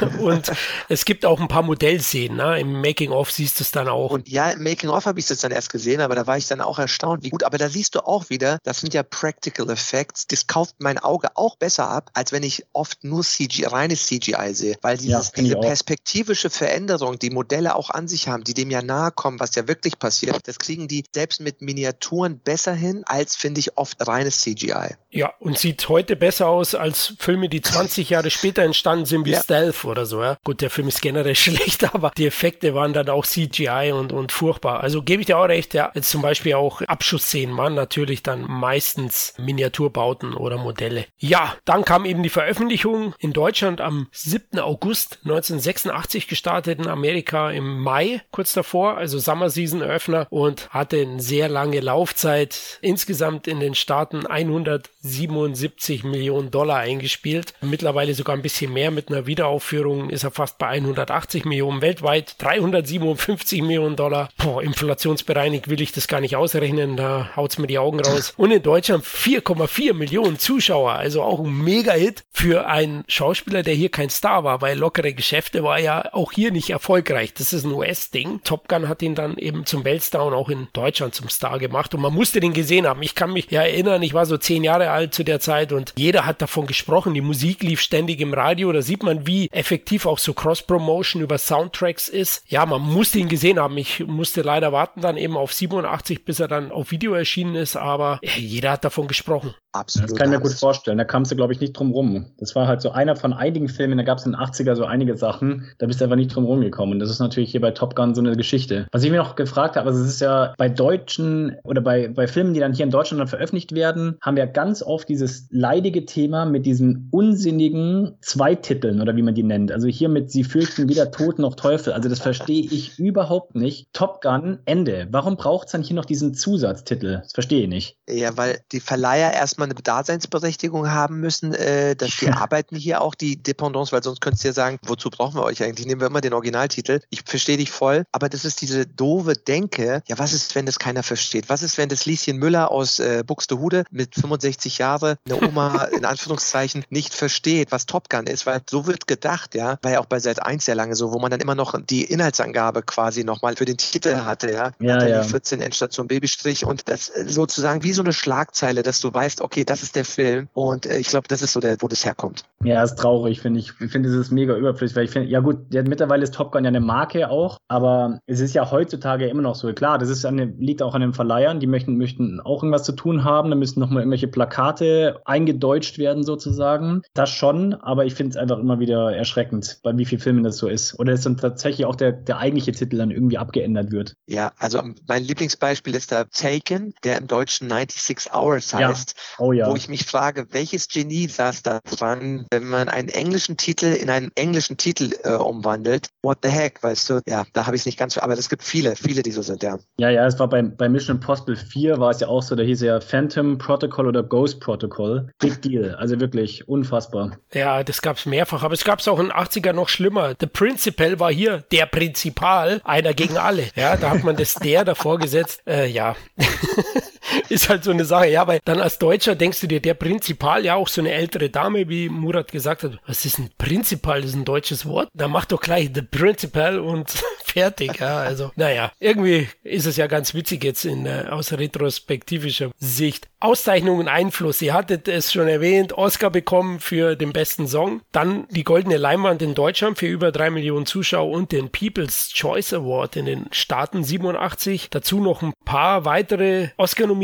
und 0.20 0.50
es 0.88 1.04
gibt 1.04 1.24
auch 1.24 1.40
ein 1.40 1.48
paar 1.48 1.62
Modellszenen, 1.62 2.36
ne? 2.36 2.60
im 2.60 2.80
Making-of 2.80 3.30
siehst 3.30 3.58
du 3.58 3.64
es 3.64 3.70
dann 3.70 3.88
auch. 3.88 4.10
Und 4.10 4.28
ja, 4.28 4.50
im 4.50 4.62
Making-of 4.62 5.06
habe 5.06 5.18
ich 5.18 5.30
es 5.30 5.40
dann 5.40 5.52
erst 5.52 5.70
gesehen, 5.70 6.00
aber 6.00 6.14
da 6.14 6.26
war 6.26 6.36
ich 6.36 6.46
dann 6.46 6.60
auch 6.60 6.78
erstaunt, 6.78 7.22
wie 7.22 7.30
gut. 7.30 7.44
Aber 7.44 7.58
da 7.58 7.68
siehst 7.68 7.94
du 7.94 8.00
auch 8.00 8.30
wieder, 8.30 8.58
das 8.62 8.80
sind 8.80 8.94
ja 8.94 9.02
Practical 9.02 9.70
Effects, 9.70 10.26
das 10.26 10.46
kauft 10.46 10.76
mein 10.78 10.98
Auge 10.98 11.28
auch 11.34 11.56
besser 11.56 11.88
ab, 11.88 12.10
als 12.14 12.32
wenn 12.32 12.42
ich 12.42 12.64
oft 12.72 13.04
nur 13.04 13.22
CGI, 13.22 13.64
reines 13.64 14.06
CGI 14.06 14.54
sehe, 14.54 14.76
weil 14.82 14.96
dieses, 14.96 15.32
ja, 15.34 15.42
diese 15.42 15.56
perspektivische 15.56 16.50
Veränderung, 16.50 17.18
die 17.18 17.30
Modelle 17.30 17.74
auch 17.74 17.90
an 17.90 18.08
sich 18.08 18.28
haben, 18.28 18.44
die 18.44 18.54
dem 18.54 18.70
ja 18.70 18.82
nahe 18.82 19.10
kommen, 19.10 19.40
was 19.40 19.54
ja 19.54 19.66
wirklich 19.68 19.98
passiert, 19.98 20.46
das 20.46 20.58
kriegen 20.58 20.88
die 20.88 21.04
selbst 21.14 21.40
mit 21.40 21.62
Miniaturen 21.62 22.38
besser 22.38 22.74
hin, 22.74 23.02
als 23.06 23.36
finde 23.36 23.60
ich 23.60 23.76
oft 23.76 24.06
reines 24.06 24.40
CGI. 24.40 24.96
Ja, 25.10 25.32
und 25.40 25.58
sieht 25.58 25.88
heute 25.88 26.16
besser 26.16 26.48
aus 26.48 26.74
als 26.74 27.14
Filme, 27.18 27.48
die 27.48 27.62
20 27.62 28.10
Jahre 28.10 28.30
später 28.30 28.62
entstanden 28.62 28.89
sind, 29.04 29.24
wie 29.24 29.32
ja. 29.32 29.42
Stealth 29.42 29.84
oder 29.84 30.06
so. 30.06 30.22
Ja? 30.22 30.38
Gut, 30.44 30.60
der 30.60 30.70
Film 30.70 30.88
ist 30.88 31.02
generell 31.02 31.34
schlecht, 31.34 31.94
aber 31.94 32.12
die 32.16 32.26
Effekte 32.26 32.74
waren 32.74 32.92
dann 32.92 33.08
auch 33.08 33.26
CGI 33.26 33.92
und, 33.92 34.12
und 34.12 34.32
furchtbar. 34.32 34.80
Also 34.80 35.02
gebe 35.02 35.22
ich 35.22 35.26
dir 35.26 35.38
auch 35.38 35.48
recht, 35.48 35.74
ja. 35.74 35.90
Jetzt 35.94 36.10
zum 36.10 36.22
Beispiel 36.22 36.54
auch 36.54 36.82
Abschussszenen 36.82 37.56
waren 37.56 37.74
natürlich 37.74 38.22
dann 38.22 38.42
meistens 38.42 39.34
Miniaturbauten 39.38 40.34
oder 40.34 40.56
Modelle. 40.56 41.06
Ja, 41.18 41.56
dann 41.64 41.84
kam 41.84 42.04
eben 42.04 42.22
die 42.22 42.28
Veröffentlichung 42.28 43.14
in 43.18 43.32
Deutschland 43.32 43.80
am 43.80 44.08
7. 44.12 44.58
August 44.60 45.18
1986 45.24 46.28
gestartet, 46.28 46.78
in 46.78 46.88
Amerika 46.88 47.50
im 47.50 47.80
Mai 47.80 48.22
kurz 48.30 48.52
davor, 48.52 48.96
also 48.96 49.18
Summer 49.18 49.50
Season 49.50 49.82
Eröffner 49.82 50.26
und 50.30 50.70
hatte 50.70 51.00
eine 51.00 51.20
sehr 51.20 51.48
lange 51.48 51.80
Laufzeit. 51.80 52.78
Insgesamt 52.80 53.46
in 53.46 53.60
den 53.60 53.74
Staaten 53.74 54.26
177 54.26 56.04
Millionen 56.04 56.50
Dollar 56.50 56.78
eingespielt. 56.78 57.54
Mittlerweile 57.60 58.14
sogar 58.14 58.36
ein 58.36 58.42
bisschen 58.42 58.72
mehr 58.72 58.79
mit 58.90 59.10
einer 59.10 59.26
Wiederaufführung 59.26 60.08
ist 60.08 60.24
er 60.24 60.30
fast 60.30 60.56
bei 60.56 60.68
180 60.68 61.44
Millionen 61.44 61.82
weltweit, 61.82 62.36
357 62.38 63.60
Millionen 63.60 63.96
Dollar. 63.96 64.30
Boah, 64.38 64.62
inflationsbereinigt 64.62 65.68
will 65.68 65.82
ich 65.82 65.92
das 65.92 66.08
gar 66.08 66.20
nicht 66.20 66.36
ausrechnen, 66.36 66.96
da 66.96 67.30
haut's 67.36 67.58
mir 67.58 67.66
die 67.66 67.78
Augen 67.78 68.00
raus. 68.00 68.32
Und 68.38 68.50
in 68.50 68.62
Deutschland 68.62 69.04
4,4 69.04 69.92
Millionen 69.92 70.38
Zuschauer, 70.38 70.92
also 70.92 71.22
auch 71.22 71.40
ein 71.40 71.62
Mega-Hit 71.62 72.24
für 72.32 72.66
einen 72.66 73.04
Schauspieler, 73.08 73.62
der 73.62 73.74
hier 73.74 73.90
kein 73.90 74.08
Star 74.08 74.44
war, 74.44 74.62
weil 74.62 74.78
lockere 74.78 75.12
Geschäfte 75.12 75.62
war 75.62 75.78
ja 75.78 76.14
auch 76.14 76.32
hier 76.32 76.52
nicht 76.52 76.70
erfolgreich. 76.70 77.34
Das 77.34 77.52
ist 77.52 77.64
ein 77.64 77.72
US-Ding. 77.72 78.40
Top 78.44 78.68
Gun 78.68 78.88
hat 78.88 79.02
ihn 79.02 79.14
dann 79.14 79.36
eben 79.36 79.66
zum 79.66 79.84
Weltstar 79.84 80.24
und 80.24 80.34
auch 80.34 80.48
in 80.48 80.68
Deutschland 80.72 81.14
zum 81.14 81.28
Star 81.28 81.58
gemacht 81.58 81.94
und 81.94 82.00
man 82.00 82.14
musste 82.14 82.40
den 82.40 82.54
gesehen 82.54 82.86
haben. 82.86 83.02
Ich 83.02 83.14
kann 83.14 83.32
mich 83.32 83.50
ja 83.50 83.62
erinnern, 83.62 84.02
ich 84.02 84.14
war 84.14 84.24
so 84.24 84.38
zehn 84.38 84.64
Jahre 84.64 84.90
alt 84.90 85.12
zu 85.12 85.24
der 85.24 85.40
Zeit 85.40 85.72
und 85.72 85.92
jeder 85.98 86.24
hat 86.24 86.40
davon 86.40 86.66
gesprochen. 86.66 87.14
Die 87.14 87.20
Musik 87.20 87.62
lief 87.62 87.80
ständig 87.80 88.20
im 88.20 88.32
Radio. 88.32 88.69
Da 88.72 88.82
sieht 88.82 89.02
man, 89.02 89.26
wie 89.26 89.48
effektiv 89.50 90.06
auch 90.06 90.18
so 90.18 90.32
Cross-Promotion 90.32 91.22
über 91.22 91.38
Soundtracks 91.38 92.08
ist. 92.08 92.42
Ja, 92.46 92.66
man 92.66 92.82
musste 92.82 93.18
ihn 93.18 93.28
gesehen 93.28 93.58
haben. 93.58 93.76
Ich 93.78 94.00
musste 94.06 94.42
leider 94.42 94.72
warten 94.72 95.00
dann 95.00 95.16
eben 95.16 95.36
auf 95.36 95.52
87, 95.52 96.24
bis 96.24 96.40
er 96.40 96.48
dann 96.48 96.72
auf 96.72 96.90
Video 96.90 97.14
erschienen 97.14 97.54
ist, 97.54 97.76
aber 97.76 98.20
jeder 98.22 98.72
hat 98.72 98.84
davon 98.84 99.08
gesprochen. 99.08 99.54
Absolut. 99.72 100.10
Das 100.10 100.18
kann 100.18 100.28
ich 100.28 100.38
mir 100.38 100.42
gut 100.42 100.52
vorstellen. 100.52 100.98
Da 100.98 101.04
kamst 101.04 101.30
du, 101.30 101.36
glaube 101.36 101.52
ich, 101.52 101.60
nicht 101.60 101.74
drum 101.74 101.92
rum. 101.92 102.26
Das 102.38 102.56
war 102.56 102.66
halt 102.66 102.82
so 102.82 102.90
einer 102.90 103.14
von 103.14 103.32
einigen 103.32 103.68
Filmen, 103.68 103.98
da 103.98 104.04
gab 104.04 104.18
es 104.18 104.26
in 104.26 104.32
den 104.32 104.40
80er 104.40 104.74
so 104.74 104.84
einige 104.84 105.16
Sachen, 105.16 105.68
da 105.78 105.86
bist 105.86 106.00
du 106.00 106.04
einfach 106.04 106.16
nicht 106.16 106.34
drum 106.34 106.44
rumgekommen. 106.44 106.94
Und 106.94 106.98
das 106.98 107.10
ist 107.10 107.20
natürlich 107.20 107.52
hier 107.52 107.60
bei 107.60 107.70
Top 107.70 107.94
Gun 107.94 108.14
so 108.14 108.20
eine 108.20 108.36
Geschichte. 108.36 108.88
Was 108.90 109.04
ich 109.04 109.10
mir 109.10 109.18
noch 109.18 109.36
gefragt 109.36 109.76
habe, 109.76 109.88
also 109.88 110.02
es 110.02 110.08
ist 110.08 110.20
ja 110.20 110.54
bei 110.58 110.68
deutschen 110.68 111.56
oder 111.62 111.80
bei, 111.80 112.08
bei 112.08 112.26
Filmen, 112.26 112.52
die 112.54 112.60
dann 112.60 112.72
hier 112.72 112.84
in 112.84 112.90
Deutschland 112.90 113.20
dann 113.20 113.28
veröffentlicht 113.28 113.72
werden, 113.74 114.16
haben 114.20 114.36
wir 114.36 114.46
ganz 114.46 114.82
oft 114.82 115.08
dieses 115.08 115.46
leidige 115.50 116.04
Thema 116.04 116.46
mit 116.46 116.66
diesen 116.66 117.08
unsinnigen 117.12 118.16
Zweititeln 118.20 119.00
oder 119.00 119.14
wie 119.14 119.22
man 119.22 119.34
die 119.34 119.44
nennt. 119.44 119.70
Also 119.70 119.86
hier 119.86 120.08
mit 120.08 120.30
Sie 120.32 120.44
fürchten 120.44 120.88
weder 120.88 121.12
Tod 121.12 121.38
noch 121.38 121.54
Teufel. 121.54 121.92
Also 121.92 122.08
das 122.08 122.18
verstehe 122.18 122.62
ich 122.62 122.98
überhaupt 122.98 123.54
nicht. 123.54 123.88
Top 123.92 124.20
Gun, 124.20 124.58
Ende. 124.64 125.06
Warum 125.10 125.36
braucht 125.36 125.66
es 125.66 125.72
dann 125.72 125.82
hier 125.82 125.96
noch 125.96 126.04
diesen 126.04 126.34
Zusatztitel? 126.34 127.20
Das 127.22 127.32
verstehe 127.32 127.62
ich 127.62 127.68
nicht. 127.68 127.96
Ja, 128.08 128.36
weil 128.36 128.58
die 128.72 128.80
Verleiher 128.80 129.32
erstmal 129.32 129.59
erstmal 129.60 129.68
eine 129.68 129.74
Daseinsberechtigung 129.74 130.90
haben 130.90 131.20
müssen, 131.20 131.54
äh, 131.54 131.94
dass 131.96 132.16
die 132.16 132.28
arbeiten 132.30 132.76
hier 132.76 133.00
auch 133.00 133.14
die 133.14 133.42
Dependance, 133.42 133.92
weil 133.92 134.02
sonst 134.02 134.20
könntest 134.20 134.44
du 134.44 134.48
ja 134.48 134.54
sagen, 134.54 134.78
wozu 134.86 135.10
brauchen 135.10 135.36
wir 135.36 135.42
euch 135.42 135.62
eigentlich? 135.62 135.86
Nehmen 135.86 136.00
wir 136.00 136.08
immer 136.08 136.20
den 136.20 136.32
Originaltitel. 136.32 137.00
Ich 137.10 137.22
verstehe 137.24 137.56
dich 137.56 137.70
voll, 137.70 138.04
aber 138.12 138.28
das 138.28 138.44
ist 138.44 138.60
diese 138.60 138.86
doofe 138.86 139.34
Denke, 139.34 140.02
ja, 140.06 140.18
was 140.18 140.32
ist, 140.32 140.54
wenn 140.54 140.66
das 140.66 140.78
keiner 140.78 141.02
versteht? 141.02 141.48
Was 141.48 141.62
ist, 141.62 141.78
wenn 141.78 141.88
das 141.88 142.06
Lieschen 142.06 142.36
Müller 142.38 142.70
aus 142.70 142.98
äh, 142.98 143.22
Buxtehude 143.26 143.84
mit 143.90 144.14
65 144.14 144.78
Jahre, 144.78 145.18
eine 145.26 145.42
Oma 145.42 145.84
in 145.96 146.04
Anführungszeichen, 146.04 146.84
nicht 146.88 147.14
versteht, 147.14 147.72
was 147.72 147.86
Top 147.86 148.08
Gun 148.08 148.26
ist? 148.26 148.46
Weil 148.46 148.62
so 148.68 148.86
wird 148.86 149.06
gedacht, 149.06 149.54
ja, 149.54 149.78
war 149.82 149.92
ja 149.92 150.00
auch 150.00 150.06
bei 150.06 150.20
Seit 150.20 150.42
1 150.42 150.64
sehr 150.64 150.74
lange 150.74 150.94
so, 150.94 151.12
wo 151.12 151.18
man 151.18 151.30
dann 151.30 151.40
immer 151.40 151.54
noch 151.54 151.74
die 151.80 152.04
Inhaltsangabe 152.04 152.82
quasi 152.82 153.24
nochmal 153.24 153.56
für 153.56 153.64
den 153.64 153.76
Titel 153.76 154.16
hatte, 154.16 154.52
ja. 154.52 154.72
Ja, 154.80 155.06
ja. 155.06 155.22
14 155.22 155.60
Endstation 155.60 156.08
Babystrich 156.08 156.64
und 156.64 156.88
das 156.88 157.08
äh, 157.08 157.24
sozusagen 157.26 157.82
wie 157.82 157.92
so 157.92 158.02
eine 158.02 158.12
Schlagzeile, 158.12 158.82
dass 158.82 159.00
du 159.00 159.12
weißt, 159.12 159.40
okay, 159.40 159.49
okay, 159.50 159.64
das 159.64 159.82
ist 159.82 159.96
der 159.96 160.04
Film. 160.04 160.48
Und 160.54 160.86
äh, 160.86 160.98
ich 160.98 161.08
glaube, 161.08 161.26
das 161.28 161.42
ist 161.42 161.52
so 161.52 161.60
der, 161.60 161.76
wo 161.80 161.88
das 161.88 162.04
herkommt. 162.04 162.44
Ja, 162.62 162.82
ist 162.82 162.96
traurig, 162.96 163.40
finde 163.40 163.58
ich. 163.58 163.72
Ich 163.80 163.90
finde, 163.90 164.08
es 164.08 164.14
ist 164.14 164.30
mega 164.30 164.54
überflüssig, 164.54 164.96
weil 164.96 165.04
ich 165.04 165.10
finde, 165.10 165.28
ja 165.28 165.40
gut, 165.40 165.72
der, 165.72 165.82
mittlerweile 165.88 166.22
ist 166.22 166.34
Top 166.34 166.52
Gun 166.52 166.64
ja 166.64 166.68
eine 166.68 166.80
Marke 166.80 167.28
auch, 167.30 167.58
aber 167.68 168.20
es 168.26 168.40
ist 168.40 168.54
ja 168.54 168.70
heutzutage 168.70 169.26
immer 169.26 169.42
noch 169.42 169.56
so. 169.56 169.72
Klar, 169.72 169.98
das 169.98 170.08
ist 170.08 170.24
eine, 170.24 170.44
liegt 170.44 170.82
auch 170.82 170.94
an 170.94 171.00
den 171.00 171.14
Verleihern, 171.14 171.58
die 171.58 171.66
möchten, 171.66 171.96
möchten 171.96 172.40
auch 172.40 172.62
irgendwas 172.62 172.84
zu 172.84 172.92
tun 172.92 173.24
haben, 173.24 173.50
da 173.50 173.56
müssen 173.56 173.80
nochmal 173.80 174.02
irgendwelche 174.02 174.28
Plakate 174.28 175.20
eingedeutscht 175.24 175.98
werden 175.98 176.22
sozusagen. 176.22 177.02
Das 177.14 177.30
schon, 177.30 177.74
aber 177.74 178.04
ich 178.04 178.14
finde 178.14 178.30
es 178.30 178.36
einfach 178.36 178.58
immer 178.58 178.78
wieder 178.78 179.16
erschreckend, 179.16 179.80
bei 179.82 179.96
wie 179.96 180.04
vielen 180.04 180.20
Filmen 180.20 180.44
das 180.44 180.58
so 180.58 180.68
ist. 180.68 180.98
Oder 180.98 181.12
dass 181.12 181.22
dann 181.22 181.38
tatsächlich 181.38 181.86
auch 181.86 181.96
der, 181.96 182.12
der 182.12 182.38
eigentliche 182.38 182.72
Titel 182.72 182.98
dann 182.98 183.10
irgendwie 183.10 183.38
abgeändert 183.38 183.90
wird. 183.90 184.14
Ja, 184.26 184.52
also 184.58 184.82
mein 185.08 185.24
Lieblingsbeispiel 185.24 185.94
ist 185.94 186.12
da 186.12 186.24
Taken, 186.24 186.94
der 187.02 187.18
im 187.18 187.26
Deutschen 187.26 187.68
96 187.68 188.32
Hours 188.32 188.74
heißt. 188.74 189.14
Ja. 189.16 189.39
Oh 189.40 189.52
ja. 189.52 189.70
Wo 189.70 189.74
ich 189.74 189.88
mich 189.88 190.04
frage, 190.04 190.46
welches 190.50 190.88
Genie 190.88 191.26
saß 191.26 191.62
da 191.62 191.80
dran, 191.96 192.46
wenn 192.50 192.68
man 192.68 192.88
einen 192.88 193.08
englischen 193.08 193.56
Titel 193.56 193.86
in 193.86 194.10
einen 194.10 194.30
englischen 194.34 194.76
Titel 194.76 195.10
äh, 195.24 195.32
umwandelt? 195.32 196.08
What 196.22 196.38
the 196.42 196.50
heck, 196.50 196.82
weißt 196.82 197.10
du? 197.10 197.20
Ja, 197.26 197.44
da 197.54 197.66
habe 197.66 197.74
ich 197.74 197.82
es 197.82 197.86
nicht 197.86 197.98
ganz, 197.98 198.18
aber 198.18 198.34
es 198.34 198.50
gibt 198.50 198.62
viele, 198.62 198.96
viele, 198.96 199.22
die 199.22 199.32
so 199.32 199.40
sind, 199.40 199.62
ja. 199.62 199.78
Ja, 199.98 200.10
ja, 200.10 200.26
es 200.26 200.38
war 200.38 200.48
bei, 200.48 200.62
bei 200.62 200.88
Mission 200.88 201.16
Impossible 201.16 201.56
4 201.56 201.98
war 201.98 202.10
es 202.10 202.20
ja 202.20 202.28
auch 202.28 202.42
so, 202.42 202.54
da 202.54 202.62
hieß 202.62 202.82
ja 202.82 203.00
Phantom 203.00 203.56
Protocol 203.56 204.08
oder 204.08 204.22
Ghost 204.22 204.60
Protocol. 204.60 205.30
Big 205.38 205.62
Deal, 205.62 205.94
also 205.94 206.20
wirklich 206.20 206.68
unfassbar. 206.68 207.38
Ja, 207.52 207.82
das 207.82 208.02
gab 208.02 208.18
es 208.18 208.26
mehrfach, 208.26 208.62
aber 208.62 208.74
es 208.74 208.84
gab 208.84 209.00
es 209.00 209.08
auch 209.08 209.18
in 209.18 209.26
den 209.26 209.32
80er 209.32 209.72
noch 209.72 209.88
schlimmer. 209.88 210.34
The 210.38 210.46
Principal 210.46 211.18
war 211.18 211.32
hier 211.32 211.64
der 211.72 211.86
Prinzipal, 211.86 212.82
einer 212.84 213.14
gegen 213.14 213.38
alle. 213.38 213.64
Ja, 213.74 213.96
da 213.96 214.10
hat 214.10 214.22
man 214.22 214.36
das 214.36 214.54
der 214.54 214.84
davor 214.84 215.18
gesetzt. 215.18 215.62
Äh, 215.66 215.86
ja. 215.86 216.14
ist 217.48 217.68
halt 217.68 217.84
so 217.84 217.90
eine 217.90 218.04
Sache. 218.04 218.28
Ja, 218.28 218.46
weil 218.46 218.60
dann 218.64 218.80
als 218.80 218.98
Deutscher 218.98 219.34
denkst 219.34 219.60
du 219.60 219.66
dir, 219.66 219.80
der 219.80 219.94
Prinzipal, 219.94 220.64
ja 220.64 220.74
auch 220.74 220.88
so 220.88 221.00
eine 221.00 221.12
ältere 221.12 221.50
Dame, 221.50 221.88
wie 221.88 222.08
Murat 222.08 222.52
gesagt 222.52 222.82
hat, 222.82 222.98
was 223.06 223.24
ist 223.24 223.38
ein 223.38 223.50
Prinzipal? 223.58 224.20
Das 224.20 224.30
ist 224.30 224.36
ein 224.36 224.44
deutsches 224.44 224.86
Wort. 224.86 225.08
Da 225.14 225.28
mach 225.28 225.44
doch 225.44 225.60
gleich 225.60 225.90
the 225.94 226.02
Principal 226.02 226.78
und 226.78 227.10
fertig. 227.44 228.00
Ja, 228.00 228.18
also 228.18 228.50
naja, 228.56 228.92
irgendwie 228.98 229.48
ist 229.62 229.86
es 229.86 229.96
ja 229.96 230.06
ganz 230.06 230.34
witzig 230.34 230.64
jetzt 230.64 230.84
in 230.84 231.06
äh, 231.06 231.26
aus 231.30 231.52
retrospektivischer 231.52 232.70
Sicht. 232.78 233.28
Auszeichnungen 233.40 234.06
Einfluss. 234.08 234.60
Ihr 234.60 234.74
hattet 234.74 235.08
es 235.08 235.32
schon 235.32 235.48
erwähnt, 235.48 235.94
Oscar 235.94 236.30
bekommen 236.30 236.78
für 236.78 237.16
den 237.16 237.32
besten 237.32 237.66
Song, 237.66 238.02
dann 238.12 238.46
die 238.50 238.64
Goldene 238.64 238.98
Leinwand 238.98 239.40
in 239.40 239.54
Deutschland 239.54 239.98
für 239.98 240.06
über 240.06 240.30
drei 240.30 240.50
Millionen 240.50 240.84
Zuschauer 240.84 241.30
und 241.30 241.50
den 241.50 241.70
People's 241.70 242.32
Choice 242.34 242.74
Award 242.74 243.16
in 243.16 243.24
den 243.24 243.46
Staaten 243.50 244.04
87. 244.04 244.88
Dazu 244.90 245.20
noch 245.20 245.42
ein 245.42 245.54
paar 245.64 246.04
weitere 246.04 246.68
Oscar-Nominierungen 246.76 247.19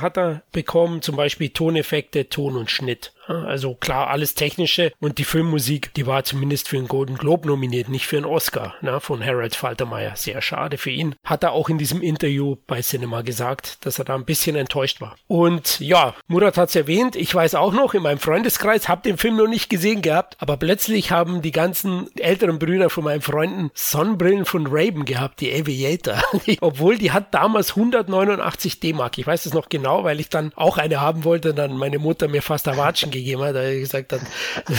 hat 0.00 0.16
er 0.16 0.42
bekommen, 0.52 1.02
zum 1.02 1.16
Beispiel 1.16 1.50
Toneffekte, 1.50 2.28
Ton 2.28 2.56
und 2.56 2.70
Schnitt. 2.70 3.12
Also 3.28 3.74
klar, 3.74 4.08
alles 4.08 4.34
Technische 4.34 4.92
und 5.00 5.18
die 5.18 5.24
Filmmusik, 5.24 5.92
die 5.94 6.06
war 6.06 6.24
zumindest 6.24 6.68
für 6.68 6.76
einen 6.76 6.88
Golden 6.88 7.16
Globe 7.16 7.48
nominiert, 7.48 7.88
nicht 7.88 8.06
für 8.06 8.16
einen 8.16 8.26
Oscar 8.26 8.74
ne, 8.80 9.00
von 9.00 9.24
Harold 9.24 9.56
Faltermeyer. 9.56 10.16
Sehr 10.16 10.40
schade 10.42 10.78
für 10.78 10.90
ihn. 10.90 11.14
Hat 11.24 11.42
er 11.42 11.52
auch 11.52 11.68
in 11.68 11.78
diesem 11.78 12.02
Interview 12.02 12.56
bei 12.66 12.80
Cinema 12.80 13.22
gesagt, 13.22 13.84
dass 13.84 13.98
er 13.98 14.04
da 14.04 14.14
ein 14.14 14.24
bisschen 14.24 14.56
enttäuscht 14.56 15.00
war. 15.00 15.16
Und 15.26 15.80
ja, 15.80 16.14
Murat 16.28 16.56
hat 16.56 16.68
es 16.68 16.76
erwähnt, 16.76 17.16
ich 17.16 17.34
weiß 17.34 17.54
auch 17.54 17.72
noch, 17.72 17.94
in 17.94 18.02
meinem 18.02 18.18
Freundeskreis, 18.18 18.88
habe 18.88 19.02
den 19.02 19.18
Film 19.18 19.36
noch 19.36 19.48
nicht 19.48 19.68
gesehen 19.68 20.02
gehabt, 20.02 20.36
aber 20.38 20.56
plötzlich 20.56 21.10
haben 21.10 21.42
die 21.42 21.52
ganzen 21.52 22.08
älteren 22.16 22.58
Brüder 22.58 22.90
von 22.90 23.04
meinen 23.04 23.22
Freunden 23.22 23.70
Sonnenbrillen 23.74 24.44
von 24.44 24.66
Raven 24.68 25.04
gehabt, 25.04 25.40
die 25.40 25.52
Aviator. 25.52 26.22
Obwohl 26.60 26.98
die 26.98 27.12
hat 27.12 27.34
damals 27.34 27.70
189 27.70 28.80
D-Mark. 28.80 29.18
Ich 29.18 29.26
weiß 29.26 29.46
es 29.46 29.54
noch 29.54 29.68
genau, 29.68 30.04
weil 30.04 30.20
ich 30.20 30.28
dann 30.28 30.52
auch 30.54 30.78
eine 30.78 31.00
haben 31.00 31.24
wollte, 31.24 31.54
dann 31.54 31.76
meine 31.76 31.98
Mutter 31.98 32.28
mir 32.28 32.42
fast 32.42 32.66
erwatschen 32.66 33.10
gegeben 33.16 33.42
hat, 33.42 33.54
da 33.54 33.62
er 33.62 33.78
gesagt 33.78 34.12
hat, 34.12 34.20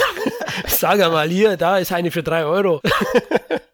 sag 0.67 0.99
mal 0.99 1.29
hier, 1.29 1.57
da 1.57 1.77
ist 1.77 1.91
eine 1.91 2.11
für 2.11 2.23
drei 2.23 2.45
Euro. 2.45 2.81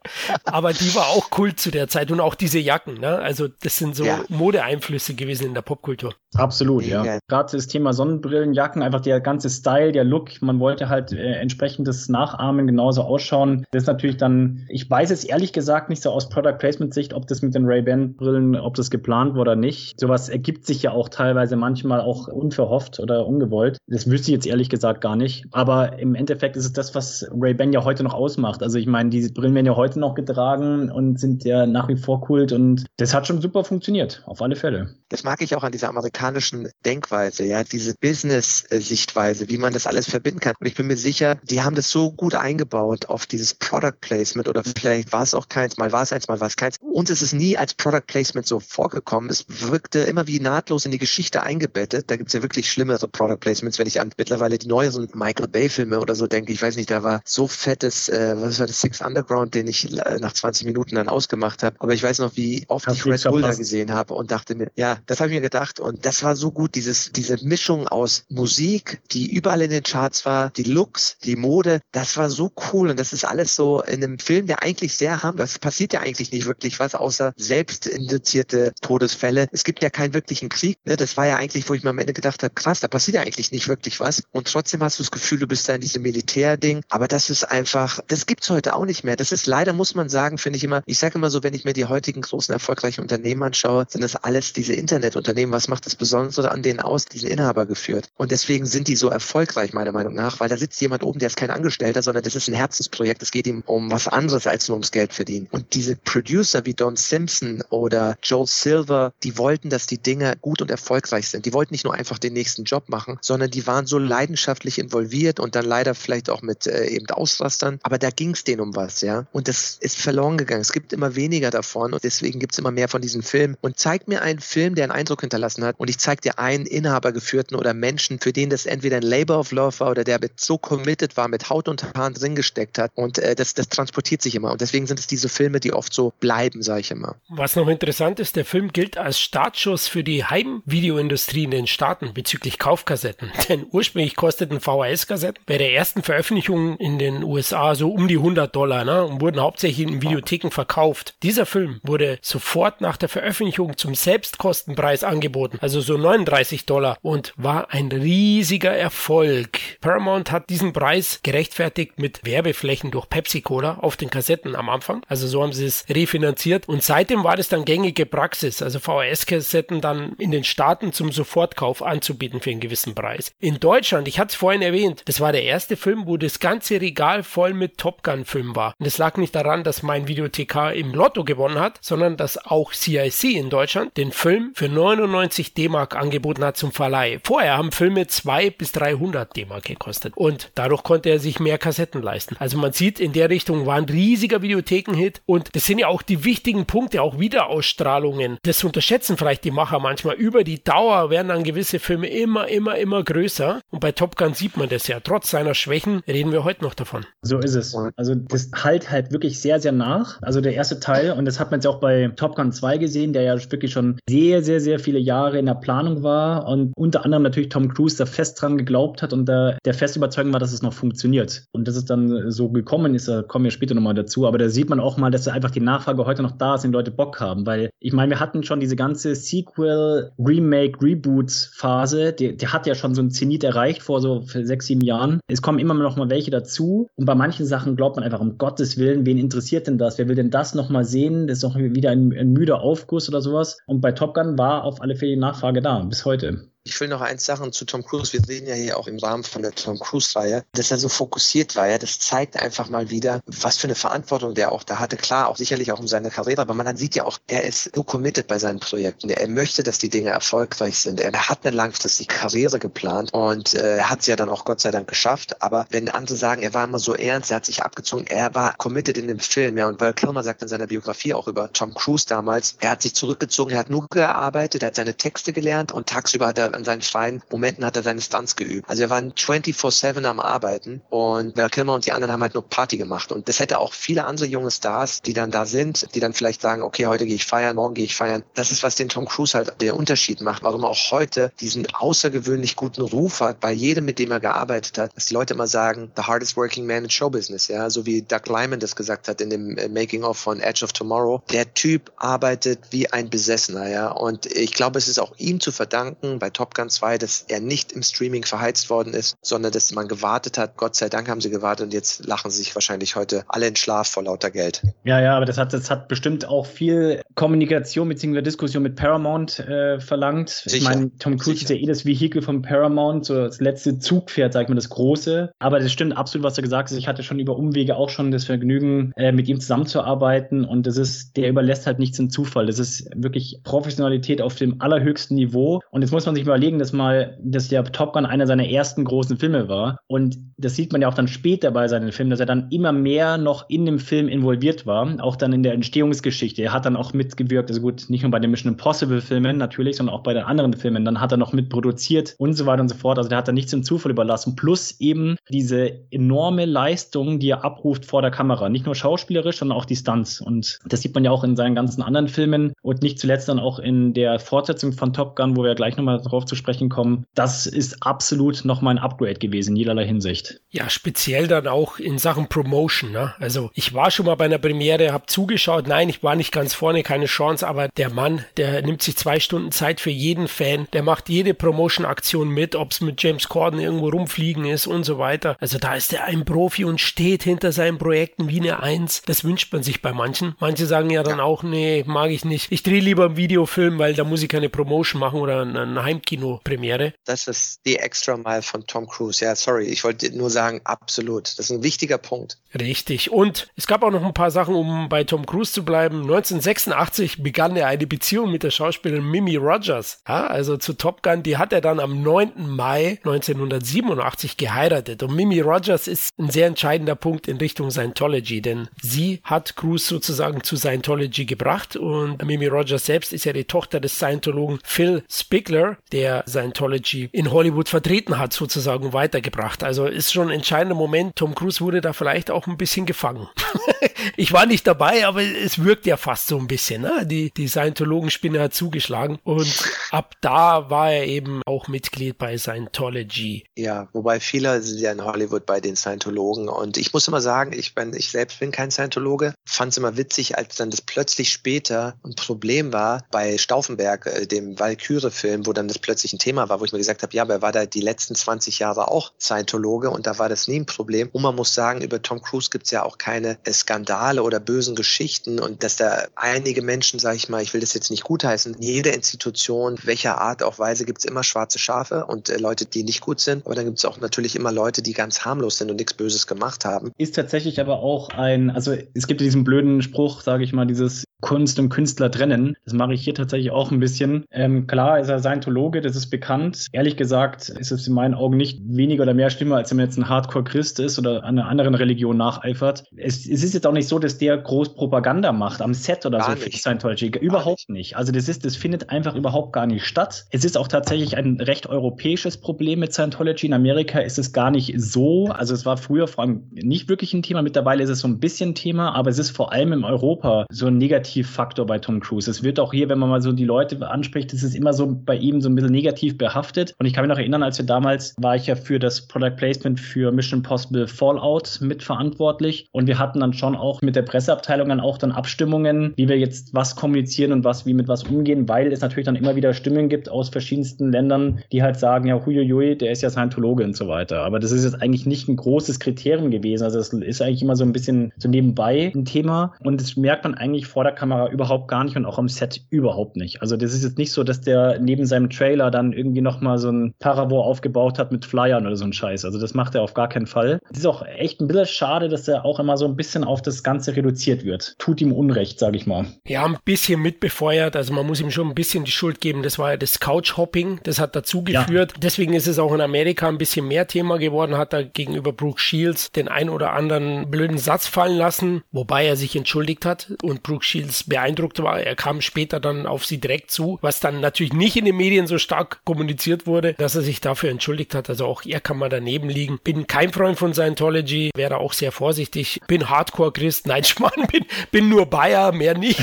Aber 0.45 0.73
die 0.73 0.95
war 0.95 1.07
auch 1.07 1.29
Kult 1.29 1.59
zu 1.59 1.71
der 1.71 1.87
Zeit 1.87 2.11
und 2.11 2.19
auch 2.19 2.35
diese 2.35 2.59
Jacken, 2.59 2.95
ne? 2.95 3.19
Also 3.19 3.47
das 3.47 3.77
sind 3.77 3.95
so 3.95 4.03
ja. 4.03 4.21
Modeeinflüsse 4.29 5.13
gewesen 5.13 5.47
in 5.47 5.53
der 5.53 5.61
Popkultur. 5.61 6.13
Absolut, 6.33 6.85
ja. 6.85 7.05
ja. 7.05 7.19
Gerade 7.27 7.55
das 7.55 7.67
Thema 7.67 7.93
Sonnenbrillen, 7.93 8.53
Jacken, 8.53 8.81
einfach 8.81 9.01
der 9.01 9.21
ganze 9.21 9.49
Style, 9.49 9.91
der 9.91 10.03
Look, 10.03 10.41
man 10.41 10.59
wollte 10.59 10.89
halt 10.89 11.11
äh, 11.11 11.33
entsprechendes 11.35 12.09
Nachahmen 12.09 12.65
genauso 12.65 13.03
ausschauen. 13.03 13.65
Das 13.71 13.83
ist 13.83 13.87
natürlich 13.87 14.17
dann, 14.17 14.65
ich 14.69 14.89
weiß 14.89 15.11
es 15.11 15.23
ehrlich 15.23 15.53
gesagt 15.53 15.89
nicht 15.89 16.01
so 16.01 16.09
aus 16.09 16.29
Product 16.29 16.57
Placement 16.57 16.93
Sicht, 16.93 17.13
ob 17.13 17.27
das 17.27 17.41
mit 17.41 17.53
den 17.53 17.65
Ray-Ban 17.65 18.15
Brillen, 18.15 18.55
ob 18.55 18.73
das 18.75 18.89
geplant 18.89 19.35
wurde 19.35 19.43
oder 19.43 19.55
nicht. 19.55 19.99
Sowas 19.99 20.29
ergibt 20.29 20.65
sich 20.65 20.81
ja 20.83 20.91
auch 20.91 21.09
teilweise 21.09 21.55
manchmal 21.55 22.01
auch 22.01 22.27
unverhofft 22.27 22.99
oder 22.99 23.27
ungewollt. 23.27 23.77
Das 23.87 24.09
wüsste 24.09 24.31
ich 24.31 24.35
jetzt 24.35 24.47
ehrlich 24.47 24.69
gesagt 24.69 25.01
gar 25.01 25.15
nicht. 25.15 25.45
Aber 25.51 25.99
im 25.99 26.15
Endeffekt 26.15 26.55
ist 26.55 26.65
es 26.65 26.73
das, 26.73 26.95
was 26.95 27.27
Ray-Ban 27.31 27.73
ja 27.73 27.83
heute 27.83 28.03
noch 28.03 28.13
ausmacht. 28.13 28.63
Also 28.63 28.79
ich 28.79 28.87
meine, 28.87 29.09
diese 29.09 29.31
Brillen 29.33 29.53
werden 29.53 29.65
ja 29.65 29.75
heute 29.75 29.92
noch 29.95 30.15
getragen 30.15 30.91
und 30.91 31.19
sind 31.19 31.43
ja 31.43 31.65
nach 31.65 31.87
wie 31.87 31.97
vor 31.97 32.21
Kult 32.21 32.51
und 32.51 32.85
das 32.97 33.13
hat 33.13 33.27
schon 33.27 33.41
super 33.41 33.63
funktioniert, 33.63 34.23
auf 34.25 34.41
alle 34.41 34.55
Fälle. 34.55 34.95
Das 35.09 35.23
mag 35.23 35.41
ich 35.41 35.55
auch 35.55 35.63
an 35.63 35.71
dieser 35.71 35.89
amerikanischen 35.89 36.69
Denkweise, 36.85 37.45
ja, 37.45 37.63
diese 37.63 37.95
Business-Sichtweise, 38.01 39.49
wie 39.49 39.57
man 39.57 39.73
das 39.73 39.87
alles 39.87 40.09
verbinden 40.09 40.39
kann. 40.39 40.55
Und 40.59 40.67
ich 40.67 40.75
bin 40.75 40.87
mir 40.87 40.97
sicher, 40.97 41.37
die 41.43 41.61
haben 41.61 41.75
das 41.75 41.89
so 41.89 42.11
gut 42.11 42.35
eingebaut 42.35 43.07
auf 43.07 43.25
dieses 43.25 43.53
Product 43.53 43.99
Placement 44.01 44.47
oder 44.47 44.63
vielleicht 44.63 45.11
war 45.11 45.23
es 45.23 45.33
auch 45.33 45.49
keins, 45.49 45.77
mal 45.77 45.91
war 45.91 46.03
es 46.03 46.13
eins, 46.13 46.27
mal 46.27 46.39
war 46.39 46.47
es 46.47 46.55
keins. 46.55 46.77
Uns 46.81 47.09
ist 47.09 47.21
es 47.21 47.33
nie 47.33 47.57
als 47.57 47.73
Product 47.73 48.05
Placement 48.07 48.47
so 48.47 48.59
vorgekommen. 48.59 49.29
Es 49.29 49.45
wirkte 49.69 49.99
immer 49.99 50.27
wie 50.27 50.39
nahtlos 50.39 50.85
in 50.85 50.91
die 50.91 50.97
Geschichte 50.97 51.43
eingebettet. 51.43 52.09
Da 52.09 52.15
gibt 52.15 52.29
es 52.29 52.33
ja 52.33 52.41
wirklich 52.41 52.71
schlimmere 52.71 53.07
Product 53.07 53.37
Placements, 53.39 53.79
wenn 53.79 53.87
ich 53.87 54.01
an 54.01 54.11
mittlerweile 54.17 54.57
die 54.57 54.67
neueren 54.67 55.07
Michael 55.13 55.47
Bay-Filme 55.47 55.99
oder 55.99 56.15
so 56.15 56.27
denke. 56.27 56.51
Ich 56.53 56.61
weiß 56.61 56.75
nicht, 56.75 56.91
da 56.91 57.03
war 57.03 57.21
so 57.25 57.47
fettes, 57.47 58.09
äh, 58.09 58.35
was 58.37 58.59
war 58.59 58.67
das, 58.67 58.81
Six 58.81 59.01
Underground, 59.01 59.53
den 59.53 59.67
ich 59.67 59.82
äh, 59.85 60.19
nach 60.19 60.33
20 60.33 60.65
Minuten 60.65 60.95
dann 60.95 61.09
ausgemacht 61.09 61.63
habe. 61.63 61.75
Aber 61.79 61.93
ich 61.93 62.03
weiß 62.03 62.19
noch, 62.19 62.35
wie 62.35 62.65
oft 62.67 62.87
Hast 62.87 62.97
ich 62.97 63.05
Red 63.05 63.23
Bull 63.23 63.41
da 63.41 63.53
gesehen 63.53 63.91
habe 63.91 64.13
und 64.13 64.31
dachte 64.31 64.55
mir, 64.55 64.71
ja, 64.75 64.97
das 65.05 65.19
habe 65.19 65.29
ich 65.29 65.35
mir 65.35 65.41
gedacht. 65.41 65.79
Und 65.79 66.05
das 66.05 66.23
war 66.23 66.35
so 66.35 66.51
gut, 66.51 66.75
dieses, 66.75 67.11
diese 67.11 67.43
Mischung 67.43 67.87
aus 67.87 68.25
Musik, 68.29 69.01
die 69.11 69.33
überall 69.33 69.61
in 69.61 69.69
den 69.69 69.83
Charts 69.83 70.25
war, 70.25 70.49
die 70.51 70.63
Looks, 70.63 71.17
die 71.23 71.35
Mode, 71.35 71.81
das 71.91 72.17
war 72.17 72.29
so 72.29 72.51
cool. 72.71 72.89
Und 72.89 72.99
das 72.99 73.13
ist 73.13 73.25
alles 73.25 73.55
so 73.55 73.81
in 73.81 74.03
einem 74.03 74.19
Film, 74.19 74.47
der 74.47 74.63
eigentlich 74.63 74.95
sehr 74.95 75.23
harmlos, 75.23 75.51
es 75.51 75.59
passiert 75.59 75.93
ja 75.93 76.01
eigentlich 76.01 76.31
nicht 76.31 76.45
wirklich 76.45 76.79
was, 76.79 76.95
außer 76.95 77.33
selbstinduzierte 77.35 78.73
Todesfälle. 78.81 79.47
Es 79.51 79.63
gibt 79.63 79.83
ja 79.83 79.89
keinen 79.89 80.13
wirklichen 80.13 80.49
Krieg. 80.49 80.77
Ne? 80.85 80.95
Das 80.95 81.17
war 81.17 81.27
ja 81.27 81.37
eigentlich, 81.37 81.69
wo 81.69 81.73
ich 81.73 81.83
mir 81.83 81.89
am 81.89 81.99
Ende 81.99 82.13
gedacht 82.13 82.43
habe, 82.43 82.53
krass, 82.53 82.79
da 82.79 82.87
passiert 82.87 83.15
ja 83.15 83.21
eigentlich 83.21 83.51
nicht 83.51 83.67
wirklich 83.67 83.99
was. 83.99 84.23
Und 84.31 84.47
trotzdem 84.47 84.81
hast 84.83 84.99
du 84.99 85.03
das 85.03 85.11
Gefühl, 85.11 85.39
du 85.39 85.47
bist 85.47 85.67
da 85.69 85.75
in 85.75 85.81
diesem 85.81 86.01
Militärding. 86.01 86.81
Aber 86.89 87.07
das 87.07 87.29
ist 87.29 87.43
einfach, 87.43 87.99
das 88.07 88.25
gibt's 88.25 88.49
heute 88.49 88.75
auch 88.75 88.85
nicht 88.85 89.03
mehr. 89.03 89.15
Das 89.15 89.31
ist 89.31 89.45
leider, 89.45 89.72
muss 89.75 89.95
man 89.95 90.09
sagen, 90.09 90.37
finde 90.37 90.57
ich 90.57 90.63
immer, 90.63 90.81
ich 90.85 90.99
sage 90.99 91.15
immer 91.15 91.29
so, 91.29 91.43
wenn 91.43 91.53
ich 91.53 91.65
mir 91.65 91.73
die 91.73 91.85
heutigen 91.85 92.21
großen 92.21 92.53
erfolgreichen 92.53 93.01
Unternehmen 93.01 93.43
anschaue, 93.43 93.85
sind 93.89 94.01
das 94.01 94.15
alles 94.15 94.53
diese 94.53 94.73
Internetunternehmen. 94.73 95.53
Was 95.53 95.67
macht 95.67 95.85
das 95.85 95.95
Besondere 95.95 96.51
an 96.51 96.61
denen 96.61 96.79
aus? 96.79 97.05
Diesen 97.05 97.29
Inhaber 97.29 97.65
geführt. 97.65 98.09
Und 98.17 98.31
deswegen 98.31 98.65
sind 98.65 98.87
die 98.87 98.95
so 98.95 99.09
erfolgreich, 99.09 99.73
meiner 99.73 99.91
Meinung 99.91 100.13
nach, 100.13 100.39
weil 100.39 100.49
da 100.49 100.57
sitzt 100.57 100.81
jemand 100.81 101.03
oben, 101.03 101.19
der 101.19 101.27
ist 101.27 101.37
kein 101.37 101.51
Angestellter, 101.51 102.01
sondern 102.01 102.23
das 102.23 102.35
ist 102.35 102.47
ein 102.47 102.53
Herzensprojekt. 102.53 103.21
Es 103.21 103.31
geht 103.31 103.47
ihm 103.47 103.63
um 103.65 103.91
was 103.91 104.07
anderes 104.07 104.47
als 104.47 104.67
nur 104.67 104.75
ums 104.75 104.91
Geld 104.91 105.13
verdienen. 105.13 105.47
Und 105.51 105.73
diese 105.73 105.95
Producer 105.95 106.65
wie 106.65 106.73
Don 106.73 106.95
Simpson 106.95 107.63
oder 107.69 108.17
Joel 108.23 108.47
Silver, 108.47 109.13
die 109.23 109.37
wollten, 109.37 109.69
dass 109.69 109.87
die 109.87 109.97
Dinge 109.97 110.35
gut 110.41 110.61
und 110.61 110.71
erfolgreich 110.71 111.29
sind. 111.29 111.45
Die 111.45 111.53
wollten 111.53 111.73
nicht 111.73 111.85
nur 111.85 111.93
einfach 111.93 112.19
den 112.19 112.33
nächsten 112.33 112.63
Job 112.63 112.89
machen, 112.89 113.17
sondern 113.21 113.51
die 113.51 113.65
waren 113.67 113.85
so 113.85 113.97
leidenschaftlich 113.97 114.79
involviert 114.79 115.39
und 115.39 115.55
dann 115.55 115.65
leider 115.65 115.95
vielleicht 115.95 116.29
auch 116.29 116.41
mit 116.41 116.67
äh, 116.67 116.87
eben 116.87 117.07
Ausrastern. 117.09 117.79
Aber 117.83 117.97
da 117.97 118.09
ging 118.09 118.31
es 118.31 118.43
denen 118.43 118.61
um 118.61 118.75
was, 118.75 119.01
ja. 119.01 119.25
Und 119.31 119.47
das 119.47 119.62
ist 119.79 119.97
verloren 119.97 120.37
gegangen. 120.37 120.61
Es 120.61 120.71
gibt 120.71 120.93
immer 120.93 121.15
weniger 121.15 121.51
davon 121.51 121.93
und 121.93 122.03
deswegen 122.03 122.39
gibt 122.39 122.53
es 122.53 122.59
immer 122.59 122.71
mehr 122.71 122.87
von 122.87 123.01
diesen 123.01 123.23
Filmen. 123.23 123.57
Und 123.61 123.79
zeig 123.79 124.07
mir 124.07 124.21
einen 124.21 124.39
Film, 124.39 124.75
der 124.75 124.85
einen 124.85 124.91
Eindruck 124.91 125.21
hinterlassen 125.21 125.63
hat 125.63 125.79
und 125.79 125.89
ich 125.89 125.97
zeig 125.97 126.21
dir 126.21 126.39
einen 126.39 126.65
Inhabergeführten 126.65 127.57
oder 127.57 127.73
Menschen, 127.73 128.19
für 128.19 128.33
den 128.33 128.49
das 128.49 128.65
entweder 128.65 128.97
ein 128.97 129.03
Labor 129.03 129.39
of 129.39 129.51
Love 129.51 129.79
war 129.79 129.91
oder 129.91 130.03
der 130.03 130.19
mit 130.19 130.39
so 130.39 130.57
committed 130.57 131.17
war, 131.17 131.27
mit 131.27 131.49
Haut 131.49 131.67
und 131.67 131.83
Haaren 131.95 132.13
drin 132.13 132.35
gesteckt 132.35 132.77
hat. 132.77 132.91
Und 132.95 133.19
äh, 133.19 133.35
das, 133.35 133.53
das 133.53 133.69
transportiert 133.69 134.21
sich 134.21 134.35
immer. 134.35 134.51
Und 134.51 134.61
deswegen 134.61 134.87
sind 134.87 134.99
es 134.99 135.07
diese 135.07 135.29
Filme, 135.29 135.59
die 135.59 135.73
oft 135.73 135.93
so 135.93 136.13
bleiben, 136.19 136.61
sage 136.61 136.81
ich 136.81 136.91
immer. 136.91 137.15
Was 137.29 137.55
noch 137.55 137.67
interessant 137.67 138.19
ist, 138.19 138.35
der 138.35 138.45
Film 138.45 138.71
gilt 138.71 138.97
als 138.97 139.19
Startschuss 139.19 139.87
für 139.87 140.03
die 140.03 140.25
Heimvideoindustrie 140.25 141.43
in 141.43 141.51
den 141.51 141.67
Staaten 141.67 142.13
bezüglich 142.13 142.59
Kaufkassetten. 142.59 143.31
Denn 143.49 143.65
ursprünglich 143.71 144.15
kosteten 144.15 144.59
VHS-Kassetten 144.59 145.43
bei 145.45 145.57
der 145.57 145.73
ersten 145.73 146.03
Veröffentlichung 146.03 146.77
in 146.77 146.99
den 146.99 147.23
USA 147.23 147.75
so 147.75 147.91
um 147.91 148.07
die 148.07 148.17
100 148.17 148.55
Dollar 148.55 148.85
ne, 148.85 149.03
und 149.03 149.21
wurden 149.21 149.39
hauptsächlich 149.53 149.87
in 149.87 150.01
Videotheken 150.01 150.49
verkauft. 150.49 151.13
Dieser 151.21 151.45
Film 151.45 151.79
wurde 151.83 152.17
sofort 152.23 152.81
nach 152.81 152.97
der 152.97 153.07
Veröffentlichung 153.07 153.77
zum 153.77 153.93
Selbstkostenpreis 153.93 155.03
angeboten, 155.03 155.59
also 155.61 155.79
so 155.79 155.95
39 155.95 156.65
Dollar 156.65 156.97
und 157.03 157.33
war 157.37 157.71
ein 157.71 157.91
riesiger 157.91 158.71
Erfolg. 158.71 159.59
Paramount 159.79 160.31
hat 160.31 160.49
diesen 160.49 160.73
Preis 160.73 161.19
gerechtfertigt 161.21 161.99
mit 161.99 162.25
Werbeflächen 162.25 162.89
durch 162.89 163.07
Pepsi 163.07 163.41
Cola 163.41 163.77
auf 163.79 163.95
den 163.95 164.09
Kassetten 164.09 164.55
am 164.55 164.69
Anfang. 164.69 165.03
Also 165.07 165.27
so 165.27 165.43
haben 165.43 165.53
sie 165.53 165.65
es 165.65 165.85
refinanziert 165.87 166.67
und 166.67 166.81
seitdem 166.81 167.23
war 167.23 167.35
das 167.35 167.47
dann 167.47 167.63
gängige 167.63 168.07
Praxis, 168.07 168.63
also 168.63 168.79
VHS-Kassetten 168.79 169.81
dann 169.81 170.13
in 170.17 170.31
den 170.31 170.43
Staaten 170.43 170.93
zum 170.93 171.11
Sofortkauf 171.11 171.83
anzubieten 171.83 172.41
für 172.41 172.49
einen 172.49 172.59
gewissen 172.59 172.95
Preis. 172.95 173.31
In 173.39 173.59
Deutschland, 173.59 174.07
ich 174.07 174.17
hatte 174.17 174.29
es 174.29 174.35
vorhin 174.35 174.63
erwähnt, 174.63 175.03
das 175.05 175.19
war 175.19 175.31
der 175.31 175.43
erste 175.43 175.77
Film, 175.77 176.07
wo 176.07 176.17
das 176.17 176.39
ganze 176.39 176.81
Regal 176.81 177.21
voll 177.21 177.53
mit 177.53 177.77
Top 177.77 178.01
Gun-Filmen 178.01 178.55
war. 178.55 178.73
Und 178.79 178.87
es 178.87 178.97
lag 178.97 179.17
nicht 179.17 179.35
daran, 179.35 179.42
dass 179.43 179.83
mein 179.83 180.07
Videothekar 180.07 180.73
im 180.73 180.93
Lotto 180.93 181.23
gewonnen 181.23 181.59
hat, 181.59 181.77
sondern 181.81 182.17
dass 182.17 182.37
auch 182.37 182.73
CIC 182.73 183.35
in 183.35 183.49
Deutschland 183.49 183.97
den 183.97 184.11
Film 184.11 184.51
für 184.55 184.69
99 184.69 185.53
D-Mark 185.53 185.95
angeboten 185.95 186.43
hat 186.43 186.55
zum 186.55 186.71
Verleih. 186.71 187.19
Vorher 187.23 187.57
haben 187.57 187.71
Filme 187.71 188.07
2 188.07 188.51
bis 188.51 188.71
300 188.71 189.35
D-Mark 189.35 189.65
gekostet 189.65 190.13
und 190.15 190.51
dadurch 190.55 190.83
konnte 190.83 191.09
er 191.09 191.19
sich 191.19 191.39
mehr 191.39 191.57
Kassetten 191.57 192.01
leisten. 192.01 192.37
Also 192.39 192.57
man 192.57 192.71
sieht, 192.71 192.99
in 192.99 193.11
der 193.11 193.29
Richtung 193.29 193.65
war 193.65 193.75
ein 193.75 193.83
riesiger 193.83 194.41
Videothekenhit 194.41 195.21
und 195.25 195.55
das 195.55 195.65
sind 195.65 195.79
ja 195.79 195.87
auch 195.87 196.01
die 196.01 196.23
wichtigen 196.23 196.65
Punkte, 196.65 197.01
auch 197.01 197.19
Wiederausstrahlungen. 197.19 198.37
Das 198.43 198.63
unterschätzen 198.63 199.17
vielleicht 199.17 199.43
die 199.43 199.51
Macher 199.51 199.79
manchmal. 199.79 200.15
Über 200.15 200.43
die 200.43 200.63
Dauer 200.63 201.09
werden 201.09 201.27
dann 201.27 201.43
gewisse 201.43 201.79
Filme 201.79 202.07
immer, 202.07 202.47
immer, 202.47 202.77
immer 202.77 203.03
größer 203.03 203.59
und 203.71 203.79
bei 203.79 203.91
Top 203.91 204.15
Gun 204.15 204.33
sieht 204.33 204.55
man 204.55 204.69
das 204.69 204.87
ja. 204.87 205.01
Trotz 205.01 205.29
seiner 205.29 205.53
Schwächen 205.53 206.01
reden 206.07 206.31
wir 206.31 206.43
heute 206.45 206.63
noch 206.63 206.73
davon. 206.73 207.05
So 207.21 207.39
ist 207.39 207.55
es. 207.55 207.75
Also 207.95 208.15
das 208.15 208.49
halt 208.63 208.91
halt 208.91 209.11
wirklich 209.11 209.22
sehr, 209.31 209.59
sehr 209.59 209.71
nach. 209.71 210.21
Also 210.21 210.41
der 210.41 210.53
erste 210.53 210.79
Teil 210.79 211.11
und 211.11 211.25
das 211.25 211.39
hat 211.39 211.51
man 211.51 211.59
jetzt 211.59 211.67
auch 211.67 211.79
bei 211.79 212.11
Top 212.15 212.35
Gun 212.35 212.51
2 212.51 212.77
gesehen, 212.77 213.13
der 213.13 213.23
ja 213.23 213.51
wirklich 213.51 213.71
schon 213.71 213.97
sehr, 214.09 214.43
sehr, 214.43 214.59
sehr 214.59 214.79
viele 214.79 214.99
Jahre 214.99 215.39
in 215.39 215.45
der 215.45 215.55
Planung 215.55 216.03
war 216.03 216.47
und 216.47 216.73
unter 216.75 217.05
anderem 217.05 217.23
natürlich 217.23 217.49
Tom 217.49 217.73
Cruise 217.73 217.97
da 217.97 218.05
fest 218.05 218.41
dran 218.41 218.57
geglaubt 218.57 219.01
hat 219.01 219.13
und 219.13 219.27
der, 219.27 219.57
der 219.65 219.73
fest 219.73 219.95
überzeugt 219.95 220.31
war, 220.31 220.39
dass 220.39 220.53
es 220.53 220.61
noch 220.61 220.73
funktioniert. 220.73 221.45
Und 221.53 221.67
dass 221.67 221.75
es 221.75 221.85
dann 221.85 222.31
so 222.31 222.49
gekommen 222.49 222.95
ist, 222.95 223.07
da 223.07 223.21
kommen 223.21 223.45
wir 223.45 223.51
später 223.51 223.75
nochmal 223.75 223.93
dazu, 223.93 224.27
aber 224.27 224.37
da 224.37 224.49
sieht 224.49 224.69
man 224.69 224.79
auch 224.79 224.97
mal, 224.97 225.11
dass 225.11 225.27
einfach 225.27 225.51
die 225.51 225.61
Nachfrage 225.61 226.05
heute 226.05 226.21
noch 226.21 226.37
da 226.37 226.55
ist 226.55 226.65
und 226.65 226.73
Leute 226.73 226.91
Bock 226.91 227.19
haben, 227.19 227.45
weil 227.45 227.69
ich 227.79 227.93
meine, 227.93 228.11
wir 228.11 228.19
hatten 228.19 228.43
schon 228.43 228.59
diese 228.59 228.75
ganze 228.75 229.15
Sequel, 229.15 230.11
Remake, 230.17 230.79
Reboot-Phase, 230.81 232.13
die, 232.13 232.35
die 232.35 232.47
hat 232.47 232.67
ja 232.67 232.75
schon 232.75 232.95
so 232.95 233.01
ein 233.01 233.11
Zenit 233.11 233.43
erreicht 233.43 233.81
vor 233.83 234.01
so 234.01 234.21
sechs, 234.21 234.67
sieben 234.67 234.81
Jahren. 234.81 235.19
Es 235.27 235.41
kommen 235.41 235.59
immer 235.59 235.73
noch 235.73 235.95
mal 235.95 236.09
welche 236.09 236.31
dazu 236.31 236.87
und 236.95 237.05
bei 237.05 237.15
manchen 237.15 237.45
Sachen 237.45 237.75
glaubt 237.75 237.95
man 237.95 238.05
einfach, 238.05 238.19
um 238.19 238.37
Gottes 238.37 238.77
Willen, 238.77 239.05
wen 239.13 239.19
interessiert 239.19 239.67
denn 239.67 239.77
das? 239.77 239.99
Wer 239.99 240.07
will 240.07 240.15
denn 240.15 240.31
das 240.31 240.55
noch 240.55 240.69
mal 240.69 240.83
sehen? 240.83 241.27
Das 241.27 241.37
ist 241.37 241.43
doch 241.43 241.55
wieder 241.55 241.91
ein, 241.91 242.11
ein 242.17 242.33
müder 242.33 242.61
Aufguss 242.61 243.07
oder 243.09 243.21
sowas. 243.21 243.59
Und 243.67 243.81
bei 243.81 243.91
Top 243.91 244.15
Gun 244.15 244.37
war 244.39 244.63
auf 244.63 244.81
alle 244.81 244.95
Fälle 244.95 245.11
die 245.11 245.19
Nachfrage 245.19 245.61
da, 245.61 245.83
bis 245.83 246.03
heute. 246.05 246.52
Ich 246.65 246.79
will 246.79 246.87
noch 246.87 247.01
eins 247.01 247.25
sagen 247.25 247.51
zu 247.51 247.65
Tom 247.65 247.83
Cruise. 247.83 248.13
Wir 248.13 248.25
reden 248.25 248.47
ja 248.47 248.55
hier 248.55 248.77
auch 248.77 248.87
im 248.87 248.97
Rahmen 248.97 249.25
von 249.25 249.41
der 249.41 249.51
Tom 249.51 249.77
Cruise-Reihe, 249.77 250.45
dass 250.53 250.71
er 250.71 250.77
so 250.77 250.87
fokussiert 250.87 251.57
war. 251.57 251.67
Ja, 251.67 251.77
das 251.77 251.99
zeigt 251.99 252.37
einfach 252.37 252.69
mal 252.69 252.89
wieder, 252.89 253.21
was 253.25 253.57
für 253.57 253.67
eine 253.67 253.75
Verantwortung 253.75 254.33
der 254.33 254.53
auch 254.53 254.63
da 254.63 254.79
hatte. 254.79 254.95
Klar, 254.95 255.27
auch 255.27 255.35
sicherlich 255.35 255.73
auch 255.73 255.79
um 255.79 255.87
seine 255.89 256.09
Karriere, 256.09 256.41
aber 256.41 256.53
man 256.53 256.77
sieht 256.77 256.95
ja 256.95 257.03
auch, 257.03 257.19
er 257.27 257.43
ist 257.43 257.75
so 257.75 257.83
committed 257.83 258.27
bei 258.27 258.39
seinen 258.39 258.61
Projekten. 258.61 259.09
Er 259.09 259.27
möchte, 259.27 259.63
dass 259.63 259.77
die 259.77 259.89
Dinge 259.89 260.11
erfolgreich 260.11 260.79
sind. 260.79 261.01
Er 261.01 261.11
hat 261.11 261.45
eine 261.45 261.53
langfristige 261.53 262.15
Karriere 262.15 262.59
geplant 262.59 263.11
und 263.11 263.55
äh, 263.55 263.81
hat 263.81 263.99
es 263.99 264.07
ja 264.07 264.15
dann 264.15 264.29
auch 264.29 264.45
Gott 264.45 264.61
sei 264.61 264.71
Dank 264.71 264.87
geschafft. 264.87 265.41
Aber 265.41 265.65
wenn 265.69 265.89
andere 265.89 266.15
sagen, 266.15 266.43
er 266.43 266.53
war 266.53 266.63
immer 266.63 266.79
so 266.79 266.95
ernst, 266.95 267.31
er 267.31 267.37
hat 267.37 267.45
sich 267.45 267.61
abgezogen, 267.61 268.07
er 268.07 268.33
war 268.35 268.55
committed 268.55 268.97
in 268.97 269.09
dem 269.09 269.19
Film. 269.19 269.57
Ja, 269.57 269.67
und 269.67 269.81
Val 269.81 269.93
Kilmer 269.93 270.23
sagt 270.23 270.41
in 270.41 270.47
seiner 270.47 270.67
Biografie 270.67 271.13
auch 271.13 271.27
über 271.27 271.51
Tom 271.51 271.73
Cruise 271.73 272.05
damals, 272.07 272.55
er 272.61 272.71
hat 272.71 272.81
sich 272.81 272.95
zurückgezogen, 272.95 273.51
er 273.51 273.59
hat 273.59 273.69
nur 273.69 273.85
gearbeitet, 273.89 274.63
er 274.63 274.67
hat 274.67 274.75
seine 274.75 274.95
Texte 274.95 275.33
gelernt 275.33 275.73
und 275.73 275.89
tagsüber 275.89 276.27
hat 276.27 276.37
er 276.37 276.52
an 276.53 276.63
seinen 276.63 276.81
freien 276.81 277.21
Momenten 277.31 277.65
hat 277.65 277.75
er 277.75 277.83
seine 277.83 278.01
Stunts 278.01 278.35
geübt. 278.35 278.69
Also 278.69 278.81
wir 278.81 278.89
waren 278.89 279.13
24-7 279.13 280.03
am 280.05 280.19
Arbeiten 280.19 280.81
und 280.89 281.37
Val 281.37 281.49
Kilmer 281.49 281.73
und 281.73 281.85
die 281.85 281.91
anderen 281.91 282.11
haben 282.11 282.21
halt 282.21 282.33
nur 282.33 282.47
Party 282.47 282.77
gemacht. 282.77 283.11
Und 283.11 283.27
das 283.27 283.39
hätte 283.39 283.59
auch 283.59 283.73
viele 283.73 284.05
andere 284.05 284.25
junge 284.25 284.51
Stars, 284.51 285.01
die 285.01 285.13
dann 285.13 285.31
da 285.31 285.45
sind, 285.45 285.93
die 285.95 285.99
dann 285.99 286.13
vielleicht 286.13 286.41
sagen, 286.41 286.61
okay, 286.61 286.87
heute 286.87 287.05
gehe 287.05 287.15
ich 287.15 287.25
feiern, 287.25 287.55
morgen 287.55 287.73
gehe 287.73 287.85
ich 287.85 287.95
feiern. 287.95 288.23
Das 288.33 288.51
ist, 288.51 288.63
was 288.63 288.75
den 288.75 288.89
Tom 288.89 289.05
Cruise 289.05 289.37
halt 289.37 289.61
der 289.61 289.75
Unterschied 289.75 290.21
macht, 290.21 290.43
warum 290.43 290.63
er 290.63 290.69
auch 290.69 290.91
heute 290.91 291.31
diesen 291.39 291.67
außergewöhnlich 291.73 292.55
guten 292.55 292.81
Ruf 292.81 293.21
hat, 293.21 293.39
bei 293.39 293.51
jedem, 293.51 293.85
mit 293.85 293.99
dem 293.99 294.11
er 294.11 294.19
gearbeitet 294.19 294.77
hat, 294.77 294.95
dass 294.95 295.07
die 295.07 295.13
Leute 295.13 295.33
immer 295.33 295.47
sagen, 295.47 295.91
the 295.95 296.03
hardest 296.03 296.37
working 296.37 296.65
man 296.65 296.83
in 296.83 296.89
Showbusiness, 296.89 297.47
ja, 297.47 297.69
so 297.69 297.85
wie 297.85 298.01
Doug 298.01 298.27
Lyman 298.27 298.59
das 298.59 298.75
gesagt 298.75 299.07
hat 299.07 299.21
in 299.21 299.29
dem 299.29 299.57
äh, 299.57 299.67
Making-of 299.67 300.17
von 300.17 300.39
Edge 300.39 300.63
of 300.63 300.73
Tomorrow. 300.73 301.21
Der 301.31 301.53
Typ 301.53 301.91
arbeitet 301.97 302.59
wie 302.71 302.91
ein 302.91 303.09
Besessener, 303.09 303.69
ja, 303.69 303.91
und 303.91 304.25
ich 304.25 304.53
glaube, 304.53 304.79
es 304.79 304.87
ist 304.87 304.99
auch 304.99 305.13
ihm 305.17 305.39
zu 305.39 305.51
verdanken 305.51 306.19
bei 306.19 306.29
Top 306.43 306.55
Gun 306.55 306.69
2, 306.69 306.97
dass 306.97 307.23
er 307.29 307.39
nicht 307.39 307.71
im 307.71 307.83
Streaming 307.83 308.25
verheizt 308.25 308.69
worden 308.69 308.93
ist, 308.93 309.15
sondern 309.21 309.53
dass 309.53 309.73
man 309.73 309.87
gewartet 309.87 310.37
hat. 310.37 310.57
Gott 310.57 310.75
sei 310.75 310.89
Dank 310.89 311.07
haben 311.07 311.21
sie 311.21 311.29
gewartet 311.29 311.67
und 311.67 311.73
jetzt 311.73 312.05
lachen 312.05 312.31
sie 312.31 312.39
sich 312.39 312.53
wahrscheinlich 312.53 312.97
heute 312.97 313.23
alle 313.29 313.47
in 313.47 313.55
Schlaf 313.55 313.87
vor 313.87 314.03
lauter 314.03 314.29
Geld. 314.29 314.61
Ja, 314.83 314.99
ja, 314.99 315.15
aber 315.15 315.25
das 315.25 315.37
hat, 315.37 315.53
das 315.53 315.71
hat 315.71 315.87
bestimmt 315.87 316.27
auch 316.27 316.45
viel 316.45 317.01
Kommunikation 317.15 317.87
bzw. 317.87 318.21
Diskussion 318.21 318.61
mit 318.61 318.75
Paramount 318.75 319.39
äh, 319.39 319.79
verlangt. 319.79 320.31
Sicher, 320.31 320.57
ich 320.57 320.63
meine, 320.65 320.91
Tom 320.97 321.17
Cruise 321.17 321.39
sicher. 321.39 321.53
ist 321.53 321.61
ja 321.61 321.63
eh 321.63 321.65
das 321.65 321.85
Vehikel 321.85 322.21
von 322.21 322.41
Paramount, 322.41 323.05
so 323.05 323.15
das 323.15 323.39
letzte 323.39 323.79
Zugpferd, 323.79 324.33
sagt 324.33 324.49
man, 324.49 324.57
das 324.57 324.67
große. 324.67 325.31
Aber 325.39 325.61
das 325.61 325.71
stimmt 325.71 325.95
absolut, 325.95 326.25
was 326.25 326.33
du 326.33 326.41
gesagt 326.41 326.71
hast. 326.71 326.77
Ich 326.77 326.89
hatte 326.89 327.03
schon 327.03 327.19
über 327.19 327.37
Umwege 327.37 327.77
auch 327.77 327.89
schon 327.89 328.11
das 328.11 328.25
Vergnügen, 328.25 328.91
äh, 328.97 329.13
mit 329.13 329.29
ihm 329.29 329.39
zusammenzuarbeiten 329.39 330.43
und 330.43 330.67
das 330.67 330.75
ist, 330.75 331.15
der 331.15 331.29
überlässt 331.29 331.67
halt 331.67 331.79
nichts 331.79 331.99
im 331.99 332.09
Zufall. 332.09 332.47
Das 332.47 332.59
ist 332.59 332.89
wirklich 332.93 333.39
Professionalität 333.45 334.21
auf 334.21 334.35
dem 334.35 334.59
allerhöchsten 334.59 335.15
Niveau. 335.15 335.61
Und 335.71 335.83
jetzt 335.83 335.91
muss 335.91 336.05
man 336.05 336.15
sich 336.15 336.25
überlegen, 336.33 336.57
dass 336.57 336.73
mal, 336.73 337.17
dass 337.21 337.49
der 337.49 337.63
Top 337.65 337.93
Gun 337.93 338.05
einer 338.05 338.25
seiner 338.25 338.49
ersten 338.49 338.85
großen 338.85 339.17
Filme 339.17 339.47
war. 339.47 339.77
Und 339.87 340.17
das 340.37 340.55
sieht 340.55 340.71
man 340.71 340.81
ja 340.81 340.87
auch 340.87 340.95
dann 340.95 341.07
später 341.07 341.51
bei 341.51 341.67
seinen 341.67 341.91
Filmen, 341.91 342.09
dass 342.09 342.19
er 342.19 342.25
dann 342.25 342.47
immer 342.49 342.71
mehr 342.71 343.17
noch 343.17 343.49
in 343.49 343.65
dem 343.65 343.77
Film 343.77 344.07
involviert 344.07 344.65
war, 344.65 344.95
auch 344.99 345.15
dann 345.15 345.31
in 345.31 345.43
der 345.43 345.53
Entstehungsgeschichte. 345.53 346.41
Er 346.41 346.53
hat 346.53 346.65
dann 346.65 346.75
auch 346.75 346.93
mitgewirkt, 346.93 347.49
also 347.49 347.61
gut, 347.61 347.85
nicht 347.89 348.01
nur 348.01 348.11
bei 348.11 348.19
den 348.19 348.31
Mission 348.31 348.53
Impossible 348.53 349.01
Filmen 349.01 349.37
natürlich, 349.37 349.77
sondern 349.77 349.95
auch 349.95 350.01
bei 350.01 350.13
den 350.13 350.23
anderen 350.23 350.53
Filmen. 350.53 350.85
Dann 350.85 350.99
hat 350.99 351.11
er 351.11 351.17
noch 351.17 351.33
mitproduziert 351.33 352.15
und 352.17 352.33
so 352.33 352.47
weiter 352.47 352.61
und 352.61 352.69
so 352.69 352.75
fort. 352.75 352.97
Also 352.97 353.09
der 353.09 353.19
hat 353.19 353.27
da 353.27 353.31
nichts 353.31 353.53
im 353.53 353.63
Zufall 353.63 353.91
überlassen. 353.91 354.35
Plus 354.35 354.79
eben 354.79 355.17
diese 355.29 355.71
enorme 355.91 356.45
Leistung, 356.45 357.19
die 357.19 357.29
er 357.29 357.45
abruft 357.45 357.85
vor 357.85 358.01
der 358.01 358.11
Kamera. 358.11 358.49
Nicht 358.49 358.65
nur 358.65 358.73
schauspielerisch, 358.73 359.37
sondern 359.37 359.57
auch 359.57 359.65
die 359.65 359.75
Stunts. 359.75 360.19
Und 360.19 360.57
das 360.65 360.81
sieht 360.81 360.95
man 360.95 361.05
ja 361.05 361.11
auch 361.11 361.23
in 361.23 361.35
seinen 361.35 361.53
ganzen 361.53 361.83
anderen 361.83 362.07
Filmen 362.07 362.53
und 362.63 362.81
nicht 362.81 362.97
zuletzt 362.97 363.29
dann 363.29 363.39
auch 363.39 363.59
in 363.59 363.93
der 363.93 364.19
Fortsetzung 364.19 364.73
von 364.73 364.93
Top 364.93 365.15
Gun, 365.15 365.37
wo 365.37 365.43
wir 365.43 365.53
gleich 365.55 365.77
nochmal 365.77 366.01
drauf 366.01 366.22
zu 366.25 366.35
sprechen 366.35 366.69
kommen. 366.69 367.05
Das 367.15 367.45
ist 367.45 367.83
absolut 367.83 368.45
nochmal 368.45 368.75
ein 368.75 368.83
Upgrade 368.83 369.15
gewesen 369.15 369.51
in 369.51 369.57
jederlei 369.57 369.85
Hinsicht. 369.85 370.41
Ja, 370.49 370.69
speziell 370.69 371.27
dann 371.27 371.47
auch 371.47 371.79
in 371.79 371.97
Sachen 371.97 372.27
Promotion. 372.27 372.91
Ne? 372.91 373.13
Also 373.19 373.49
ich 373.53 373.73
war 373.73 373.91
schon 373.91 374.05
mal 374.05 374.15
bei 374.15 374.25
einer 374.25 374.37
Premiere, 374.37 374.93
habe 374.93 375.05
zugeschaut. 375.07 375.67
Nein, 375.67 375.89
ich 375.89 376.03
war 376.03 376.15
nicht 376.15 376.31
ganz 376.31 376.53
vorne, 376.53 376.83
keine 376.83 377.05
Chance, 377.05 377.47
aber 377.47 377.69
der 377.69 377.89
Mann, 377.91 378.25
der 378.37 378.61
nimmt 378.61 378.81
sich 378.81 378.97
zwei 378.97 379.19
Stunden 379.19 379.51
Zeit 379.51 379.81
für 379.81 379.89
jeden 379.89 380.27
Fan, 380.27 380.67
der 380.73 380.83
macht 380.83 381.09
jede 381.09 381.33
Promotion-Aktion 381.33 382.29
mit, 382.29 382.55
ob 382.55 382.71
es 382.71 382.81
mit 382.81 383.01
James 383.01 383.27
Corden 383.27 383.59
irgendwo 383.59 383.89
rumfliegen 383.89 384.45
ist 384.45 384.67
und 384.67 384.83
so 384.83 384.97
weiter. 384.97 385.35
Also 385.39 385.57
da 385.57 385.75
ist 385.75 385.93
er 385.93 386.05
ein 386.05 386.25
Profi 386.25 386.65
und 386.65 386.79
steht 386.79 387.23
hinter 387.23 387.51
seinen 387.51 387.77
Projekten 387.77 388.29
wie 388.29 388.39
eine 388.39 388.61
Eins. 388.61 389.01
Das 389.05 389.23
wünscht 389.23 389.51
man 389.53 389.63
sich 389.63 389.81
bei 389.81 389.93
manchen. 389.93 390.35
Manche 390.39 390.65
sagen 390.65 390.89
ja 390.89 391.03
dann 391.03 391.19
auch, 391.19 391.43
nee, 391.43 391.83
mag 391.85 392.11
ich 392.11 392.25
nicht. 392.25 392.51
Ich 392.51 392.63
drehe 392.63 392.81
lieber 392.81 393.05
einen 393.05 393.17
Videofilm, 393.17 393.79
weil 393.79 393.93
da 393.93 394.03
muss 394.03 394.23
ich 394.23 394.29
keine 394.29 394.49
Promotion 394.49 394.99
machen 394.99 395.19
oder 395.19 395.41
eine 395.41 395.83
Heimkino-Premiere. 396.13 396.93
Das 397.05 397.27
ist 397.27 397.59
die 397.65 397.77
extra 397.77 398.17
Mile 398.17 398.41
von 398.41 398.65
Tom 398.65 398.87
Cruise. 398.87 399.23
Ja, 399.23 399.35
sorry, 399.35 399.65
ich 399.65 399.83
wollte 399.83 400.15
nur 400.15 400.29
sagen, 400.29 400.61
absolut. 400.63 401.27
Das 401.37 401.49
ist 401.49 401.51
ein 401.51 401.63
wichtiger 401.63 401.97
Punkt. 401.97 402.37
Richtig. 402.59 403.11
Und 403.11 403.47
es 403.55 403.67
gab 403.67 403.83
auch 403.83 403.91
noch 403.91 404.05
ein 404.05 404.13
paar 404.13 404.31
Sachen, 404.31 404.55
um 404.55 404.89
bei 404.89 405.03
Tom 405.03 405.25
Cruise 405.25 405.51
zu 405.51 405.65
bleiben. 405.65 406.01
1986 406.01 407.23
begann 407.23 407.55
er 407.55 407.67
eine 407.67 407.87
Beziehung 407.87 408.31
mit 408.31 408.43
der 408.43 408.51
Schauspielerin 408.51 409.05
Mimi 409.05 409.35
Rogers. 409.35 410.01
Ja, 410.07 410.27
also 410.27 410.57
zu 410.57 410.73
Top 410.73 411.03
Gun, 411.03 411.23
die 411.23 411.37
hat 411.37 411.53
er 411.53 411.61
dann 411.61 411.79
am 411.79 412.01
9. 412.01 412.33
Mai 412.35 412.99
1987 413.03 414.37
geheiratet. 414.37 415.03
Und 415.03 415.15
Mimi 415.15 415.39
Rogers 415.39 415.87
ist 415.87 416.11
ein 416.19 416.29
sehr 416.29 416.47
entscheidender 416.47 416.95
Punkt 416.95 417.27
in 417.27 417.37
Richtung 417.37 417.71
Scientology, 417.71 418.41
denn 418.41 418.69
sie 418.81 419.21
hat 419.23 419.55
Cruise 419.55 419.85
sozusagen 419.85 420.43
zu 420.43 420.57
Scientology 420.57 421.25
gebracht 421.25 421.75
und 421.75 422.23
Mimi 422.23 422.47
Rogers 422.47 422.85
selbst 422.85 423.13
ist 423.13 423.25
ja 423.25 423.33
die 423.33 423.45
Tochter 423.45 423.79
des 423.79 423.95
Scientologen 423.95 424.59
Phil 424.63 425.03
Spigler, 425.09 425.77
der 425.93 426.23
Scientology 426.27 427.09
in 427.11 427.31
Hollywood 427.31 427.69
vertreten 427.69 428.17
hat, 428.17 428.33
sozusagen 428.33 428.93
weitergebracht. 428.93 429.63
Also 429.63 429.85
ist 429.85 430.11
schon 430.11 430.27
ein 430.27 430.35
entscheidender 430.35 430.75
Moment. 430.75 431.15
Tom 431.15 431.35
Cruise 431.35 431.61
wurde 431.61 431.81
da 431.81 431.93
vielleicht 431.93 432.31
auch 432.31 432.47
ein 432.47 432.57
bisschen 432.57 432.85
gefangen. 432.85 433.29
ich 434.17 434.33
war 434.33 434.45
nicht 434.45 434.67
dabei, 434.67 435.05
aber 435.05 435.21
es 435.21 435.63
wirkt 435.63 435.85
ja 435.85 435.97
fast 435.97 436.27
so 436.27 436.37
ein 436.37 436.47
bisschen. 436.47 436.81
Ne? 436.81 437.05
Die, 437.05 437.31
die 437.31 437.47
Scientologenspinne 437.47 438.41
hat 438.41 438.53
zugeschlagen 438.53 439.19
und 439.23 439.71
ab 439.91 440.15
da 440.21 440.69
war 440.69 440.91
er 440.91 441.05
eben 441.05 441.41
auch 441.45 441.67
Mitglied 441.67 442.17
bei 442.17 442.37
Scientology. 442.37 443.45
Ja, 443.55 443.87
wobei 443.93 444.19
viele 444.19 444.61
sind 444.61 444.79
ja 444.79 444.91
in 444.91 445.03
Hollywood 445.03 445.45
bei 445.45 445.61
den 445.61 445.75
Scientologen 445.75 446.49
und 446.49 446.77
ich 446.77 446.91
muss 446.93 447.07
immer 447.07 447.21
sagen, 447.21 447.53
ich 447.53 447.75
bin, 447.75 447.93
ich 447.93 448.09
selbst 448.09 448.39
bin 448.39 448.51
kein 448.51 448.71
Scientologe, 448.71 449.33
fand 449.45 449.71
es 449.71 449.77
immer 449.77 449.95
witzig, 449.97 450.37
als 450.37 450.55
dann 450.55 450.71
das 450.71 450.81
plötzlich 450.81 451.29
später 451.29 451.95
ein 452.03 452.15
Problem 452.15 452.73
war 452.73 453.05
bei 453.11 453.37
Stauffenberg, 453.37 454.07
äh, 454.07 454.25
dem 454.25 454.59
Valkyrie-Film, 454.59 455.45
wo 455.45 455.53
dann 455.53 455.67
das 455.67 455.79
plötzlich 455.83 456.13
ein 456.13 456.19
Thema 456.19 456.49
war, 456.49 456.59
wo 456.59 456.65
ich 456.65 456.71
mir 456.71 456.79
gesagt 456.79 457.03
habe, 457.03 457.13
ja, 457.13 457.21
aber 457.21 457.35
er 457.35 457.41
war 457.41 457.51
da 457.51 457.65
die 457.67 457.81
letzten 457.81 458.15
20 458.15 458.59
Jahre 458.59 458.89
auch 458.89 459.11
Scientologe 459.19 459.91
und 459.91 460.07
da 460.07 460.17
war 460.17 460.29
das 460.29 460.47
nie 460.47 460.59
ein 460.59 460.65
Problem. 460.65 461.09
Und 461.11 461.21
man 461.21 461.35
muss 461.35 461.53
sagen, 461.53 461.81
über 461.81 462.01
Tom 462.01 462.21
Cruise 462.21 462.49
gibt 462.49 462.65
es 462.65 462.71
ja 462.71 462.83
auch 462.83 462.97
keine 462.97 463.37
äh, 463.43 463.53
Skandale 463.53 464.23
oder 464.23 464.39
bösen 464.39 464.75
Geschichten 464.75 465.39
und 465.39 465.63
dass 465.63 465.75
da 465.75 466.05
einige 466.15 466.61
Menschen, 466.61 466.99
sage 466.99 467.17
ich 467.17 467.29
mal, 467.29 467.43
ich 467.43 467.53
will 467.53 467.61
das 467.61 467.73
jetzt 467.73 467.91
nicht 467.91 468.03
gutheißen, 468.03 468.55
jede 468.59 468.89
Institution, 468.89 469.77
welcher 469.83 470.19
Art 470.19 470.41
auch 470.41 470.57
Weise, 470.57 470.85
gibt 470.85 470.99
es 470.99 471.05
immer 471.05 471.23
schwarze 471.23 471.59
Schafe 471.59 472.05
und 472.05 472.29
äh, 472.29 472.37
Leute, 472.37 472.65
die 472.65 472.83
nicht 472.83 473.01
gut 473.01 473.19
sind. 473.19 473.45
Aber 473.45 473.55
dann 473.55 473.65
gibt 473.65 473.77
es 473.77 473.85
auch 473.85 473.99
natürlich 473.99 474.35
immer 474.35 474.51
Leute, 474.51 474.81
die 474.81 474.93
ganz 474.93 475.25
harmlos 475.25 475.57
sind 475.57 475.69
und 475.69 475.77
nichts 475.77 475.93
Böses 475.93 476.27
gemacht 476.27 476.65
haben. 476.65 476.91
Ist 476.97 477.15
tatsächlich 477.15 477.59
aber 477.59 477.79
auch 477.79 478.09
ein, 478.09 478.49
also 478.49 478.75
es 478.93 479.07
gibt 479.07 479.21
diesen 479.21 479.43
blöden 479.43 479.81
Spruch, 479.81 480.21
sage 480.21 480.43
ich 480.43 480.53
mal, 480.53 480.65
dieses 480.65 481.03
Kunst 481.23 481.57
und 481.57 481.69
Künstler 481.69 482.11
trennen. 482.11 482.57
Das 482.65 482.73
mache 482.73 482.93
ich 482.93 483.03
hier 483.03 483.15
tatsächlich 483.15 483.51
auch 483.51 483.71
ein 483.71 483.79
bisschen. 483.79 484.25
Ähm, 484.29 484.67
klar 484.67 484.99
ist 484.99 485.07
er 485.07 485.19
Scientologe, 485.19 485.72
das 485.81 485.95
ist 485.95 486.07
bekannt. 486.07 486.67
Ehrlich 486.71 486.97
gesagt 486.97 487.49
ist 487.49 487.71
es 487.71 487.87
in 487.87 487.93
meinen 487.93 488.13
Augen 488.13 488.37
nicht 488.37 488.59
weniger 488.63 489.03
oder 489.03 489.13
mehr 489.13 489.29
schlimmer, 489.29 489.57
als 489.57 489.71
wenn 489.71 489.77
man 489.77 489.85
jetzt 489.87 489.97
ein 489.97 490.09
Hardcore-Christ 490.09 490.79
ist 490.79 490.99
oder 490.99 491.23
einer 491.23 491.47
anderen 491.47 491.75
Religion 491.75 492.17
nacheifert. 492.17 492.83
Es, 492.95 493.27
es, 493.27 493.43
ist 493.43 493.53
jetzt 493.53 493.65
auch 493.67 493.73
nicht 493.73 493.87
so, 493.87 493.99
dass 493.99 494.17
der 494.17 494.37
groß 494.37 494.75
Propaganda 494.75 495.31
macht 495.31 495.61
am 495.61 495.73
Set 495.73 496.05
oder 496.05 496.19
gar 496.19 496.37
so 496.37 496.43
nicht. 496.43 496.59
Scientology. 496.59 497.07
Überhaupt 497.19 497.69
nicht. 497.69 497.77
nicht. 497.77 497.97
Also 497.97 498.11
das 498.11 498.29
ist, 498.29 498.45
das 498.45 498.55
findet 498.55 498.89
einfach 498.89 499.15
überhaupt 499.15 499.53
gar 499.53 499.65
nicht 499.65 499.85
statt. 499.85 500.25
Es 500.31 500.45
ist 500.45 500.57
auch 500.57 500.67
tatsächlich 500.67 501.17
ein 501.17 501.39
recht 501.39 501.67
europäisches 501.67 502.37
Problem 502.37 502.79
mit 502.79 502.93
Scientology. 502.93 503.47
In 503.47 503.53
Amerika 503.53 503.99
ist 503.99 504.19
es 504.19 504.33
gar 504.33 504.51
nicht 504.51 504.73
so. 504.77 505.27
Also 505.27 505.53
es 505.53 505.65
war 505.65 505.77
früher 505.77 506.07
vor 506.07 506.23
allem 506.23 506.43
nicht 506.51 506.89
wirklich 506.89 507.13
ein 507.13 507.23
Thema. 507.23 507.41
Mittlerweile 507.41 507.83
ist 507.83 507.89
es 507.89 507.99
so 507.99 508.07
ein 508.07 508.19
bisschen 508.19 508.55
Thema, 508.55 508.93
aber 508.93 509.09
es 509.09 509.19
ist 509.19 509.31
vor 509.31 509.51
allem 509.51 509.73
in 509.73 509.83
Europa 509.83 510.45
so 510.49 510.67
ein 510.67 510.77
negativ 510.77 511.23
Negativfaktor 511.23 511.65
bei 511.65 511.79
Tom 511.79 511.99
Cruise. 511.99 512.29
Es 512.29 512.43
wird 512.43 512.59
auch 512.59 512.73
hier, 512.73 512.89
wenn 512.89 512.99
man 512.99 513.09
mal 513.09 513.21
so 513.21 513.31
die 513.31 513.45
Leute 513.45 513.87
anspricht, 513.87 514.33
ist 514.33 514.43
es 514.43 514.55
immer 514.55 514.73
so 514.73 514.87
bei 514.87 515.15
ihm 515.15 515.41
so 515.41 515.49
ein 515.49 515.55
bisschen 515.55 515.62
negativ 515.69 516.17
behaftet. 516.17 516.75
Und 516.79 516.85
ich 516.85 516.93
kann 516.93 517.03
mich 517.03 517.09
noch 517.09 517.19
erinnern, 517.19 517.43
als 517.43 517.57
wir 517.57 517.65
damals, 517.65 518.13
war 518.17 518.35
ich 518.35 518.47
ja 518.47 518.55
für 518.55 518.79
das 518.79 519.07
Product 519.07 519.35
Placement 519.37 519.79
für 519.79 520.11
Mission 520.11 520.39
Impossible 520.39 520.87
Fallout 520.87 521.59
mitverantwortlich. 521.61 522.67
Und 522.71 522.87
wir 522.87 522.99
hatten 522.99 523.19
dann 523.19 523.33
schon 523.33 523.55
auch 523.55 523.81
mit 523.81 523.95
der 523.95 524.01
Presseabteilung 524.01 524.69
dann 524.69 524.79
auch 524.79 524.97
dann 524.97 525.11
Abstimmungen, 525.11 525.93
wie 525.95 526.09
wir 526.09 526.17
jetzt 526.17 526.53
was 526.53 526.75
kommunizieren 526.75 527.31
und 527.31 527.43
was, 527.43 527.65
wie 527.65 527.73
mit 527.73 527.87
was 527.87 528.03
umgehen, 528.03 528.47
weil 528.49 528.71
es 528.71 528.81
natürlich 528.81 529.05
dann 529.05 529.15
immer 529.15 529.35
wieder 529.35 529.53
Stimmen 529.53 529.89
gibt 529.89 530.09
aus 530.09 530.29
verschiedensten 530.29 530.91
Ländern, 530.91 531.39
die 531.51 531.63
halt 531.63 531.79
sagen, 531.79 532.07
ja, 532.07 532.25
huiuiui, 532.25 532.77
der 532.77 532.91
ist 532.91 533.01
ja 533.01 533.09
Scientologe 533.09 533.63
und 533.63 533.75
so 533.75 533.87
weiter. 533.87 534.21
Aber 534.21 534.39
das 534.39 534.51
ist 534.51 534.63
jetzt 534.63 534.81
eigentlich 534.81 535.05
nicht 535.05 535.27
ein 535.27 535.35
großes 535.35 535.79
Kriterium 535.79 536.31
gewesen. 536.31 536.63
Also 536.63 536.77
das 536.77 536.91
ist 536.91 537.21
eigentlich 537.21 537.41
immer 537.41 537.55
so 537.55 537.63
ein 537.63 537.73
bisschen 537.73 538.11
so 538.17 538.27
nebenbei 538.27 538.91
ein 538.93 539.05
Thema. 539.05 539.53
Und 539.63 539.79
das 539.79 539.95
merkt 539.95 540.23
man 540.23 540.35
eigentlich 540.35 540.67
vor 540.67 540.83
der 540.83 540.93
Kamera 540.93 541.29
überhaupt 541.29 541.67
gar 541.67 541.83
nicht 541.83 541.95
und 541.95 542.05
auch 542.05 542.17
am 542.17 542.27
Set 542.27 542.61
überhaupt 542.69 543.15
nicht. 543.15 543.41
Also 543.41 543.55
das 543.57 543.73
ist 543.73 543.83
jetzt 543.83 543.97
nicht 543.97 544.11
so, 544.11 544.23
dass 544.23 544.41
der 544.41 544.79
neben 544.79 545.05
seinem 545.05 545.29
Trailer 545.29 545.52
dann 545.57 545.93
irgendwie 545.93 546.21
nochmal 546.21 546.57
so 546.57 546.69
ein 546.69 546.93
Paravor 546.99 547.45
aufgebaut 547.45 547.99
hat 547.99 548.11
mit 548.11 548.25
Flyern 548.25 548.65
oder 548.65 548.75
so 548.75 548.85
ein 548.85 548.93
Scheiß. 548.93 549.25
Also 549.25 549.39
das 549.39 549.53
macht 549.53 549.75
er 549.75 549.81
auf 549.81 549.93
gar 549.93 550.09
keinen 550.09 550.27
Fall. 550.27 550.59
Es 550.71 550.79
ist 550.79 550.85
auch 550.85 551.05
echt 551.05 551.41
ein 551.41 551.47
bisschen 551.47 551.65
schade, 551.65 552.09
dass 552.09 552.27
er 552.27 552.45
auch 552.45 552.59
immer 552.59 552.77
so 552.77 552.85
ein 552.85 552.95
bisschen 552.95 553.23
auf 553.23 553.41
das 553.41 553.63
Ganze 553.63 553.95
reduziert 553.95 554.43
wird. 554.43 554.75
Tut 554.79 555.01
ihm 555.01 555.11
Unrecht, 555.11 555.59
sage 555.59 555.77
ich 555.77 555.85
mal. 555.85 556.05
Ja, 556.27 556.45
ein 556.45 556.57
bisschen 556.65 557.01
mitbefeuert. 557.01 557.75
Also 557.75 557.93
man 557.93 558.05
muss 558.05 558.21
ihm 558.21 558.31
schon 558.31 558.49
ein 558.49 558.55
bisschen 558.55 558.85
die 558.85 558.91
Schuld 558.91 559.21
geben. 559.21 559.43
Das 559.43 559.59
war 559.59 559.71
ja 559.71 559.77
das 559.77 559.99
Couch-Hopping. 559.99 560.79
Das 560.83 560.99
hat 560.99 561.15
dazu 561.15 561.43
geführt. 561.43 561.93
Ja. 561.93 561.99
Deswegen 562.01 562.33
ist 562.33 562.47
es 562.47 562.59
auch 562.59 562.73
in 562.73 562.81
Amerika 562.81 563.27
ein 563.27 563.37
bisschen 563.37 563.67
mehr 563.67 563.87
Thema 563.87 564.17
geworden. 564.17 564.57
Hat 564.57 564.73
er 564.73 564.83
gegenüber 564.83 565.33
Brooke 565.33 565.59
Shields 565.59 566.11
den 566.11 566.27
ein 566.27 566.49
oder 566.49 566.73
anderen 566.73 567.29
blöden 567.29 567.57
Satz 567.57 567.87
fallen 567.87 568.17
lassen, 568.17 568.63
wobei 568.71 569.05
er 569.05 569.15
sich 569.15 569.35
entschuldigt 569.35 569.85
hat 569.85 570.13
und 570.21 570.43
Brooke 570.43 570.65
Shields 570.65 571.05
beeindruckt 571.05 571.61
war. 571.61 571.79
Er 571.79 571.95
kam 571.95 572.21
später 572.21 572.59
dann 572.59 572.85
auf 572.85 573.05
sie 573.05 573.19
direkt 573.19 573.51
zu, 573.51 573.77
was 573.81 573.99
dann 573.99 574.21
natürlich 574.21 574.53
nicht 574.53 574.75
in 574.75 574.85
den 574.85 574.97
Medien 574.97 575.27
so 575.27 575.37
stark 575.43 575.83
kommuniziert 575.85 576.47
wurde, 576.47 576.73
dass 576.73 576.95
er 576.95 577.01
sich 577.01 577.21
dafür 577.21 577.49
entschuldigt 577.49 577.93
hat. 577.93 578.09
Also 578.09 578.25
auch 578.25 578.43
er 578.45 578.59
kann 578.59 578.77
mal 578.77 578.89
daneben 578.89 579.29
liegen. 579.29 579.59
Bin 579.63 579.87
kein 579.87 580.11
Freund 580.11 580.39
von 580.39 580.53
Scientology, 580.53 581.31
wäre 581.35 581.57
auch 581.57 581.73
sehr 581.73 581.91
vorsichtig. 581.91 582.59
Bin 582.67 582.89
Hardcore-Christ, 582.89 583.67
nein, 583.67 583.83
Schmarrn, 583.83 584.27
bin, 584.31 584.45
bin 584.71 584.89
nur 584.89 585.05
Bayer, 585.05 585.51
mehr 585.51 585.77
nicht. 585.77 585.99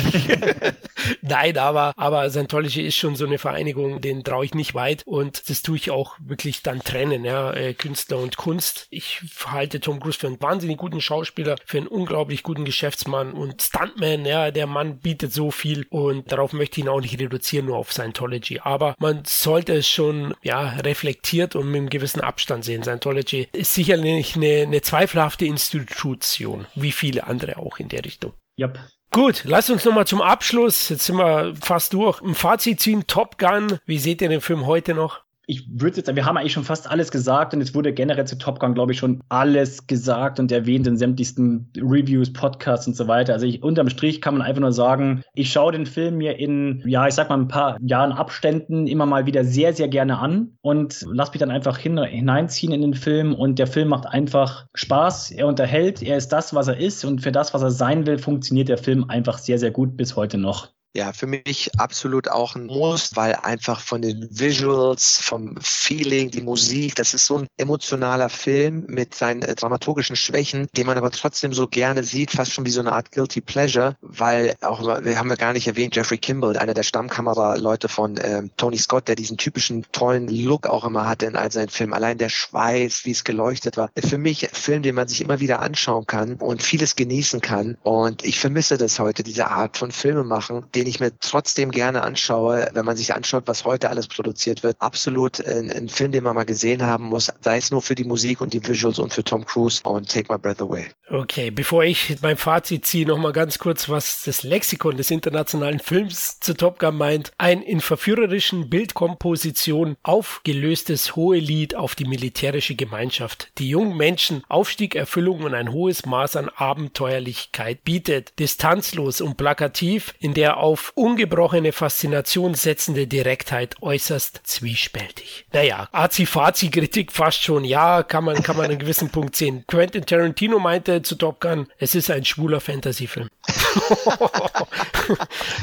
nein, 1.22 1.58
aber, 1.58 1.92
aber 1.96 2.30
Scientology 2.30 2.86
ist 2.86 2.96
schon 2.96 3.16
so 3.16 3.26
eine 3.26 3.38
Vereinigung, 3.38 4.00
den 4.00 4.22
traue 4.22 4.44
ich 4.44 4.54
nicht 4.54 4.74
weit 4.74 5.02
und 5.06 5.48
das 5.48 5.62
tue 5.62 5.76
ich 5.76 5.90
auch 5.90 6.16
wirklich 6.20 6.62
dann 6.62 6.80
trennen, 6.80 7.24
ja, 7.24 7.52
äh, 7.52 7.74
Künstler 7.74 8.18
und 8.18 8.36
Kunst. 8.36 8.86
Ich 8.90 9.22
halte 9.46 9.80
Tom 9.80 10.00
Cruise 10.00 10.18
für 10.18 10.26
einen 10.26 10.40
wahnsinnig 10.40 10.78
guten 10.78 11.00
Schauspieler, 11.00 11.56
für 11.64 11.78
einen 11.78 11.86
unglaublich 11.86 12.42
guten 12.42 12.64
Geschäftsmann 12.64 13.32
und 13.32 13.62
Stuntman, 13.62 14.24
ja, 14.24 14.50
der 14.50 14.66
Mann 14.66 14.98
bietet 14.98 15.32
so 15.32 15.50
viel 15.50 15.86
und 15.90 16.30
darauf 16.30 16.52
möchte 16.52 16.80
ich 16.80 16.86
ihn 16.86 16.90
auch 16.90 17.00
nicht 17.00 17.18
reduzieren, 17.18 17.66
nur 17.66 17.76
auf 17.76 17.92
Scientology. 17.92 18.60
Aber 18.62 18.94
man 18.98 19.24
sollte 19.30 19.74
es 19.74 19.88
schon, 19.88 20.34
ja, 20.42 20.70
reflektiert 20.80 21.54
und 21.56 21.70
mit 21.70 21.78
einem 21.78 21.90
gewissen 21.90 22.20
Abstand 22.20 22.64
sehen. 22.64 22.82
Scientology 22.82 23.48
ist 23.52 23.74
sicherlich 23.74 24.36
eine, 24.36 24.62
eine 24.62 24.82
zweifelhafte 24.82 25.46
Institution, 25.46 26.66
wie 26.74 26.92
viele 26.92 27.26
andere 27.26 27.58
auch 27.58 27.78
in 27.78 27.88
der 27.88 28.04
Richtung. 28.04 28.32
Yep. 28.58 28.78
Gut, 29.12 29.42
lasst 29.44 29.70
uns 29.70 29.84
nochmal 29.84 30.06
zum 30.06 30.20
Abschluss, 30.22 30.88
jetzt 30.88 31.06
sind 31.06 31.16
wir 31.16 31.54
fast 31.60 31.92
durch, 31.94 32.20
ein 32.20 32.36
Fazit 32.36 32.80
ziehen, 32.80 33.08
Top 33.08 33.38
Gun, 33.38 33.78
wie 33.84 33.98
seht 33.98 34.22
ihr 34.22 34.28
den 34.28 34.40
Film 34.40 34.66
heute 34.66 34.94
noch? 34.94 35.22
Ich 35.46 35.66
würde 35.68 35.96
jetzt, 35.96 36.14
wir 36.14 36.24
haben 36.24 36.36
eigentlich 36.36 36.52
schon 36.52 36.64
fast 36.64 36.88
alles 36.88 37.10
gesagt 37.10 37.54
und 37.54 37.60
es 37.60 37.74
wurde 37.74 37.92
generell 37.92 38.26
zu 38.26 38.38
Top 38.38 38.60
Gun, 38.60 38.74
glaube 38.74 38.92
ich, 38.92 38.98
schon 38.98 39.20
alles 39.28 39.86
gesagt 39.86 40.38
und 40.38 40.52
erwähnt 40.52 40.86
in 40.86 40.96
sämtlichsten 40.96 41.72
Reviews, 41.76 42.32
Podcasts 42.32 42.86
und 42.86 42.94
so 42.94 43.08
weiter. 43.08 43.32
Also 43.32 43.46
ich, 43.46 43.62
unterm 43.62 43.88
Strich 43.88 44.20
kann 44.20 44.34
man 44.34 44.46
einfach 44.46 44.60
nur 44.60 44.72
sagen, 44.72 45.22
ich 45.34 45.50
schaue 45.50 45.72
den 45.72 45.86
Film 45.86 46.18
mir 46.18 46.38
in, 46.38 46.82
ja, 46.86 47.06
ich 47.08 47.14
sag 47.14 47.30
mal 47.30 47.38
ein 47.38 47.48
paar 47.48 47.78
Jahren 47.80 48.12
Abständen 48.12 48.86
immer 48.86 49.06
mal 49.06 49.26
wieder 49.26 49.44
sehr, 49.44 49.72
sehr 49.72 49.88
gerne 49.88 50.18
an 50.18 50.52
und 50.60 51.04
lass 51.10 51.32
mich 51.32 51.40
dann 51.40 51.50
einfach 51.50 51.78
hin, 51.78 51.98
hineinziehen 51.98 52.72
in 52.72 52.82
den 52.82 52.94
Film 52.94 53.34
und 53.34 53.58
der 53.58 53.66
Film 53.66 53.88
macht 53.88 54.06
einfach 54.06 54.66
Spaß, 54.74 55.32
er 55.32 55.48
unterhält, 55.48 56.02
er 56.02 56.16
ist 56.16 56.28
das, 56.28 56.54
was 56.54 56.68
er 56.68 56.76
ist 56.76 57.04
und 57.04 57.22
für 57.22 57.32
das, 57.32 57.54
was 57.54 57.62
er 57.62 57.70
sein 57.70 58.06
will, 58.06 58.18
funktioniert 58.18 58.68
der 58.68 58.78
Film 58.78 59.06
einfach 59.08 59.38
sehr, 59.38 59.58
sehr 59.58 59.70
gut 59.70 59.96
bis 59.96 60.14
heute 60.16 60.38
noch. 60.38 60.68
Ja, 60.92 61.12
für 61.12 61.28
mich 61.28 61.70
absolut 61.78 62.28
auch 62.28 62.56
ein 62.56 62.66
Muss, 62.66 63.14
weil 63.14 63.36
einfach 63.36 63.80
von 63.80 64.02
den 64.02 64.26
Visuals, 64.28 65.20
vom 65.22 65.54
Feeling, 65.60 66.32
die 66.32 66.40
Musik, 66.40 66.96
das 66.96 67.14
ist 67.14 67.26
so 67.26 67.38
ein 67.38 67.46
emotionaler 67.58 68.28
Film 68.28 68.86
mit 68.88 69.14
seinen 69.14 69.42
äh, 69.42 69.54
dramaturgischen 69.54 70.16
Schwächen, 70.16 70.66
den 70.76 70.88
man 70.88 70.98
aber 70.98 71.12
trotzdem 71.12 71.52
so 71.52 71.68
gerne 71.68 72.02
sieht, 72.02 72.32
fast 72.32 72.52
schon 72.52 72.66
wie 72.66 72.70
so 72.70 72.80
eine 72.80 72.92
Art 72.92 73.12
Guilty 73.12 73.40
Pleasure, 73.40 73.96
weil 74.00 74.56
auch, 74.62 74.82
wir 75.04 75.16
haben 75.16 75.30
ja 75.30 75.36
gar 75.36 75.52
nicht 75.52 75.68
erwähnt, 75.68 75.94
Jeffrey 75.94 76.18
Kimball, 76.18 76.56
einer 76.56 76.74
der 76.74 76.82
Stammkameraleute 76.82 77.88
von 77.88 78.18
ähm, 78.20 78.50
Tony 78.56 78.78
Scott, 78.78 79.06
der 79.06 79.14
diesen 79.14 79.36
typischen 79.36 79.86
tollen 79.92 80.26
Look 80.26 80.66
auch 80.66 80.84
immer 80.84 81.06
hatte 81.08 81.26
in 81.26 81.36
all 81.36 81.52
seinen 81.52 81.68
Filmen. 81.68 81.92
Allein 81.92 82.18
der 82.18 82.30
Schweiß, 82.30 83.04
wie 83.04 83.12
es 83.12 83.22
geleuchtet 83.22 83.76
war. 83.76 83.90
Für 83.96 84.18
mich 84.18 84.48
ein 84.48 84.54
Film, 84.54 84.82
den 84.82 84.96
man 84.96 85.06
sich 85.06 85.20
immer 85.20 85.38
wieder 85.38 85.60
anschauen 85.60 86.06
kann 86.06 86.34
und 86.34 86.64
vieles 86.64 86.96
genießen 86.96 87.40
kann. 87.40 87.76
Und 87.84 88.24
ich 88.24 88.40
vermisse 88.40 88.76
das 88.76 88.98
heute, 88.98 89.22
diese 89.22 89.52
Art 89.52 89.76
von 89.76 89.92
Filme 89.92 90.24
machen, 90.24 90.64
den 90.80 90.86
ich 90.86 90.98
mir 90.98 91.12
trotzdem 91.20 91.70
gerne 91.72 92.02
anschaue, 92.02 92.70
wenn 92.72 92.86
man 92.86 92.96
sich 92.96 93.12
anschaut, 93.12 93.42
was 93.44 93.66
heute 93.66 93.90
alles 93.90 94.08
produziert 94.08 94.62
wird. 94.62 94.76
Absolut 94.80 95.46
ein, 95.46 95.70
ein 95.70 95.90
Film, 95.90 96.10
den 96.10 96.24
man 96.24 96.34
mal 96.34 96.44
gesehen 96.44 96.82
haben 96.82 97.04
muss, 97.04 97.30
sei 97.42 97.58
es 97.58 97.70
nur 97.70 97.82
für 97.82 97.94
die 97.94 98.04
Musik 98.04 98.40
und 98.40 98.54
die 98.54 98.66
Visuals 98.66 98.98
und 98.98 99.12
für 99.12 99.22
Tom 99.22 99.44
Cruise 99.44 99.82
und 99.84 100.10
Take 100.10 100.32
My 100.32 100.38
Breath 100.38 100.62
Away. 100.62 100.86
Okay, 101.10 101.50
bevor 101.50 101.84
ich 101.84 102.16
mein 102.22 102.38
Fazit 102.38 102.86
ziehe, 102.86 103.04
noch 103.04 103.18
mal 103.18 103.32
ganz 103.32 103.58
kurz, 103.58 103.90
was 103.90 104.22
das 104.24 104.42
Lexikon 104.42 104.96
des 104.96 105.10
internationalen 105.10 105.80
Films 105.80 106.40
zu 106.40 106.54
Top 106.54 106.78
Gun 106.78 106.96
meint. 106.96 107.32
Ein 107.36 107.60
in 107.60 107.80
verführerischen 107.80 108.70
Bildkomposition 108.70 109.96
aufgelöstes 110.02 111.14
hohe 111.14 111.38
Lied 111.38 111.74
auf 111.74 111.94
die 111.94 112.06
militärische 112.06 112.74
Gemeinschaft, 112.74 113.50
die 113.58 113.68
jungen 113.68 113.98
Menschen 113.98 114.44
Aufstieg, 114.48 114.94
Erfüllung 114.94 115.42
und 115.42 115.52
ein 115.52 115.72
hohes 115.72 116.06
Maß 116.06 116.36
an 116.36 116.48
Abenteuerlichkeit 116.48 117.84
bietet. 117.84 118.32
Distanzlos 118.38 119.20
und 119.20 119.36
plakativ, 119.36 120.14
in 120.20 120.32
der 120.32 120.58
auf 120.70 120.92
ungebrochene 120.94 121.72
Faszination 121.72 122.54
setzende 122.54 123.08
Direktheit 123.08 123.74
äußerst 123.82 124.42
zwiespältig. 124.44 125.46
Naja, 125.52 125.88
Azi-Fazi-Kritik 125.90 127.10
fast 127.10 127.42
schon. 127.42 127.64
Ja, 127.64 128.04
kann 128.04 128.22
man, 128.22 128.40
kann 128.44 128.56
man 128.56 128.66
einen 128.66 128.78
gewissen 128.78 129.10
Punkt 129.10 129.34
sehen. 129.34 129.64
Quentin 129.66 130.06
Tarantino 130.06 130.60
meinte 130.60 131.02
zu 131.02 131.16
Top 131.16 131.40
Gun, 131.40 131.66
es 131.78 131.96
ist 131.96 132.08
ein 132.08 132.24
schwuler 132.24 132.60
Fantasy-Film. 132.60 133.26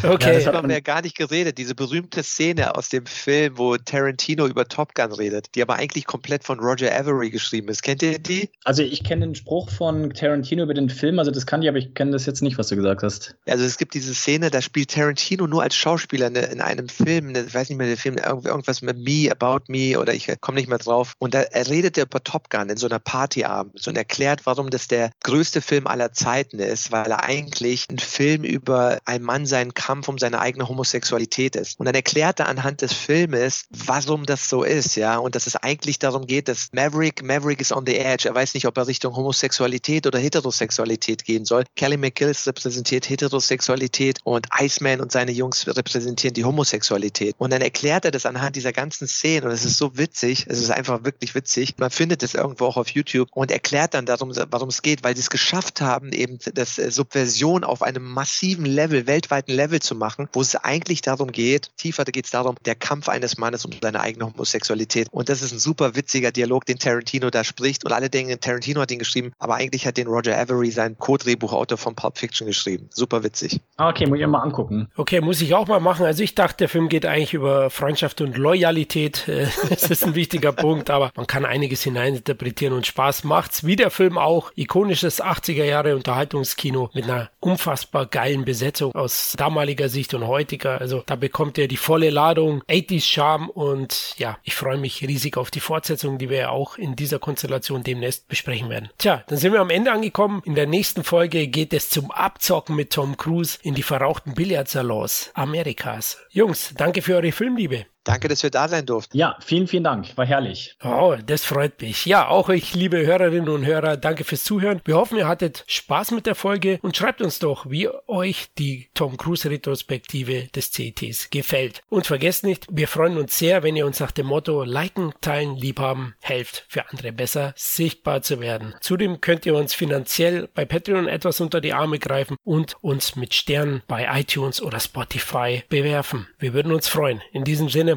okay. 0.03 0.33
Ja, 0.33 0.39
das 0.39 0.45
haben 0.47 0.67
wir 0.67 0.75
ja 0.75 0.81
gar 0.81 1.01
nicht 1.01 1.15
geredet. 1.15 1.57
Diese 1.57 1.73
berühmte 1.73 2.21
Szene 2.21 2.75
aus 2.75 2.89
dem 2.89 3.05
Film, 3.05 3.57
wo 3.57 3.77
Tarantino 3.77 4.45
über 4.45 4.67
Top 4.67 4.93
Gun 4.93 5.13
redet, 5.13 5.47
die 5.55 5.61
aber 5.61 5.75
eigentlich 5.75 6.05
komplett 6.05 6.43
von 6.43 6.59
Roger 6.59 6.93
Avery 6.93 7.29
geschrieben 7.29 7.69
ist. 7.69 7.81
Kennt 7.81 8.03
ihr 8.03 8.19
die? 8.19 8.49
Also 8.65 8.83
ich 8.83 9.05
kenne 9.05 9.27
den 9.27 9.35
Spruch 9.35 9.69
von 9.69 10.09
Tarantino 10.13 10.63
über 10.63 10.73
den 10.73 10.89
Film, 10.89 11.17
also 11.17 11.31
das 11.31 11.45
kann 11.45 11.61
ich, 11.61 11.69
aber 11.69 11.77
ich 11.77 11.93
kenne 11.93 12.11
das 12.11 12.25
jetzt 12.25 12.41
nicht, 12.41 12.57
was 12.57 12.67
du 12.67 12.75
gesagt 12.75 13.03
hast. 13.03 13.35
Also 13.47 13.63
es 13.63 13.77
gibt 13.77 13.93
diese 13.93 14.13
Szene, 14.13 14.49
da 14.49 14.61
spielt 14.61 14.96
Tarantino 14.97 15.45
nur 15.45 15.61
als 15.61 15.75
Schauspieler 15.75 16.27
in 16.27 16.59
einem 16.59 16.89
Film, 16.89 17.35
ich 17.35 17.53
weiß 17.53 17.69
nicht 17.69 17.77
mehr 17.77 17.87
der 17.87 17.97
Film, 17.97 18.17
irgendwas 18.17 18.81
mit 18.81 18.97
Me, 18.97 19.31
About 19.31 19.65
Me 19.67 19.99
oder 19.99 20.13
ich 20.13 20.27
komme 20.41 20.57
nicht 20.57 20.69
mehr 20.69 20.79
drauf. 20.79 21.13
Und 21.19 21.35
da 21.35 21.41
er 21.41 21.67
redet 21.67 21.97
über 21.97 22.23
Top 22.23 22.49
Gun 22.49 22.69
in 22.69 22.77
so 22.77 22.87
einer 22.87 22.97
Partyabend 22.97 23.87
und 23.87 23.95
erklärt, 23.95 24.45
warum 24.45 24.71
das 24.71 24.87
der 24.87 25.11
größte 25.23 25.61
Film 25.61 25.85
aller 25.85 26.13
Zeiten 26.13 26.57
ist, 26.57 26.91
weil 26.91 27.11
er 27.11 27.23
eigentlich 27.23 27.85
ein 27.91 27.99
Film 27.99 28.43
über 28.43 28.97
einen 29.05 29.23
Mann 29.23 29.45
seinen 29.45 29.75
Kampf 29.75 30.07
um 30.07 30.17
seine 30.17 30.39
eigene 30.39 30.67
Homosexualität 30.67 31.55
ist. 31.55 31.79
Und 31.79 31.85
dann 31.85 31.95
erklärt 31.95 32.39
er 32.39 32.47
anhand 32.49 32.81
des 32.81 32.93
Filmes, 32.93 33.65
warum 33.69 34.25
das 34.25 34.49
so 34.49 34.63
ist, 34.63 34.95
ja, 34.95 35.17
und 35.17 35.35
dass 35.35 35.45
es 35.45 35.55
eigentlich 35.57 35.99
darum 35.99 36.25
geht, 36.25 36.47
dass 36.47 36.69
Maverick, 36.71 37.21
Maverick 37.21 37.61
ist 37.61 37.71
on 37.71 37.85
the 37.85 37.97
edge. 37.97 38.27
Er 38.27 38.33
weiß 38.33 38.55
nicht, 38.55 38.65
ob 38.65 38.75
er 38.77 38.87
Richtung 38.87 39.15
Homosexualität 39.15 40.07
oder 40.07 40.17
Heterosexualität 40.17 41.23
gehen 41.23 41.45
soll. 41.45 41.65
Kelly 41.75 41.97
McGillis 41.97 42.47
repräsentiert 42.47 43.07
Heterosexualität 43.07 44.19
und 44.23 44.47
Iceman 44.59 44.86
und 45.01 45.11
seine 45.11 45.31
Jungs 45.31 45.67
repräsentieren 45.67 46.33
die 46.33 46.45
Homosexualität. 46.45 47.35
Und 47.37 47.51
dann 47.51 47.61
erklärt 47.61 48.05
er 48.05 48.11
das 48.11 48.25
anhand 48.25 48.55
dieser 48.55 48.73
ganzen 48.73 49.07
Szenen 49.07 49.47
und 49.47 49.51
es 49.51 49.65
ist 49.65 49.77
so 49.77 49.97
witzig, 49.97 50.45
es 50.47 50.59
ist 50.59 50.71
einfach 50.71 51.03
wirklich 51.03 51.35
witzig. 51.35 51.75
Man 51.77 51.89
findet 51.89 52.23
es 52.23 52.33
irgendwo 52.33 52.65
auch 52.65 52.77
auf 52.77 52.89
YouTube 52.89 53.29
und 53.33 53.51
erklärt 53.51 53.93
dann 53.93 54.05
darum, 54.05 54.31
warum 54.49 54.69
es 54.69 54.81
geht, 54.81 55.03
weil 55.03 55.15
sie 55.15 55.21
es 55.21 55.29
geschafft 55.29 55.81
haben, 55.81 56.11
eben 56.11 56.39
das 56.53 56.77
äh, 56.77 56.91
Subversion 56.91 57.63
auf 57.63 57.81
einem 57.81 58.03
massiven 58.03 58.65
Level, 58.65 59.07
weltweiten 59.07 59.53
Level 59.53 59.81
zu 59.81 59.95
machen, 59.95 60.27
wo 60.33 60.41
es 60.41 60.55
eigentlich 60.55 61.01
darum 61.01 61.31
geht, 61.31 61.71
tiefer 61.77 62.05
geht 62.05 62.25
es 62.25 62.31
darum, 62.31 62.55
der 62.65 62.75
Kampf 62.75 63.09
eines 63.09 63.37
Mannes 63.37 63.65
um 63.65 63.71
seine 63.81 63.99
eigene 63.99 64.25
Homosexualität. 64.25 65.07
Und 65.11 65.29
das 65.29 65.41
ist 65.41 65.51
ein 65.51 65.59
super 65.59 65.95
witziger 65.95 66.31
Dialog, 66.31 66.65
den 66.65 66.79
Tarantino 66.79 67.29
da 67.29 67.43
spricht. 67.43 67.85
Und 67.85 67.91
alle 67.91 68.09
denken, 68.09 68.39
Tarantino 68.39 68.81
hat 68.81 68.91
ihn 68.91 68.99
geschrieben, 68.99 69.31
aber 69.39 69.55
eigentlich 69.55 69.85
hat 69.85 69.97
den 69.97 70.07
Roger 70.07 70.37
Avery, 70.37 70.71
sein 70.71 70.97
Co-Drehbuchautor 70.97 71.77
von 71.77 71.95
Pulp 71.95 72.17
Fiction, 72.17 72.47
geschrieben. 72.47 72.89
Super 72.91 73.23
witzig. 73.23 73.59
Ah, 73.77 73.89
okay, 73.89 74.05
muss 74.07 74.19
ich 74.19 74.27
mal 74.27 74.41
angucken. 74.41 74.76
Okay, 74.95 75.21
muss 75.21 75.41
ich 75.41 75.53
auch 75.53 75.67
mal 75.67 75.79
machen. 75.79 76.05
Also 76.05 76.23
ich 76.23 76.35
dachte, 76.35 76.57
der 76.57 76.69
Film 76.69 76.89
geht 76.89 77.05
eigentlich 77.05 77.33
über 77.33 77.69
Freundschaft 77.69 78.21
und 78.21 78.37
Loyalität. 78.37 79.23
das 79.69 79.89
ist 79.89 80.05
ein 80.05 80.15
wichtiger 80.15 80.51
Punkt, 80.51 80.89
aber 80.89 81.11
man 81.15 81.27
kann 81.27 81.45
einiges 81.45 81.83
hineininterpretieren 81.83 82.73
und 82.75 82.85
Spaß 82.85 83.23
macht's. 83.23 83.65
Wie 83.65 83.75
der 83.75 83.89
Film 83.89 84.17
auch. 84.17 84.51
Ikonisches 84.55 85.23
80er 85.23 85.63
Jahre 85.63 85.95
Unterhaltungskino 85.95 86.89
mit 86.93 87.05
einer 87.05 87.29
unfassbar 87.39 88.05
geilen 88.05 88.45
Besetzung 88.45 88.93
aus 88.93 89.33
damaliger 89.37 89.89
Sicht 89.89 90.13
und 90.13 90.27
heutiger. 90.27 90.79
Also 90.79 91.03
da 91.05 91.15
bekommt 91.15 91.57
er 91.57 91.67
die 91.67 91.77
volle 91.77 92.09
Ladung, 92.09 92.63
80s 92.69 93.05
Charme 93.05 93.49
und 93.49 94.15
ja, 94.17 94.37
ich 94.43 94.55
freue 94.55 94.77
mich 94.77 95.01
riesig 95.07 95.37
auf 95.37 95.51
die 95.51 95.59
Fortsetzung, 95.59 96.17
die 96.17 96.29
wir 96.29 96.37
ja 96.37 96.49
auch 96.49 96.77
in 96.77 96.95
dieser 96.95 97.19
Konstellation 97.19 97.83
demnächst 97.83 98.27
besprechen 98.27 98.69
werden. 98.69 98.89
Tja, 98.97 99.23
dann 99.27 99.37
sind 99.37 99.53
wir 99.53 99.61
am 99.61 99.69
Ende 99.69 99.91
angekommen. 99.91 100.41
In 100.45 100.55
der 100.55 100.67
nächsten 100.67 101.03
Folge 101.03 101.47
geht 101.47 101.73
es 101.73 101.89
zum 101.89 102.11
Abzocken 102.11 102.75
mit 102.75 102.91
Tom 102.91 103.17
Cruise 103.17 103.59
in 103.61 103.75
die 103.75 103.83
verrauchten 103.83 104.33
Billardsalons 104.67 105.31
Amerikas. 105.33 106.17
Jungs, 106.29 106.73
danke 106.75 107.01
für 107.01 107.15
eure 107.15 107.31
Filmliebe. 107.31 107.85
Danke, 108.07 108.29
dass 108.29 108.41
wir 108.41 108.49
da 108.49 108.69
sein 108.69 108.85
durften. 108.85 109.17
Ja, 109.17 109.35
vielen, 109.41 109.67
vielen 109.67 109.83
Dank. 109.83 110.15
War 110.15 110.25
herrlich. 110.25 110.77
Oh, 110.81 111.17
das 111.25 111.43
freut 111.43 111.81
mich. 111.81 112.05
Ja, 112.05 112.29
auch 112.29 112.47
euch, 112.47 112.73
liebe 112.73 113.05
Hörerinnen 113.05 113.49
und 113.49 113.65
Hörer, 113.65 113.97
danke 113.97 114.23
fürs 114.23 114.45
Zuhören. 114.45 114.79
Wir 114.85 114.95
hoffen, 114.95 115.17
ihr 115.17 115.27
hattet 115.27 115.65
Spaß 115.67 116.11
mit 116.11 116.25
der 116.25 116.35
Folge 116.35 116.79
und 116.81 116.95
schreibt 116.95 117.21
uns 117.21 117.39
doch, 117.39 117.69
wie 117.69 117.89
euch 118.07 118.47
die 118.57 118.87
Tom 118.93 119.17
Cruise 119.17 119.49
Retrospektive 119.49 120.43
des 120.55 120.71
CTs 120.71 121.31
gefällt. 121.31 121.81
Und 121.89 122.07
vergesst 122.07 122.45
nicht, 122.45 122.67
wir 122.71 122.87
freuen 122.87 123.17
uns 123.17 123.37
sehr, 123.37 123.61
wenn 123.63 123.75
ihr 123.75 123.85
uns 123.85 123.99
nach 123.99 124.11
dem 124.11 124.27
Motto 124.27 124.63
liken, 124.63 125.11
teilen, 125.19 125.57
liebhaben, 125.57 126.15
helft, 126.21 126.63
für 126.69 126.89
andere 126.89 127.11
besser 127.11 127.53
sichtbar 127.57 128.21
zu 128.21 128.39
werden. 128.39 128.73
Zudem 128.79 129.19
könnt 129.19 129.45
ihr 129.45 129.53
uns 129.53 129.73
finanziell 129.73 130.47
bei 130.53 130.63
Patreon 130.63 131.09
etwas 131.09 131.41
unter 131.41 131.59
die 131.59 131.73
Arme 131.73 131.99
greifen 131.99 132.37
und 132.45 132.81
uns 132.81 133.17
mit 133.17 133.33
Sternen 133.33 133.83
bei 133.85 134.07
iTunes 134.17 134.61
oder 134.61 134.79
Spotify 134.79 135.65
bewerfen. 135.67 136.29
Wir 136.39 136.53
würden 136.53 136.71
uns 136.71 136.87
freuen. 136.87 137.21
In 137.33 137.43
diesem 137.43 137.67
Sinne, 137.67 137.96